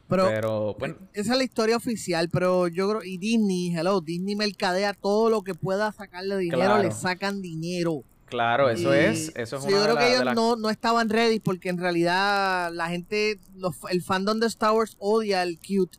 Pero, 0.09 0.74
bueno. 0.78 0.97
esa 1.12 1.32
es 1.32 1.39
la 1.39 1.45
historia 1.45 1.77
oficial, 1.77 2.31
pero 2.31 2.66
yo 2.69 2.89
creo, 2.89 3.03
y 3.05 3.19
Disney, 3.19 3.77
hello, 3.77 4.01
Disney 4.01 4.36
mercadea 4.36 4.95
todo 4.95 5.28
lo 5.28 5.43
que 5.43 5.55
pueda 5.55 5.93
sacarle 5.93 6.39
dinero, 6.39 6.78
le 6.78 6.90
sacan 6.93 7.43
dinero. 7.43 8.05
Claro, 8.29 8.69
eso 8.69 8.93
es, 8.93 9.33
eso 9.35 9.57
es 9.57 9.65
Yo 9.65 9.83
creo 9.83 9.97
que 9.97 10.15
ellos 10.15 10.35
no, 10.35 10.57
no 10.57 10.71
estaban 10.71 11.09
ready 11.09 11.41
porque 11.41 11.69
en 11.69 11.79
realidad 11.79 12.71
la 12.73 12.89
gente, 12.89 13.39
el 13.91 14.03
fandom 14.03 14.39
de 14.41 14.47
Star 14.47 14.73
Wars 14.73 14.97
odia 14.99 15.43
el 15.43 15.59
cute. 15.59 15.99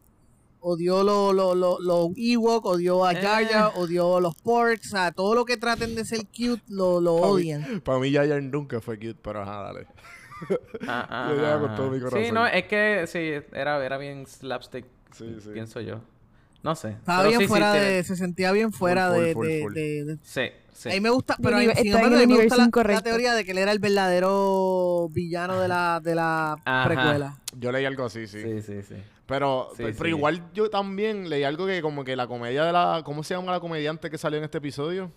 Odió 0.61 1.03
los 1.03 1.33
lo, 1.33 1.55
lo, 1.55 1.79
lo 1.79 2.11
Ewok, 2.17 2.65
odió 2.65 3.05
a 3.05 3.13
Jar 3.13 3.47
Jar, 3.47 3.71
eh. 3.71 3.79
odió 3.79 4.19
los 4.19 4.35
Porks, 4.35 4.89
sea, 4.89 5.13
todo 5.13 5.33
lo 5.33 5.45
que 5.45 5.55
traten 5.55 5.95
de 5.95 6.03
ser 6.03 6.25
cute 6.27 6.61
lo, 6.67 6.99
lo 6.99 7.15
odian. 7.15 7.79
para 7.79 7.99
mí 7.99 8.13
Jar 8.13 8.27
Jar 8.27 8.43
nunca 8.43 8.81
fue 8.81 8.97
cute, 8.97 9.17
pero 9.21 9.41
ajá, 9.41 9.63
dale. 9.63 9.87
Ah, 10.85 11.07
ah, 11.29 11.57
con 11.61 11.75
todo 11.75 11.89
mi 11.89 11.99
corazón. 11.99 12.25
Sí, 12.25 12.31
no, 12.33 12.45
es 12.45 12.65
que 12.65 13.05
sí, 13.07 13.31
era, 13.53 13.83
era 13.85 13.97
bien 13.97 14.25
slapstick, 14.27 14.85
pienso 15.53 15.79
yo. 15.79 16.01
No 16.63 16.75
sé. 16.75 16.89
Estaba 16.89 17.27
bien 17.27 17.47
fuera 17.47 17.73
de... 17.73 18.03
Se 18.03 18.15
sentía 18.15 18.51
bien 18.51 18.71
fuera 18.71 19.09
de, 19.11 19.33
de, 19.33 20.17
Sí. 20.23 20.41
Sí. 20.73 20.89
A 20.89 20.93
mí 20.93 21.01
me 21.01 21.09
gusta, 21.09 21.35
pero 21.43 21.57
a 21.57 21.59
mí, 21.59 21.67
sin 21.75 21.87
embargo, 21.87 22.15
me 22.15 22.43
gusta 22.45 22.55
la, 22.83 23.01
teoría 23.01 23.33
de 23.33 23.43
que 23.43 23.51
él 23.51 23.57
era 23.57 23.73
el 23.73 23.79
verdadero 23.79 25.09
villano 25.11 25.59
de 25.59 25.67
la, 25.67 25.99
de 26.01 26.15
la 26.15 26.55
precuela. 26.85 27.37
Yo 27.57 27.73
leí 27.73 27.83
algo 27.83 28.05
así, 28.05 28.27
sí. 28.27 28.41
Sí, 28.41 28.61
sí, 28.61 28.81
sí. 28.83 28.95
Pero, 29.29 29.71
pero, 29.77 30.07
igual 30.07 30.41
yo 30.53 30.69
también 30.69 31.29
leí 31.29 31.43
algo 31.43 31.67
que 31.67 31.81
como 31.81 32.03
que 32.03 32.15
la 32.15 32.27
comedia 32.27 32.63
de 32.63 32.71
la... 32.71 33.01
¿Cómo 33.05 33.23
se 33.23 33.35
llama 33.35 33.51
la 33.51 33.59
comediante 33.59 34.09
que 34.09 34.17
salió 34.17 34.39
en 34.39 34.45
este 34.45 34.57
episodio? 34.57 35.11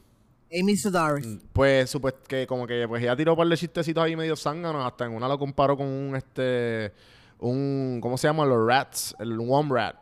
Amy 0.52 0.76
Sedaris. 0.76 1.26
Mm, 1.26 1.38
pues, 1.52 1.96
pues, 1.98 2.14
que 2.28 2.46
como 2.46 2.66
que 2.66 2.86
pues 2.86 3.02
ella 3.02 3.16
tiró 3.16 3.32
un 3.32 3.38
par 3.38 3.46
de 3.46 3.56
chistecitos 3.56 4.04
ahí 4.04 4.14
medio 4.14 4.36
zánganos. 4.36 4.84
Hasta 4.84 5.06
en 5.06 5.12
una 5.12 5.28
lo 5.28 5.38
comparó 5.38 5.78
con 5.78 5.86
un, 5.86 6.14
este... 6.14 6.92
Un... 7.38 8.00
¿Cómo 8.02 8.18
se 8.18 8.28
llama? 8.28 8.44
Los 8.44 8.66
rats. 8.66 9.16
El 9.18 9.38
Womp 9.38 9.72
Rat. 9.72 10.01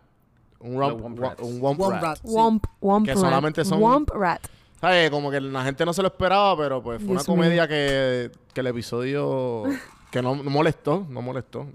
Un, 0.61 0.77
womp, 0.77 0.95
un 1.41 1.61
womp, 1.61 1.81
rat. 1.81 2.19
Womp, 2.23 2.65
womp 2.81 3.07
que 3.07 3.17
solamente 3.17 3.65
son... 3.65 3.81
Womp 3.83 4.11
Rat. 4.11 4.47
¿Sabes? 4.81 5.11
Como 5.11 5.31
que 5.31 5.41
la 5.41 5.65
gente 5.65 5.85
no 5.85 5.93
se 5.93 6.03
lo 6.03 6.09
esperaba, 6.09 6.57
pero 6.57 6.83
pues 6.83 7.03
fue 7.03 7.13
una 7.13 7.25
comedia 7.25 7.69
que, 7.69 8.31
que, 8.55 8.61
el 8.61 8.67
episodio 8.67 9.65
que 10.11 10.23
no, 10.23 10.35
molestó, 10.35 11.07
no 11.09 11.21
molestó. 11.21 11.67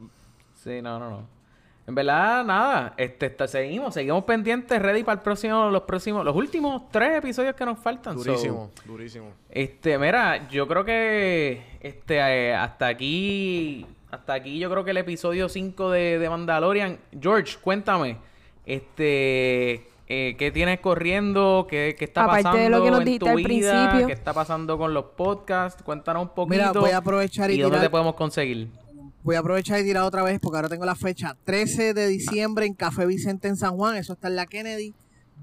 Sí, 0.56 0.82
no, 0.82 1.00
no, 1.00 1.10
no. 1.10 1.36
En 1.88 1.94
verdad, 1.94 2.44
nada, 2.44 2.96
este, 2.98 3.48
seguimos, 3.48 3.94
seguimos 3.94 4.24
pendientes, 4.24 4.82
ready 4.82 5.04
para 5.04 5.20
el 5.20 5.22
próximo, 5.22 5.70
los 5.70 5.84
próximos, 5.84 6.26
los 6.26 6.36
últimos 6.36 6.90
tres 6.90 7.20
episodios 7.20 7.54
que 7.56 7.64
nos 7.64 7.78
faltan. 7.78 8.16
Durísimo, 8.16 8.72
durísimo. 8.86 9.34
Este, 9.52 10.00
mira, 10.00 10.48
yo 10.50 10.68
creo 10.68 10.84
que 10.84 11.78
este 11.80 12.18
eh, 12.18 12.56
hasta 12.56 12.88
aquí, 12.88 13.86
hasta 14.10 14.34
aquí 14.34 14.58
yo 14.58 14.72
creo 14.72 14.84
que 14.84 14.92
el 14.92 14.98
episodio 14.98 15.48
5 15.48 15.92
de, 15.92 16.18
de 16.18 16.28
Mandalorian. 16.28 16.98
George, 17.22 17.56
cuéntame, 17.62 18.18
este, 18.66 19.88
eh, 20.08 20.36
¿Qué 20.38 20.52
tienes 20.52 20.80
corriendo? 20.82 21.66
¿Qué, 21.68 21.96
qué 21.98 22.06
está 22.06 22.28
pasando 22.28 22.60
de 22.60 22.70
lo 22.70 22.84
que 22.84 22.92
nos 22.92 23.06
en 23.06 23.20
tu 23.20 23.36
vida? 23.36 24.06
¿Qué 24.06 24.14
está 24.14 24.34
pasando 24.34 24.78
con 24.78 24.94
los 24.94 25.06
podcasts? 25.18 25.82
Cuéntanos 25.82 26.24
un 26.24 26.30
poquito. 26.30 26.50
Mira, 26.50 26.72
voy 26.72 26.92
a 26.92 26.98
aprovechar 26.98 27.50
y, 27.50 27.56
¿Y 27.56 27.62
dónde 27.62 27.80
te 27.80 27.90
podemos 27.90 28.14
conseguir? 28.14 28.70
Voy 29.24 29.36
a 29.36 29.40
aprovechar 29.40 29.80
y 29.80 29.84
tirar 29.84 30.04
otra 30.04 30.22
vez 30.22 30.40
porque 30.40 30.58
ahora 30.58 30.70
tengo 30.70 30.86
la 30.86 30.94
fecha 30.94 31.36
13 31.46 31.96
de 31.96 32.08
diciembre 32.08 32.68
en 32.68 32.76
Café 32.76 33.08
Vicente 33.08 33.48
en 33.48 33.58
San 33.58 33.76
Juan, 33.76 33.98
eso 33.98 34.14
está 34.14 34.28
en 34.28 34.36
la 34.36 34.46
Kennedy. 34.46 34.94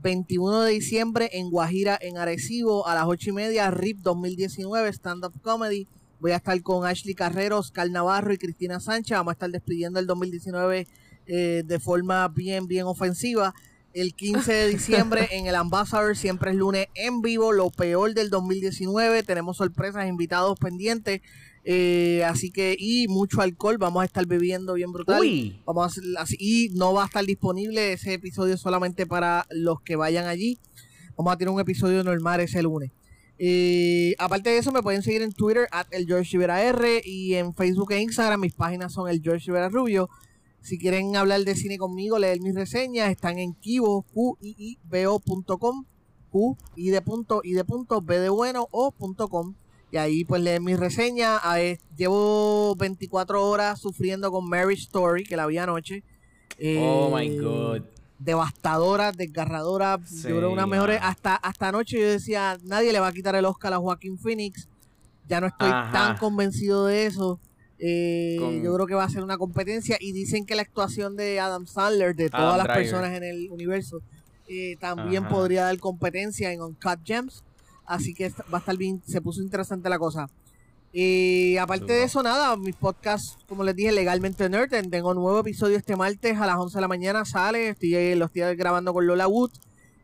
21 0.00 0.62
de 0.62 0.72
diciembre 0.72 1.30
en 1.32 1.50
Guajira 1.50 1.98
en 2.00 2.18
Arecibo 2.18 2.86
a 2.86 2.94
las 2.94 3.04
8 3.06 3.30
y 3.30 3.32
media, 3.32 3.70
RIP 3.70 3.98
2019, 3.98 4.88
Stand 4.88 5.24
Up 5.24 5.34
Comedy. 5.42 5.86
Voy 6.20 6.30
a 6.30 6.36
estar 6.36 6.60
con 6.62 6.86
Ashley 6.86 7.14
Carreros, 7.14 7.72
Carl 7.72 7.90
Navarro 7.90 8.32
y 8.32 8.38
Cristina 8.38 8.78
Sánchez. 8.78 9.16
Vamos 9.16 9.32
a 9.32 9.34
estar 9.34 9.50
despidiendo 9.50 9.98
el 9.98 10.06
2019 10.06 10.86
eh, 11.26 11.62
de 11.64 11.80
forma 11.80 12.28
bien, 12.28 12.66
bien 12.66 12.86
ofensiva 12.86 13.54
el 13.94 14.14
15 14.14 14.52
de 14.52 14.68
diciembre 14.68 15.28
en 15.32 15.46
el 15.46 15.54
Ambassador, 15.54 16.16
siempre 16.16 16.50
es 16.50 16.56
lunes 16.56 16.88
en 16.94 17.20
vivo, 17.22 17.52
lo 17.52 17.70
peor 17.70 18.14
del 18.14 18.30
2019, 18.30 19.22
tenemos 19.22 19.58
sorpresas, 19.58 20.08
invitados 20.08 20.58
pendientes, 20.58 21.20
eh, 21.64 22.24
así 22.24 22.50
que, 22.50 22.76
y 22.78 23.06
mucho 23.08 23.40
alcohol, 23.40 23.78
vamos 23.78 24.02
a 24.02 24.06
estar 24.06 24.26
bebiendo 24.26 24.74
bien 24.74 24.92
brutal. 24.92 25.22
Vamos 25.64 25.98
a 25.98 26.24
y 26.38 26.70
no 26.74 26.92
va 26.92 27.04
a 27.04 27.06
estar 27.06 27.24
disponible 27.24 27.92
ese 27.92 28.14
episodio 28.14 28.56
solamente 28.56 29.06
para 29.06 29.46
los 29.50 29.80
que 29.80 29.96
vayan 29.96 30.26
allí. 30.26 30.58
Vamos 31.16 31.32
a 31.32 31.36
tener 31.36 31.52
un 31.52 31.60
episodio 31.60 32.02
normal 32.02 32.40
ese 32.40 32.62
lunes. 32.62 32.90
Eh, 33.38 34.14
aparte 34.18 34.50
de 34.50 34.58
eso, 34.58 34.72
me 34.72 34.82
pueden 34.82 35.02
seguir 35.02 35.22
en 35.22 35.32
Twitter, 35.32 35.68
at 35.70 35.86
el 35.90 36.06
George 36.06 36.30
Rivera 36.32 36.62
R, 36.62 37.02
y 37.04 37.34
en 37.34 37.54
Facebook 37.54 37.92
e 37.92 38.00
Instagram, 38.00 38.40
mis 38.40 38.54
páginas 38.54 38.92
son 38.92 39.08
el 39.08 39.20
George 39.22 39.46
Rivera 39.46 39.68
Rubio. 39.68 40.08
Si 40.62 40.78
quieren 40.78 41.16
hablar 41.16 41.40
de 41.40 41.56
cine 41.56 41.76
conmigo, 41.76 42.18
leer 42.18 42.40
mis 42.40 42.54
reseñas, 42.54 43.10
están 43.10 43.38
en 43.38 43.52
kibo, 43.54 44.02
q 44.02 44.38
i 44.40 44.78
q 46.30 46.56
y 46.76 46.90
de 46.90 47.02
punto, 47.02 47.40
y 47.44 47.52
de 47.52 47.64
punto, 47.64 48.00
b 48.00 48.18
de 48.18 48.28
bueno, 48.28 48.68
o 48.70 48.92
punto 48.92 49.28
com. 49.28 49.54
Y 49.90 49.96
ahí 49.98 50.24
pues 50.24 50.40
leen 50.40 50.64
mis 50.64 50.78
reseñas. 50.78 51.42
llevo 51.96 52.74
24 52.76 53.44
horas 53.44 53.80
sufriendo 53.80 54.30
con 54.30 54.48
Marriage 54.48 54.82
Story, 54.82 55.24
que 55.24 55.36
la 55.36 55.46
vi 55.46 55.58
anoche. 55.58 56.04
oh 56.78 57.10
my 57.14 57.26
eh, 57.26 57.38
god. 57.38 57.82
Devastadora, 58.18 59.10
desgarradora. 59.10 59.98
yo 59.98 60.36
creo 60.36 60.52
una 60.52 60.66
mejor. 60.66 60.92
Hasta, 60.92 61.34
hasta 61.34 61.68
anoche 61.68 62.00
yo 62.00 62.06
decía, 62.06 62.56
nadie 62.62 62.92
le 62.92 63.00
va 63.00 63.08
a 63.08 63.12
quitar 63.12 63.34
el 63.34 63.44
Oscar 63.44 63.74
a 63.74 63.78
Joaquín 63.78 64.16
Phoenix. 64.16 64.68
Ya 65.28 65.40
no 65.40 65.48
estoy 65.48 65.70
tan 65.92 66.16
convencido 66.18 66.86
de 66.86 67.06
eso. 67.06 67.40
Eh, 67.84 68.36
yo 68.62 68.72
creo 68.74 68.86
que 68.86 68.94
va 68.94 69.02
a 69.02 69.08
ser 69.08 69.24
una 69.24 69.36
competencia 69.36 69.96
y 69.98 70.12
dicen 70.12 70.46
que 70.46 70.54
la 70.54 70.62
actuación 70.62 71.16
de 71.16 71.40
Adam 71.40 71.66
Sandler, 71.66 72.14
de 72.14 72.30
todas 72.30 72.56
las 72.56 72.68
personas 72.68 73.12
en 73.16 73.24
el 73.24 73.50
universo, 73.50 74.00
eh, 74.46 74.76
también 74.78 75.26
podría 75.26 75.64
dar 75.64 75.76
competencia 75.78 76.52
en 76.52 76.62
Uncut 76.62 77.00
Gems. 77.04 77.42
Así 77.84 78.14
que 78.14 78.28
va 78.52 78.58
a 78.58 78.60
estar 78.60 78.76
bien, 78.76 79.02
se 79.04 79.20
puso 79.20 79.42
interesante 79.42 79.88
la 79.88 79.98
cosa. 79.98 80.30
Y 80.92 81.56
aparte 81.56 81.92
de 81.92 82.04
eso, 82.04 82.22
nada, 82.22 82.56
mis 82.56 82.76
podcasts, 82.76 83.36
como 83.48 83.64
les 83.64 83.74
dije, 83.74 83.90
legalmente 83.90 84.48
nerd, 84.48 84.70
tengo 84.88 85.10
un 85.10 85.16
nuevo 85.16 85.40
episodio 85.40 85.76
este 85.76 85.96
martes 85.96 86.38
a 86.38 86.46
las 86.46 86.56
11 86.58 86.76
de 86.76 86.80
la 86.80 86.88
mañana, 86.88 87.24
sale, 87.24 87.70
estoy, 87.70 88.14
lo 88.14 88.26
estoy 88.26 88.54
grabando 88.54 88.92
con 88.92 89.06
Lola 89.08 89.26
Wood. 89.26 89.50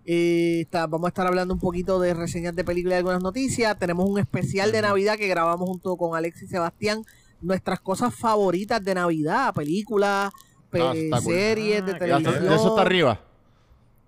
Eh, 0.05 0.67
vamos 0.73 1.05
a 1.05 1.09
estar 1.09 1.27
hablando 1.29 1.55
un 1.55 1.61
poquito 1.61 2.01
de 2.01 2.15
reseñas 2.15 2.57
de 2.57 2.65
películas 2.65 2.97
y 2.97 2.99
algunas 2.99 3.23
noticias. 3.23 3.79
Tenemos 3.79 4.09
un 4.09 4.19
especial 4.19 4.73
de 4.73 4.83
Navidad 4.83 5.17
que 5.17 5.29
grabamos 5.29 5.69
junto 5.69 5.97
con 5.97 6.17
Alex 6.17 6.43
y 6.43 6.49
Sebastián. 6.49 7.05
Nuestras 7.41 7.81
cosas 7.81 8.15
favoritas 8.15 8.83
de 8.83 8.95
Navidad, 8.95 9.55
películas, 9.55 10.33
ah, 10.73 11.21
series 11.21 11.85
de 11.85 11.95
televisión. 11.95 12.53
¿Eso 12.53 12.69
está 12.69 12.83
arriba? 12.83 13.21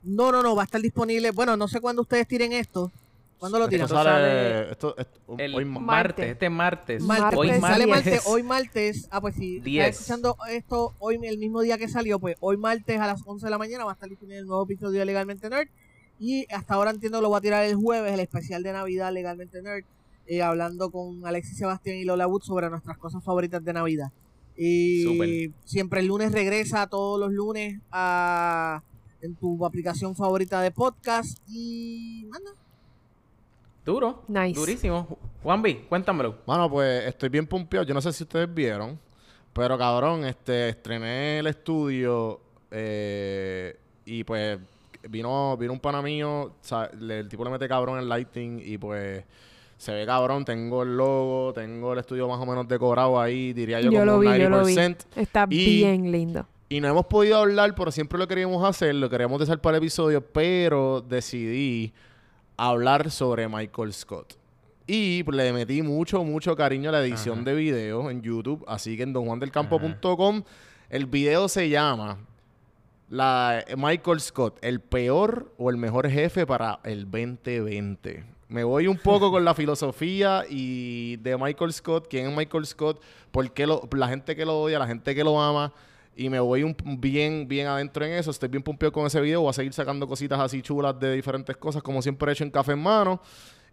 No, 0.03 0.33
no, 0.33 0.43
no, 0.43 0.57
va 0.57 0.63
a 0.63 0.65
estar 0.65 0.81
disponible. 0.81 1.31
Bueno, 1.31 1.57
no 1.57 1.69
sé 1.69 1.81
cuándo 1.81 2.03
ustedes 2.03 2.27
tiren 2.27 2.53
esto. 2.53 2.91
¿Cuándo 3.41 3.59
lo 3.59 3.69
tiran? 3.69 3.87
Esto 3.87 4.03
sale, 4.03 4.71
esto, 4.71 4.95
el 5.39 5.55
hoy 5.55 5.65
martes, 5.65 6.33
este 6.33 6.51
martes. 6.51 7.03
hoy 7.03 7.09
martes. 7.09 7.61
Sale 7.61 7.87
martes, 7.87 8.23
hoy 8.27 8.43
martes. 8.43 9.09
Ah, 9.11 9.21
pues 9.23 9.35
si 9.35 9.63
sí, 9.63 9.79
estás 9.79 10.01
escuchando 10.01 10.37
esto 10.51 10.93
hoy 10.99 11.19
el 11.23 11.39
mismo 11.39 11.63
día 11.63 11.79
que 11.79 11.89
salió, 11.89 12.19
pues 12.19 12.37
hoy 12.41 12.59
martes 12.59 13.01
a 13.01 13.07
las 13.07 13.23
11 13.25 13.47
de 13.47 13.51
la 13.51 13.57
mañana 13.57 13.87
va 13.87 13.93
a 13.93 13.95
estar 13.95 14.11
disponible 14.11 14.41
el 14.41 14.47
nuevo 14.47 14.65
episodio 14.65 14.99
de 14.99 15.07
Legalmente 15.07 15.49
Nerd. 15.49 15.69
Y 16.19 16.53
hasta 16.53 16.75
ahora 16.75 16.91
entiendo 16.91 17.23
lo 17.23 17.31
va 17.31 17.39
a 17.39 17.41
tirar 17.41 17.65
el 17.65 17.77
jueves, 17.77 18.13
el 18.13 18.21
especial 18.21 18.63
de 18.63 18.75
Navidad 18.75 19.11
Legalmente 19.11 19.63
Nerd, 19.63 19.85
eh, 20.31 20.43
hablando 20.43 20.93
con 20.93 21.27
Alexis 21.27 21.59
Sebastián 21.59 21.97
y 21.97 22.05
Lola 22.05 22.29
Wood 22.29 22.43
sobre 22.43 22.71
nuestras 22.71 22.97
cosas 22.99 23.25
favoritas 23.25 23.65
de 23.65 23.73
Navidad. 23.73 24.13
Y 24.57 25.53
siempre 25.65 25.99
el 25.99 26.07
lunes 26.07 26.31
regresa 26.31 26.87
todos 26.87 27.19
los 27.19 27.33
lunes 27.33 27.81
a, 27.91 28.81
en 29.23 29.35
tu 29.35 29.67
aplicación 29.67 30.15
favorita 30.15 30.61
de 30.61 30.71
podcast 30.71 31.37
y 31.49 32.29
manda 32.31 32.53
Duro. 33.85 34.23
Nice. 34.29 34.61
Durísimo. 34.61 35.19
Juanvi, 35.43 35.87
cuéntamelo. 35.89 36.39
Bueno, 36.47 36.71
pues 36.71 37.07
estoy 37.07 37.29
bien 37.29 37.49
pompeado. 37.49 37.85
Yo 37.85 37.95
no 37.95 38.01
sé 38.01 38.13
si 38.13 38.23
ustedes 38.23 38.55
vieron, 38.55 39.01
pero 39.53 39.77
cabrón, 39.77 40.25
este, 40.25 40.69
estrené 40.69 41.41
el 41.41 41.49
estudio 41.49 42.41
eh, 42.71 43.77
y 44.05 44.23
pues 44.23 44.61
vino, 45.09 45.57
vino 45.57 45.73
un 45.73 45.81
pana 45.81 46.01
mío, 46.03 46.55
el 47.01 47.29
tipo 47.29 47.43
le 47.43 47.51
mete 47.51 47.67
cabrón 47.67 47.99
el 47.99 48.09
lighting 48.09 48.63
y 48.65 48.79
pues 48.79 49.25
se 49.81 49.95
ve 49.95 50.05
cabrón, 50.05 50.45
tengo 50.45 50.83
el 50.83 50.95
logo, 50.95 51.55
tengo 51.55 51.95
el 51.95 52.01
estudio 52.01 52.29
más 52.29 52.39
o 52.39 52.45
menos 52.45 52.69
decorado 52.69 53.19
ahí, 53.19 53.55
diría 53.55 53.81
yo, 53.81 53.91
como 53.91 54.05
lo 54.05 54.19
vi, 54.19 54.27
90%. 54.27 54.39
Yo 54.39 54.49
lo 54.51 54.65
vi. 54.67 54.77
Está 55.17 55.47
bien 55.47 56.13
lindo. 56.13 56.47
Y 56.69 56.83
no 56.83 56.89
hemos 56.89 57.07
podido 57.07 57.39
hablar, 57.39 57.75
pero 57.75 57.91
siempre 57.91 58.19
lo 58.19 58.29
queríamos 58.29 58.63
hacer, 58.63 58.95
lo 58.95 59.09
queríamos 59.09 59.41
dejar 59.41 59.59
para 59.63 59.79
el 59.79 59.83
episodio, 59.83 60.21
pero 60.21 61.01
decidí 61.01 61.95
hablar 62.59 63.11
sobre 63.11 63.49
Michael 63.49 63.95
Scott. 63.95 64.35
Y 64.87 65.25
le 65.33 65.51
metí 65.55 65.81
mucho, 65.81 66.25
mucho 66.25 66.55
cariño 66.55 66.91
a 66.91 66.93
la 66.93 67.01
edición 67.01 67.43
de 67.43 67.55
video 67.55 68.11
en 68.11 68.21
YouTube. 68.21 68.63
Así 68.69 68.99
que 68.99 69.05
en 69.05 69.15
donjuandelcampo.com 69.15 70.43
el 70.91 71.07
video 71.07 71.49
se 71.49 71.71
llama 71.71 72.19
la, 73.09 73.65
Michael 73.79 74.21
Scott, 74.21 74.59
el 74.61 74.81
peor 74.81 75.55
o 75.57 75.71
el 75.71 75.79
mejor 75.79 76.11
jefe 76.11 76.45
para 76.45 76.81
el 76.85 77.11
2020. 77.11 78.40
Me 78.51 78.65
voy 78.65 78.89
un 78.89 78.99
poco 78.99 79.31
con 79.31 79.45
la 79.45 79.55
filosofía 79.55 80.45
y 80.51 81.17
de 81.19 81.39
Michael 81.39 81.73
Scott, 81.73 82.09
quién 82.11 82.29
es 82.29 82.37
Michael 82.37 82.67
Scott, 82.67 83.01
por 83.31 83.49
qué 83.53 83.65
lo, 83.65 83.89
la 83.93 84.09
gente 84.09 84.35
que 84.35 84.45
lo 84.45 84.63
odia, 84.63 84.81
la 84.81 84.89
gente 84.89 85.15
que 85.15 85.23
lo 85.23 85.41
ama 85.41 85.73
y 86.17 86.29
me 86.29 86.41
voy 86.41 86.75
bien, 86.99 87.47
bien 87.47 87.69
adentro 87.69 88.05
en 88.05 88.13
eso. 88.13 88.33
Estoy 88.33 88.49
bien 88.49 88.65
pumpeado 88.65 88.91
con 88.91 89.07
ese 89.07 89.21
video. 89.21 89.43
Voy 89.43 89.51
a 89.51 89.53
seguir 89.53 89.73
sacando 89.73 90.09
cositas 90.09 90.41
así 90.41 90.63
chulas 90.63 90.99
de 90.99 91.15
diferentes 91.15 91.57
cosas, 91.57 91.81
como 91.81 92.03
siempre 92.03 92.29
he 92.29 92.33
hecho 92.33 92.43
en 92.43 92.51
Café 92.51 92.73
en 92.73 92.81
Mano. 92.81 93.21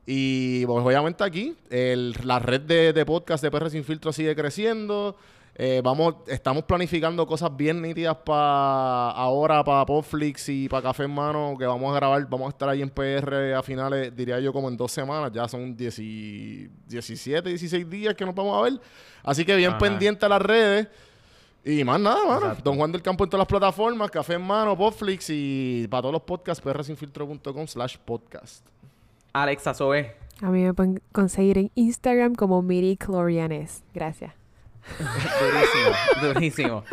Y 0.06 0.64
pues, 0.68 0.86
obviamente 0.86 1.24
aquí, 1.24 1.58
la 1.70 2.38
red 2.38 2.62
de, 2.62 3.06
podcast 3.06 3.44
de 3.44 3.49
PR 3.49 3.72
Sin 3.72 3.84
Filtro 3.84 4.14
sigue 4.14 4.36
creciendo. 4.36 5.18
Eh, 5.60 5.82
vamos, 5.84 6.18
estamos 6.28 6.66
planificando 6.66 7.26
cosas 7.26 7.50
bien 7.58 7.82
nítidas 7.82 8.16
para 8.18 9.10
ahora, 9.10 9.64
para 9.64 9.84
Podflix 9.88 10.50
y 10.50 10.70
para 10.70 10.84
Café 10.84 11.06
en 11.06 11.12
Mano, 11.16 11.56
que 11.58 11.66
vamos 11.66 11.92
a 11.92 11.96
grabar, 11.96 12.30
vamos 12.30 12.46
a 12.46 12.50
estar 12.50 12.70
ahí 12.70 12.84
en 12.84 12.92
PR 12.92 13.56
a 13.56 13.64
finales, 13.64 14.16
diría 14.16 14.40
yo, 14.40 14.54
como 14.54 14.70
en 14.70 14.78
dos 14.78 14.92
semanas. 14.92 15.32
Ya 15.34 15.48
son 15.48 15.76
17, 15.76 17.50
16 17.50 17.90
días 17.90 18.14
que 18.14 18.24
nos 18.24 18.36
vamos 18.36 18.56
a 18.56 18.70
ver. 18.70 18.80
Así 19.24 19.44
que 19.46 19.56
bien 19.56 19.76
pendiente 19.80 20.28
a 20.28 20.30
las 20.30 20.44
redes. 20.44 20.90
Y 21.66 21.84
más 21.84 22.00
nada, 22.00 22.24
mano. 22.24 22.56
Don 22.64 22.78
Juan 22.78 22.92
del 22.92 23.02
Campo 23.02 23.24
en 23.24 23.30
todas 23.32 23.42
las 23.42 23.48
plataformas, 23.48 24.12
Café 24.12 24.36
en 24.36 24.44
Mano, 24.44 24.78
Podflix 24.78 25.28
y 25.32 25.88
para 25.90 26.04
todos 26.04 26.14
los 26.14 26.22
podcasts, 26.22 26.64
prsinfiltro.com 26.64 27.66
slash 27.66 27.98
podcast. 27.98 28.64
Alexa 29.34 29.74
Sobe. 29.74 30.16
A 30.40 30.52
mí 30.52 30.62
me 30.62 30.74
pueden 30.76 31.02
conseguir 31.12 31.58
en 31.58 31.72
Instagram 31.74 32.36
como 32.36 32.62
Miri 32.62 32.96
Clorianes. 32.96 33.84
Gracias. 33.92 34.47
durísimo, 35.40 36.34
durísimo. 36.34 36.84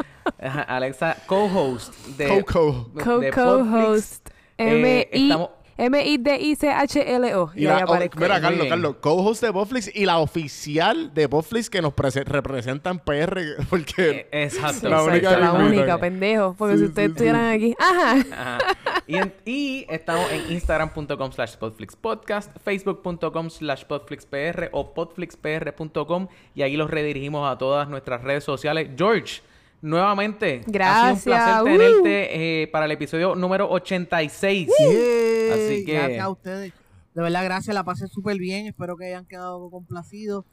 Alexa, 0.66 1.16
co-host 1.26 1.94
de... 2.16 2.44
Co-co-host. 2.44 4.28
Eh, 4.58 5.08
M-I... 5.12 5.32
M-I-D-I-C-H-L-O. 5.76 7.50
Y, 7.56 7.64
la, 7.64 7.84
mira, 8.16 8.40
Carlos, 8.40 8.66
Carlos, 8.68 8.96
co-host 9.00 9.42
de 9.42 9.50
Botflix 9.50 9.90
y 9.92 10.06
la 10.06 10.18
oficial 10.18 11.12
de 11.12 11.26
Botflix 11.26 11.68
que 11.68 11.82
nos 11.82 11.92
representa 11.96 12.90
en 12.90 13.00
PR. 13.00 13.40
Porque 13.70 14.28
eh, 14.30 14.44
exacto. 14.44 14.88
La 14.88 15.02
única, 15.02 15.36
la 15.38 15.52
única 15.52 15.98
pendejo. 15.98 16.54
Porque 16.56 16.78
si 16.78 16.84
ustedes 16.84 17.10
estuvieran 17.10 17.50
aquí. 17.50 17.74
Ajá. 17.78 18.58
Y, 19.06 19.86
estamos 19.88 20.30
en 20.30 20.52
instagram.com 20.52 21.32
slash 21.32 21.56
podflixpodcast, 21.56 22.56
facebook.com 22.58 23.50
slash 23.50 23.84
podflixpr 23.84 24.70
o 24.72 24.94
podflixpr.com 24.94 26.28
y 26.54 26.62
ahí 26.62 26.76
los 26.76 26.90
redirigimos 26.90 27.50
a 27.50 27.58
todas 27.58 27.88
nuestras 27.88 28.22
redes 28.22 28.44
sociales. 28.44 28.90
George 28.96 29.42
nuevamente. 29.82 30.62
Gracias. 30.66 31.26
Ha 31.26 31.60
sido 31.60 31.64
un 31.64 31.64
placer 31.64 31.78
tenerte 31.78 32.62
eh, 32.62 32.66
para 32.68 32.86
el 32.86 32.92
episodio 32.92 33.34
número 33.34 33.70
86. 33.70 34.68
Así 34.70 35.84
que... 35.84 35.92
Gracias 35.92 36.20
a 36.20 36.28
ustedes. 36.30 36.72
De 37.14 37.22
verdad, 37.22 37.44
gracias. 37.44 37.74
La 37.74 37.84
pasé 37.84 38.08
súper 38.08 38.38
bien. 38.38 38.66
Espero 38.66 38.96
que 38.96 39.06
hayan 39.06 39.26
quedado 39.26 39.70
complacidos. 39.70 40.44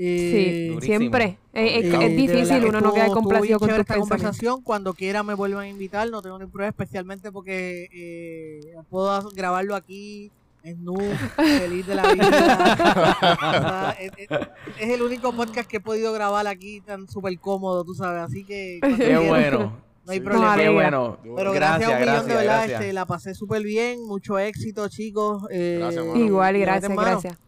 Eh, 0.00 0.76
sí, 0.80 0.86
siempre. 0.86 1.38
Eh, 1.52 1.80
es, 1.82 2.16
difícil 2.16 2.64
uno 2.66 2.80
no 2.80 2.94
queda 2.94 3.08
complacido 3.08 3.58
con 3.58 3.68
tu 3.68 3.74
esta 3.74 3.96
conversación. 3.96 4.62
Cuando 4.62 4.94
quiera 4.94 5.22
me 5.22 5.34
vuelvan 5.34 5.64
a 5.64 5.68
invitar. 5.68 6.08
No 6.08 6.22
tengo 6.22 6.38
ningún 6.38 6.52
problema, 6.52 6.70
especialmente 6.70 7.32
porque 7.32 8.72
puedo 8.88 9.28
grabarlo 9.30 9.74
aquí 9.74 10.30
Snoop, 10.64 11.00
feliz 11.36 11.86
de 11.86 11.94
la 11.94 12.12
vida. 12.12 13.96
es, 14.00 14.90
el 14.90 15.02
único 15.02 15.32
podcast 15.32 15.68
que 15.68 15.76
he 15.78 15.80
podido 15.80 16.12
grabar 16.12 16.46
aquí 16.46 16.80
tan 16.80 17.08
súper 17.08 17.38
cómodo, 17.38 17.84
tú 17.84 17.94
sabes. 17.94 18.22
Así 18.22 18.44
que. 18.44 18.80
Qué 18.96 19.18
bueno. 19.18 19.88
No 20.04 20.12
hay 20.12 20.20
problema. 20.20 20.56
Qué 20.56 20.68
bueno. 20.68 21.18
Pero 21.22 21.52
gracias, 21.52 21.90
gracias, 21.90 22.06
millón, 22.06 22.28
de 22.28 22.34
verdad. 22.34 22.70
Este, 22.70 22.92
la 22.92 23.06
pasé 23.06 23.34
súper 23.34 23.62
bien. 23.62 24.04
Mucho 24.06 24.38
éxito, 24.38 24.88
chicos. 24.88 25.44
Eh, 25.50 25.78
gracias, 25.80 26.04
Igual, 26.16 26.58
gracias, 26.58 26.92
gracias. 26.92 27.38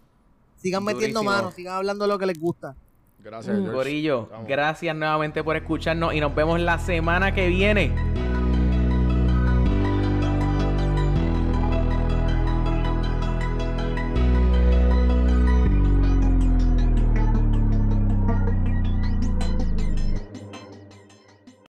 Sigan 0.61 0.85
metiendo 0.85 1.23
manos, 1.23 1.55
sigan 1.55 1.75
hablando 1.77 2.07
lo 2.07 2.19
que 2.19 2.27
les 2.27 2.39
gusta. 2.39 2.75
Gracias, 3.19 3.59
Gorillo, 3.61 4.29
gracias 4.47 4.97
nuevamente 4.97 5.45
por 5.45 5.57
escucharnos 5.57 6.15
y 6.15 6.21
nos 6.21 6.35
vemos 6.35 6.61
la 6.61 6.79
semana 6.79 7.35
que 7.35 7.49
viene. 7.49 8.30